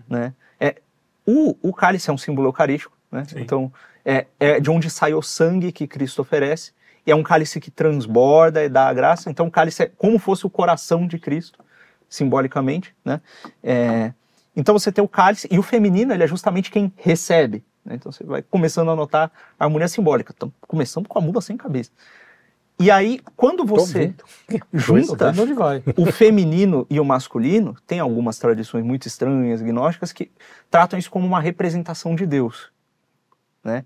Né? 0.09 0.33
É, 0.59 0.77
o, 1.25 1.55
o 1.61 1.73
cálice 1.73 2.09
é 2.09 2.13
um 2.13 2.17
símbolo 2.17 2.47
eucarístico, 2.47 2.97
né? 3.11 3.23
Sim. 3.25 3.39
então 3.41 3.71
é, 4.03 4.25
é 4.39 4.59
de 4.59 4.69
onde 4.71 4.89
sai 4.89 5.13
o 5.13 5.21
sangue 5.21 5.71
que 5.71 5.85
Cristo 5.87 6.21
oferece. 6.21 6.71
E 7.05 7.11
é 7.11 7.15
um 7.15 7.21
cálice 7.23 7.59
que 7.59 7.69
transborda 7.69 8.63
e 8.63 8.69
dá 8.69 8.87
a 8.87 8.93
graça. 8.93 9.29
Então 9.29 9.47
o 9.47 9.51
cálice 9.51 9.83
é 9.83 9.85
como 9.87 10.17
fosse 10.17 10.45
o 10.45 10.49
coração 10.49 11.05
de 11.05 11.19
Cristo, 11.19 11.59
simbolicamente. 12.09 12.95
Né? 13.03 13.19
É, 13.61 14.13
então 14.55 14.77
você 14.77 14.91
tem 14.91 15.03
o 15.03 15.07
cálice, 15.07 15.47
e 15.51 15.57
o 15.59 15.63
feminino 15.63 16.13
ele 16.13 16.23
é 16.23 16.27
justamente 16.27 16.71
quem 16.71 16.93
recebe. 16.95 17.63
né? 17.83 17.95
Então 17.95 18.11
você 18.11 18.23
vai 18.23 18.41
começando 18.41 18.89
a 18.91 18.95
notar 18.95 19.31
a 19.59 19.65
harmonia 19.65 19.87
simbólica. 19.87 20.31
Estamos 20.31 20.55
começando 20.67 21.07
com 21.07 21.17
a 21.19 21.21
mula 21.21 21.41
sem 21.41 21.57
cabeça. 21.57 21.91
E 22.79 22.89
aí, 22.89 23.19
quando 23.35 23.63
você 23.63 24.13
junta 24.73 25.31
o 25.95 26.05
feminino 26.11 26.85
e 26.89 26.99
o 26.99 27.05
masculino, 27.05 27.75
tem 27.85 27.99
algumas 27.99 28.37
tradições 28.39 28.83
muito 28.83 29.07
estranhas, 29.07 29.61
gnósticas, 29.61 30.11
que 30.11 30.31
tratam 30.69 30.97
isso 30.97 31.11
como 31.11 31.25
uma 31.25 31.39
representação 31.39 32.15
de 32.15 32.25
Deus. 32.25 32.71
Né? 33.63 33.85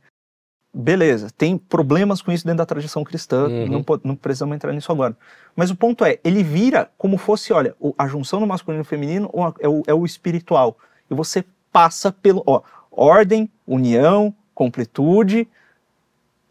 Beleza, 0.74 1.30
tem 1.36 1.58
problemas 1.58 2.22
com 2.22 2.32
isso 2.32 2.46
dentro 2.46 2.60
da 2.60 2.66
tradição 2.66 3.04
cristã, 3.04 3.48
Uhum. 3.48 3.68
não, 3.68 3.86
não 4.04 4.16
precisamos 4.16 4.56
entrar 4.56 4.72
nisso 4.74 4.92
agora. 4.92 5.16
Mas 5.56 5.72
o 5.72 5.76
ponto 5.76 6.06
é, 6.06 6.20
ele 6.24 6.44
vira 6.44 6.90
como 6.98 7.18
fosse, 7.18 7.52
olha, 7.52 7.76
a 7.98 8.08
junção 8.08 8.40
do 8.40 8.48
masculino 8.48 8.82
e 8.82 8.84
do 8.84 8.88
feminino 8.88 9.30
é 9.60 9.68
o, 9.68 9.84
é 9.88 9.94
o 9.94 10.06
espiritual. 10.06 10.78
E 11.10 11.14
você 11.16 11.44
passa 11.72 12.12
pelo, 12.12 12.44
ó, 12.46 12.62
ordem, 12.92 13.50
união, 13.66 14.34
completude, 14.54 15.48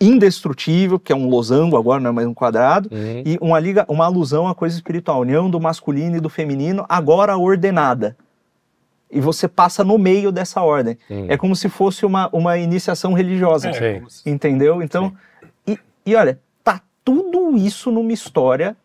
indestrutível, 0.01 0.99
que 0.99 1.13
é 1.13 1.17
um 1.17 1.29
losango 1.29 1.77
agora, 1.77 2.01
não 2.01 2.11
é 2.11 2.13
mais 2.13 2.27
um 2.29 2.35
quadrado, 2.35 2.89
Uhum. 2.93 3.23
e 3.25 3.39
uma, 3.41 3.59
liga, 3.59 3.85
uma 3.89 4.05
alusão 4.05 4.47
à 4.47 4.55
coisa 4.55 4.77
espiritual, 4.77 5.21
união 5.21 5.49
do 5.49 5.59
masculino 5.61 6.17
e 6.17 6.21
do 6.21 6.29
feminino, 6.29 6.85
agora 6.89 7.37
ordenada. 7.37 8.17
E 9.11 9.21
você 9.21 9.47
passa 9.49 9.85
no 9.85 9.97
meio 9.99 10.33
dessa 10.33 10.61
ordem. 10.63 10.99
Hum. 11.11 11.27
É 11.29 11.37
como 11.37 11.55
se 11.55 11.69
fosse 11.69 12.05
uma, 12.05 12.29
uma 12.33 12.59
iniciação 12.59 13.13
religiosa. 13.13 13.71
É, 13.71 14.03
Entendeu? 14.27 14.83
Então, 14.83 15.15
e, 15.67 15.79
e 16.05 16.15
olha, 16.17 16.41
tá 16.65 16.81
tudo 17.05 17.57
isso 17.57 17.91
numa 17.91 18.13
história 18.13 18.77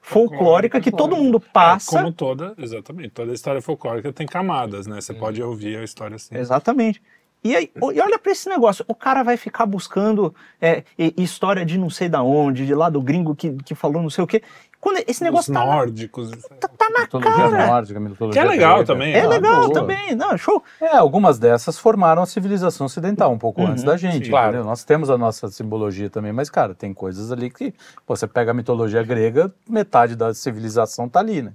folclórica 0.00 0.80
que 0.80 0.90
todo 0.90 1.14
mundo 1.16 1.42
É, 1.44 1.50
passa. 1.52 1.98
como 1.98 2.12
toda, 2.12 2.54
exatamente, 2.58 3.10
toda 3.10 3.32
história 3.34 3.60
folclórica 3.60 4.12
tem 4.12 4.26
camadas, 4.26 4.86
né? 4.86 5.00
Você 5.00 5.12
pode 5.12 5.42
ouvir 5.42 5.76
a 5.76 5.84
história 5.84 6.14
assim. 6.16 6.34
Exatamente. 6.36 7.02
E, 7.44 7.54
aí, 7.54 7.70
e 7.94 8.00
olha 8.00 8.18
pra 8.18 8.32
esse 8.32 8.48
negócio, 8.48 8.84
o 8.88 8.94
cara 8.94 9.22
vai 9.22 9.36
ficar 9.36 9.66
buscando 9.66 10.34
é, 10.60 10.82
história 11.16 11.64
de 11.64 11.78
não 11.78 11.88
sei 11.88 12.08
da 12.08 12.22
onde, 12.22 12.66
de 12.66 12.74
lá 12.74 12.88
do 12.90 13.00
gringo 13.00 13.36
que, 13.36 13.52
que 13.64 13.74
falou 13.74 14.02
não 14.02 14.10
sei 14.10 14.24
o 14.24 14.26
quê. 14.26 14.42
Quando 14.80 14.98
esse 14.98 15.12
Os 15.12 15.20
negócio 15.20 15.52
tá, 15.52 15.60
na- 15.60 15.66
nórdicos. 15.66 16.30
tá, 16.60 16.68
tá 16.68 16.90
na 16.90 17.00
Mitologia 17.00 17.50
cara. 17.50 17.66
nórdica, 17.66 17.98
mitologia 18.00 18.40
Que 18.42 18.46
é 18.46 18.50
legal 18.50 18.74
grega. 18.76 18.86
também, 18.86 19.12
É 19.14 19.20
Ah, 19.24 19.28
legal 19.28 19.60
boa. 19.62 19.72
também, 19.72 20.14
não, 20.14 20.36
show. 20.38 20.62
É, 20.80 20.96
algumas 20.96 21.38
dessas 21.38 21.78
formaram 21.78 22.22
a 22.22 22.26
civilização 22.26 22.86
ocidental 22.86 23.32
um 23.32 23.38
pouco 23.38 23.62
Uhum, 23.62 23.68
antes 23.68 23.82
da 23.82 23.96
gente, 23.96 24.24
sim. 24.26 24.30
claro. 24.30 24.62
Nós 24.64 24.84
temos 24.84 25.08
a 25.10 25.16
nossa 25.18 25.48
simbologia 25.48 26.08
também, 26.10 26.32
mas, 26.32 26.50
cara, 26.50 26.74
tem 26.74 26.92
coisas 26.94 27.32
ali 27.32 27.50
que 27.50 27.72
pô, 28.06 28.14
você 28.14 28.26
pega 28.28 28.50
a 28.50 28.54
mitologia 28.54 29.02
grega, 29.02 29.52
metade 29.68 30.14
da 30.14 30.32
civilização 30.34 31.08
tá 31.08 31.20
ali, 31.20 31.42
né? 31.42 31.52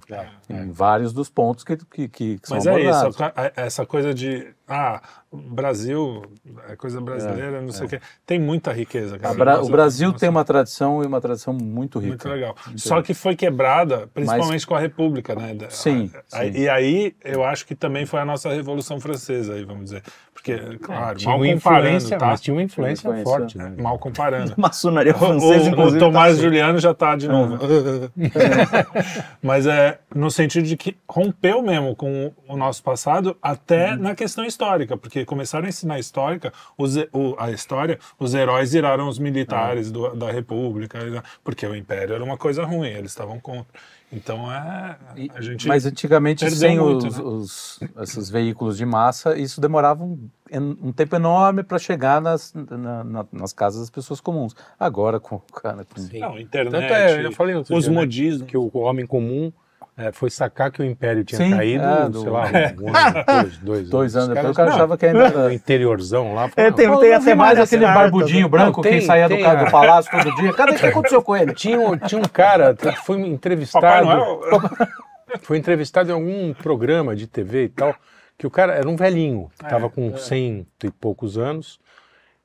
Em 0.50 0.70
vários 0.70 1.12
dos 1.12 1.30
pontos 1.30 1.64
que, 1.64 1.76
que, 1.76 2.08
que, 2.08 2.38
que 2.38 2.50
Mas 2.50 2.64
são 2.64 2.72
é 2.76 2.80
isso, 2.82 2.98
abordados. 2.98 3.20
a- 3.36 3.52
essa 3.56 3.86
coisa 3.86 4.12
de, 4.12 4.46
ah, 4.68 5.02
Brasil, 5.32 6.22
é 6.68 6.76
coisa 6.76 7.00
brasileira, 7.00 7.60
não 7.60 7.72
sei 7.72 7.86
o 7.86 7.88
quê. 7.88 8.00
Tem 8.26 8.38
muita 8.38 8.72
riqueza, 8.72 9.18
cara. 9.18 9.34
Bra- 9.34 9.62
o 9.62 9.68
Brasil 9.68 10.12
tem 10.12 10.28
uma 10.28 10.44
tradição 10.44 11.02
e 11.02 11.06
uma 11.06 11.20
tradição 11.20 11.52
muito 11.54 11.98
rica. 11.98 12.08
Muito 12.10 12.28
legal. 12.28 12.54
Só 12.76 13.00
que 13.02 13.12
foi 13.14 13.34
quebrada, 13.34 14.08
principalmente 14.14 14.50
Mas- 14.52 14.64
com 14.64 14.74
a 14.74 14.80
República, 14.80 15.34
né? 15.34 15.56
Sim, 15.70 16.10
a- 16.32 16.38
sim. 16.44 16.50
E 16.54 16.68
aí, 16.68 17.14
eu 17.24 17.44
acho 17.44 17.66
que 17.66 17.74
também 17.74 18.04
foi 18.06 18.20
a 18.20 18.24
nossa 18.24 18.50
Revolução 18.52 19.00
Francesa, 19.00 19.54
aí, 19.54 19.64
vamos 19.64 19.84
dizer. 19.84 20.02
Porque, 20.34 20.56
claro, 20.78 21.18
Tinha 21.18 21.30
mal 21.30 21.40
uma 21.40 21.52
comparando, 21.54 22.08
tá? 22.10 22.26
mas 22.26 22.40
tinha 22.40 22.54
uma 22.54 22.62
influência, 22.62 23.02
Tinha 23.10 23.20
influência, 23.20 23.38
forte, 23.38 23.58
né? 23.58 23.74
Mal 23.78 23.98
comparando. 23.98 24.54
Maçonaria 24.58 25.12
O, 25.14 25.18
francesa, 25.18 25.64
o, 25.64 25.68
inclusive. 25.72 25.98
Tomás 26.00 26.36
tá- 26.36 26.42
Juliano 26.42 26.78
já 26.78 26.94
tá 26.94 27.14
de 27.16 27.28
novo. 27.28 27.58
Mas 29.42 29.66
é 29.66 29.98
no 30.14 30.30
sentido 30.30 30.66
de 30.66 30.76
que 30.76 30.96
rompeu 31.08 31.62
mesmo 31.62 31.94
com 31.94 32.32
o 32.48 32.56
nosso 32.56 32.82
passado, 32.82 33.36
até 33.42 33.96
na 33.96 34.14
questão 34.14 34.44
histórica, 34.52 34.96
porque 34.96 35.24
começaram 35.24 35.66
a 35.66 35.68
ensinar 35.68 35.98
histórica, 35.98 36.52
os, 36.76 36.96
o- 37.12 37.34
a 37.38 37.50
história, 37.50 37.98
os 38.18 38.34
heróis 38.34 38.72
viraram 38.72 39.08
os 39.08 39.18
militares 39.18 39.90
do- 39.90 40.14
da 40.14 40.30
República, 40.30 40.98
porque 41.42 41.66
o 41.66 41.74
Império 41.74 42.14
era 42.14 42.22
uma 42.24 42.36
coisa 42.36 42.64
ruim, 42.64 42.88
eles 42.88 43.10
estavam 43.10 43.40
contra. 43.40 43.66
Então 44.12 44.52
é. 44.52 44.96
A 45.34 45.40
gente 45.40 45.66
Mas 45.66 45.86
antigamente, 45.86 46.48
sem 46.50 46.78
muito, 46.78 47.06
os, 47.08 47.16
né? 47.16 47.24
os- 47.24 47.80
esses 48.02 48.28
veículos 48.28 48.76
de 48.76 48.84
massa, 48.84 49.38
isso 49.38 49.58
demorava 49.58 50.04
um, 50.04 50.28
um 50.52 50.92
tempo 50.92 51.16
enorme 51.16 51.62
para 51.62 51.78
chegar 51.78 52.20
nas, 52.20 52.52
na- 52.54 53.02
na- 53.04 53.26
nas 53.32 53.54
casas 53.54 53.80
das 53.80 53.88
pessoas 53.90 54.20
comuns. 54.20 54.54
Agora, 54.78 55.18
com, 55.18 55.38
cara, 55.38 55.86
com-. 55.86 56.02
Não, 56.02 56.08
Tanto 56.32 56.40
internet, 56.42 56.92
é, 56.92 57.24
eu 57.24 57.32
falei 57.32 57.54
outro 57.54 57.74
os 57.74 57.88
né, 57.88 57.94
modismos. 57.94 58.46
que 58.46 58.56
o 58.58 58.70
homem 58.74 59.06
comum 59.06 59.50
é, 59.96 60.10
foi 60.12 60.30
sacar 60.30 60.70
que 60.70 60.80
o 60.80 60.84
Império 60.84 61.22
tinha 61.24 61.38
Sim, 61.38 61.50
caído, 61.50 61.84
é, 61.84 62.08
do- 62.08 62.20
sei 62.22 62.30
lá, 62.30 62.40
um 62.80 62.94
ano 62.96 63.12
depois, 63.14 63.58
dois, 63.58 63.88
dois 63.88 64.16
anos 64.16 64.28
Os 64.28 64.34
depois, 64.34 64.52
o 64.52 64.54
cara 64.56 64.68
não, 64.70 64.76
achava 64.76 64.96
que 64.98 65.06
ainda 65.06 65.30
no 65.30 65.40
era... 65.40 65.54
interiorzão 65.54 66.34
lá. 66.34 66.44
É, 66.44 66.48
falaram, 66.48 66.74
tem- 66.76 66.88
Pô, 66.88 66.96
tem 66.98 67.10
não 67.10 67.16
até 67.18 67.34
mais 67.34 67.58
aquele 67.60 67.84
barbudinho 67.84 68.48
branco 68.48 68.78
Não, 68.78 68.82
tem- 68.82 69.00
que 69.00 69.04
saía 69.06 69.28
do, 69.28 69.34
tem 69.34 69.44
ca- 69.44 69.52
a- 69.52 69.64
do 69.64 69.70
palácio 69.70 70.10
todo 70.10 70.34
dia. 70.36 70.52
Cadê 70.54 70.72
o 70.72 70.78
que 70.78 70.86
aconteceu 70.86 71.22
com 71.22 71.36
ele? 71.36 71.54
Tinha, 71.54 71.78
um- 71.80 71.96
tinha 71.96 72.18
um 72.20 72.24
cara 72.24 72.74
que 72.74 72.90
foi 73.04 73.20
entrevistado, 73.20 74.08
foi 75.42 75.58
entrevistado 75.58 76.10
em 76.10 76.14
algum 76.14 76.54
programa 76.54 77.14
de 77.14 77.26
TV 77.26 77.64
e 77.64 77.68
tal, 77.68 77.94
que 78.38 78.46
o 78.46 78.50
cara 78.50 78.74
era 78.74 78.88
um 78.88 78.96
velhinho, 78.96 79.50
É, 79.62 79.64
estava 79.66 79.88
com 79.90 80.16
cento 80.16 80.86
e 80.86 80.90
poucos 80.90 81.36
anos, 81.38 81.78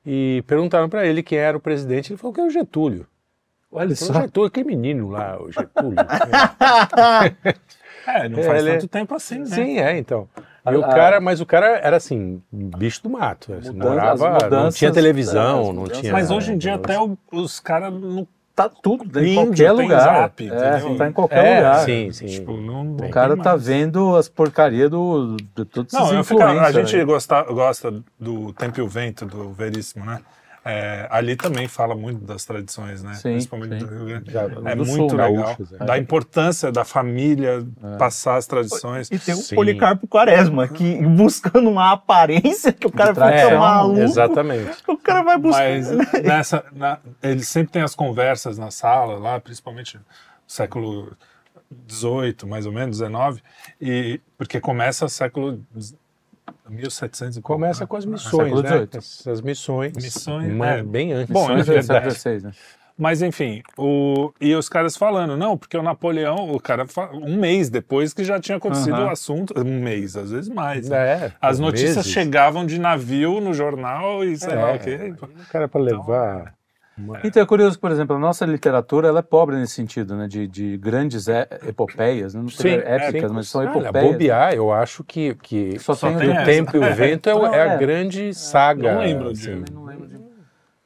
e 0.06 0.42
perguntaram 0.46 0.88
para 0.88 1.06
ele 1.06 1.22
quem 1.22 1.38
era 1.38 1.56
o 1.56 1.60
presidente, 1.60 2.12
ele 2.12 2.18
falou 2.18 2.32
que 2.32 2.40
era 2.40 2.48
o 2.48 2.52
Getúlio. 2.52 3.06
Olha 3.70 3.94
falou, 3.94 4.22
Getúlio, 4.22 4.50
que 4.50 4.64
menino 4.64 5.08
lá, 5.10 5.40
o 5.40 5.50
Getúlio. 5.52 5.96
É, 8.06 8.26
não 8.26 8.42
faz 8.42 8.62
Ele- 8.64 8.72
tanto 8.72 8.88
tempo 8.88 9.14
assim, 9.14 9.40
né? 9.40 9.44
Sim, 9.44 9.78
é, 9.78 9.98
então. 9.98 10.26
E 10.38 10.42
A- 10.74 10.78
o 10.78 10.82
a- 10.84 10.88
cara, 10.88 11.20
mas 11.20 11.42
o 11.42 11.46
cara 11.46 11.76
era 11.78 11.98
assim, 11.98 12.40
um 12.50 12.70
bicho 12.70 13.02
do 13.02 13.10
mato. 13.10 13.52
assim, 13.52 13.68
Mudança- 13.70 13.90
morava, 13.90 14.12
as 14.12 14.20
não 14.20 14.32
mudanças- 14.32 14.78
tinha 14.78 14.90
televisão, 14.92 15.64
não 15.66 15.74
mudanças- 15.82 16.00
tinha. 16.00 16.12
Mas 16.14 16.30
hoje 16.30 16.52
em 16.54 16.56
dia 16.56 16.76
até 16.76 16.96
os 17.30 17.60
caras 17.60 17.92
não. 17.92 18.26
Tá 18.56 18.68
tudo, 18.68 19.20
em 19.20 19.34
Índio, 19.34 19.44
qualquer 19.46 19.70
lugar. 19.72 20.00
zap, 20.00 20.50
é, 20.50 20.96
tá 20.96 21.06
em 21.08 21.12
qualquer 21.12 21.44
É, 21.46 21.56
lugar. 21.58 21.84
sim, 21.84 22.10
sim. 22.10 22.26
Tipo, 22.26 22.56
não, 22.56 22.96
O 22.96 23.08
cara 23.10 23.36
tá 23.36 23.54
vendo 23.54 24.16
as 24.16 24.28
porcarias 24.28 24.90
do, 24.90 25.36
de 25.54 25.64
todos 25.64 25.92
esses 25.94 26.06
Não, 26.08 26.12
eu 26.16 26.24
fico, 26.24 26.42
a 26.42 26.72
gente 26.72 27.04
gosta, 27.04 27.42
gosta 27.42 27.94
do 28.18 28.52
Tempo 28.54 28.80
e 28.80 28.82
o 28.82 28.88
Vento, 28.88 29.26
do 29.26 29.52
Veríssimo, 29.52 30.04
né? 30.04 30.20
É, 30.70 31.08
ali 31.10 31.34
também 31.34 31.66
fala 31.66 31.94
muito 31.94 32.22
das 32.26 32.44
tradições, 32.44 33.02
né? 33.02 33.14
Sim, 33.14 33.30
Principalmente 33.30 33.80
sim. 33.80 33.86
do 33.86 33.86
Rio 33.86 34.04
Grande. 34.04 34.30
Já- 34.30 34.42
É 34.66 34.76
do 34.76 34.84
muito 34.84 35.08
sul, 35.10 35.18
legal. 35.18 35.32
gaúchos, 35.44 35.72
é. 35.72 35.78
Da 35.78 35.96
importância 35.96 36.70
da 36.70 36.84
família 36.84 37.66
passar 37.98 38.36
as 38.36 38.46
tradições. 38.46 39.10
E 39.10 39.18
tem 39.18 39.32
o 39.32 39.38
Sim. 39.38 39.54
Policarpo 39.54 40.06
Quaresma, 40.06 40.68
que 40.68 40.96
buscando 41.06 41.70
uma 41.70 41.92
aparência 41.92 42.70
que 42.70 42.86
o 42.86 42.92
cara 42.92 43.14
fica 43.14 43.58
maluco. 43.58 43.98
Exatamente. 44.00 44.76
O 44.86 44.98
cara 44.98 45.22
vai 45.22 45.38
buscar. 45.38 45.70
Mas 45.70 45.90
nessa, 46.22 46.62
na, 46.72 46.98
ele 47.22 47.42
sempre 47.44 47.72
tem 47.72 47.80
as 47.80 47.94
conversas 47.94 48.58
na 48.58 48.70
sala, 48.70 49.18
lá, 49.18 49.40
principalmente 49.40 49.96
no 49.96 50.04
século 50.46 51.16
XVIII, 51.88 52.46
mais 52.46 52.66
ou 52.66 52.72
menos, 52.72 52.98
XIX, 52.98 53.42
e, 53.80 54.20
porque 54.36 54.60
começa 54.60 55.08
século 55.08 55.64
1700 56.68 57.36
e 57.36 57.40
pouco, 57.40 57.54
Começa 57.60 57.80
né? 57.80 57.86
com 57.86 57.96
as 57.96 58.04
século 58.04 58.12
missões, 58.56 58.62
né? 58.62 58.88
Essas 58.94 59.40
missões. 59.40 59.92
Missões, 59.96 60.52
Uma- 60.52 60.66
é. 60.70 60.82
Bem 60.82 61.12
antes. 61.12 61.32
Bom, 61.32 61.50
é 61.50 61.56
do 61.56 61.64
século 61.64 61.82
verdade. 61.82 62.14
XVI, 62.14 62.42
né? 62.42 62.52
Mas 63.00 63.22
enfim, 63.22 63.62
o, 63.76 64.32
e 64.40 64.52
os 64.56 64.68
caras 64.68 64.96
falando, 64.96 65.36
não, 65.36 65.56
porque 65.56 65.76
o 65.78 65.82
Napoleão, 65.84 66.50
o 66.50 66.58
cara, 66.60 66.84
um 67.12 67.36
mês 67.36 67.70
depois 67.70 68.12
que 68.12 68.24
já 68.24 68.40
tinha 68.40 68.58
acontecido 68.58 68.94
Aham. 68.96 69.06
o 69.06 69.10
assunto, 69.10 69.54
um 69.56 69.80
mês, 69.80 70.16
às 70.16 70.32
vezes 70.32 70.48
mais. 70.50 70.88
né? 70.88 70.96
É, 71.26 71.32
As 71.40 71.60
notícias 71.60 71.94
meses. 71.98 72.10
chegavam 72.10 72.66
de 72.66 72.76
navio 72.80 73.40
no 73.40 73.54
jornal 73.54 74.24
e 74.24 74.36
sei 74.36 74.52
lá 74.56 74.72
o 74.72 74.78
quê. 74.80 75.14
O 75.22 75.46
cara 75.52 75.68
para 75.68 75.80
levar. 75.80 76.36
uma- 76.38 76.57
Então 77.24 77.42
é 77.42 77.46
curioso 77.46 77.78
por 77.78 77.90
exemplo, 77.90 78.16
a 78.16 78.18
nossa 78.18 78.44
literatura 78.44 79.08
ela 79.08 79.20
é 79.20 79.22
pobre 79.22 79.56
nesse 79.56 79.74
sentido, 79.74 80.16
né? 80.16 80.26
De, 80.26 80.46
de 80.46 80.76
grandes 80.76 81.28
é- 81.28 81.48
epopeias, 81.66 82.34
né? 82.34 82.40
não 82.40 82.48
seria 82.48 82.82
épicas, 82.86 83.30
sim. 83.30 83.34
mas 83.36 83.48
são 83.48 83.60
Olha, 83.60 83.68
epopeias. 83.70 84.12
bobear, 84.12 84.54
eu 84.54 84.72
acho 84.72 85.04
que, 85.04 85.34
que 85.36 85.78
Só 85.78 85.94
tem 85.94 86.16
tem 86.16 86.28
o 86.28 86.32
essa. 86.32 86.44
tempo 86.44 86.76
e 86.76 86.78
o 86.80 86.94
vento 86.94 87.28
é, 87.28 87.34
Não, 87.34 87.46
é 87.54 87.62
a 87.62 87.74
é. 87.74 87.78
grande 87.78 88.34
saga. 88.34 88.94
Não 88.94 89.00
lembro 89.00 89.28
assim. 89.30 89.64
Não 89.72 89.84
lembro 89.84 90.08
de 90.08 90.17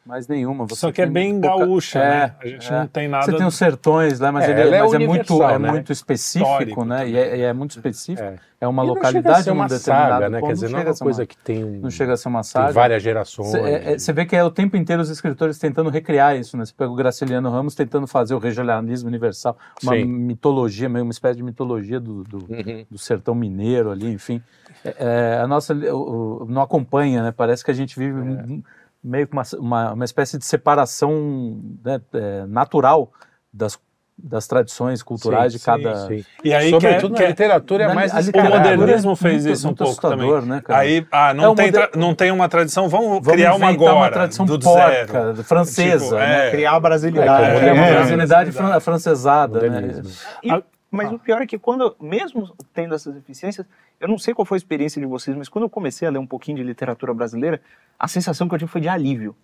mais 0.04 0.26
nenhuma. 0.26 0.66
Você 0.66 0.76
Só 0.80 0.90
que 0.92 1.00
é 1.00 1.04
tem 1.04 1.12
bem 1.12 1.40
pouca- 1.40 1.58
gaúcha, 1.64 1.98
É, 2.00 2.08
né? 2.10 2.34
A 2.40 2.46
gente 2.46 2.72
é. 2.72 2.78
não 2.78 2.86
tem 2.88 3.08
nada. 3.08 3.24
Você 3.24 3.36
tem 3.36 3.46
os 3.46 3.54
sertões 3.54 4.18
lá, 4.18 4.32
mas, 4.32 4.44
É, 4.44 4.50
ele, 4.50 4.60
ela 4.62 4.76
é 4.76 4.80
mas 4.82 4.92
é, 4.94 4.98
muito, 4.98 5.10
universal, 5.34 5.50
é 5.50 5.58
né? 5.58 5.70
muito 5.70 5.92
específico, 5.92 6.50
Histórico 6.50 6.84
né? 6.84 7.08
E 7.08 7.16
é, 7.16 7.36
e 7.36 7.40
é 7.42 7.52
muito 7.52 7.70
específico. 7.72 8.26
É. 8.26 8.36
É, 8.60 8.66
uma 8.68 8.84
E 8.84 8.86
não 8.86 8.94
chega 8.94 9.06
a 9.06 9.10
localidade 9.10 9.42
ser 9.44 9.50
uma 9.50 9.68
saga, 9.68 10.28
né? 10.28 10.38
ponto, 10.38 10.46
Quer 10.48 10.54
dizer, 10.54 10.68
não 10.70 10.76
é 10.76 10.80
chega 10.82 10.90
a 10.90 10.92
uma 10.92 10.96
ser 10.96 11.04
coisa 11.04 11.26
que 11.26 11.36
tem, 11.36 11.64
um- 11.64 11.80
não 11.80 11.90
chega 11.90 12.12
a 12.12 12.16
ser 12.16 12.28
uma 12.28 12.40
tem 12.42 12.50
saga. 12.50 12.72
várias 12.72 13.02
gerações. 13.02 13.52
Você 13.98 14.12
vê 14.12 14.24
que 14.24 14.36
é 14.36 14.44
o 14.44 14.50
tempo 14.52 14.76
inteiro 14.76 15.02
os 15.02 15.10
escritores 15.10 15.58
tentando 15.58 15.90
recriar 15.90 16.36
isso, 16.36 16.56
né? 16.56 16.64
Você 16.64 16.72
pega 16.76 16.90
o 16.90 16.94
Graciliano 16.94 17.50
Ramos 17.50 17.74
tentando 17.74 18.06
fazer 18.06 18.34
o 18.34 18.38
regionalismo 18.38 19.08
universal, 19.08 19.56
uma 19.82 19.94
Sim. 19.94 20.04
mitologia, 20.04 20.88
meio 20.88 21.04
uma 21.04 21.10
espécie 21.10 21.36
de 21.36 21.42
mitologia 21.42 21.98
do, 21.98 22.22
do, 22.22 22.36
Uhum. 22.38 22.84
do 22.88 22.98
sertão 22.98 23.34
mineiro 23.34 23.90
ali, 23.90 24.08
enfim. 24.12 24.40
É, 24.84 24.94
é, 24.98 25.40
a 25.42 25.46
nossa 25.48 25.74
o- 25.74 26.42
o- 26.42 26.46
não 26.48 26.62
acompanha, 26.62 27.20
né? 27.22 27.32
Parece 27.32 27.64
que 27.64 27.70
a 27.70 27.74
gente 27.74 27.98
vive 27.98 28.14
um- 28.20 28.62
meio 29.02 29.26
que 29.26 29.32
uma, 29.32 29.42
uma, 29.58 29.92
uma 29.94 30.04
espécie 30.04 30.38
de 30.38 30.44
separação 30.44 31.60
né, 31.84 32.00
é, 32.14 32.46
natural 32.46 33.10
das, 33.52 33.78
das 34.16 34.46
tradições 34.46 35.02
culturais 35.02 35.52
Sim, 35.52 35.58
de 35.58 35.64
cada. 35.64 35.96
sim, 36.06 36.18
sim. 36.18 36.24
E 36.44 36.54
aí 36.54 36.70
Sobretudo 36.70 37.14
quer- 37.14 37.22
na 37.24 37.28
literatura 37.30 37.84
é 37.84 37.88
Na- 37.88 37.94
mais 37.94 38.14
a 38.14 38.20
O 38.20 38.48
modernismo 38.48 39.12
é 39.12 39.16
fez 39.16 39.42
muito- 39.44 39.54
isso 39.54 39.66
um 39.66 39.68
muito 39.70 39.78
pouco 39.78 39.90
assustador, 39.92 40.40
também. 40.42 40.48
né, 40.56 40.60
cara? 40.64 40.78
Aí, 40.80 41.06
ah, 41.10 41.34
não, 41.34 41.52
É, 41.52 41.54
tem 41.56 41.66
moder- 41.66 41.90
não 41.96 42.14
tem 42.14 42.30
uma 42.30 42.48
tradição, 42.48 42.88
vamos, 42.88 43.08
Vamos 43.08 43.28
criar 43.32 43.54
uma 43.54 43.68
agora. 43.70 43.94
uma 43.94 44.10
tradição 44.10 44.46
do 44.46 44.58
porca, 44.60 45.06
zero. 45.06 45.44
francesa, 45.44 46.04
Tipo, 46.04 46.16
né? 46.16 46.48
é. 46.48 46.50
Criar 46.52 46.72
a 46.72 46.76
É, 46.76 46.80
brasilidade. 46.80 47.60
que 47.60 47.66
é 47.66 47.72
uma 47.72 47.86
É. 47.86 47.94
brasilidade 47.94 48.52
fran- 48.52 48.74
afrancesada, 48.74 49.68
né? 49.68 50.02
E- 50.44 50.62
mas 50.92 51.10
o 51.10 51.18
pior 51.18 51.40
é 51.40 51.46
que 51.46 51.58
quando, 51.58 51.96
mesmo 51.98 52.54
tendo 52.74 52.94
essas 52.94 53.14
deficiências, 53.14 53.66
eu 53.98 54.06
não 54.06 54.18
sei 54.18 54.34
qual 54.34 54.44
foi 54.44 54.56
a 54.56 54.58
experiência 54.58 55.00
de 55.00 55.06
vocês, 55.06 55.34
mas 55.34 55.48
quando 55.48 55.64
eu 55.64 55.70
comecei 55.70 56.06
a 56.06 56.10
ler 56.10 56.18
um 56.18 56.26
pouquinho 56.26 56.58
de 56.58 56.62
literatura 56.62 57.14
brasileira, 57.14 57.62
a 57.98 58.06
sensação 58.06 58.46
que 58.46 58.54
eu 58.54 58.58
tive 58.58 58.70
foi 58.70 58.82
de 58.82 58.88
alívio. 58.88 59.34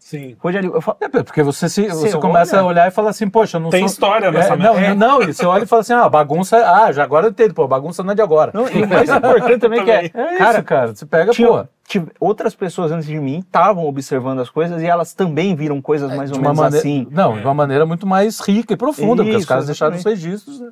Sim. 0.00 0.34
Alívio. 0.42 0.74
Eu 0.74 0.80
falo, 0.80 0.96
É, 1.00 1.08
porque 1.08 1.42
você, 1.42 1.68
se, 1.68 1.86
você 1.88 2.10
Você 2.10 2.18
começa 2.18 2.56
olha- 2.56 2.62
a 2.62 2.66
olhar 2.66 2.88
e 2.88 2.90
fala 2.90 3.10
assim, 3.10 3.28
poxa, 3.28 3.58
eu 3.58 3.60
não 3.60 3.70
Tem 3.70 3.80
sou... 3.80 3.86
história 3.86 4.32
nessa 4.32 4.54
é, 4.54 4.56
não, 4.56 4.74
merda. 4.74 4.94
não, 4.94 5.22
e 5.22 5.32
você 5.32 5.44
olha 5.46 5.62
e 5.62 5.66
fala 5.66 5.82
assim, 5.82 5.92
ah, 5.92 6.08
bagunça, 6.08 6.56
ah, 6.56 6.90
já 6.90 7.04
agora 7.04 7.26
eu 7.26 7.30
entendo, 7.30 7.54
pô, 7.54 7.68
bagunça 7.68 8.02
não 8.02 8.10
é 8.12 8.14
de 8.14 8.22
agora. 8.22 8.50
não, 8.54 8.68
e 8.68 8.82
o 8.82 8.88
mais 8.88 9.08
importante 9.14 9.60
também 9.60 9.84
que 9.84 9.90
é, 9.90 10.06
É 10.06 10.08
cara, 10.08 10.52
isso, 10.58 10.62
cara, 10.64 10.94
você 10.96 11.06
pega, 11.06 11.32
tinha- 11.32 11.46
pô, 11.48 11.64
tive- 11.86 12.10
outras 12.18 12.54
pessoas 12.54 12.90
antes 12.90 13.06
de 13.06 13.20
mim 13.20 13.40
estavam 13.40 13.84
observando 13.86 14.40
as 14.40 14.48
coisas 14.50 14.82
e 14.82 14.86
elas 14.86 15.12
também 15.12 15.54
viram 15.54 15.80
coisas 15.82 16.10
mais 16.16 16.30
de 16.30 16.36
ou 16.36 16.42
menos 16.42 16.58
maneira, 16.58 16.78
assim. 16.78 17.06
não, 17.10 17.36
de 17.38 17.44
uma 17.44 17.54
maneira 17.54 17.84
muito 17.84 18.06
mais 18.06 18.40
rica 18.40 18.72
e 18.72 18.76
profunda, 18.76 19.22
porque 19.22 19.36
os 19.36 19.42
Isso, 19.42 19.48
caras 19.48 19.66
deixaram 19.66 19.96
os 19.96 20.04
registros, 20.04 20.60
né? 20.60 20.70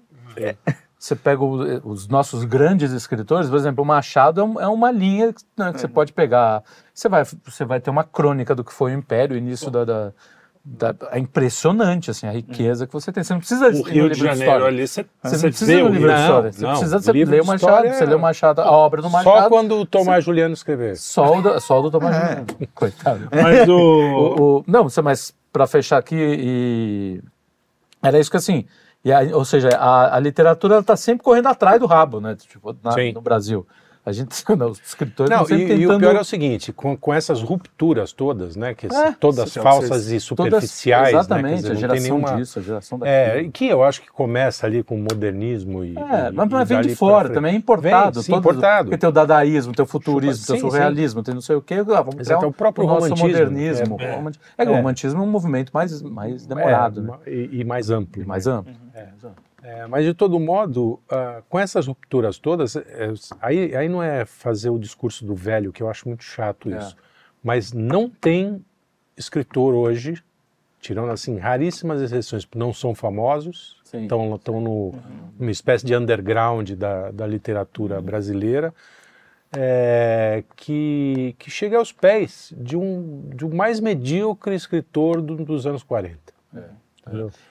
Você 0.99 1.15
pega 1.15 1.43
o- 1.45 1.89
os 1.89 2.09
nossos 2.09 2.43
grandes 2.45 2.91
escritores, 2.93 3.49
por 3.49 3.57
exemplo, 3.57 3.85
o 3.85 3.87
Machado 3.87 4.41
é, 4.41 4.45
um- 4.45 4.61
é 4.61 4.67
uma 4.67 4.91
linha 4.91 5.33
né, 5.57 5.73
que 5.73 5.81
você 5.81 5.87
pode 5.89 6.13
pegar. 6.13 6.63
Você 6.93 7.09
vai, 7.09 7.23
você 7.45 7.65
vai 7.65 7.81
ter 7.81 7.89
uma 7.91 8.03
crônica 8.03 8.53
do 8.55 8.65
que 8.65 8.73
foi 8.73 8.93
o 8.93 8.99
Império, 8.99 9.37
o 9.37 9.39
início 9.39 9.71
da, 9.71 9.85
da- 9.85 10.13
da- 10.65 10.95
é 11.13 11.19
impressionante 11.21 12.11
assim 12.11 12.27
a 12.27 12.33
riqueza 12.33 12.85
que 12.85 12.93
você 12.93 13.13
tem. 13.13 13.23
Você 13.23 13.33
não 13.33 13.39
precisa 13.39 13.69
O 13.69 13.83
Rio 13.83 14.03
livro 14.09 14.09
de 14.15 14.19
Janeiro 14.19 14.43
história. 14.43 14.67
ali, 14.67 14.89
você, 14.89 15.07
Você 15.23 15.37
você 15.39 15.49
precisa 15.49 15.73
vê 15.73 15.83
o 15.83 15.89
livro 15.89 16.09
de 16.13 16.21
história. 16.21 16.53
Você 16.53 16.63
não, 16.65 16.71
precisa 16.73 16.99
você 17.01 17.13
ler 17.13 17.43
o 17.43 17.47
Machado, 17.47 17.89
você 17.89 18.05
lê 18.05 18.15
o 18.15 18.19
Machado, 18.21 18.61
a 18.61 18.71
obra 18.73 19.01
do 19.01 19.09
Só 19.09 19.17
Machado. 19.23 19.49
quando 19.49 19.77
o 19.79 19.87
Tomás 19.87 20.25
Juliano 20.25 20.53
escrever. 20.53 20.97
Só 20.97 21.39
o, 21.39 21.41
do- 21.43 21.61
só 21.61 21.79
o 21.79 21.83
do 21.83 21.91
Tomás 21.93 22.17
Juliano. 22.17 22.47
Coitado. 22.75 23.29
Mas 23.33 23.69
o... 23.69 23.73
O- 23.79 24.41
o- 24.59 24.65
não, 24.67 24.83
você- 24.91 25.01
mas 25.01 25.33
para 25.53 25.67
fechar 25.69 25.97
aqui, 25.99 26.17
e- 26.19 27.23
era 28.03 28.19
isso 28.19 28.31
que 28.31 28.37
assim, 28.37 28.67
e 29.05 29.13
a- 29.13 29.21
ou 29.37 29.45
seja, 29.45 29.69
a, 29.77 30.17
a 30.17 30.21
literatura 30.21 30.79
está 30.79 30.97
sempre 30.97 31.25
correndo 31.25 31.47
atrás 31.49 31.79
do 31.81 31.87
rabo, 31.87 32.21
né? 32.21 32.35
Tipo, 32.37 32.77
na- 32.83 32.93
no 33.15 33.21
Brasil. 33.21 33.67
A 34.09 34.13
gente, 34.13 34.35
não, 34.57 34.71
os 34.71 34.81
escritores 34.81 35.31
Não, 35.31 35.43
estão 35.43 35.57
e, 35.57 35.61
sempre 35.61 35.75
e 35.75 35.87
o 35.87 35.89
tentando... 35.91 36.01
pior 36.01 36.17
é 36.17 36.21
o 36.21 36.25
seguinte, 36.25 36.73
com, 36.73 36.97
com 36.97 37.13
essas 37.13 37.43
rupturas 37.43 38.11
todas, 38.13 38.57
né, 38.57 38.73
que 38.73 38.87
É, 38.87 39.13
todas 39.13 39.39
é 39.41 39.43
o 39.43 39.45
que 39.53 39.61
falsas 39.61 39.89
vocês- 40.05 40.23
e 40.25 40.35
todas- 40.35 40.49
superficiais, 40.55 41.03
né, 41.05 41.11
quer 41.13 41.19
Exatamente, 41.19 41.57
dizer, 41.57 41.73
a 41.73 41.75
geração 41.75 42.03
tem 42.03 42.13
nenhuma... 42.13 42.37
disso, 42.37 42.59
a 42.59 42.63
geração 42.63 42.99
É, 43.03 43.27
daquilo. 43.29 43.47
e 43.47 43.51
que 43.51 43.67
eu 43.69 43.83
acho 43.85 44.01
que 44.01 44.09
começa 44.11 44.67
ali 44.67 44.83
com 44.83 44.95
o 44.97 44.99
modernismo 44.99 45.85
e... 45.85 45.91
É, 45.99 46.29
e- 46.29 46.33
mas, 46.33 46.49
mas 46.49 46.69
vem 46.69 46.81
de 46.81 46.97
fora 46.97 47.29
também, 47.29 47.53
é 47.55 47.57
importado. 47.59 48.15
Vem, 48.15 48.23
sim, 48.23 48.33
todos- 48.33 48.47
importado. 48.51 48.85
Porque 48.89 48.99
tem 48.99 49.09
o 49.09 49.13
dadaísmo, 49.13 49.75
tem 49.75 49.83
o 49.85 49.87
futurismo, 49.89 50.47
tem 50.47 50.57
o 50.57 50.59
Sim, 50.59 50.65
surrealismo, 50.71 51.23
tem 51.23 51.35
não 51.35 51.43
sei 51.43 51.57
o 51.57 51.61
quê. 51.61 51.75
Ah, 51.75 52.01
vamos 52.01 52.21
Exato, 52.21 52.47
o 52.47 52.53
próprio 52.53 52.87
nosso 52.87 53.03
romantismo, 53.03 53.29
modernismo. 53.29 53.97
é, 54.01 54.05
o 54.05 54.29
é. 54.29 54.33
É, 54.57 54.69
o 54.69 54.73
É. 54.73 54.77
romantismo 54.77 55.21
é 55.21 55.23
um 55.25 55.31
movimento 55.31 55.71
mais, 55.75 56.01
mais 56.01 56.47
demorado, 56.47 57.01
É, 57.01 57.03
né? 57.03 57.09
ma- 57.11 57.19
e, 57.31 57.65
mais 57.65 57.91
amplo. 57.91 58.27
Mais 58.27 58.47
amplo. 58.47 58.73
É, 58.95 59.09
mas 59.89 60.05
de 60.05 60.15
todo 60.15 60.39
modo, 60.39 61.01
ah, 61.11 61.43
com 61.49 61.59
essas 61.59 61.87
rupturas 61.87 62.39
todas, 62.39 62.77
é, 62.77 63.13
aí, 63.41 63.75
aí 63.77 63.89
não 63.89 64.03
é 64.03 64.25
fazer 64.25 64.71
o 64.71 64.79
discurso 64.79 65.25
do 65.25 65.35
velho, 65.35 65.73
que 65.73 65.83
eu 65.83 65.91
acho 65.91 66.07
muito 66.09 66.23
chato 66.25 66.71
É. 66.73 66.79
isso. 66.79 66.97
Mas 67.43 67.73
não 67.73 68.09
tem 68.09 68.65
escritor 69.17 69.75
hoje, 69.75 70.23
tirando 70.81 71.11
assim 71.11 71.39
raríssimas 71.39 72.01
exceções, 72.01 72.47
não 72.55 72.73
são 72.73 72.95
famosos, 72.95 73.81
estão 73.85 74.35
estão 74.37 74.61
no, 74.61 74.95
numa 75.39 75.51
espécie 75.51 75.85
de 75.85 75.95
underground 75.97 76.71
da, 76.73 77.11
da 77.11 77.27
literatura 77.27 78.01
brasileira, 78.01 78.73
é, 79.57 80.45
que, 80.57 81.35
que 81.39 81.51
chega 81.51 81.79
aos 81.79 81.91
pés 81.91 82.53
de 82.57 82.77
um, 82.77 83.29
de 83.35 83.47
um 83.47 83.55
mais 83.55 83.81
medíocre 83.81 84.55
escritor 84.55 85.23
do- 85.23 85.37
dos 85.45 85.67
anos 85.67 85.83
40. 85.83 86.19
Entendeu? 86.53 86.71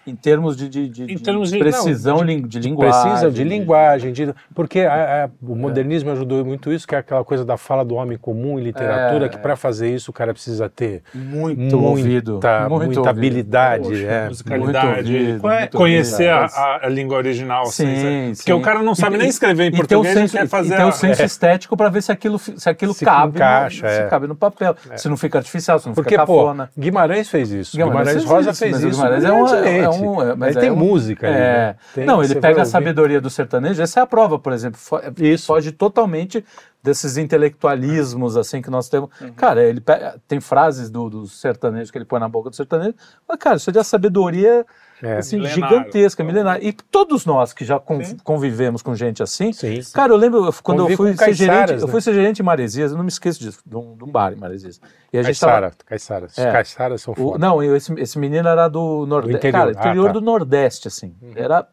Em 0.05 0.15
termos 0.15 0.55
de, 0.55 0.69
de, 0.69 0.87
de- 0.89 1.13
Em 1.13 1.17
termos 1.17 1.49
de- 1.51 1.59
precisão 1.59 2.17
não, 2.23 2.25
de, 2.25 2.59
linguagem. 2.59 3.01
Precisa 3.11 3.31
de 3.31 3.43
linguagem, 3.43 4.13
de- 4.13 4.33
porque 4.53 4.81
a- 4.81 5.25
a- 5.25 5.29
o 5.41 5.55
modernismo 5.55 6.11
ajudou 6.11 6.43
muito 6.45 6.71
isso, 6.71 6.87
que 6.87 6.95
é 6.95 6.97
aquela 6.97 7.23
coisa 7.23 7.43
da 7.43 7.57
fala 7.57 7.83
do 7.83 7.95
homem 7.95 8.17
comum 8.17 8.59
em 8.59 8.63
literatura, 8.63 9.25
É, 9.25 9.29
que 9.29 9.37
para 9.37 9.55
fazer 9.55 9.93
isso 9.93 10.11
o 10.11 10.13
cara 10.13 10.33
precisa 10.33 10.69
ter 10.69 11.01
Muito 11.13 11.59
muita, 11.59 11.75
ouvido. 11.77 12.31
muita 12.33 12.69
muito 12.69 12.81
ouvido. 12.99 13.07
habilidade. 13.07 13.83
Poxa, 13.83 14.03
é. 14.05 14.27
musicalidade, 14.27 15.11
muito 15.11 15.23
ouvido, 15.23 15.47
muito 15.47 15.77
conhecer 15.77 16.33
ouvido. 16.33 16.53
a, 16.55 16.79
a- 16.85 16.89
língua 16.89 17.17
original. 17.17 17.65
Sim, 17.67 17.91
assim, 17.91 18.33
sim. 18.33 18.37
Porque 18.37 18.53
o 18.53 18.61
cara 18.61 18.81
não 18.81 18.95
sabe 18.95 19.15
E- 19.15 19.19
nem 19.19 19.27
escrever 19.29 19.63
em 19.65 19.67
e 19.67 19.71
tem 19.71 19.79
o 19.79 19.87
português 19.87 20.13
senso, 20.13 20.37
quer 20.37 20.47
fazer 20.47 20.73
e 20.73 20.77
tem 20.77 20.91
senso 20.91 21.23
estético 21.23 21.75
para 21.77 21.89
ver 21.89 22.01
se 22.01 22.11
aquilo, 22.11 22.39
se 22.39 22.69
aquilo 22.69 22.93
Se 22.93 23.03
cabe, 23.05 23.35
encaixa, 23.35 23.85
no, 23.85 23.93
se 23.93 23.99
é. 24.01 24.05
cabe 24.07 24.27
no 24.27 24.35
papel. 24.35 24.75
Se 24.95 25.09
não 25.09 25.17
fica 25.17 25.37
artificial, 25.37 25.79
se 25.79 25.87
não 25.87 25.93
Porque, 25.93 26.11
fica 26.11 26.25
pô, 26.25 26.37
cafona. 26.45 26.69
Guimarães 26.77 27.29
fez 27.29 27.51
isso. 27.51 27.75
Guimarães, 27.77 28.11
fez 28.11 28.23
Rosa 28.25 28.51
isso, 28.51 28.59
fez 28.59 28.77
isso. 28.77 28.89
Guimarães 28.91 29.23
é 29.23 29.31
um, 29.31 29.46
é 29.55 29.61
brilhantemente. 29.61 30.05
um- 30.07 30.21
é- 30.21 30.35
mas 30.35 30.55
Aí 30.55 30.61
tem 30.61 30.69
é 30.69 30.71
um- 30.71 30.75
música 30.75 31.27
é. 31.27 31.31
né? 31.31 31.75
Tem- 31.93 32.05
não, 32.05 32.23
ele 32.23 32.35
pega 32.35 32.57
a 32.57 32.59
ouvir. 32.59 32.71
sabedoria 32.71 33.21
do 33.21 33.29
sertanejo, 33.29 33.81
essa 33.81 33.99
é 33.99 34.03
a 34.03 34.07
prova, 34.07 34.37
por 34.39 34.53
exemplo. 34.53 34.79
fo- 34.79 34.99
Isso. 35.19 35.45
Foge 35.47 35.71
totalmente 35.71 36.43
desses 36.83 37.17
intelectualismos 37.17 38.37
assim 38.37 38.61
que 38.61 38.69
nós 38.69 38.87
temos. 38.89 39.09
Uhum. 39.19 39.33
Cara, 39.33 39.63
ele 39.63 39.81
pega- 39.81 40.15
tem 40.27 40.39
frases 40.39 40.89
do, 40.89 41.09
do 41.09 41.27
sertanejo 41.27 41.91
que 41.91 41.97
ele 41.97 42.05
põe 42.05 42.19
na 42.19 42.29
boca 42.29 42.49
do 42.49 42.55
sertanejo, 42.55 42.95
mas, 43.27 43.37
cara, 43.39 43.55
isso 43.57 43.69
é 43.69 43.73
de 43.73 43.83
sabedoria 43.83 44.65
É. 45.01 45.17
assim, 45.17 45.37
Milenar. 45.37 45.69
gigantesca, 45.69 46.23
milenar. 46.23 46.59
E 46.63 46.71
todos 46.73 47.25
nós 47.25 47.53
que 47.53 47.63
já 47.63 47.79
con- 47.79 47.99
convivemos 48.23 48.81
com 48.81 48.95
gente 48.95 49.21
assim, 49.21 49.53
Sim. 49.53 49.79
Cara, 49.93 50.11
eu 50.11 50.17
lembro 50.17 50.45
eu- 50.45 50.53
quando 50.63 50.79
eu 50.79 50.83
Convivi 50.85 50.97
fui 50.97 51.11
com 51.11 51.17
ser 51.25 51.33
gerente, 51.33 51.55
caiçaras, 51.57 51.81
eu 51.81 51.87
né? 51.87 51.91
fui 51.91 52.01
ser 52.01 52.13
gerente 52.15 52.39
em 52.39 52.43
Maresias, 52.45 52.91
eu 52.91 52.97
não 52.97 53.03
me 53.03 53.09
esqueço 53.09 53.39
disso, 53.39 53.59
de 53.65 53.75
um, 53.75 53.95
de 53.95 54.03
um 54.03 54.07
bar 54.07 54.33
em 54.33 54.37
Maresias. 54.37 54.81
E 55.13 55.17
a 55.19 55.23
gente 55.23 55.39
tava, 55.39 55.51
Caiçara, 55.53 55.75
Caiçara. 55.85 56.25
Os 56.25 56.37
É. 56.37 56.51
Caiçaras 56.51 57.01
são 57.01 57.13
o- 57.13 57.15
foda. 57.15 57.37
não, 57.37 57.61
eu- 57.61 57.75
esse, 57.75 57.93
esse 57.99 58.17
menino 58.17 58.47
era 58.47 58.67
do 58.67 59.05
Nordeste, 59.05 59.37
interior. 59.37 59.59
cara, 59.59 59.71
Ah, 59.75 59.79
interior 59.79 60.07
tá. 60.07 60.13
do 60.13 60.21
Nordeste, 60.21 60.87
assim. 60.87 61.15
Era, 61.35 61.67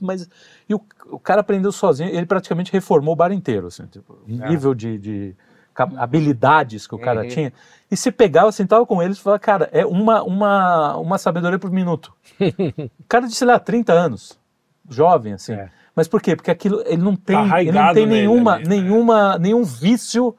mas 0.00 0.28
e 0.68 0.74
o, 0.74 0.80
o 1.10 1.18
cara 1.18 1.42
aprendeu 1.42 1.72
sozinho, 1.72 2.08
ele 2.08 2.24
praticamente 2.24 2.72
reformou 2.72 3.12
o 3.12 3.16
bar 3.16 3.30
inteiro, 3.32 3.66
assim, 3.66 3.84
tipo, 3.86 4.18
Ah. 4.40 4.48
nível 4.48 4.74
de, 4.74 4.96
de, 4.98 5.36
habilidades 5.96 6.86
que 6.86 6.94
o 6.94 6.98
cara 6.98 7.22
Uhum. 7.22 7.28
tinha. 7.28 7.52
E 7.90 7.96
se 7.96 8.10
pegava, 8.12 8.52
sentava 8.52 8.84
com 8.86 9.02
eles 9.02 9.18
e 9.18 9.20
falava, 9.20 9.40
cara, 9.40 9.68
é 9.72 9.84
uma, 9.84 10.22
uma, 10.22 10.96
uma 10.96 11.18
sabedoria 11.18 11.58
por 11.58 11.70
minuto. 11.70 12.12
cara 13.08 13.26
de, 13.26 13.34
sei 13.34 13.46
lá, 13.46 13.58
30 13.58 13.92
anos, 13.92 14.38
jovem, 14.88 15.32
assim. 15.34 15.54
É. 15.54 15.68
Mas 15.94 16.06
por 16.06 16.22
quê? 16.22 16.36
Porque 16.36 16.50
aquilo, 16.50 16.82
ele 16.86 17.02
não 17.02 17.16
tem, 17.16 17.36
ele 17.60 17.72
não 17.72 17.92
tem 17.92 18.06
nenhuma, 18.06 18.54
ali, 18.54 18.62
né? 18.68 18.76
nenhuma, 18.76 19.38
nenhum 19.38 19.64
vício 19.64 20.34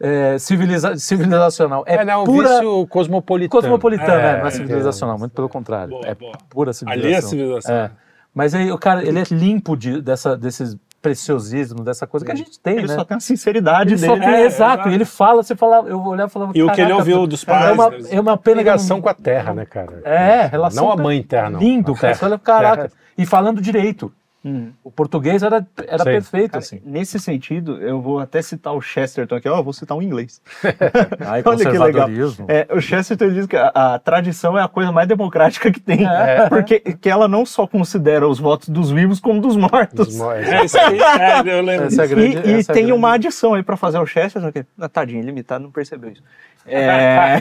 é, 0.00 0.36
civiliza- 0.38 0.96
civilizacional. 0.98 1.84
É, 1.86 1.96
É, 1.96 2.04
não, 2.04 2.24
pura 2.24 2.48
um 2.48 2.52
vício 2.52 2.86
cosmopolitano. 2.88 3.62
cosmopolitana, 3.62 4.12
É, 4.14 4.32
né? 4.32 4.38
não 4.38 4.44
é 4.44 4.48
é, 4.48 4.50
civilizacional, 4.50 5.18
muito 5.18 5.32
pelo 5.32 5.48
contrário. 5.48 5.90
Boa, 5.90 6.06
é 6.06 6.14
boa. 6.14 6.32
pura 6.50 6.72
civilização. 6.72 7.08
Ali 7.08 7.14
é 7.16 7.20
civilização. 7.22 7.74
É. 7.74 7.90
Mas 8.34 8.54
aí 8.54 8.70
o 8.70 8.76
cara, 8.76 9.06
ele 9.06 9.18
é 9.20 9.24
limpo 9.30 9.76
de, 9.76 10.02
dessa, 10.02 10.36
desses 10.36 10.76
preciosismos, 11.06 11.84
dessa 11.84 12.06
coisa 12.06 12.26
que 12.26 12.32
a 12.32 12.34
gente 12.34 12.58
tem, 12.58 12.78
Ele 12.78 12.88
né? 12.88 12.94
só 12.94 13.04
tem 13.04 13.16
a 13.16 13.20
sinceridade 13.20 13.94
Ele 13.94 13.98
só 13.98 14.14
dele. 14.14 14.24
tem- 14.24 14.34
É, 14.34 14.40
exato, 14.46 14.72
exato. 14.74 14.88
e 14.88 14.94
ele 14.94 15.04
fala, 15.04 15.42
você 15.42 15.54
fala, 15.54 15.88
eu 15.88 16.00
olhava 16.02 16.28
e 16.28 16.32
falava, 16.32 16.52
E 16.54 16.62
o 16.62 16.66
que 16.66 16.80
ele 16.80 16.88
"Caraca, 16.90 16.96
ouviu 16.96 17.26
dos 17.26 17.42
É 17.42 17.46
pais. 17.46 17.74
uma, 17.74 17.90
né? 17.90 17.98
é 18.10 18.20
uma 18.20 18.36
pena 18.36 18.56
Ligação 18.58 18.96
não- 18.96 19.02
com 19.02 19.08
a 19.08 19.14
terra, 19.14 19.54
né, 19.54 19.64
cara? 19.64 20.00
É, 20.04 20.46
relação 20.46 20.84
Não 20.86 20.92
a 20.92 20.96
mãe 20.96 21.22
terra, 21.22 21.50
não. 21.50 21.60
Lindo, 21.60 21.92
A 21.92 21.96
cara. 21.96 22.14
Você 22.14 22.24
olha, 22.24 22.38
caraca. 22.38 22.90
E 23.16 23.24
falando 23.24 23.60
direito. 23.62 24.12
Hum. 24.48 24.70
O 24.84 24.92
português 24.92 25.42
era, 25.42 25.66
era 25.88 26.04
Sei. 26.04 26.12
perfeito, 26.12 26.52
Cara, 26.52 26.58
assim. 26.62 26.80
Nesse 26.84 27.18
sentido, 27.18 27.78
eu 27.82 28.00
vou 28.00 28.20
até 28.20 28.40
citar 28.40 28.72
o 28.74 28.80
Chesterton 28.80 29.34
aqui, 29.34 29.48
ó, 29.48 29.56
eu 29.58 29.64
vou 29.64 29.72
citar 29.72 29.98
um 29.98 30.00
inglês. 30.02 30.40
Ai, 31.26 31.42
Olha 31.44 31.68
que 31.68 31.76
legal. 31.78 32.08
É, 32.46 32.68
o 32.72 32.80
Chesterton 32.80 33.30
diz 33.30 33.46
que 33.46 33.56
a, 33.56 33.72
a 33.74 33.98
tradição 33.98 34.56
é 34.56 34.62
a 34.62 34.68
coisa 34.68 34.92
mais 34.92 35.08
democrática 35.08 35.72
que 35.72 35.80
tem, 35.80 36.06
É. 36.06 36.46
porque 36.48 36.78
que 36.78 37.08
ela 37.10 37.26
não 37.26 37.44
só 37.44 37.66
considera 37.66 38.28
os 38.28 38.38
votos 38.38 38.68
dos 38.68 38.92
vivos 38.92 39.18
como 39.18 39.40
dos 39.40 39.56
mortos. 39.56 40.06
Os 40.08 40.16
mo- 40.16 40.30
É 40.30 40.64
isso 40.64 40.78
aí, 40.78 40.96
é, 41.00 41.40
eu 41.58 41.62
lembro. 41.62 41.86
Essa 41.86 42.02
é 42.02 42.04
a 42.04 42.06
E- 42.06 42.08
grande- 42.08 42.36
e 42.36 42.38
é 42.60 42.62
tem 42.62 42.74
grande- 42.86 42.92
uma 42.92 43.12
adição 43.14 43.54
aí 43.54 43.64
pra 43.64 43.76
fazer 43.76 43.98
o 43.98 44.06
Chesterton, 44.06 44.52
que 44.52 44.64
ah, 44.80 44.88
tadinho, 44.88 45.22
limitado, 45.24 45.64
não 45.64 45.72
percebeu 45.72 46.10
isso. 46.10 46.22
É... 46.68 47.40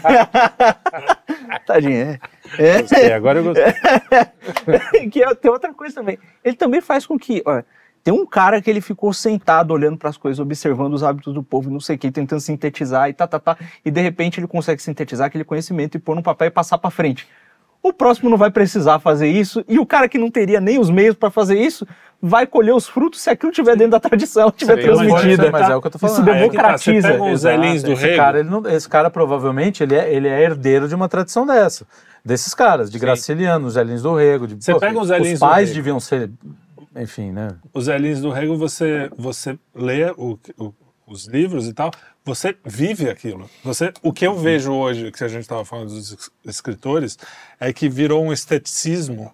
tadinho, 1.65 1.93
é. 1.93 2.19
é. 2.57 2.81
Gostei, 2.81 3.13
agora 3.13 3.39
eu 3.39 3.43
gostei. 3.43 3.73
que 5.09 5.23
é- 5.23 5.35
tem 5.35 5.51
outra 5.51 5.73
coisa 5.73 5.95
também. 5.95 6.17
Ele 6.43 6.55
também 6.55 6.81
faz 6.81 7.05
com 7.05 7.17
que. 7.17 7.41
Ó, 7.45 7.61
tem 8.03 8.13
um 8.13 8.25
cara 8.25 8.61
que 8.61 8.69
ele 8.69 8.81
ficou 8.81 9.11
sentado 9.11 9.71
olhando 9.71 9.97
para 9.97 10.09
as 10.09 10.17
coisas, 10.17 10.39
observando 10.39 10.93
os 10.93 11.03
hábitos 11.03 11.33
do 11.33 11.41
povo, 11.41 11.71
não 11.71 11.79
sei 11.79 11.95
o 11.95 11.99
que, 11.99 12.11
tentando 12.11 12.39
sintetizar 12.39 13.09
e 13.09 13.13
tá, 13.13 13.25
tá, 13.25 13.39
tá. 13.39 13.57
E 13.83 13.89
de 13.89 13.99
repente 13.99 14.39
ele 14.39 14.45
consegue 14.45 14.79
sintetizar 14.81 15.25
aquele 15.25 15.43
conhecimento 15.43 15.97
e 15.97 15.99
pôr 15.99 16.15
no 16.15 16.21
papel 16.21 16.47
e 16.47 16.51
passar 16.51 16.77
para 16.77 16.91
frente. 16.91 17.27
O 17.81 17.91
próximo 17.91 18.29
não 18.29 18.37
vai 18.37 18.51
precisar 18.51 18.99
fazer 18.99 19.27
isso, 19.27 19.63
e 19.67 19.77
o 19.79 19.85
cara 19.85 20.09
que 20.09 20.17
não 20.17 20.29
teria 20.29 20.59
nem 20.59 20.79
os 20.79 20.89
meios 20.89 21.15
para 21.15 21.29
fazer 21.29 21.59
isso 21.59 21.87
vai 22.21 22.47
colher 22.47 22.73
os 22.73 22.87
frutos 22.87 23.21
se 23.21 23.29
aquilo 23.29 23.51
estiver 23.51 23.75
dentro 23.75 23.91
da 23.91 23.99
tradição, 23.99 24.49
estiver 24.49 24.81
Sim, 24.81 24.87
mas 24.89 24.97
transmitida. 24.97 25.51
mas 25.51 25.69
é 25.69 25.75
o 25.75 25.81
que 25.81 25.87
eu 25.87 25.91
tô 25.91 25.97
Isso 25.97 26.15
falando. 26.15 26.29
Aí 26.29 26.35
é 26.35 26.39
tá, 26.49 26.77
você 26.77 26.91
democratiza. 26.91 27.07
pega 27.11 27.23
os 27.23 27.29
Exato, 27.29 27.37
Zelins 27.61 27.83
do 27.83 27.91
esse 27.93 28.01
Rego. 28.03 28.17
Cara, 28.17 28.39
ele 28.39 28.49
não- 28.49 28.67
esse 28.67 28.89
cara 28.89 29.09
provavelmente 29.09 29.83
ele 29.83 29.95
é, 29.95 30.13
ele 30.13 30.27
é 30.27 30.41
herdeiro 30.41 30.87
de 30.87 30.95
uma 30.95 31.07
tradição 31.09 31.45
dessa. 31.45 31.85
Desses 32.23 32.53
caras, 32.55 32.89
de 32.89 32.97
Graciliano, 32.97 33.67
os 33.67 33.73
Zelins 33.73 34.01
do 34.01 34.15
Rego. 34.15 34.47
De, 34.47 34.55
Você 34.63 34.73
pega 34.79 34.99
os 34.99 35.07
Zelins 35.09 35.33
Os 35.33 35.39
do 35.39 35.45
pais 35.45 35.69
Rego. 35.69 35.75
deviam 35.75 35.99
ser, 35.99 36.31
enfim, 36.95 37.31
né? 37.31 37.49
Os 37.73 37.85
Zelins 37.85 38.19
do 38.21 38.31
Rego, 38.31 38.57
você, 38.57 39.09
você 39.15 39.59
lê 39.75 40.09
o- 40.17 40.39
o- 40.57 40.73
os 41.05 41.27
livros 41.27 41.67
e 41.67 41.73
tal, 41.73 41.91
você 42.23 42.55
vive 42.65 43.07
aquilo. 43.11 43.47
Você, 43.63 43.93
o 44.01 44.11
que 44.11 44.25
eu 44.25 44.35
vejo 44.35 44.73
hoje, 44.73 45.11
que 45.11 45.23
a 45.23 45.27
gente 45.27 45.41
estava 45.41 45.63
falando 45.63 45.89
dos 45.89 46.11
es- 46.11 46.31
escritores, 46.43 47.15
é 47.59 47.71
que 47.71 47.87
virou 47.87 48.23
um 48.25 48.33
esteticismo 48.33 49.31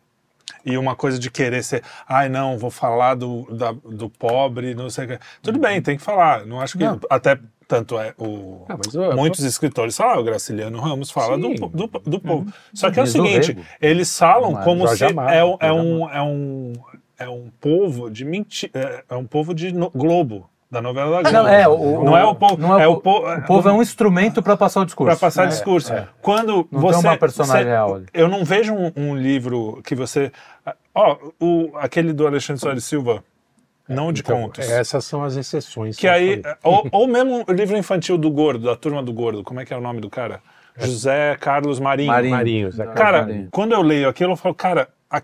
e 0.65 0.77
uma 0.77 0.95
coisa 0.95 1.17
de 1.19 1.29
querer 1.31 1.63
ser, 1.63 1.83
ai 2.07 2.29
não, 2.29 2.57
vou 2.57 2.69
falar 2.71 3.15
do, 3.15 3.47
da- 3.55 3.71
do 3.85 4.09
pobre, 4.09 4.73
não 4.75 4.89
sei 4.89 5.05
o 5.05 5.07
que. 5.09 5.19
Tudo 5.41 5.59
bem, 5.59 5.81
tem 5.81 5.97
que 5.97 6.03
falar. 6.03 6.45
Não 6.45 6.59
acho 6.61 6.77
que. 6.77 6.83
Não. 6.83 6.99
Até 7.09 7.39
tanto 7.67 7.97
é 7.99 8.13
o. 8.17 8.65
Ah, 8.67 8.75
eu- 8.93 9.15
Muitos 9.15 9.43
escritores 9.45 9.95
falam, 9.95 10.19
o 10.19 10.23
Graciliano 10.23 10.79
Ramos 10.79 11.09
fala 11.09 11.37
do, 11.37 11.49
do, 11.69 11.87
do 11.87 12.19
povo. 12.19 12.51
Só 12.73 12.91
que 12.91 12.99
é 12.99 13.03
o 13.03 13.07
seguinte, 13.07 13.57
eles 13.81 14.17
falam 14.17 14.59
é? 14.59 14.63
como 14.63 14.87
se 14.89 15.05
Amado, 15.05 15.29
é, 15.29 15.43
um- 15.43 15.57
é, 15.59 15.71
um, 15.73 16.09
é, 16.09 16.21
um, 16.21 16.73
é 17.19 17.29
um 17.29 17.49
povo 17.61 18.09
de 18.09 18.25
mentira, 18.25 18.71
é, 19.09 19.13
é 19.13 19.15
um 19.15 19.25
povo 19.25 19.53
de 19.53 19.71
Globo, 19.71 20.49
da 20.71 20.81
novela 20.81 21.21
da 21.21 21.29
Globo. 21.29 21.37
Não, 21.37 21.47
é, 21.53 21.67
o, 21.67 22.03
não 22.05 22.17
é 22.17 22.23
o 22.23 22.33
povo, 22.33 22.57
não 22.57 22.79
é, 22.79 22.87
o, 22.87 22.95
po- 22.95 23.21
po- 23.21 23.29
o 23.33 23.41
povo 23.43 23.67
é 23.69 23.73
um 23.73 23.81
instrumento 23.81 24.41
para 24.41 24.55
passar 24.55 24.79
o 24.81 24.85
discurso. 24.85 25.09
para 25.17 25.27
passar 25.27 25.43
É, 25.43 25.47
discurso. 25.47 25.91
é. 25.91 26.07
Quando 26.21 26.65
Não 26.71 26.79
você 26.79 27.01
tem 27.01 27.09
uma 27.11 27.17
personagem 27.17 27.63
você- 27.63 27.69
real 27.69 27.95
ali. 27.95 28.05
Eu 28.13 28.27
não 28.29 28.45
vejo 28.45 28.73
um, 28.73 28.91
um 28.95 29.15
livro 29.15 29.81
que 29.83 29.93
você, 29.93 30.31
ó, 30.95 31.17
o 31.39 31.71
aquele 31.75 32.13
do 32.13 32.25
Alexandre 32.25 32.61
Soares 32.61 32.85
Silva, 32.85 33.21
não 33.87 34.13
de 34.13 34.21
Então, 34.21 34.43
contos. 34.43 34.69
essas 34.69 35.03
são 35.03 35.21
as 35.23 35.35
exceções. 35.35 35.97
Que 35.97 36.07
aí, 36.07 36.41
ou, 36.63 36.87
ou 36.91 37.07
mesmo 37.07 37.43
o 37.45 37.51
livro 37.51 37.77
infantil 37.77 38.17
do 38.17 38.31
Gordo, 38.31 38.65
da 38.65 38.75
turma 38.75 39.03
do 39.03 39.11
Gordo, 39.11 39.43
como 39.43 39.59
é 39.59 39.65
que 39.65 39.73
é 39.73 39.77
o 39.77 39.81
nome 39.81 39.99
do 39.99 40.09
cara? 40.09 40.39
José 40.77 41.35
Carlos 41.37 41.81
Marinho. 41.81 42.07
Marinho. 42.07 42.35
Marinhos, 42.35 42.77
né, 42.77 42.85
Cara, 42.95 43.23
Marinho. 43.23 43.47
quando 43.51 43.73
eu 43.73 43.81
leio 43.81 44.07
aquilo, 44.07 44.31
eu 44.31 44.37
falo, 44.37 44.55
cara, 44.55 44.87
a- 45.09 45.21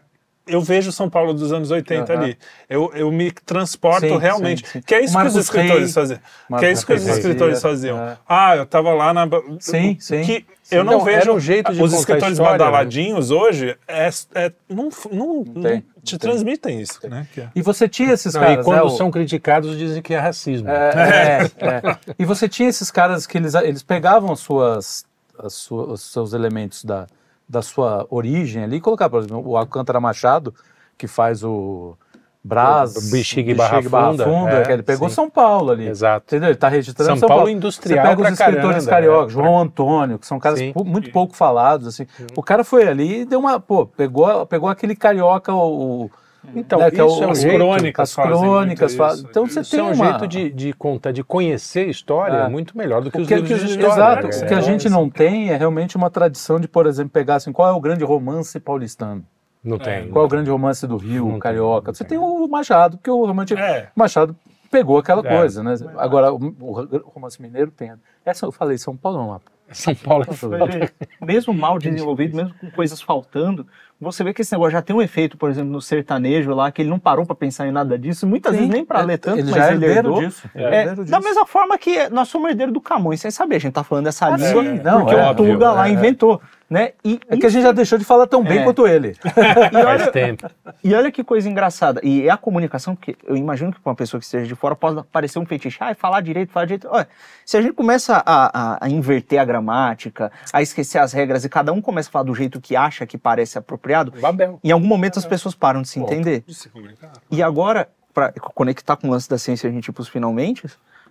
eu 0.48 0.62
vejo 0.62 0.92
São 0.92 1.10
Paulo 1.10 1.34
dos 1.34 1.52
anos 1.54 1.72
80 1.72 2.14
Aham. 2.14 2.22
ali. 2.24 2.38
Eu, 2.70 2.92
eu 2.94 3.12
me 3.12 3.32
transporto 3.32 4.08
Sim, 4.08 4.18
realmente. 4.18 4.66
sim, 4.66 4.74
sim. 4.74 4.82
Que 4.82 4.96
é 4.96 5.04
isso 5.04 5.18
O 5.18 5.22
que 5.22 5.28
os 5.28 5.36
escritores 5.36 5.84
Rey. 5.86 5.94
faziam. 5.94 6.20
Que 6.60 6.66
é 6.66 6.72
isso 6.72 6.86
que 6.86 6.94
os 6.94 7.08
escritores 7.08 7.62
fazia, 7.62 7.94
faziam. 7.94 8.10
é. 8.10 8.18
Ah, 8.28 8.56
eu 8.56 8.66
tava 8.66 8.94
lá 8.94 9.14
na. 9.14 9.28
Sim, 9.60 9.98
sim. 10.00 10.24
Que 10.24 10.46
eu 10.72 10.84
não 10.84 10.94
Então, 10.94 11.06
vejo. 11.06 11.32
um 11.34 11.40
jeito 11.40 11.74
de 11.74 11.82
os 11.82 11.94
escritores 11.94 12.34
história, 12.34 12.52
né? 12.54 12.58
badaladinhos 12.58 13.32
hoje 13.32 13.78
é, 13.88 14.10
é- 14.36 14.52
não, 14.70 14.90
não, 15.12 15.44
não 15.46 15.62
tem, 15.62 15.80
te 16.04 16.14
não 16.14 16.20
tem. 16.20 16.20
transmitem 16.20 16.82
isso. 16.82 17.00
Né? 17.08 17.26
É- 17.38 17.48
E 17.56 17.62
você 17.62 17.88
tinha 17.88 18.12
esses 18.14 18.34
Não, 18.34 18.42
caras, 18.42 18.60
e 18.60 18.64
quando 18.64 18.78
né, 18.78 18.84
o- 18.84 18.90
são 18.90 19.10
criticados 19.10 19.78
dizem 19.78 20.02
que 20.02 20.14
é 20.14 20.20
racismo. 20.20 20.68
É, 20.70 20.92
é, 21.60 21.66
é. 21.66 21.98
E 22.20 22.26
você 22.26 22.50
tinha 22.50 22.68
esses 22.68 22.92
caras 22.92 23.26
que 23.26 23.38
eles, 23.38 23.54
eles 23.56 23.82
pegavam 23.82 24.32
as 24.34 24.40
suas, 24.42 25.06
as 25.40 25.54
suas, 25.54 25.90
os 25.90 26.12
seus 26.12 26.34
elementos 26.34 26.84
da, 26.84 27.08
da 27.48 27.62
sua 27.62 28.06
origem 28.10 28.64
ali 28.64 28.80
colocavam, 28.82 29.20
por 29.20 29.26
exemplo, 29.26 29.50
o 29.50 29.58
Alcântara 29.58 30.00
Machado, 30.00 30.54
que 30.98 31.08
faz 31.08 31.44
o 31.44 31.96
Brás, 32.44 32.96
O 32.96 33.12
Bexiga 33.12 33.52
e 33.52 33.54
Barra 33.56 33.82
Funda, 33.82 34.24
é, 34.54 34.62
que 34.64 34.72
ele 34.72 34.84
pegou 34.84 35.10
sim. 35.10 35.16
São 35.16 35.30
Paulo 35.30 35.72
ali. 35.72 35.88
Exato. 35.88 36.26
Entendeu? 36.28 36.48
Ele 36.50 36.56
está 36.56 36.70
registrando 36.70 37.10
São 37.12 37.18
São, 37.18 37.28
Paulo 37.28 37.44
Paulo. 37.44 37.58
industrial 37.58 38.06
Você 38.06 38.10
pega 38.10 38.22
os 38.22 38.26
pra 38.28 38.32
escritores 38.48 38.86
caramba, 38.86 38.90
cariocas, 38.90 39.36
né? 39.36 39.44
João 39.44 39.60
Antônio, 39.60 40.18
que 40.20 40.26
são 40.28 40.40
caras 40.40 40.60
muito 40.86 41.12
pouco 41.12 41.36
falados, 41.36 41.88
assim. 41.88 42.08
O 42.38 42.44
cara 42.44 42.64
foi 42.64 42.88
ali 42.88 43.22
e 43.22 43.26
deu 43.26 43.40
uma, 43.40 43.60
pô, 43.60 43.86
pegou, 43.86 44.46
pegou 44.46 44.70
aquele 44.70 44.96
carioca, 44.96 45.54
o, 45.54 46.06
o- 46.06 46.12
Então, 46.56 46.80
né, 46.80 46.90
que 46.92 47.02
é 47.02 47.06
isso 47.06 47.20
o- 47.20 47.24
é 47.24 47.28
um 47.28 47.32
as 47.32 47.42
jeito, 47.42 47.56
crônicas 47.56 48.10
as 48.10 48.16
crônicas, 48.16 48.96
muito 48.96 49.08
fa- 49.10 49.14
isso. 49.16 49.28
então 49.30 49.46
você 49.46 49.60
isso 49.62 49.72
tem 49.72 49.80
é 49.80 49.84
um 49.84 49.94
uma... 49.94 50.06
jeito 50.10 50.28
de, 50.28 50.50
de 50.50 50.74
contar, 50.74 51.12
de 51.12 51.24
conhecer 51.24 51.88
história 51.90 52.36
É. 52.38 52.50
muito 52.50 52.78
melhor 52.78 53.02
do 53.02 53.12
que 53.12 53.20
os 53.22 53.28
que, 53.28 53.36
livros 53.36 53.60
que- 53.60 53.66
de 53.66 53.72
história. 53.74 53.94
exato, 53.94 54.28
né? 54.28 54.44
o 54.44 54.48
que 54.48 54.54
a 54.54 54.58
É. 54.58 54.62
gente 54.62 54.90
não 54.90 55.10
tem 55.10 55.50
é 55.50 55.58
realmente 55.58 55.96
uma 55.98 56.10
tradição 56.10 56.60
de, 56.60 56.68
por 56.68 56.86
exemplo, 56.86 57.10
pegar 57.12 57.36
assim, 57.36 57.52
qual 57.52 57.70
é 57.70 57.72
o 57.74 57.80
grande 57.82 58.04
romance 58.04 58.60
paulistano? 58.60 59.24
Não 59.64 59.78
tem. 59.78 60.08
Qual 60.10 60.24
é 60.24 60.26
o 60.26 60.30
grande 60.30 60.50
romance 60.50 60.88
do 60.88 60.96
Rio, 60.98 61.28
Não 61.28 61.40
carioca? 61.40 61.88
não 61.88 61.94
Você 61.96 62.06
tem. 62.06 62.18
tem 62.18 62.26
o 62.28 62.48
Machado, 62.48 62.98
porque 62.98 63.12
o 63.12 63.26
romance 63.26 63.54
É. 63.54 63.90
Machado 63.96 64.34
pegou 64.72 64.98
aquela 64.98 65.26
É. 65.28 65.38
coisa, 65.38 65.62
né? 65.62 65.76
Agora, 65.98 66.32
o, 66.34 66.38
o 66.38 67.12
romance 67.14 67.42
mineiro 67.42 67.72
tem. 67.72 67.92
Essa 68.26 68.46
eu 68.46 68.52
falei, 68.52 68.78
São 68.78 68.96
Paulo 68.96 69.18
não, 69.18 69.30
lá. 69.32 69.42
São 69.72 69.94
Paulo 69.94 70.24
é 70.24 71.26
mesmo 71.26 71.54
mal 71.54 71.78
desenvolvido, 71.80 72.38
mesmo 72.38 72.54
com 72.62 72.72
coisas 72.72 73.02
faltando, 73.02 73.68
você 74.00 74.24
vê 74.24 74.34
que 74.34 74.42
esse 74.42 74.52
negócio 74.52 74.72
já 74.72 74.82
tem 74.82 74.96
um 74.96 75.02
efeito, 75.02 75.38
por 75.38 75.50
exemplo, 75.50 75.72
no 75.72 75.82
sertanejo 75.82 76.54
lá, 76.54 76.72
que 76.72 76.82
ele 76.82 76.90
não 76.90 77.00
parou 77.00 77.26
para 77.26 77.36
pensar 77.36 77.68
em 77.68 77.72
nada 77.72 77.98
disso, 77.98 78.28
muitas 78.28 78.56
vezes 78.56 78.70
nem 78.70 78.86
para 78.86 79.02
ler 79.02 79.18
tanto, 79.18 79.40
ele 79.40 79.50
mas 79.50 79.56
já 79.56 79.70
é 79.70 79.74
ele 79.74 79.86
herdeiro 79.86 80.08
herdou. 80.10 80.20
disso. 80.20 80.50
É, 80.54 80.62
herdeiro 80.62 80.96
da 81.06 81.18
disso. 81.18 81.30
mesma 81.30 81.46
forma 81.48 81.78
que 81.78 82.08
nós 82.10 82.28
somos 82.30 82.50
herdeiros 82.50 82.74
do 82.74 82.80
Camões, 82.80 83.20
sem 83.22 83.32
saber, 83.32 83.56
a 83.56 83.60
gente 83.60 83.74
tá 83.74 83.84
falando 83.84 84.06
dessa 84.06 84.30
língua 84.30 84.64
sim, 84.64 84.82
não, 84.84 85.00
porque 85.00 85.16
é 85.16 85.18
o 85.18 85.28
óbvio, 85.28 85.54
Tuga 85.54 85.72
lá 85.72 85.90
é. 85.90 85.92
inventou, 85.92 86.40
né? 86.70 86.92
E, 87.04 87.20
É 87.30 87.38
que 87.38 87.46
a 87.46 87.50
gente 87.50 87.64
já 87.64 87.72
deixou 87.72 87.98
de 87.98 88.04
falar 88.04 88.28
tão 88.28 88.44
bem 88.44 88.60
É. 88.60 88.64
quanto 88.64 88.86
ele. 88.88 89.16
e 89.26 89.30
Faz 89.72 90.02
olha, 90.02 90.12
tempo. 90.12 90.50
E 90.84 90.94
olha 90.94 91.12
que 91.12 91.24
coisa 91.24 91.50
engraçada. 91.50 92.02
E 92.04 92.28
é 92.28 92.30
a 92.32 92.38
comunicação, 92.38 92.96
porque 92.96 93.16
eu 93.26 93.36
imagino 93.38 93.72
que 93.72 93.80
para 93.80 93.90
uma 93.90 93.96
pessoa 93.96 94.20
que 94.20 94.26
esteja 94.26 94.46
de 94.46 94.56
fora 94.56 94.76
pode 94.76 95.02
parecer 95.12 95.40
um 95.40 95.46
fetiche. 95.46 95.78
Ah, 95.80 95.96
falar 95.96 96.22
direito, 96.22 96.52
falar 96.52 96.66
direito. 96.66 96.88
Olha, 96.92 97.08
se 97.46 97.56
a 97.58 97.62
gente 97.62 97.74
começa 97.74 98.22
a, 98.26 98.74
a- 98.76 98.78
a 98.82 98.90
inverter 98.90 99.40
a 99.40 99.46
gramática, 99.46 100.32
a 100.52 100.62
esquecer 100.62 100.98
as 101.00 101.14
regras 101.14 101.46
e 101.46 101.50
cada 101.50 101.72
um 101.72 101.82
começa 101.82 102.10
a 102.10 102.12
falar 102.12 102.26
do 102.26 102.36
jeito 102.36 102.60
que 102.60 102.76
acha 102.76 103.06
que 103.06 103.18
parece 103.18 103.58
apropriado, 103.58 104.12
Babel. 104.20 104.60
em 104.64 104.72
algum 104.72 104.88
momento 104.88 105.18
as 105.20 105.26
pessoas 105.26 105.56
param 105.56 105.82
de 105.82 105.88
se 105.90 106.00
entender. 106.00 106.44
De 106.46 106.54
se 106.54 106.70
comunicar. 106.70 107.12
E 107.32 107.42
agora, 107.42 107.88
para 108.14 108.32
conectar 108.54 108.96
com 108.98 109.08
o 109.08 109.12
lance 109.12 109.30
da 109.30 109.38
ciência 109.38 109.68
e 109.68 109.70
a 109.70 109.74
gente 109.74 109.88
ir 109.88 109.92
pros 109.92 110.08
finalmente, 110.08 110.68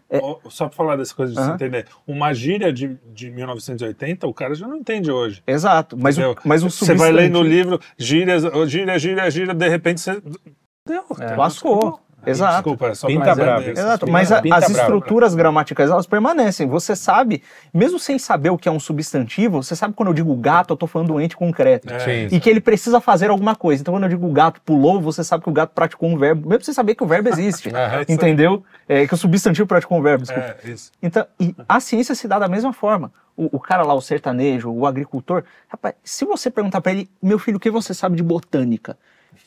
É. 0.08 0.20
Só 0.48 0.66
pra 0.68 0.76
falar 0.76 0.96
dessa 0.96 1.14
coisa 1.14 1.34
de 1.34 1.42
se 1.42 1.50
entender. 1.50 1.86
Uma 2.06 2.32
gíria 2.32 2.72
de, 2.72 2.96
de 3.12 3.30
1980, 3.30 4.26
o 4.26 4.32
cara 4.34 4.54
já 4.54 4.66
não 4.66 4.76
entende 4.76 5.10
hoje. 5.10 5.42
exato. 5.46 5.96
Mas, 5.98 6.16
o, 6.16 6.36
mas 6.44 6.62
o 6.62 6.70
Você 6.70 6.94
vai 6.94 7.10
ler 7.10 7.30
no 7.30 7.42
livro 7.42 7.80
gírias, 7.98 8.44
ô, 8.44 8.66
gíria, 8.66 8.98
gíria, 8.98 9.28
gíria, 9.30 9.54
de 9.54 9.68
repente 9.68 10.00
você. 10.00 10.22
Deu. 10.86 11.04
É. 11.18 11.34
Lascou. 11.34 12.00
Exato. 12.30 12.54
Desculpa, 12.54 12.86
é 12.88 12.94
só 12.94 13.06
Pinta 13.06 13.34
brava. 13.34 13.62
entender. 13.62 13.80
Exato, 13.80 14.06
Pinta- 14.06 14.12
mas 14.12 14.32
a- 14.32 14.42
pinta 14.42 14.56
as 14.56 14.64
brava. 14.64 14.80
estruturas 14.80 15.34
gramaticais 15.34 15.90
elas 15.90 16.06
permanecem. 16.06 16.66
Você 16.66 16.96
sabe, 16.96 17.42
mesmo 17.72 17.98
sem 17.98 18.18
saber 18.18 18.50
o 18.50 18.58
que 18.58 18.68
é 18.68 18.72
um 18.72 18.80
substantivo, 18.80 19.62
você 19.62 19.76
sabe 19.76 19.94
quando 19.94 20.08
eu 20.08 20.14
digo 20.14 20.34
gato, 20.36 20.72
eu 20.72 20.76
tô 20.76 20.86
falando 20.86 21.08
do 21.08 21.20
ente 21.20 21.36
concreto. 21.36 21.92
É. 21.92 22.24
E 22.30 22.40
que 22.40 22.50
ele 22.50 22.60
precisa 22.60 23.00
fazer 23.00 23.30
alguma 23.30 23.54
coisa. 23.54 23.82
Então, 23.82 23.94
quando 23.94 24.02
eu 24.04 24.08
digo 24.10 24.26
o 24.26 24.32
gato 24.32 24.60
pulou, 24.62 25.00
você 25.00 25.22
sabe 25.22 25.44
que 25.44 25.50
o 25.50 25.52
gato 25.52 25.70
praticou 25.74 26.08
um 26.08 26.18
verbo, 26.18 26.48
mesmo 26.48 26.64
sem 26.64 26.74
saber 26.74 26.94
que 26.94 27.04
o 27.04 27.06
verbo 27.06 27.28
existe. 27.28 27.70
É, 27.76 28.04
entendeu? 28.12 28.64
É, 28.88 29.06
que 29.06 29.14
o 29.14 29.16
substantivo 29.16 29.66
praticou 29.66 29.98
um 29.98 30.02
verbo, 30.02 30.22
desculpa. 30.24 30.56
É, 30.64 30.70
isso. 30.70 30.90
Então, 31.02 31.24
e 31.38 31.54
a 31.68 31.78
ciência 31.80 32.14
se 32.14 32.26
dá 32.26 32.38
da 32.38 32.48
mesma 32.48 32.72
forma. 32.72 33.12
O, 33.36 33.56
o 33.56 33.60
cara 33.60 33.82
lá, 33.82 33.92
o 33.94 34.00
sertanejo, 34.00 34.70
o 34.70 34.86
agricultor, 34.86 35.44
rapaz, 35.68 35.94
se 36.02 36.24
você 36.24 36.50
perguntar 36.50 36.80
pra 36.80 36.92
ele, 36.92 37.08
meu 37.22 37.38
filho, 37.38 37.58
o 37.58 37.60
que 37.60 37.70
você 37.70 37.92
sabe 37.94 38.16
de 38.16 38.22
botânica? 38.22 38.96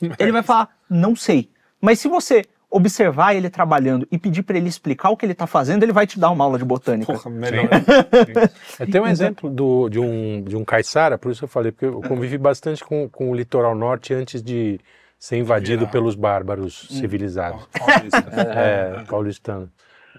Ele 0.18 0.30
vai 0.32 0.42
falar, 0.42 0.68
não 0.88 1.14
sei. 1.16 1.50
Mas 1.80 1.98
se 1.98 2.06
você 2.08 2.44
observar 2.70 3.34
ele 3.34 3.50
trabalhando 3.50 4.06
e 4.12 4.16
pedir 4.18 4.42
pra 4.44 4.56
ele 4.56 4.68
explicar 4.68 5.10
o 5.10 5.16
que 5.16 5.26
ele 5.26 5.34
tá 5.34 5.46
fazendo, 5.46 5.82
ele 5.82 5.92
vai 5.92 6.06
te 6.06 6.20
dar 6.20 6.30
uma 6.30 6.44
aula 6.44 6.56
de 6.58 6.64
botânica. 6.64 7.12
Porra, 7.12 7.30
melhor. 7.30 7.68
É, 8.78 8.86
Tem 8.86 9.00
um 9.00 9.06
exemplo 9.06 9.50
do- 9.50 9.88
de, 9.88 9.98
um, 9.98 10.42
de 10.42 10.56
um 10.56 10.64
caiçara, 10.64 11.18
por 11.18 11.32
isso 11.32 11.44
eu 11.44 11.48
falei, 11.48 11.72
porque 11.72 11.86
eu 11.86 12.00
convivi 12.00 12.38
bastante 12.38 12.84
com, 12.84 13.08
com 13.08 13.30
o 13.30 13.34
litoral 13.34 13.74
norte 13.74 14.14
antes 14.14 14.40
de 14.42 14.78
ser 15.18 15.36
invadido 15.36 15.80
Virar. 15.80 15.90
pelos 15.90 16.14
bárbaros 16.14 16.86
civilizados. 16.90 17.66
Paulista. 17.76 18.24
é, 18.56 19.04
paulistano. 19.04 19.70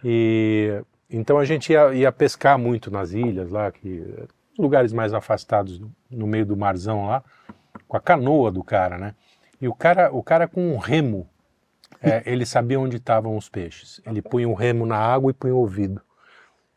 E 0.04 0.82
então 1.10 1.38
a 1.38 1.46
gente 1.46 1.72
ia, 1.72 1.94
ia 1.94 2.12
pescar 2.12 2.58
muito 2.58 2.90
nas 2.92 3.12
ilhas 3.12 3.50
lá, 3.50 3.72
que 3.72 4.04
lugares 4.58 4.94
mais 4.94 5.14
afastados 5.14 5.82
no 6.10 6.28
meio 6.28 6.46
do 6.46 6.56
marzão 6.58 7.08
lá, 7.08 7.24
com 7.88 7.98
a 7.98 8.00
canoa 8.02 8.52
do 8.52 8.64
cara, 8.64 8.98
né? 8.98 9.14
E 9.62 9.68
o 9.68 9.74
cara, 9.74 10.12
o 10.12 10.22
cara 10.24 10.48
com 10.48 10.74
um 10.74 10.78
remo, 10.78 11.28
é, 12.02 12.24
ele 12.26 12.46
sabia 12.46 12.80
onde 12.80 12.98
estavam 12.98 13.36
os 13.36 13.50
peixes. 13.50 14.02
Ele 14.06 14.22
punha 14.22 14.48
o 14.48 14.54
remo 14.54 14.86
na 14.86 14.98
água 14.98 15.32
e 15.32 15.34
punha 15.34 15.54
o 15.54 15.58
ouvido. 15.58 16.02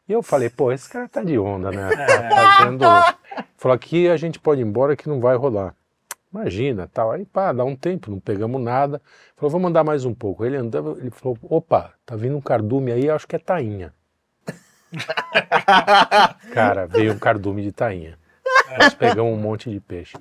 E 0.08 0.12
eu 0.12 0.22
falei, 0.22 0.50
pô, 0.50 0.70
esse 0.70 0.88
cara 0.88 1.08
tá 1.08 1.22
de 1.22 1.38
onda, 1.38 1.70
né? 1.70 1.88
Tá 1.88 2.28
fazendo. 2.30 2.84
Falou, 3.56 3.74
aqui 3.74 4.08
a 4.08 4.16
gente 4.16 4.38
pode 4.38 4.60
ir 4.60 4.64
embora 4.64 4.96
que 4.96 5.08
não 5.08 5.20
vai 5.20 5.34
rolar. 5.36 5.74
Imagina, 6.32 6.90
tal. 6.92 7.12
Aí, 7.12 7.24
pá, 7.24 7.52
dá 7.52 7.64
um 7.64 7.76
tempo, 7.76 8.10
não 8.10 8.20
pegamos 8.20 8.60
nada. 8.60 9.00
Falou, 9.36 9.50
vamos 9.50 9.70
andar 9.70 9.84
mais 9.84 10.04
um 10.04 10.12
pouco. 10.12 10.44
Ele 10.44 10.56
andava, 10.56 10.96
ele 10.98 11.10
falou, 11.10 11.38
opa, 11.42 11.94
tá 12.04 12.16
vindo 12.16 12.36
um 12.36 12.40
cardume 12.40 12.92
aí, 12.92 13.08
acho 13.08 13.26
que 13.26 13.36
é 13.36 13.38
tainha. 13.38 13.94
Cara, 16.52 16.86
veio 16.86 17.12
um 17.12 17.18
cardume 17.18 17.62
de 17.62 17.72
tainha. 17.72 18.18
Nós 18.78 18.94
pegamos 18.94 19.32
um 19.32 19.40
monte 19.40 19.70
de 19.70 19.80
peixe. 19.80 20.16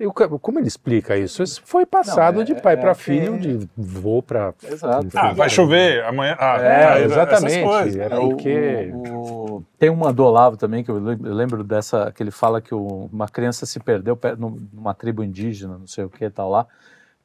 E 0.00 0.10
ca- 0.12 0.28
como 0.28 0.58
ele 0.58 0.66
explica 0.66 1.16
isso? 1.16 1.42
Isso 1.42 1.62
foi 1.64 1.86
passado 1.86 2.34
Não, 2.36 2.42
é- 2.42 2.44
de 2.44 2.54
pai 2.56 2.74
é 2.74 2.76
para 2.76 2.94
filho, 2.94 3.38
de 3.38 3.68
vô 3.76 4.20
para. 4.22 4.52
Exato. 4.64 5.06
Ah, 5.14 5.32
vai 5.32 5.48
chover 5.48 6.02
amanhã. 6.04 6.34
Ah, 6.40 6.56
É, 6.56 6.86
tá, 6.86 7.00
exatamente. 7.00 7.58
essas 7.58 7.62
coisas. 7.64 7.96
Era 8.00 8.20
o, 8.20 8.28
porque. 8.30 8.90
o- 8.92 9.56
o- 9.58 9.64
tem 9.78 9.90
uma 9.90 10.12
do 10.12 10.24
Olavo 10.24 10.56
também, 10.56 10.82
que 10.82 10.90
eu 10.90 10.98
lem- 10.98 11.20
eu 11.22 11.34
lembro 11.34 11.62
dessa, 11.62 12.10
que 12.10 12.22
ele 12.22 12.30
fala 12.32 12.60
que 12.60 12.74
o- 12.74 13.08
uma 13.12 13.28
criança 13.28 13.64
se 13.64 13.78
perdeu 13.78 14.16
pe- 14.16 14.34
num- 14.34 14.66
numa 14.72 14.92
tribo 14.94 15.22
indígena, 15.22 15.78
não 15.78 15.86
sei 15.86 16.04
o 16.04 16.08
que 16.10 16.28
tal 16.30 16.50
lá. 16.50 16.66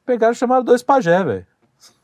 Pegaram 0.06 0.32
e 0.32 0.36
chamaram 0.36 0.62
dois 0.62 0.82
pajé, 0.82 1.24
velho. 1.24 1.46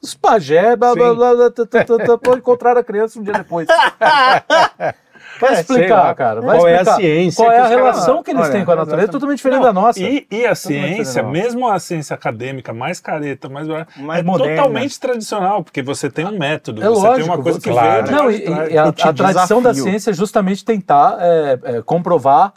Os 0.03 0.15
pajé, 0.15 0.74
blá, 0.77 0.95
blá, 0.95 1.15
blá, 1.15 1.35
blá, 1.35 2.36
encontraram 2.36 2.81
a 2.81 2.85
criança 2.85 3.19
um 3.19 3.23
dia 3.23 3.32
depois. 3.35 3.66
Vai 5.40 5.51
É, 5.56 5.61
explicar, 5.61 6.05
lá. 6.05 6.15
cara. 6.15 6.40
Vai 6.40 6.56
Qual 6.59 6.69
é 6.69 6.73
a 6.73 6.82
explicar. 6.82 6.97
ciência 6.97 7.44
Qual 7.44 7.52
é 7.52 7.59
a 7.59 7.66
relação 7.66 8.23
que 8.23 8.31
eles 8.31 8.43
Olha, 8.43 8.52
têm 8.52 8.65
com 8.65 8.70
a 8.70 8.77
natureza? 8.77 8.94
É 8.94 9.05
exatamente. 9.05 9.12
totalmente 9.12 9.36
diferente 9.39 9.56
Não, 9.59 9.66
da 9.66 9.73
nossa. 9.73 10.01
E, 10.01 10.27
e 10.31 10.47
a 10.47 10.55
ciência, 10.55 11.23
mesmo 11.23 11.69
a 11.69 11.78
ciência 11.78 12.15
acadêmica 12.15 12.73
mais 12.73 13.01
careta, 13.01 13.48
mais, 13.48 13.66
Mais 13.97 14.20
é 14.20 14.23
moderna. 14.23 14.56
totalmente 14.56 15.01
tradicional, 15.01 15.65
porque 15.65 15.82
você 15.82 16.09
tem 16.11 16.24
um 16.27 16.39
método, 16.39 16.82
É 16.82 16.86
você 16.89 17.01
tem 17.01 17.11
lógico, 17.11 17.28
uma 17.31 17.43
coisa 17.43 17.61
que 17.61 17.70
claro. 17.70 18.06
veio 18.06 18.16
Não, 18.19 18.31
e, 18.31 18.73
e 18.73 18.78
a, 18.78 18.85
a 18.89 18.93
tradição 19.12 19.61
da 19.62 19.70
desafio. 19.70 19.90
ciência 19.90 20.11
é 20.11 20.15
justamente 20.15 20.65
tentar 20.65 21.16
é, 21.20 21.59
é, 21.65 21.82
comprovar. 21.82 22.52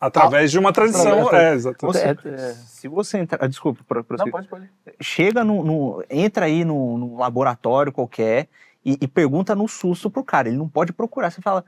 através 0.00 0.50
de 0.50 0.58
uma 0.58 0.72
tradição. 0.72 1.26
Através- 1.26 1.32
É, 1.44 1.54
exatamente. 1.54 1.98
Você- 1.98 2.28
É, 2.28 2.34
é, 2.34 2.54
Se 2.66 2.88
você 2.88 3.18
entrar. 3.18 3.38
ah, 3.40 3.46
Desculpa, 3.46 3.80
pro, 3.86 4.04
não, 4.18 4.30
pode, 4.30 4.48
pode. 4.48 4.68
chega 5.00 5.44
no, 5.44 5.62
no- 5.62 6.04
entra 6.10 6.46
aí 6.46 6.64
no, 6.64 6.98
no 6.98 7.16
laboratório 7.18 7.92
qualquer 7.92 8.48
e, 8.84 8.98
e 9.00 9.06
pergunta 9.06 9.54
no 9.54 9.68
susto 9.68 10.10
pro 10.10 10.24
cara. 10.24 10.48
Ele 10.48 10.56
não 10.56 10.68
pode 10.68 10.92
procurar. 10.92 11.30
Você 11.30 11.40
fala, 11.40 11.64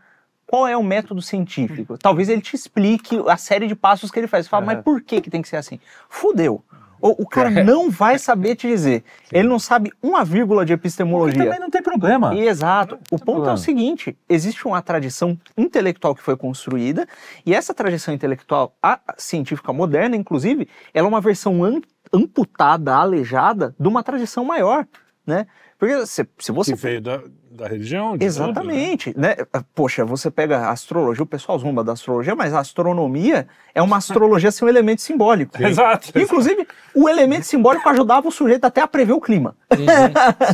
qual 0.47 0.67
é 0.67 0.77
o 0.77 0.83
método 0.83 1.21
científico? 1.23 1.97
Talvez 1.99 2.29
ele 2.29 2.41
te 2.41 2.55
explique 2.55 3.21
a 3.29 3.37
série 3.37 3.67
de 3.67 3.75
passos 3.75 4.11
que 4.11 4.19
ele 4.19 4.27
faz. 4.27 4.47
Você 4.47 4.51
fala, 4.51 4.65
É. 4.65 4.67
mas 4.67 4.83
por 4.85 5.01
que, 5.01 5.21
que 5.21 5.31
tem 5.31 5.43
que 5.43 5.49
ser 5.49 5.57
assim? 5.57 5.79
Fudeu. 6.09 6.63
O, 7.01 7.25
o 7.25 7.29
cara 7.29 7.51
não 7.51 7.91
vai 7.91 8.19
saber 8.19 8.55
te 8.57 8.67
dizer. 8.67 9.05
Ele 9.31 9.47
não 9.47 9.59
sabe 9.59 9.93
uma 10.03 10.25
vírgula 10.25 10.65
de 10.65 10.75
Porque 10.75 10.87
epistemologia. 10.87 11.45
também 11.45 11.61
não 11.61 11.69
tem 11.69 11.83
problema. 11.83 12.35
E, 12.35 12.47
exato. 12.49 12.95
O 13.11 13.19
ponto 13.19 13.23
é 13.23 13.25
problema. 13.25 13.53
o 13.55 13.59
seguinte: 13.59 14.17
existe 14.27 14.67
uma 14.67 14.81
tradição 14.81 15.39
intelectual 15.57 16.15
que 16.15 16.23
foi 16.23 16.35
construída, 16.35 17.07
e 17.45 17.53
essa 17.55 17.75
tradição 17.75 18.15
intelectual, 18.15 18.75
a 18.83 18.99
científica 19.19 19.71
moderna, 19.71 20.17
inclusive, 20.17 20.67
ela 20.95 21.07
é 21.07 21.11
uma 21.11 21.21
versão 21.21 21.63
am- 21.63 21.83
amputada, 22.11 22.95
aleijada 22.95 23.75
de 23.79 23.87
uma 23.89 24.03
tradição 24.03 24.43
maior, 24.45 24.87
né? 25.27 25.47
Porque 25.79 26.07
se, 26.07 26.27
se 26.39 26.53
você 26.53 26.73
Que 26.73 26.79
veio 26.81 27.01
da, 27.01 27.21
da 27.51 27.67
religião. 27.67 28.17
de 28.17 28.25
Exatamente, 28.25 29.13
né? 29.19 29.37
Poxa, 29.75 30.05
você 30.05 30.31
pega 30.31 30.59
a 30.59 30.71
astrologia, 30.71 31.23
o 31.23 31.27
pessoal 31.27 31.59
zomba 31.59 31.83
da 31.83 31.93
astrologia, 31.93 32.35
mas 32.35 32.55
a 32.55 32.61
astronomia 32.61 33.47
é 33.75 33.83
uma 33.83 33.97
astrologia 33.97 34.51
sem 34.51 34.65
um 34.67 34.69
elemento 34.69 35.03
simbólico. 35.03 35.53
tudo. 35.53 35.67
Exato. 35.67 36.17
Inclusive, 36.19 36.67
o 36.95 37.09
elemento 37.09 37.45
simbólico 37.45 37.89
ajudava 37.89 38.29
o 38.29 38.31
sujeito 38.33 38.65
até 38.65 38.81
a 38.81 38.87
prever 38.87 39.13
o 39.13 39.21
clima. 39.21 39.57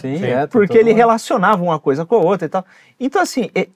Sim, 0.00 0.24
é. 0.24 0.46
Porque 0.46 0.78
ele 0.78 0.92
relacionava 0.92 1.62
uma 1.62 1.78
coisa 1.78 2.06
com 2.06 2.14
a 2.16 2.18
outra 2.18 2.46
e 2.46 2.48
tal. 2.48 2.64
Então, 2.98 3.20
assim, 3.20 3.50
é- 3.54 3.68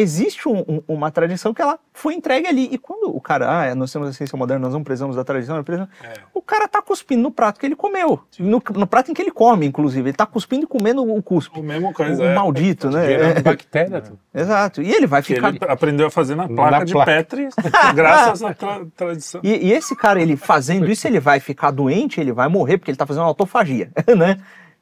existe 0.00 0.48
um- 0.48 0.64
um- 0.68 0.82
uma 0.88 1.10
tradição 1.10 1.52
que 1.52 1.60
ela 1.62 1.78
foi 1.92 2.14
entregue 2.14 2.46
ali. 2.46 2.68
E 2.70 2.78
quando 2.78 3.14
o 3.14 3.20
cara, 3.20 3.48
ah, 3.70 3.74
nós 3.74 3.92
temos 3.92 4.08
a 4.08 4.12
ciência 4.12 4.36
moderna, 4.36 4.64
nós 4.66 4.72
não 4.74 4.82
precisamos 4.84 5.16
da 5.16 5.24
tradição, 5.24 5.56
nós 5.56 5.64
precisamos... 5.64 5.92
É. 6.02 6.12
o 6.32 6.40
cara 6.42 6.66
tá 6.68 6.80
cuspindo 6.80 7.22
no 7.22 7.30
prato 7.30 7.58
que 7.60 7.66
ele 7.66 7.76
comeu. 7.76 8.20
No, 8.38 8.62
no 8.74 8.86
prato 8.86 9.10
em 9.10 9.14
que 9.14 9.20
ele 9.20 9.30
come, 9.30 9.66
inclusive. 9.66 10.08
Ele 10.08 10.16
tá 10.16 10.24
cuspindo 10.26 10.64
e 10.64 10.66
comendo 10.66 11.02
o 11.04 11.22
cuspe. 11.22 11.58
A 11.58 11.62
mesma 11.62 11.92
coisa. 11.92 12.22
O 12.22 12.26
é. 12.26 12.34
maldito, 12.34 12.90
né? 12.90 13.06
Gerando 13.06 13.38
É, 13.38 13.42
bactéria. 13.42 14.02
exato. 14.34 14.80
E 14.82 14.92
ele 14.92 15.06
vai 15.06 15.22
Que 15.22 15.34
ficar. 15.34 15.48
ele 15.48 15.58
aprendeu 15.68 16.06
a 16.06 16.10
fazer 16.10 16.34
na 16.34 16.48
placa 16.48 16.78
Na 16.78 16.84
de 16.84 16.92
placa. 16.92 17.10
Petri, 17.12 17.48
graças 17.94 18.42
à 18.42 18.54
tra- 18.54 18.86
tradição. 18.96 19.40
E, 19.44 19.68
e 19.68 19.72
esse 19.72 19.94
cara, 19.96 20.20
ele 20.22 20.36
fazendo 20.36 20.90
isso, 20.90 21.06
ele 21.06 21.20
vai 21.20 21.40
ficar 21.40 21.70
doente, 21.70 22.20
ele 22.20 22.32
vai 22.32 22.48
morrer, 22.48 22.78
porque 22.78 22.90
ele 22.90 22.98
tá 22.98 23.06
fazendo 23.06 23.22
uma 23.22 23.28
autofagia, 23.28 23.90
né? 24.16 24.38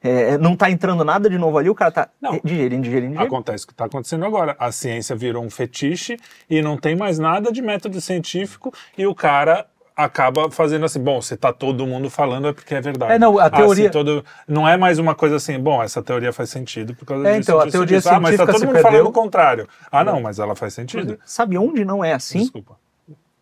É, 0.07 0.39
não 0.39 0.57
tá 0.57 0.71
entrando 0.71 1.05
nada 1.05 1.29
de 1.29 1.39
novo 1.39 1.59
ali, 1.59 1.69
o 1.71 1.75
cara 1.75 1.91
tá 1.91 2.09
Não. 2.21 2.35
eh, 2.35 2.41
digerindo, 2.45 2.83
digerindo, 2.83 3.13
digerindo. 3.13 3.23
Acontece 3.23 3.65
o 3.65 3.67
que 3.69 3.73
está 3.73 3.87
acontecendo 3.87 4.25
agora. 4.25 4.55
A 4.59 4.71
ciência 4.73 5.17
virou 5.17 5.43
um 5.45 5.51
fetiche 5.51 6.17
e 6.49 6.61
não 6.63 6.77
tem 6.77 6.95
mais 6.97 7.19
nada 7.19 7.51
de 7.51 7.61
método 7.63 8.01
científico 8.01 8.73
e 8.97 9.07
o 9.07 9.15
cara 9.15 9.67
acaba 9.97 10.51
fazendo 10.51 10.85
assim, 10.85 11.01
bom, 11.03 11.23
se 11.23 11.37
tá 11.39 11.53
todo 11.55 11.87
mundo 11.87 12.11
falando 12.11 12.49
é 12.49 12.53
porque 12.53 12.75
é 12.75 12.81
verdade. 12.83 13.13
É, 13.15 13.19
não, 13.19 13.39
a 13.39 13.47
Ah, 13.47 13.51
teoria- 13.51 13.91
todo... 13.91 14.23
Não 14.47 14.69
é 14.69 14.77
mais 14.77 14.99
uma 14.99 15.15
coisa 15.15 15.37
assim, 15.37 15.59
bom, 15.59 15.83
essa 15.83 16.03
teoria 16.03 16.33
faz 16.35 16.51
sentido 16.51 16.95
por 16.95 17.07
causa 17.07 17.27
É, 17.27 17.39
disso, 17.39 17.51
então, 17.51 17.61
a 17.61 17.65
disso, 17.65 17.73
teoria 17.79 17.97
disso. 17.97 18.09
Ah, 18.11 18.21
mas 18.21 18.37
tá 18.37 18.45
científica 18.45 18.53
todo 18.53 18.61
se 18.61 18.67
mundo 18.67 18.75
perdeu. 18.75 18.91
falando 18.93 19.09
o 19.09 19.13
contrário. 19.13 19.69
Ah, 19.91 20.05
não, 20.05 20.21
mas 20.21 20.39
ela 20.39 20.55
faz 20.55 20.75
sentido. 20.75 21.19
Sabe 21.25 21.57
onde 21.57 21.83
não 21.85 22.05
é 22.05 22.13
assim? 22.13 22.41
Desculpa. 22.41 22.77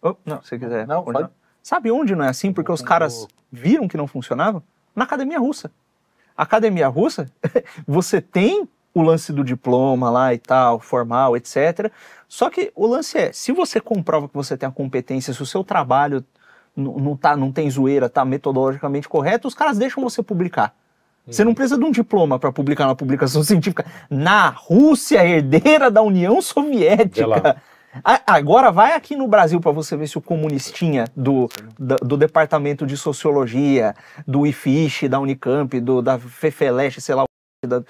Oh, 0.01 0.15
não, 0.25 0.41
se 0.43 0.57
quiser. 0.59 0.87
Não, 0.87 1.03
continuar. 1.03 1.23
pode. 1.29 1.35
Sabe 1.61 1.91
onde 1.91 2.15
não 2.15 2.25
é 2.25 2.29
assim? 2.29 2.53
Porque 2.53 2.71
os 2.71 2.83
caras 2.83 3.27
viram 3.51 3.89
que 3.89 3.97
não 3.97 4.07
funcionava? 4.07 4.63
Na 4.95 5.03
academia 5.05 5.41
russa. 5.41 5.73
Academia 6.37 6.89
russa, 6.89 7.31
você 7.87 8.21
tem 8.21 8.69
o 8.93 9.03
lance 9.03 9.33
do 9.33 9.43
diploma 9.43 10.11
lá 10.11 10.33
e 10.33 10.39
tal, 10.39 10.79
formal, 10.79 11.37
etc. 11.37 11.91
Só 12.29 12.49
que 12.49 12.73
o 12.75 12.87
lance 12.87 13.19
é, 13.19 13.33
se 13.33 13.53
você 13.53 13.81
comprova 13.81 14.29
que 14.29 14.35
você 14.35 14.57
tem 14.57 14.69
a 14.69 14.73
competência, 14.73 15.35
se 15.35 15.43
o 15.43 15.47
seu 15.47 15.65
trabalho 15.65 16.25
não, 16.77 17.17
tá, 17.17 17.37
não 17.37 17.53
tem 17.53 17.71
zoeira, 17.71 18.09
tá 18.09 18.25
metodologicamente 18.25 19.09
correto, 19.09 19.49
os 19.49 19.55
caras 19.55 19.79
deixam 19.79 20.03
você 20.03 20.23
publicar. 20.23 20.75
Você 21.27 21.43
não 21.43 21.55
precisa 21.55 21.79
de 21.79 21.85
um 21.85 21.91
diploma 21.91 22.39
para 22.39 22.53
publicar 22.53 22.87
uma 22.87 22.95
publicação 22.95 23.43
científica 23.45 23.87
na 24.11 24.49
Rússia, 24.51 25.25
herdeira 25.25 25.91
da 25.91 26.03
União. 26.03 26.41
Soviética. 26.43 27.57
Agora 28.27 28.73
vai 28.73 28.93
aqui 28.95 29.15
no 29.15 29.29
Brasil 29.29 29.61
para 29.61 29.71
você 29.71 29.97
ver 29.97 30.09
se 30.09 30.19
o 30.19 30.21
comunistinha 30.21 31.05
do, 31.15 31.49
da- 31.79 31.97
do, 31.97 32.17
departamento 32.17 32.87
de 32.87 32.97
sociologia, 32.97 33.95
do 34.27 34.47
IFISH, 34.47 35.09
da 35.09 35.21
Unicamp, 35.21 35.79
do, 35.81 36.03
da 36.03 36.19
FEFELESH, 36.19 37.01
sei 37.01 37.15
lá, 37.15 37.25
o 37.25 37.69
da- 37.69 37.83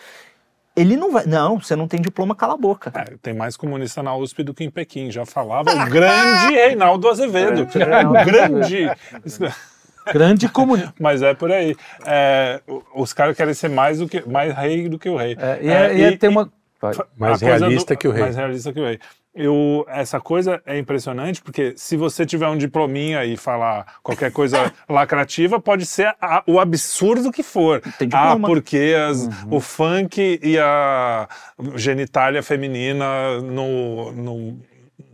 ele 0.76 0.96
não 0.96 1.12
vai. 1.12 1.24
Não, 1.24 1.60
você 1.60 1.76
não 1.76 1.86
tem 1.86 2.00
diploma, 2.00 2.34
cala 2.34 2.54
a 2.54 2.56
boca. 2.56 2.92
É, 2.94 3.14
tem 3.22 3.32
mais 3.32 3.56
comunista 3.56 4.02
na 4.02 4.14
USP 4.16 4.42
do 4.42 4.52
que 4.52 4.64
em 4.64 4.70
Pequim, 4.70 5.10
já 5.10 5.24
falava 5.24 5.70
o 5.70 5.86
grande 5.88 6.52
Reinaldo 6.54 7.08
Azevedo. 7.08 7.68
É. 7.78 8.06
O 8.06 8.12
grande. 8.24 8.90
Grande 10.12 10.48
comunidade. 10.50 10.92
Mas 11.00 11.22
é 11.22 11.32
por 11.32 11.50
aí. 11.50 11.74
É, 12.04 12.60
os 12.94 13.14
caras 13.14 13.34
querem 13.34 13.54
ser 13.54 13.70
mais, 13.70 14.00
do 14.00 14.06
que, 14.08 14.20
mais 14.28 14.54
rei 14.54 14.86
do 14.86 14.98
que 14.98 15.08
o 15.08 15.16
rei. 15.16 15.34
É, 15.40 15.58
e 15.62 15.68
é- 15.70 15.96
e 15.96 16.02
é- 16.02 16.16
tem 16.18 16.28
uma. 16.28 16.52
Vai. 16.78 16.92
Mais 17.16 17.40
realista 17.40 17.96
que 17.96 18.06
o 18.06 18.10
rei. 18.10 18.22
Mais 18.22 18.36
realista 18.36 18.70
que 18.70 18.80
o 18.80 18.84
rei. 18.84 18.98
Eu, 19.34 19.84
essa 19.88 20.20
coisa 20.20 20.62
é 20.64 20.78
impressionante, 20.78 21.42
porque 21.42 21.74
se 21.76 21.96
você 21.96 22.24
tiver 22.24 22.46
um 22.48 22.56
diplominha 22.56 23.24
e 23.24 23.36
falar 23.36 23.96
qualquer 24.02 24.30
coisa 24.32 24.72
lacrativa, 24.88 25.60
pode 25.60 25.84
ser 25.86 26.14
a- 26.20 26.42
o 26.46 26.60
absurdo 26.60 27.32
que 27.32 27.42
for. 27.42 27.80
Tem 27.98 28.08
Ah, 28.12 28.28
diploma. 28.34 28.46
porque 28.48 28.94
as- 29.08 29.28
o 29.50 29.58
funk 29.60 30.38
e 30.42 30.58
a 30.58 31.28
genitália 31.74 32.42
feminina 32.42 33.40
no, 33.40 34.12
no- 34.12 34.60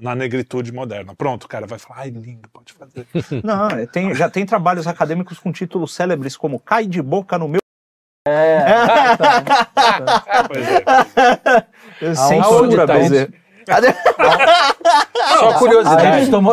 na 0.00 0.14
negritude 0.14 0.72
moderna. 0.72 1.14
Pronto, 1.14 1.44
o 1.44 1.48
cara 1.48 1.66
vai 1.66 1.78
falar, 1.78 2.00
ai, 2.00 2.10
lindo, 2.10 2.48
pode 2.52 2.72
fazer. 2.74 3.06
Não, 3.44 3.68
é, 3.68 3.86
tem- 3.86 4.14
já 4.14 4.28
tem 4.28 4.44
trabalhos 4.44 4.86
acadêmicos 4.86 5.38
com 5.38 5.50
títulos 5.52 5.94
célebres 5.94 6.36
como 6.36 6.58
Cai 6.60 6.86
de 6.86 7.00
Boca 7.02 7.38
no 7.38 7.48
meu. 7.48 7.60
Pois 10.48 10.66
é. 10.68 12.14
Censura, 12.14 12.86
tá. 12.86 12.94
Só 15.38 15.50
A, 15.50 15.54
curiosidade. 15.54 16.06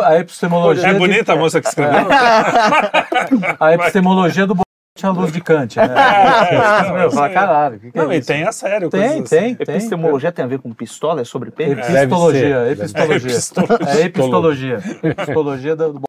a 0.04 0.18
epistemologia. 0.18 0.86
É 0.88 0.92
de- 0.92 0.98
bonita 0.98 1.32
a 1.32 1.36
moça 1.36 1.60
que 1.60 1.68
escreveu? 1.68 2.06
A 3.60 3.74
epistemologia 3.74 4.46
do 4.46 4.56
tinha 4.96 5.12
luz 5.12 5.30
de 5.32 5.40
Kant, 5.40 5.76
né? 5.78 5.84
é, 6.88 6.92
Meu, 6.92 7.10
fala, 7.12 7.30
caralho, 7.30 7.78
que 7.78 7.92
que 7.92 7.98
é 7.98 8.02
Não, 8.02 8.12
e 8.12 8.20
tem 8.20 8.42
a 8.42 8.50
sério. 8.50 8.90
Tem, 8.90 9.00
coisas 9.00 9.30
tem, 9.30 9.44
assim. 9.44 9.54
tem. 9.54 9.76
Epistemologia 9.76 10.32
tem 10.32 10.44
a 10.44 10.48
ver 10.48 10.58
com 10.58 10.72
pistola? 10.72 11.20
É 11.20 11.24
sobre 11.24 11.52
pênis? 11.52 11.88
Epistologia, 11.88 12.72
epistologia. 12.72 13.28
Epistologia. 13.30 13.86
É 13.86 14.00
epistologia. 14.04 14.78
Epistologia 15.04 15.76
do. 15.76 15.92
do- 16.00 16.02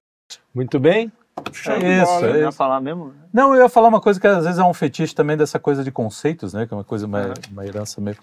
Muito 0.55 0.79
bem. 0.79 1.11
De 1.51 1.51
Isso, 1.51 2.05
bola, 2.05 2.27
é? 2.27 2.31
Eu 2.31 2.35
ia 2.41 2.51
falar 2.51 2.81
mesmo? 2.81 3.13
Não, 3.31 3.53
eu 3.55 3.61
ia 3.61 3.69
falar 3.69 3.87
uma 3.89 4.01
coisa 4.01 4.19
que 4.19 4.25
às 4.27 4.43
vezes 4.43 4.59
é 4.59 4.63
um 4.63 4.73
fetiche 4.73 5.13
também 5.13 5.37
dessa 5.37 5.59
coisa 5.59 5.83
de 5.83 5.91
conceitos, 5.91 6.53
né? 6.53 6.65
Que 6.65 6.73
é 6.73 6.77
uma 6.77 6.83
coisa, 6.83 7.05
uma, 7.05 7.31
uma 7.51 7.65
herança 7.65 8.01
meio. 8.01 8.17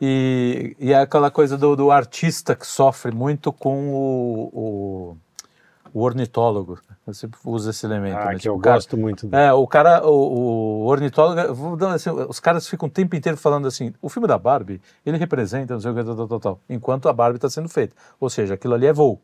E, 0.00 0.76
e 0.78 0.92
é 0.92 1.00
aquela 1.00 1.30
coisa 1.30 1.56
do, 1.56 1.74
do 1.74 1.90
artista 1.90 2.54
que 2.54 2.66
sofre 2.66 3.10
muito 3.14 3.50
com 3.52 3.88
o, 3.94 4.50
o, 4.52 5.16
o 5.94 6.02
ornitólogo. 6.02 6.78
Eu 7.06 7.14
sempre 7.14 7.38
uso 7.44 7.70
esse 7.70 7.86
elemento. 7.86 8.18
Ah, 8.18 8.26
né? 8.26 8.32
que 8.34 8.40
Tipo, 8.40 8.54
eu 8.56 8.58
cara- 8.58 8.76
gosto 8.76 8.96
muito. 8.96 9.28
É, 9.34 9.52
o 9.52 9.66
cara, 9.66 10.06
o, 10.06 10.82
o 10.82 10.86
ornitólogo, 10.86 11.86
assim, 11.86 12.10
os 12.10 12.38
caras 12.40 12.68
ficam 12.68 12.88
o 12.88 12.90
tempo 12.90 13.16
inteiro 13.16 13.38
falando 13.38 13.66
assim, 13.68 13.94
o 14.02 14.08
filme 14.08 14.28
da 14.28 14.36
Barbie, 14.36 14.80
ele 15.04 15.16
representa 15.16 15.74
não 15.74 15.80
sei 15.80 15.90
o 15.92 15.94
que, 15.94 16.04
tal, 16.04 16.16
tal, 16.16 16.28
tal, 16.28 16.40
tal, 16.40 16.60
enquanto 16.68 17.08
a 17.08 17.12
Barbie 17.12 17.36
está 17.36 17.48
sendo 17.48 17.68
feita. 17.68 17.94
Ou 18.20 18.28
seja, 18.28 18.54
aquilo 18.54 18.74
ali 18.74 18.86
é 18.86 18.92
voo. 18.92 19.20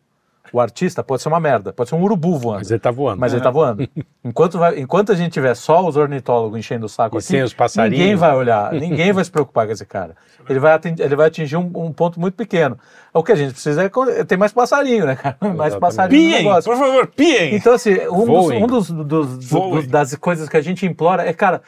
O 0.52 0.60
artista 0.60 1.02
pode 1.04 1.22
ser 1.22 1.28
uma 1.28 1.38
merda, 1.40 1.72
pode 1.72 1.88
ser 1.88 1.94
um 1.94 2.02
urubu 2.02 2.38
voando. 2.38 2.58
Mas 2.60 2.70
ele 2.70 2.80
tá 2.80 2.90
voando. 2.90 3.20
Mas 3.20 3.32
ele 3.32 3.42
tá 3.42 3.50
voando. 3.50 3.86
Enquanto, 4.24 4.58
vai- 4.58 4.78
enquanto 4.78 5.10
a 5.12 5.14
gente 5.14 5.32
tiver 5.32 5.54
só 5.54 5.86
os 5.86 5.96
ornitólogos 5.96 6.58
enchendo 6.58 6.86
o 6.86 6.88
saco 6.88 7.16
E 7.16 7.18
aqui, 7.18 7.26
sem 7.26 7.42
os 7.42 7.52
passarinhos. 7.52 7.98
ninguém 7.98 8.16
vai 8.16 8.34
olhar, 8.36 8.72
ninguém 8.72 9.12
vai 9.12 9.24
se 9.24 9.30
preocupar 9.30 9.66
com 9.66 9.72
esse 9.72 9.84
cara. 9.84 10.14
Ele 10.48 10.58
vai, 10.60 10.72
atingir, 10.72 11.02
ele 11.02 11.16
vai 11.16 11.26
atingir 11.28 11.56
um, 11.56 11.70
um 11.74 11.92
ponto 11.92 12.20
muito 12.20 12.34
pequeno. 12.34 12.78
O 13.12 13.22
que 13.22 13.32
a 13.32 13.34
gente 13.34 13.52
precisa 13.52 13.82
é 13.84 13.88
con- 13.88 14.06
ter 14.26 14.36
mais 14.36 14.52
passarinho, 14.52 15.06
né, 15.06 15.16
cara? 15.16 15.36
Mais 15.42 15.52
Exatamente. 15.74 15.80
passarinho 15.80 16.22
no 16.22 16.28
Piem, 16.34 16.44
negócio. 16.44 16.70
por 16.72 16.78
favor, 16.78 17.06
piem! 17.08 17.54
Então, 17.54 17.72
assim, 17.74 17.94
um, 18.08 18.24
dos, 18.26 18.50
um 18.50 18.66
dos, 18.66 18.90
dos- 18.90 19.38
do- 19.38 19.46
Voem. 19.46 19.86
das 19.88 20.14
coisas 20.16 20.48
que 20.48 20.56
a 20.56 20.60
gente 20.62 20.86
implora 20.86 21.24
é, 21.28 21.32
cara, 21.32 21.62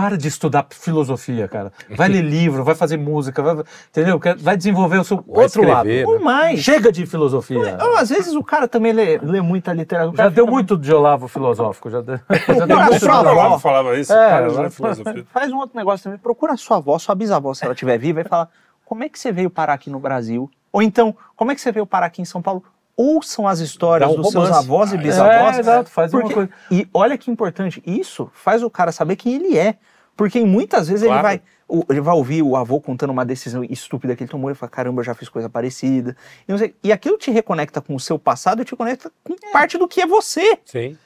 para 0.00 0.16
de 0.16 0.28
estudar 0.28 0.66
filosofia, 0.70 1.46
cara. 1.48 1.72
Vai 1.90 2.08
ler 2.08 2.22
livro, 2.24 2.64
vai 2.64 2.74
fazer 2.74 2.96
música, 2.96 3.42
vai, 3.42 3.62
entendeu? 3.90 4.20
Vai 4.38 4.56
desenvolver 4.56 4.98
o 4.98 5.04
seu 5.04 5.18
Vai 5.26 5.44
outro 5.44 5.62
lado. 5.66 5.86
escrever, 5.88 6.06
Ou 6.06 6.18
né? 6.18 6.24
mais. 6.24 6.60
Chega 6.60 6.90
de 6.90 7.04
filosofia. 7.06 7.76
Ou, 7.80 7.96
às 7.96 8.08
vezes 8.08 8.34
o 8.34 8.42
cara 8.42 8.66
também 8.66 8.92
lê, 8.92 9.18
lê 9.18 9.40
muita 9.40 9.72
literatura. 9.72 10.12
Já 10.16 10.22
cara 10.24 10.30
deu 10.30 10.46
muito 10.46 10.76
de 10.76 10.92
Olavo 10.92 11.28
filosófico. 11.28 11.90
Já 11.90 12.00
deu, 12.00 12.18
já 12.56 12.66
deu 12.66 12.76
muito 12.78 12.92
de 12.94 13.00
sua 13.00 13.08
Olavo. 13.20 13.28
avó. 13.28 13.40
Olavo 13.40 13.58
falava 13.58 13.98
isso, 13.98 14.12
É, 14.12 14.42
ela- 14.42 14.62
ler 14.62 14.70
filosofia. 14.70 15.26
Faz 15.32 15.52
um 15.52 15.58
outro 15.58 15.76
negócio 15.76 16.04
também. 16.04 16.18
Procura 16.18 16.54
a 16.54 16.56
sua 16.56 16.78
avó, 16.78 16.98
sua 16.98 17.14
bisavó, 17.14 17.52
se 17.54 17.64
ela 17.64 17.74
estiver 17.74 17.98
viva, 17.98 18.20
e 18.20 18.24
fala: 18.24 18.48
como 18.84 19.04
é 19.04 19.08
que 19.08 19.18
você 19.18 19.30
veio 19.30 19.50
parar 19.50 19.74
aqui 19.74 19.90
no 19.90 20.00
Brasil? 20.00 20.50
Ou 20.72 20.80
então, 20.82 21.14
como 21.36 21.52
é 21.52 21.54
que 21.54 21.60
você 21.60 21.70
veio 21.72 21.84
parar 21.86 22.06
aqui 22.06 22.22
em 22.22 22.24
São 22.24 22.40
Paulo? 22.40 22.62
Ouçam 22.96 23.48
as 23.48 23.60
histórias 23.60 24.10
um 24.10 24.16
dos 24.16 24.30
seus 24.30 24.48
romance. 24.48 24.66
avós 24.66 24.92
e 24.92 24.96
É, 24.96 24.98
bisavós. 24.98 25.58
exato, 25.58 25.90
faz 25.90 26.12
uma 26.12 26.20
Porque- 26.20 26.34
coisa. 26.34 26.50
E 26.70 26.86
olha 26.92 27.16
que 27.16 27.30
importante, 27.30 27.82
isso 27.86 28.30
faz 28.34 28.62
o 28.62 28.68
cara 28.68 28.92
saber 28.92 29.16
quem 29.16 29.34
ele 29.36 29.56
é. 29.56 29.76
Porque 30.20 30.44
muitas 30.44 30.86
vezes 30.86 31.02
ele 31.02 31.12
Claro. 31.12 31.22
vai, 31.26 31.40
o- 31.66 31.82
ele 31.88 32.00
vai 32.02 32.14
ouvir 32.14 32.42
o 32.42 32.54
avô 32.54 32.78
contando 32.78 33.08
uma 33.08 33.24
decisão 33.24 33.64
estúpida 33.64 34.14
que 34.14 34.22
ele 34.24 34.30
tomou 34.30 34.50
e 34.50 34.54
fala: 34.54 34.68
caramba, 34.68 35.00
eu 35.00 35.04
já 35.04 35.14
fiz 35.14 35.30
coisa 35.30 35.48
parecida. 35.48 36.14
E, 36.46 36.52
não 36.52 36.58
sei- 36.58 36.74
e 36.84 36.92
aquilo 36.92 37.16
te 37.16 37.30
reconecta 37.30 37.80
com 37.80 37.94
o 37.94 37.98
seu 38.00 38.18
passado 38.18 38.60
e 38.60 38.64
te 38.66 38.76
conecta 38.76 39.10
com 39.24 39.34
parte 39.50 39.78
do 39.78 39.88
que 39.88 40.02
é 40.02 40.06
você. 40.06 40.58
Sim. 40.66 40.98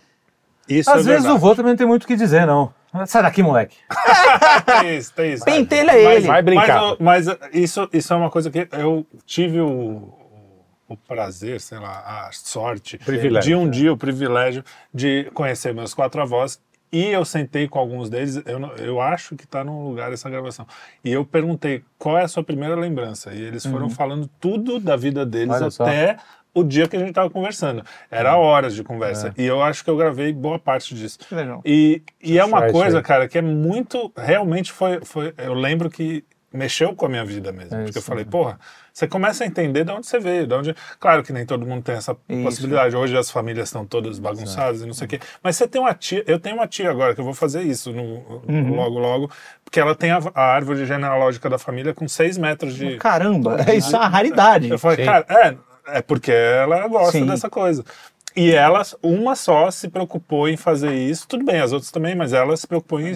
Isso 0.69 0.91
Às 0.91 1.03
é 1.07 1.11
vezes 1.11 1.20
o 1.20 1.23
verdade. 1.28 1.41
vô 1.41 1.55
também 1.55 1.70
não 1.73 1.77
tem 1.77 1.86
muito 1.86 2.03
o 2.03 2.07
que 2.09 2.16
dizer, 2.16 2.45
não. 2.45 2.74
Sai 3.07 3.23
daqui, 3.23 3.41
moleque. 3.41 3.77
Tem 4.81 4.97
isso, 4.97 5.12
tem 5.15 5.32
isso. 5.35 5.45
Pentelha 5.45 5.93
Mas- 5.93 6.16
ele. 6.16 6.27
Vai 6.27 6.43
brincar. 6.43 6.97
Mas, 6.99 7.27
mas 7.27 7.39
isso, 7.53 7.89
isso 7.93 8.12
é 8.12 8.16
uma 8.16 8.31
coisa 8.31 8.51
que 8.51 8.66
eu 8.73 9.07
tive 9.24 9.61
o, 9.61 10.12
o 10.89 10.97
prazer, 10.97 11.61
sei 11.61 11.78
lá, 11.78 12.27
a 12.27 12.31
sorte 12.32 12.99
Privilégio, 12.99 13.49
de 13.49 13.55
um 13.55 13.66
é. 13.69 13.70
dia, 13.70 13.93
o 13.93 13.97
privilégio 13.97 14.65
de 14.93 15.31
conhecer 15.35 15.73
meus 15.73 15.95
quatro 15.95 16.20
avós. 16.20 16.61
E 16.95 17.07
eu 17.07 17.25
sentei 17.25 17.66
com 17.66 17.81
alguns 17.81 18.09
deles, 18.09 18.41
eu, 18.47 18.61
eu 18.79 19.01
acho 19.01 19.35
que 19.35 19.43
está 19.43 19.65
num 19.65 19.89
lugar 19.89 20.12
essa 20.12 20.31
gravação. 20.31 20.65
E 21.05 21.11
eu 21.11 21.25
perguntei 21.25 21.83
qual 21.99 22.16
é 22.16 22.23
a 22.23 22.29
sua 22.29 22.45
primeira 22.45 22.77
lembrança. 22.77 23.35
E 23.35 23.43
eles 23.43 23.66
foram 23.66 23.91
falando 23.91 24.31
tudo 24.39 24.79
da 24.79 24.95
vida 24.95 25.27
deles 25.27 25.57
Olha 25.57 25.71
só. 25.73 25.83
até 25.83 26.19
o 26.55 26.62
dia 26.62 26.87
que 26.87 26.95
a 26.95 27.01
gente 27.01 27.09
estava 27.09 27.29
conversando. 27.29 27.83
Era 28.09 28.37
horas 28.37 28.77
de 28.77 28.85
conversa. 28.85 29.35
E 29.37 29.45
eu 29.45 29.61
acho 29.61 29.83
que 29.83 29.91
eu 29.91 29.97
gravei 29.97 30.33
boa 30.33 30.57
parte 30.57 30.95
disso. 30.95 31.19
Que 31.19 31.35
legal. 31.35 31.61
E, 31.65 32.01
e 32.23 32.39
é 32.39 32.45
uma 32.45 32.71
coisa, 32.71 32.99
aí. 32.99 33.03
cara, 33.03 33.27
que 33.27 33.39
é 33.39 33.43
muito. 33.43 34.12
Realmente 34.16 34.71
foi, 34.71 35.01
foi. 35.05 35.35
Eu 35.37 35.55
lembro 35.55 35.91
que 35.91 36.25
mexeu 36.55 36.95
com 36.95 37.07
a 37.07 37.09
minha 37.09 37.25
vida 37.25 37.53
mesmo. 37.53 37.75
É 37.75 37.79
porque 37.79 37.91
isso, 37.91 37.99
eu 37.99 38.03
falei, 38.03 38.25
né? 38.25 38.31
porra, 38.31 38.59
você 38.93 39.09
começa 39.09 39.43
a 39.43 39.47
entender 39.47 39.85
de 39.85 39.91
onde 39.91 40.07
você 40.07 40.21
veio. 40.21 40.47
De 40.47 40.55
onde... 40.55 40.77
Claro 41.01 41.23
que 41.23 41.33
nem 41.33 41.45
todo 41.45 41.67
mundo 41.67 41.83
tem 41.83 41.97
essa 41.97 42.17
Isso. 42.29 42.43
possibilidade. 42.45 42.97
Hoje 42.97 43.17
as 43.17 43.31
famílias 43.31 43.69
estão 43.69 43.85
todas 43.85 44.19
bagunçadas 44.21 44.83
e 44.83 44.87
não 44.87 44.95
sei 44.95 45.07
o 45.07 45.09
quê. 45.09 45.21
Mas 45.43 45.57
você 45.57 45.67
tem 45.67 45.81
uma 45.81 45.93
tia. 45.95 46.23
Eu 46.27 46.39
tenho 46.39 46.55
uma 46.57 46.69
tia 46.69 46.91
agora 46.91 47.15
que 47.15 47.21
eu 47.21 47.25
vou 47.25 47.35
fazer 47.35 47.63
isso 47.63 47.93
no, 47.93 48.43
Uhum. 48.49 48.75
logo, 48.77 48.99
logo. 48.99 49.31
Porque 49.65 49.81
ela 49.81 49.95
tem 49.95 50.13
a, 50.13 50.21
a 50.35 50.43
árvore 50.55 50.87
genealógica 50.87 51.51
da 51.51 51.59
família 51.59 51.93
com 51.93 52.07
seis 52.07 52.39
metros 52.39 52.75
de. 52.75 52.97
Caramba, 52.99 53.57
isso 53.75 53.95
é 53.97 53.99
uma 53.99 54.09
raridade. 54.09 54.71
Eu 54.71 54.79
falei, 54.79 54.99
Sim. 54.99 55.05
cara, 55.05 55.27
é, 55.29 55.99
é 55.99 56.03
porque 56.03 56.31
ela 56.31 56.87
gosta 56.87 57.13
Sim. 57.19 57.27
dessa 57.27 57.51
coisa. 57.51 57.85
E 58.36 58.52
ela, 58.52 58.82
uma 59.02 59.36
só, 59.36 59.70
se 59.70 59.89
preocupou 59.89 60.48
em 60.48 60.56
fazer 60.56 60.93
isso. 60.93 61.27
Tudo 61.28 61.44
bem, 61.44 61.61
as 61.61 61.73
outras 61.73 61.90
também, 61.93 62.15
mas 62.16 62.32
ela 62.32 62.56
se 62.56 62.66
preocupou 62.66 63.01
em. 63.01 63.15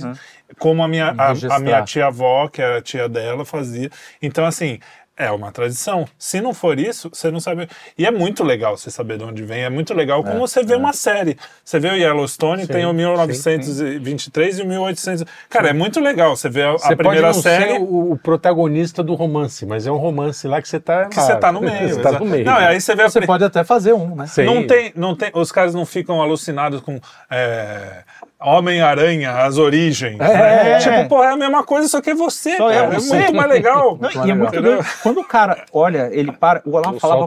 Como 0.58 0.82
a 0.82 0.88
minha, 0.88 1.14
a, 1.18 1.32
a 1.56 1.58
minha 1.58 1.82
tia-avó, 1.82 2.48
que 2.48 2.62
era 2.62 2.78
a 2.78 2.82
tia 2.82 3.08
dela, 3.08 3.44
fazia. 3.44 3.90
Então, 4.22 4.44
assim. 4.44 4.78
É 5.18 5.32
uma 5.32 5.50
tradição. 5.50 6.06
Se 6.16 6.40
não 6.40 6.54
for 6.54 6.78
isso, 6.78 7.10
você 7.12 7.28
não 7.28 7.40
sabe. 7.40 7.68
E 7.98 8.06
é 8.06 8.10
muito 8.10 8.44
legal 8.44 8.78
você 8.78 8.88
saber 8.88 9.18
de 9.18 9.24
onde 9.24 9.42
vem. 9.42 9.64
É 9.64 9.68
muito 9.68 9.92
legal 9.92 10.22
como 10.22 10.38
você 10.38 10.62
vê 10.62 10.76
uma 10.76 10.92
série. 10.92 11.36
Você 11.64 11.80
vê 11.80 11.88
o 11.88 11.96
Yellowstone, 11.96 12.62
Sim, 12.62 12.72
tem 12.72 12.86
o 12.86 12.92
1923 12.92 14.60
e 14.60 14.62
o 14.62 14.66
1800. 14.66 15.24
Cara, 15.50 15.70
é 15.70 15.72
muito 15.72 15.98
legal. 15.98 16.36
Você 16.36 16.48
vê 16.48 16.62
a, 16.62 16.70
a 16.70 16.78
Você 16.78 16.88
pode 16.88 16.98
primeira 16.98 17.26
não 17.32 17.34
série. 17.34 17.72
ser 17.72 17.80
o, 17.80 18.12
o 18.12 18.16
protagonista 18.16 19.02
do 19.02 19.14
romance, 19.14 19.66
mas 19.66 19.88
é 19.88 19.90
um 19.90 19.96
romance 19.96 20.46
lá 20.46 20.62
que 20.62 20.68
você 20.68 20.78
tá. 20.78 21.06
Que 21.06 21.16
você 21.16 21.34
tá 21.34 21.50
no 21.50 21.60
meio. 21.60 21.88
você 21.94 22.00
tá 22.00 22.12
no 22.12 22.24
meio. 22.24 22.44
Não, 22.44 22.54
aí 22.54 22.80
você 22.80 22.94
vê 22.94 23.02
a 23.02 23.10
Você 23.10 23.20
pode 23.20 23.42
até 23.42 23.64
fazer 23.64 23.94
um, 23.94 24.14
né? 24.14 24.26
Sim. 24.28 24.44
Não 24.44 24.66
tem, 24.68 24.92
não 24.94 25.16
tem, 25.16 25.32
os 25.34 25.50
caras 25.50 25.74
não 25.74 25.84
ficam 25.84 26.22
alucinados 26.22 26.80
com 26.80 27.00
é, 27.28 28.04
Homem-Aranha, 28.40 29.32
as 29.42 29.58
origens. 29.58 30.16
né? 30.16 30.74
É. 30.74 30.78
Tipo, 30.78 31.08
porra, 31.08 31.26
é 31.26 31.32
a 31.32 31.36
mesma 31.36 31.64
coisa, 31.64 31.88
só 31.88 32.00
que 32.00 32.10
é 32.10 32.14
você, 32.14 32.56
Só 32.56 32.70
é 32.70 32.74
cara. 32.74 32.86
É, 32.86 32.90
você. 32.94 33.18
muito 33.18 33.34
mais 33.34 33.48
legal. 33.50 33.98
Não, 34.00 34.10
Muito 34.10 34.14
e 34.14 34.18
é 34.18 34.22
legal. 34.22 34.36
muito 34.38 34.62
doido. 34.62 34.86
Quando 35.02 35.20
o 35.20 35.24
cara 35.24 35.64
olha, 35.72 36.08
ele 36.12 36.30
para. 36.30 36.62
O 36.64 36.70
Olavo 36.76 36.96
Eu 36.96 37.00
falava 37.00 37.26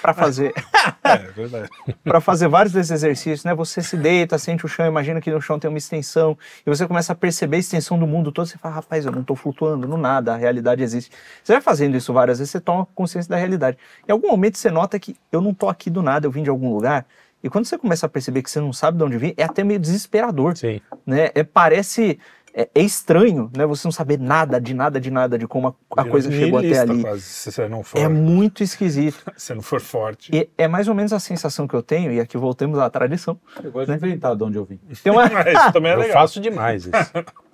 pra 0.00 0.14
fazer, 0.14 0.54
É, 1.02 1.16
verdade. 1.18 1.68
para 2.04 2.20
fazer 2.20 2.46
vários 2.48 2.72
desses 2.72 2.92
exercícios, 2.92 3.44
né? 3.44 3.54
Você 3.54 3.82
se 3.82 3.96
deita, 3.96 4.38
sente 4.38 4.64
o 4.64 4.68
chão, 4.68 4.86
imagina 4.86 5.20
que 5.20 5.30
no 5.30 5.40
chão 5.40 5.58
tem 5.58 5.68
uma 5.68 5.78
extensão, 5.78 6.38
e 6.64 6.70
você 6.70 6.86
começa 6.86 7.12
a 7.12 7.16
perceber 7.16 7.56
a 7.56 7.60
extensão 7.60 7.98
do 7.98 8.06
mundo 8.06 8.30
todo. 8.30 8.46
Você 8.46 8.56
fala, 8.58 8.76
rapaz, 8.76 9.04
eu 9.04 9.12
não 9.12 9.24
tô 9.24 9.34
flutuando 9.34 9.86
no 9.88 9.96
nada, 9.96 10.32
a 10.34 10.36
realidade 10.36 10.82
existe. 10.82 11.10
Você 11.42 11.54
vai 11.54 11.62
fazendo 11.62 11.96
isso 11.96 12.12
várias 12.12 12.38
vezes, 12.38 12.52
você 12.52 12.60
toma 12.60 12.86
consciência 12.94 13.28
da 13.28 13.36
realidade. 13.36 13.76
Em 14.08 14.12
algum 14.12 14.28
momento 14.28 14.58
você 14.58 14.70
nota 14.70 14.98
que 14.98 15.16
eu 15.32 15.40
não 15.40 15.52
tô 15.52 15.68
aqui 15.68 15.90
do 15.90 16.02
nada, 16.02 16.26
eu 16.26 16.30
vim 16.30 16.42
de 16.44 16.50
algum 16.50 16.72
lugar. 16.72 17.04
E 17.42 17.50
quando 17.50 17.64
você 17.66 17.78
começa 17.78 18.06
a 18.06 18.08
perceber 18.08 18.42
que 18.42 18.50
você 18.50 18.60
não 18.60 18.72
sabe 18.72 18.98
de 18.98 19.04
onde 19.04 19.18
vem, 19.18 19.34
é 19.36 19.44
até 19.44 19.62
meio 19.62 19.78
desesperador. 19.78 20.56
Sim. 20.56 20.80
né? 21.06 21.30
É, 21.34 21.44
parece 21.44 22.18
é, 22.54 22.68
é 22.74 22.80
estranho, 22.80 23.50
né? 23.54 23.66
Você 23.66 23.86
não 23.86 23.92
saber 23.92 24.18
nada 24.18 24.58
de 24.58 24.72
nada 24.72 24.98
de 24.98 25.10
nada 25.10 25.38
de 25.38 25.46
como 25.46 25.68
a, 25.94 26.00
a 26.00 26.04
coisa 26.06 26.30
chegou 26.32 26.58
até 26.58 26.78
ali. 26.78 27.02
Quase, 27.02 27.20
se 27.20 27.52
você 27.52 27.68
não 27.68 27.82
for, 27.84 27.98
É 27.98 28.08
muito 28.08 28.62
esquisito. 28.62 29.30
se 29.36 29.54
não 29.54 29.60
for 29.60 29.78
forte. 29.80 30.34
E 30.34 30.48
é 30.56 30.66
mais 30.66 30.88
ou 30.88 30.94
menos 30.94 31.12
a 31.12 31.20
sensação 31.20 31.68
que 31.68 31.74
eu 31.74 31.82
tenho, 31.82 32.10
e 32.10 32.18
aqui 32.18 32.38
voltemos 32.38 32.78
à 32.78 32.88
tradição. 32.88 33.38
Eu 33.62 33.70
gosto 33.70 33.88
de 33.90 33.96
inventar 33.96 34.34
de 34.34 34.42
onde 34.42 34.56
eu 34.56 34.64
vim. 34.64 34.80
Tem 35.02 35.12
uma, 35.12 35.28
Mas 35.28 35.58
isso 35.58 35.72
também 35.72 35.92
é 35.92 35.94
Eu 35.94 35.98
legal. 35.98 36.14
faço 36.14 36.40
demais 36.40 36.86
isso. 36.86 36.92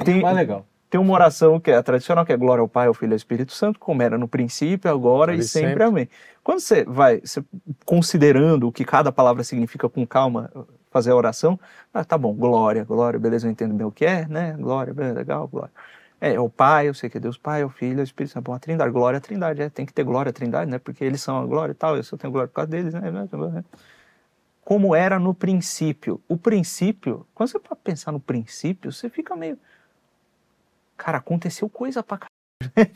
tem, 0.05 0.23
Mais 0.23 0.37
legal. 0.37 0.65
Tem 0.93 1.01
uma 1.01 1.15
oração 1.15 1.59
que 1.59 1.71
é 1.71 1.77
a 1.77 1.83
tradicional, 1.83 2.23
que 2.23 2.35
é 2.35 2.37
glória 2.37 2.61
ao 2.61 2.69
Pai, 2.69 2.87
ao 2.87 2.93
Filho 2.93 3.13
e 3.13 3.15
ao 3.15 3.17
Espírito 3.17 3.55
Santo, 3.55 3.79
como 3.79 4.03
era 4.03 4.19
no 4.19 4.29
princípio, 4.29 4.91
agora 4.91 5.35
e 5.35 5.43
sempre, 5.43 5.71
sempre. 5.71 5.85
amém. 5.85 6.09
Quando 6.45 6.61
você 6.61 6.85
vai 6.85 7.19
você, 7.19 7.43
considerando 7.87 8.69
o 8.69 8.73
que 8.73 8.85
cada 8.85 9.11
palavra 9.11 9.43
significa 9.43 9.89
com 9.89 10.07
calma, 10.07 10.53
fazer 10.91 11.13
a 11.13 11.17
oração, 11.17 11.59
ah, 11.95 12.05
tá 12.05 12.19
bom, 12.19 12.35
glória, 12.35 12.85
glória, 12.85 13.19
beleza, 13.19 13.47
eu 13.47 13.51
entendo 13.51 13.73
bem 13.73 13.87
o 13.87 13.91
que 13.91 14.05
é, 14.05 14.29
né? 14.29 14.55
Glória, 14.61 14.93
beleza, 14.93 15.15
legal, 15.15 15.49
glória. 15.49 15.73
É, 16.21 16.35
é 16.35 16.41
o 16.41 16.51
Pai, 16.51 16.91
eu 16.91 16.95
sei 16.95 17.09
que 17.09 17.17
é 17.17 17.21
Deus 17.21 17.39
Pai, 17.39 17.63
é 17.63 17.65
o 17.65 17.71
Filho, 17.71 18.01
é 18.01 18.03
o 18.03 18.05
Espírito 18.05 18.35
Santo. 18.35 18.45
Bom, 18.45 18.53
a 18.53 18.59
Trindade, 18.59 18.91
glória 18.91 19.17
à 19.17 19.21
Trindade, 19.23 19.63
é, 19.63 19.71
tem 19.71 19.87
que 19.87 19.95
ter 19.95 20.05
glória 20.05 20.29
à 20.29 20.33
Trindade, 20.35 20.71
né? 20.71 20.79
Porque 20.79 21.03
eles 21.03 21.23
são 21.23 21.39
a 21.39 21.47
glória 21.47 21.73
e 21.73 21.75
tal, 21.75 21.97
eu 21.97 22.05
só 22.05 22.19
tenho 22.19 22.31
glória 22.31 22.49
por 22.49 22.57
causa 22.57 22.71
deles, 22.71 22.93
né? 22.93 23.01
Como 24.63 24.95
era 24.95 25.19
no 25.19 25.33
princípio. 25.33 26.21
O 26.29 26.37
princípio, 26.37 27.27
quando 27.35 27.49
você 27.49 27.59
para 27.59 27.75
pensar 27.77 28.13
no 28.13 28.21
princípio, 28.21 28.93
você 28.93 29.09
fica 29.09 29.35
meio. 29.35 29.59
Cara, 30.97 31.19
aconteceu 31.19 31.69
coisa 31.69 32.03
pra 32.03 32.19
caralho. 32.19 32.93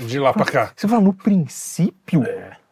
De 0.08 0.18
lá 0.18 0.32
pra 0.32 0.44
cá. 0.46 0.72
Você 0.74 0.88
fala, 0.88 1.02
no 1.02 1.12
princípio? 1.12 2.22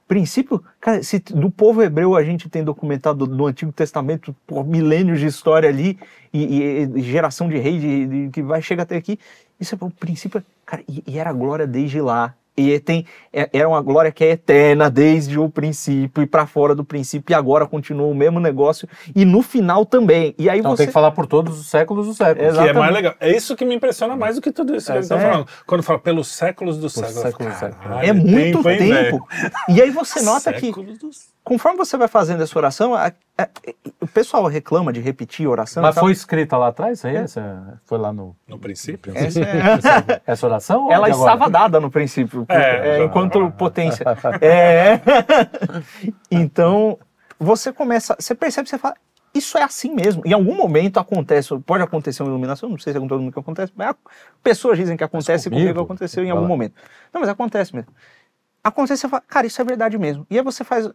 Princípio, 0.07 0.65
cara, 0.81 1.03
se 1.03 1.19
do 1.19 1.51
povo 1.51 1.83
hebreu 1.83 2.17
a 2.17 2.25
gente 2.25 2.49
tem 2.49 2.65
documentado 2.65 3.27
no 3.27 3.47
Antigo 3.47 3.71
Testamento 3.71 4.35
por 4.47 4.67
milênios 4.67 5.21
de 5.21 5.27
história 5.27 5.69
ali 5.69 5.99
e, 6.33 6.45
e- 6.63 6.83
e 6.97 7.03
geração 7.03 7.47
de 7.47 7.59
rei 7.59 7.79
de, 7.79 8.07
de- 8.07 8.31
que 8.31 8.43
vai 8.43 8.63
chegar 8.63 8.85
até 8.85 8.97
aqui. 8.97 9.19
Isso 9.61 9.75
é 9.75 9.79
o 9.85 9.91
princípio, 9.91 10.43
cara, 10.65 10.83
e, 10.89 11.03
e 11.07 11.19
era 11.19 11.31
glória 11.33 11.67
desde 11.67 12.01
lá. 12.01 12.35
E 12.61 12.81
tem, 12.81 13.07
é- 13.33 13.49
era 13.53 13.69
uma 13.69 13.81
glória 13.81 14.11
que 14.11 14.25
é 14.25 14.31
eterna 14.31 14.91
desde 14.91 15.39
o 15.39 15.49
princípio 15.49 16.23
e 16.23 16.27
para 16.27 16.45
fora 16.47 16.75
do 16.75 16.85
princípio 16.85 17.33
e 17.33 17.35
agora 17.35 17.67
continua 17.67 18.07
o 18.07 18.15
mesmo 18.15 18.41
negócio 18.41 18.89
e 19.15 19.25
no 19.25 19.43
final 19.43 19.87
também. 19.87 20.35
E 20.37 20.51
aí 20.51 20.59
Então 20.59 20.73
você 20.73 20.79
tem 20.79 20.87
que 20.89 20.93
falar 20.93 21.13
por 21.13 21.27
todos 21.27 21.59
os 21.61 21.69
séculos 21.69 22.07
dos 22.07 22.17
séculos. 22.17 22.49
Exato. 22.49 22.65
Que 22.65 22.71
é 22.71 22.73
mais 22.73 22.91
Exatamente. 22.91 22.95
legal. 22.97 23.15
É 23.21 23.37
isso 23.37 23.55
que 23.57 23.65
me 23.65 23.75
impressiona 23.75 24.17
mais 24.17 24.37
do 24.37 24.43
que 24.43 24.51
tudo 24.51 24.75
isso 24.75 24.87
que 24.87 24.93
ele 24.93 24.99
está 25.01 25.17
É. 25.17 25.21
falando. 25.21 25.47
Quando 25.67 25.83
fala 25.83 25.99
pelos 25.99 26.29
séculos 26.29 26.79
dos 26.79 26.95
Por 26.95 27.05
séculos. 27.07 27.55
é 28.03 28.13
muito 28.13 28.63
tempo. 28.63 28.63
velho? 28.63 29.23
E 29.69 29.81
aí 29.81 29.91
você 29.91 30.21
nota 30.23 30.53
que 30.53 30.67
Séculos 30.67 30.99
dos- 30.99 31.29
conforme 31.49 31.79
você 31.79 31.97
vai 31.97 32.07
fazendo 32.09 32.43
essa 32.43 32.59
oração, 32.59 32.95
a- 32.95 33.11
a- 33.39 33.49
o 34.01 34.07
pessoal 34.07 34.45
reclama 34.47 34.93
de 34.93 35.01
repetir 35.01 35.47
a 35.47 35.51
oração. 35.51 35.83
Mas 35.83 35.97
foi 35.99 36.13
escrita 36.13 36.57
lá 36.57 36.69
atrás? 36.69 37.05
Aí, 37.05 37.17
essa, 37.17 37.81
foi 37.87 37.97
lá 37.99 38.13
no. 38.13 38.37
No 38.47 38.59
princípio. 38.59 39.13
Essa 39.17 39.41
é- 39.41 40.21
Essa 40.27 40.47
oração? 40.47 40.85
ou 40.85 40.93
Ela 40.93 41.09
estava 41.09 41.49
dada 41.49 41.81
no 41.81 41.91
princípio, 41.91 42.45
É, 42.49 42.97
é, 42.97 42.99
já. 42.99 43.05
enquanto 43.05 43.51
potência. 43.57 44.05
É. 44.43 45.01
Então, 46.31 46.99
você 47.39 47.73
começa, 47.73 48.17
você 48.19 48.35
percebe, 48.35 48.69
você 48.69 48.79
fala, 48.79 48.95
isso 49.35 49.57
é 49.59 49.63
assim 49.63 49.95
mesmo. 49.95 50.23
Em 50.25 50.33
algum 50.33 50.55
momento 50.55 50.99
acontece, 50.99 51.57
pode 51.61 51.83
acontecer 51.83 52.23
uma 52.23 52.29
iluminação, 52.31 52.69
não 52.69 52.79
sei 52.79 52.93
se 52.93 52.97
é 52.99 53.01
com 53.01 53.09
todo 53.09 53.21
mundo 53.21 53.33
que 53.33 53.39
acontece, 53.39 53.73
mas 53.77 53.95
pessoas 54.43 54.79
dizem 54.79 54.97
que 54.97 55.05
acontece, 55.05 55.49
comigo? 55.49 55.67
comigo 55.69 55.81
aconteceu 55.85 56.25
em 56.25 56.31
algum 56.31 56.47
momento. 56.47 56.75
Não, 57.13 57.21
mas 57.21 57.31
acontece 57.31 57.75
mesmo. 57.75 57.91
Acontece, 58.63 59.03
você 59.03 59.09
fala, 59.09 59.23
cara, 59.27 59.47
isso 59.47 59.61
é 59.61 59.65
verdade 59.65 59.97
mesmo. 59.97 60.27
E 60.31 60.37
aí 60.37 60.43
você 60.45 60.65
faz, 60.65 60.91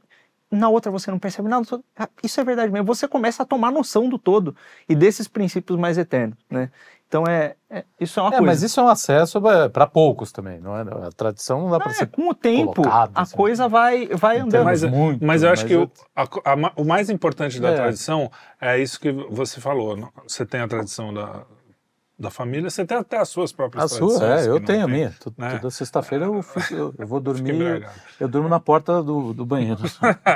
na 0.55 0.69
outra 0.69 0.91
você 0.91 1.09
não 1.11 1.19
percebe 1.19 1.47
nada, 1.49 1.65
ah, 1.97 2.07
isso 2.23 2.39
é 2.39 2.43
verdade 2.43 2.71
mesmo. 2.71 2.85
Você 2.88 3.07
começa 3.07 3.43
a 3.43 3.45
tomar 3.45 3.71
noção 3.71 4.07
do 4.07 4.17
todo 4.17 4.55
e 4.88 4.95
desses 4.95 5.27
princípios 5.27 5.77
mais 5.80 5.97
eternos, 5.97 6.38
né? 6.49 6.69
Então 7.07 7.25
é, 7.27 7.55
é- 7.69 7.84
isso 7.99 8.19
é 8.19 8.23
uma 8.23 8.30
É, 8.30 8.38
coisa. 8.38 8.45
mas 8.45 8.63
isso 8.63 8.80
é 8.80 8.84
um 8.84 8.88
acesso 8.88 9.39
para 9.71 9.85
poucos 9.85 10.31
também, 10.31 10.59
não 10.59 10.75
é? 10.75 10.81
A 10.81 11.11
tradição 11.15 11.61
não 11.61 11.69
dá 11.69 11.80
para 11.80 11.91
é, 11.91 11.95
ser. 11.95 12.07
com 12.07 12.30
o 12.30 12.34
tempo, 12.34 12.73
colocado, 12.73 13.11
a 13.13 13.21
assim. 13.21 13.35
coisa 13.35 13.67
vai, 13.67 14.07
vai 14.07 14.39
andando. 14.39 14.63
Mas, 14.65 14.84
muito, 14.84 15.23
mas 15.23 15.43
eu 15.43 15.51
acho 15.51 15.61
mas 15.63 15.67
que 15.67 15.73
eu- 15.75 15.84
o, 15.84 15.91
a 16.15 16.23
a 16.53 16.71
o 16.75 16.84
mais 16.84 17.11
importante 17.11 17.59
da 17.59 17.69
É. 17.69 17.75
tradição 17.75 18.31
é 18.59 18.80
isso 18.80 18.99
que 18.99 19.11
você 19.11 19.61
falou. 19.61 20.11
Você 20.27 20.43
tem 20.43 20.61
a 20.61 20.67
tradição 20.67 21.13
da, 21.13 21.43
da 22.23 22.31
família, 22.31 22.69
você 22.69 22.85
tem 22.85 22.97
até 22.97 23.17
as 23.17 23.29
suas 23.29 23.51
próprias 23.51 23.83
A 23.85 23.87
tradições. 23.87 24.17
sua, 24.17 24.39
é, 24.39 24.47
eu 24.47 24.59
tenho 24.63 24.83
a 24.83 24.85
tem, 24.85 24.93
minha. 24.95 25.13
Né? 25.37 25.57
Toda 25.59 25.69
sexta-feira 25.69 26.25
eu, 26.25 26.41
fico- 26.41 26.73
eu, 26.73 26.93
eu 26.97 27.05
vou 27.07 27.19
dormir. 27.19 27.85
Eu 28.19 28.27
durmo 28.27 28.47
na 28.49 28.59
porta 28.59 29.03
do, 29.03 29.33
do 29.33 29.45
banheiro. 29.45 29.81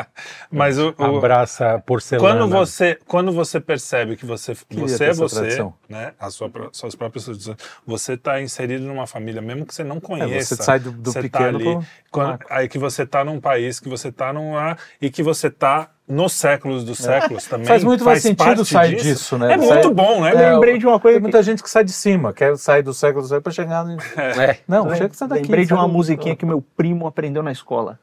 Mas 0.52 0.78
o, 0.78 0.94
o- 0.98 1.18
Abraça 1.18 1.82
porcelana. 1.86 2.40
quando 2.40 2.50
você 2.52 3.00
quando 3.08 3.32
você 3.32 3.60
percebe 3.60 4.16
que 4.16 4.26
você 4.26 4.54
Queria 4.56 4.88
você 4.88 5.06
é 5.06 5.14
você, 5.14 5.36
tradição. 5.36 5.74
né, 5.88 6.14
as 6.20 6.34
sua, 6.36 6.52
suas 6.72 6.96
próprias 6.96 7.26
tradições, 7.26 7.58
você 7.86 8.14
está 8.14 8.42
inserido 8.42 8.86
numa 8.86 9.08
família 9.08 9.42
mesmo 9.42 9.66
que 9.66 9.74
você 9.74 9.84
não 9.84 10.00
conheça. 10.00 10.34
É, 10.34 10.42
você 10.42 10.56
sai 10.64 10.80
do- 10.80 10.92
do 10.92 11.12
você 11.12 11.22
pequeno 11.22 11.58
tá 11.58 11.64
pro- 11.64 11.78
ali, 11.78 11.88
quando- 12.12 12.40
aí 12.50 12.68
que 12.70 12.78
você 12.78 13.04
está 13.04 13.24
num 13.24 13.40
país, 13.40 13.80
que 13.80 13.90
você 13.90 14.10
está 14.10 14.34
num 14.34 14.54
lá 14.54 14.78
e 15.02 15.10
que 15.10 15.24
você 15.24 15.48
está 15.48 15.90
nos 16.08 16.34
séculos 16.34 16.84
dos 16.86 17.00
séculos 17.00 17.46
também. 17.46 17.66
É. 17.66 17.68
Faz 17.68 17.84
muito 17.84 18.04
mais 18.06 18.22
sentido 18.22 18.38
parte 18.46 18.66
sair 18.66 18.96
disso, 18.96 19.38
né? 19.38 19.54
É 19.54 19.58
Sai- 19.58 19.68
muito 19.68 19.94
bom, 19.94 20.22
né? 20.22 20.32
Eu 20.32 20.54
lembrei 20.56 20.78
de 20.78 20.86
uma 20.88 21.00
coisa 21.00 21.16
Tem 21.18 21.22
muita 21.22 21.44
gente 21.44 21.62
que 21.62 21.70
sai 21.70 21.84
de 21.84 21.92
cima, 21.92 22.32
quer 22.32 22.58
sair 22.58 22.82
do 22.82 22.94
século 22.94 23.22
do 23.24 23.28
século 23.28 23.42
para 23.44 23.52
chegar. 23.52 23.84
No... 23.86 23.98
É. 24.18 24.60
Não, 24.68 24.90
chega 24.96 25.10
que 25.10 25.18
sai 25.18 25.28
daqui. 25.28 25.42
Lembrei 25.44 25.66
de 25.66 25.74
uma 25.74 25.84
do- 25.84 25.90
musiquinha 25.90 26.36
que 26.36 26.46
meu 26.46 26.62
primo 26.76 27.08
aprendeu 27.08 27.44
na 27.44 27.52
escola. 27.52 28.00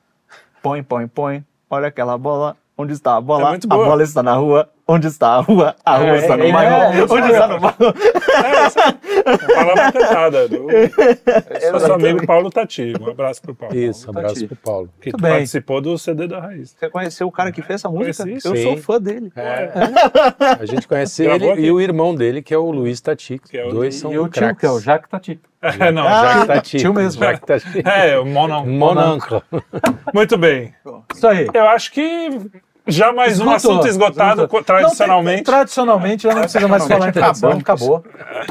Põe, 0.62 0.82
põe, 0.82 1.06
põe. 1.06 1.44
Olha 1.70 1.88
aquela 1.88 2.16
bola. 2.18 2.56
Onde 2.76 2.92
está 2.92 3.16
a 3.16 3.20
bola? 3.20 3.46
É 3.46 3.48
muito 3.50 3.66
a 3.72 3.76
bola 3.76 4.02
está 4.02 4.22
na 4.22 4.34
rua. 4.34 4.68
Onde 4.86 5.06
está 5.06 5.28
a 5.36 5.40
rua? 5.40 5.74
A 5.84 5.96
rua 5.96 6.08
É, 6.10 6.16
está 6.18 6.36
no 6.36 6.44
é, 6.44 6.52
bairro. 6.52 6.74
é, 6.98 7.02
Onde 7.10 7.32
está 7.32 7.48
no 7.48 7.58
bairro? 7.60 7.94
Palavra 9.54 9.92
cantada. 9.92 10.48
Do... 10.48 10.66
Nosso 11.72 11.92
amigo 11.94 12.26
Paulo 12.26 12.50
Tati. 12.50 12.92
Um 13.00 13.08
abraço 13.10 13.40
pro 13.40 13.54
Paulo. 13.54 13.74
Isso, 13.74 14.04
Paulo 14.06 14.18
abraço 14.18 14.34
Tati. 14.34 14.46
pro 14.46 14.56
Paulo. 14.56 14.90
Que 15.00 15.10
Muito 15.10 15.22
bem. 15.22 15.30
participou 15.32 15.80
do 15.80 15.96
CD 15.96 16.26
da 16.26 16.40
Raiz. 16.40 16.76
Você 16.78 16.90
conheceu 16.90 17.26
o 17.26 17.32
cara 17.32 17.50
que 17.50 17.62
fez 17.62 17.80
essa 17.80 17.88
música? 17.88 18.24
Conheci, 18.24 18.46
Eu 18.46 18.56
sim. 18.56 18.62
sou 18.62 18.76
fã 18.76 19.00
dele. 19.00 19.32
É. 19.36 19.70
A 20.60 20.66
gente 20.66 20.86
conhece 20.86 21.24
Gravou 21.24 21.42
ele 21.48 21.52
aqui. 21.52 21.62
e 21.66 21.70
o 21.72 21.80
irmão 21.80 22.14
dele, 22.14 22.42
que 22.42 22.52
é 22.52 22.58
o 22.58 22.70
Luiz 22.70 23.00
Tati. 23.00 23.38
Que 23.38 23.56
é 23.56 23.66
o- 23.66 23.70
Dois 23.70 23.94
são 23.94 24.12
E 24.12 24.18
o 24.18 24.28
tio, 24.28 24.54
que 24.54 24.66
é 24.66 24.70
o 24.70 24.78
Jacques 24.80 25.08
Tati. 25.10 25.40
É, 25.62 25.90
não, 25.90 26.06
Ah, 26.06 26.24
Jacques 26.24 26.46
Tati. 26.46 26.76
tio 26.78 26.92
mesmo. 26.92 27.24
Jacques 27.24 27.40
Tati. 27.64 27.82
É, 27.88 28.18
o 28.18 28.26
Monon. 28.26 28.66
Mononcle. 28.66 29.40
Muito 30.12 30.36
bem. 30.36 30.74
Isso 31.14 31.26
aí. 31.26 31.48
Eu 31.54 31.68
acho 31.68 31.90
que 31.90 32.28
já 32.86 33.12
mais 33.12 33.40
um 33.40 33.44
Esgotou. 33.44 33.54
assunto 33.54 33.88
esgotado 33.88 34.42
Esgotou. 34.42 34.62
tradicionalmente. 34.62 35.26
Não, 35.28 35.34
tem- 35.36 35.44
tradicionalmente 35.44 36.22
já 36.24 36.34
não 36.34 36.42
precisa 36.42 36.68
mais 36.68 36.86
falar 36.86 37.08
em 37.08 37.12
tradição, 37.12 37.50
acabou. 37.52 38.04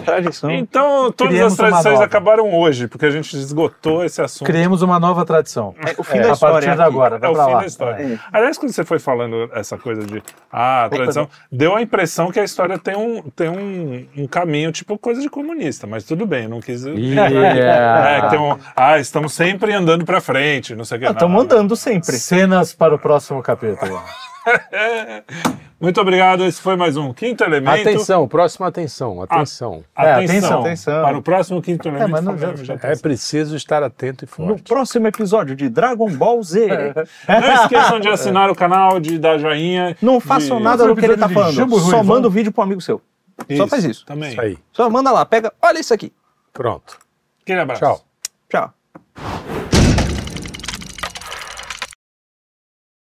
Tradição. 0.03 0.51
Então, 0.51 1.11
todas 1.11 1.31
Criamos 1.33 1.53
as 1.53 1.57
tradições 1.57 2.01
acabaram 2.01 2.53
hoje, 2.53 2.87
porque 2.87 3.05
a 3.05 3.11
gente 3.11 3.35
esgotou 3.37 4.03
esse 4.03 4.21
assunto. 4.21 4.47
Criemos 4.47 4.81
uma 4.81 4.99
nova 4.99 5.23
tradição. 5.25 5.75
É, 5.85 5.93
o 5.97 6.03
fim 6.03 6.17
É, 6.17 6.21
da 6.21 6.29
a 6.29 6.33
história 6.33 6.53
partir 6.53 6.65
de 6.67 6.71
aqui. 6.71 6.81
agora, 6.81 7.15
É 7.15 7.19
vai 7.19 7.29
o 7.29 7.33
pra 7.33 7.45
fim 7.45 7.51
lá. 7.53 7.59
da 7.59 7.65
história. 7.65 8.03
É. 8.03 8.19
Aliás, 8.31 8.57
quando 8.57 8.71
você 8.71 8.83
foi 8.83 8.99
falando 8.99 9.49
essa 9.53 9.77
coisa 9.77 10.01
de 10.03 10.21
ah, 10.51 10.85
a 10.85 10.89
tradição, 10.89 11.27
deu 11.51 11.75
a 11.75 11.81
impressão 11.81 12.31
que 12.31 12.39
a 12.39 12.43
história 12.43 12.77
tem 12.79 12.95
um, 12.95 13.21
tem 13.35 13.49
um, 13.49 14.05
um 14.17 14.27
caminho, 14.27 14.71
tipo 14.71 14.97
coisa 14.97 15.21
de 15.21 15.29
comunista, 15.29 15.85
mas 15.85 16.03
tudo 16.03 16.25
bem, 16.25 16.47
não 16.47 16.59
quis. 16.59 16.83
Yeah. 16.85 18.33
É, 18.33 18.39
um, 18.39 18.57
ah, 18.75 18.99
estamos 18.99 19.33
sempre 19.33 19.73
andando 19.73 20.05
pra 20.05 20.19
frente, 20.19 20.75
não 20.75 20.83
sei 20.85 20.97
o 20.97 21.01
que. 21.01 21.07
Estamos 21.07 21.33
Não, 21.35 21.41
andando 21.41 21.75
sempre. 21.75 22.13
Cenas 22.17 22.73
para 22.73 22.95
o 22.95 22.99
próximo 22.99 23.41
capítulo. 23.41 24.01
Muito 25.79 25.99
obrigado, 25.99 26.45
esse 26.45 26.61
foi 26.61 26.75
mais 26.77 26.95
um 26.95 27.13
Quinto 27.13 27.43
Elemento. 27.43 27.81
Atenção, 27.81 28.27
próxima 28.27 28.67
atenção, 28.67 29.21
atenção. 29.21 29.83
É, 29.97 30.13
Atenção, 30.13 30.37
atenção. 30.37 30.61
Atenção. 30.61 31.03
Para 31.03 31.17
o 31.17 31.21
próximo 31.21 31.61
Quinto 31.61 31.87
Elemento. 31.89 32.09
mas 32.09 32.23
não- 32.23 32.37
falamos 32.37 32.61
de 32.63 32.71
É 32.71 32.95
preciso 32.95 33.55
estar 33.55 33.83
atento 33.83 34.23
e 34.23 34.27
No 34.27 34.47
forte. 34.47 34.63
próximo 34.63 35.07
episódio 35.07 35.55
de 35.55 35.67
Dragon 35.69 36.09
Ball 36.11 36.41
Z. 36.41 36.67
Não 37.27 37.53
esqueçam 37.63 37.99
de 37.99 38.07
assinar 38.07 38.49
o 38.49 38.55
canal, 38.55 38.99
de 38.99 39.17
dar 39.19 39.37
joinha. 39.37 39.97
Não 40.01 40.19
de- 40.19 40.23
façam 40.23 40.59
nada 40.59 40.87
do 40.87 40.95
que 40.95 41.05
ele 41.05 41.17
tá 41.17 41.27
de 41.27 41.33
falando. 41.33 41.53
Jambu 41.53 41.77
Só 41.79 41.83
Ruivão. 41.85 42.03
manda 42.03 42.27
o 42.27 42.31
vídeo 42.31 42.51
pro 42.51 42.63
amigo 42.63 42.79
seu. 42.81 43.01
Só 43.57 43.67
faz 43.67 43.83
isso. 43.83 44.05
Também. 44.05 44.31
Isso 44.31 44.39
aí. 44.41 44.57
Só 44.71 44.89
manda 44.89 45.11
lá, 45.11 45.25
pega. 45.25 45.51
Olha 45.61 45.79
isso 45.79 45.93
aqui. 45.93 46.13
Pronto. 46.53 46.97
Aquele 47.41 47.59
abraço. 47.59 47.81
Tchau. 47.81 48.01
Tchau. 48.49 48.73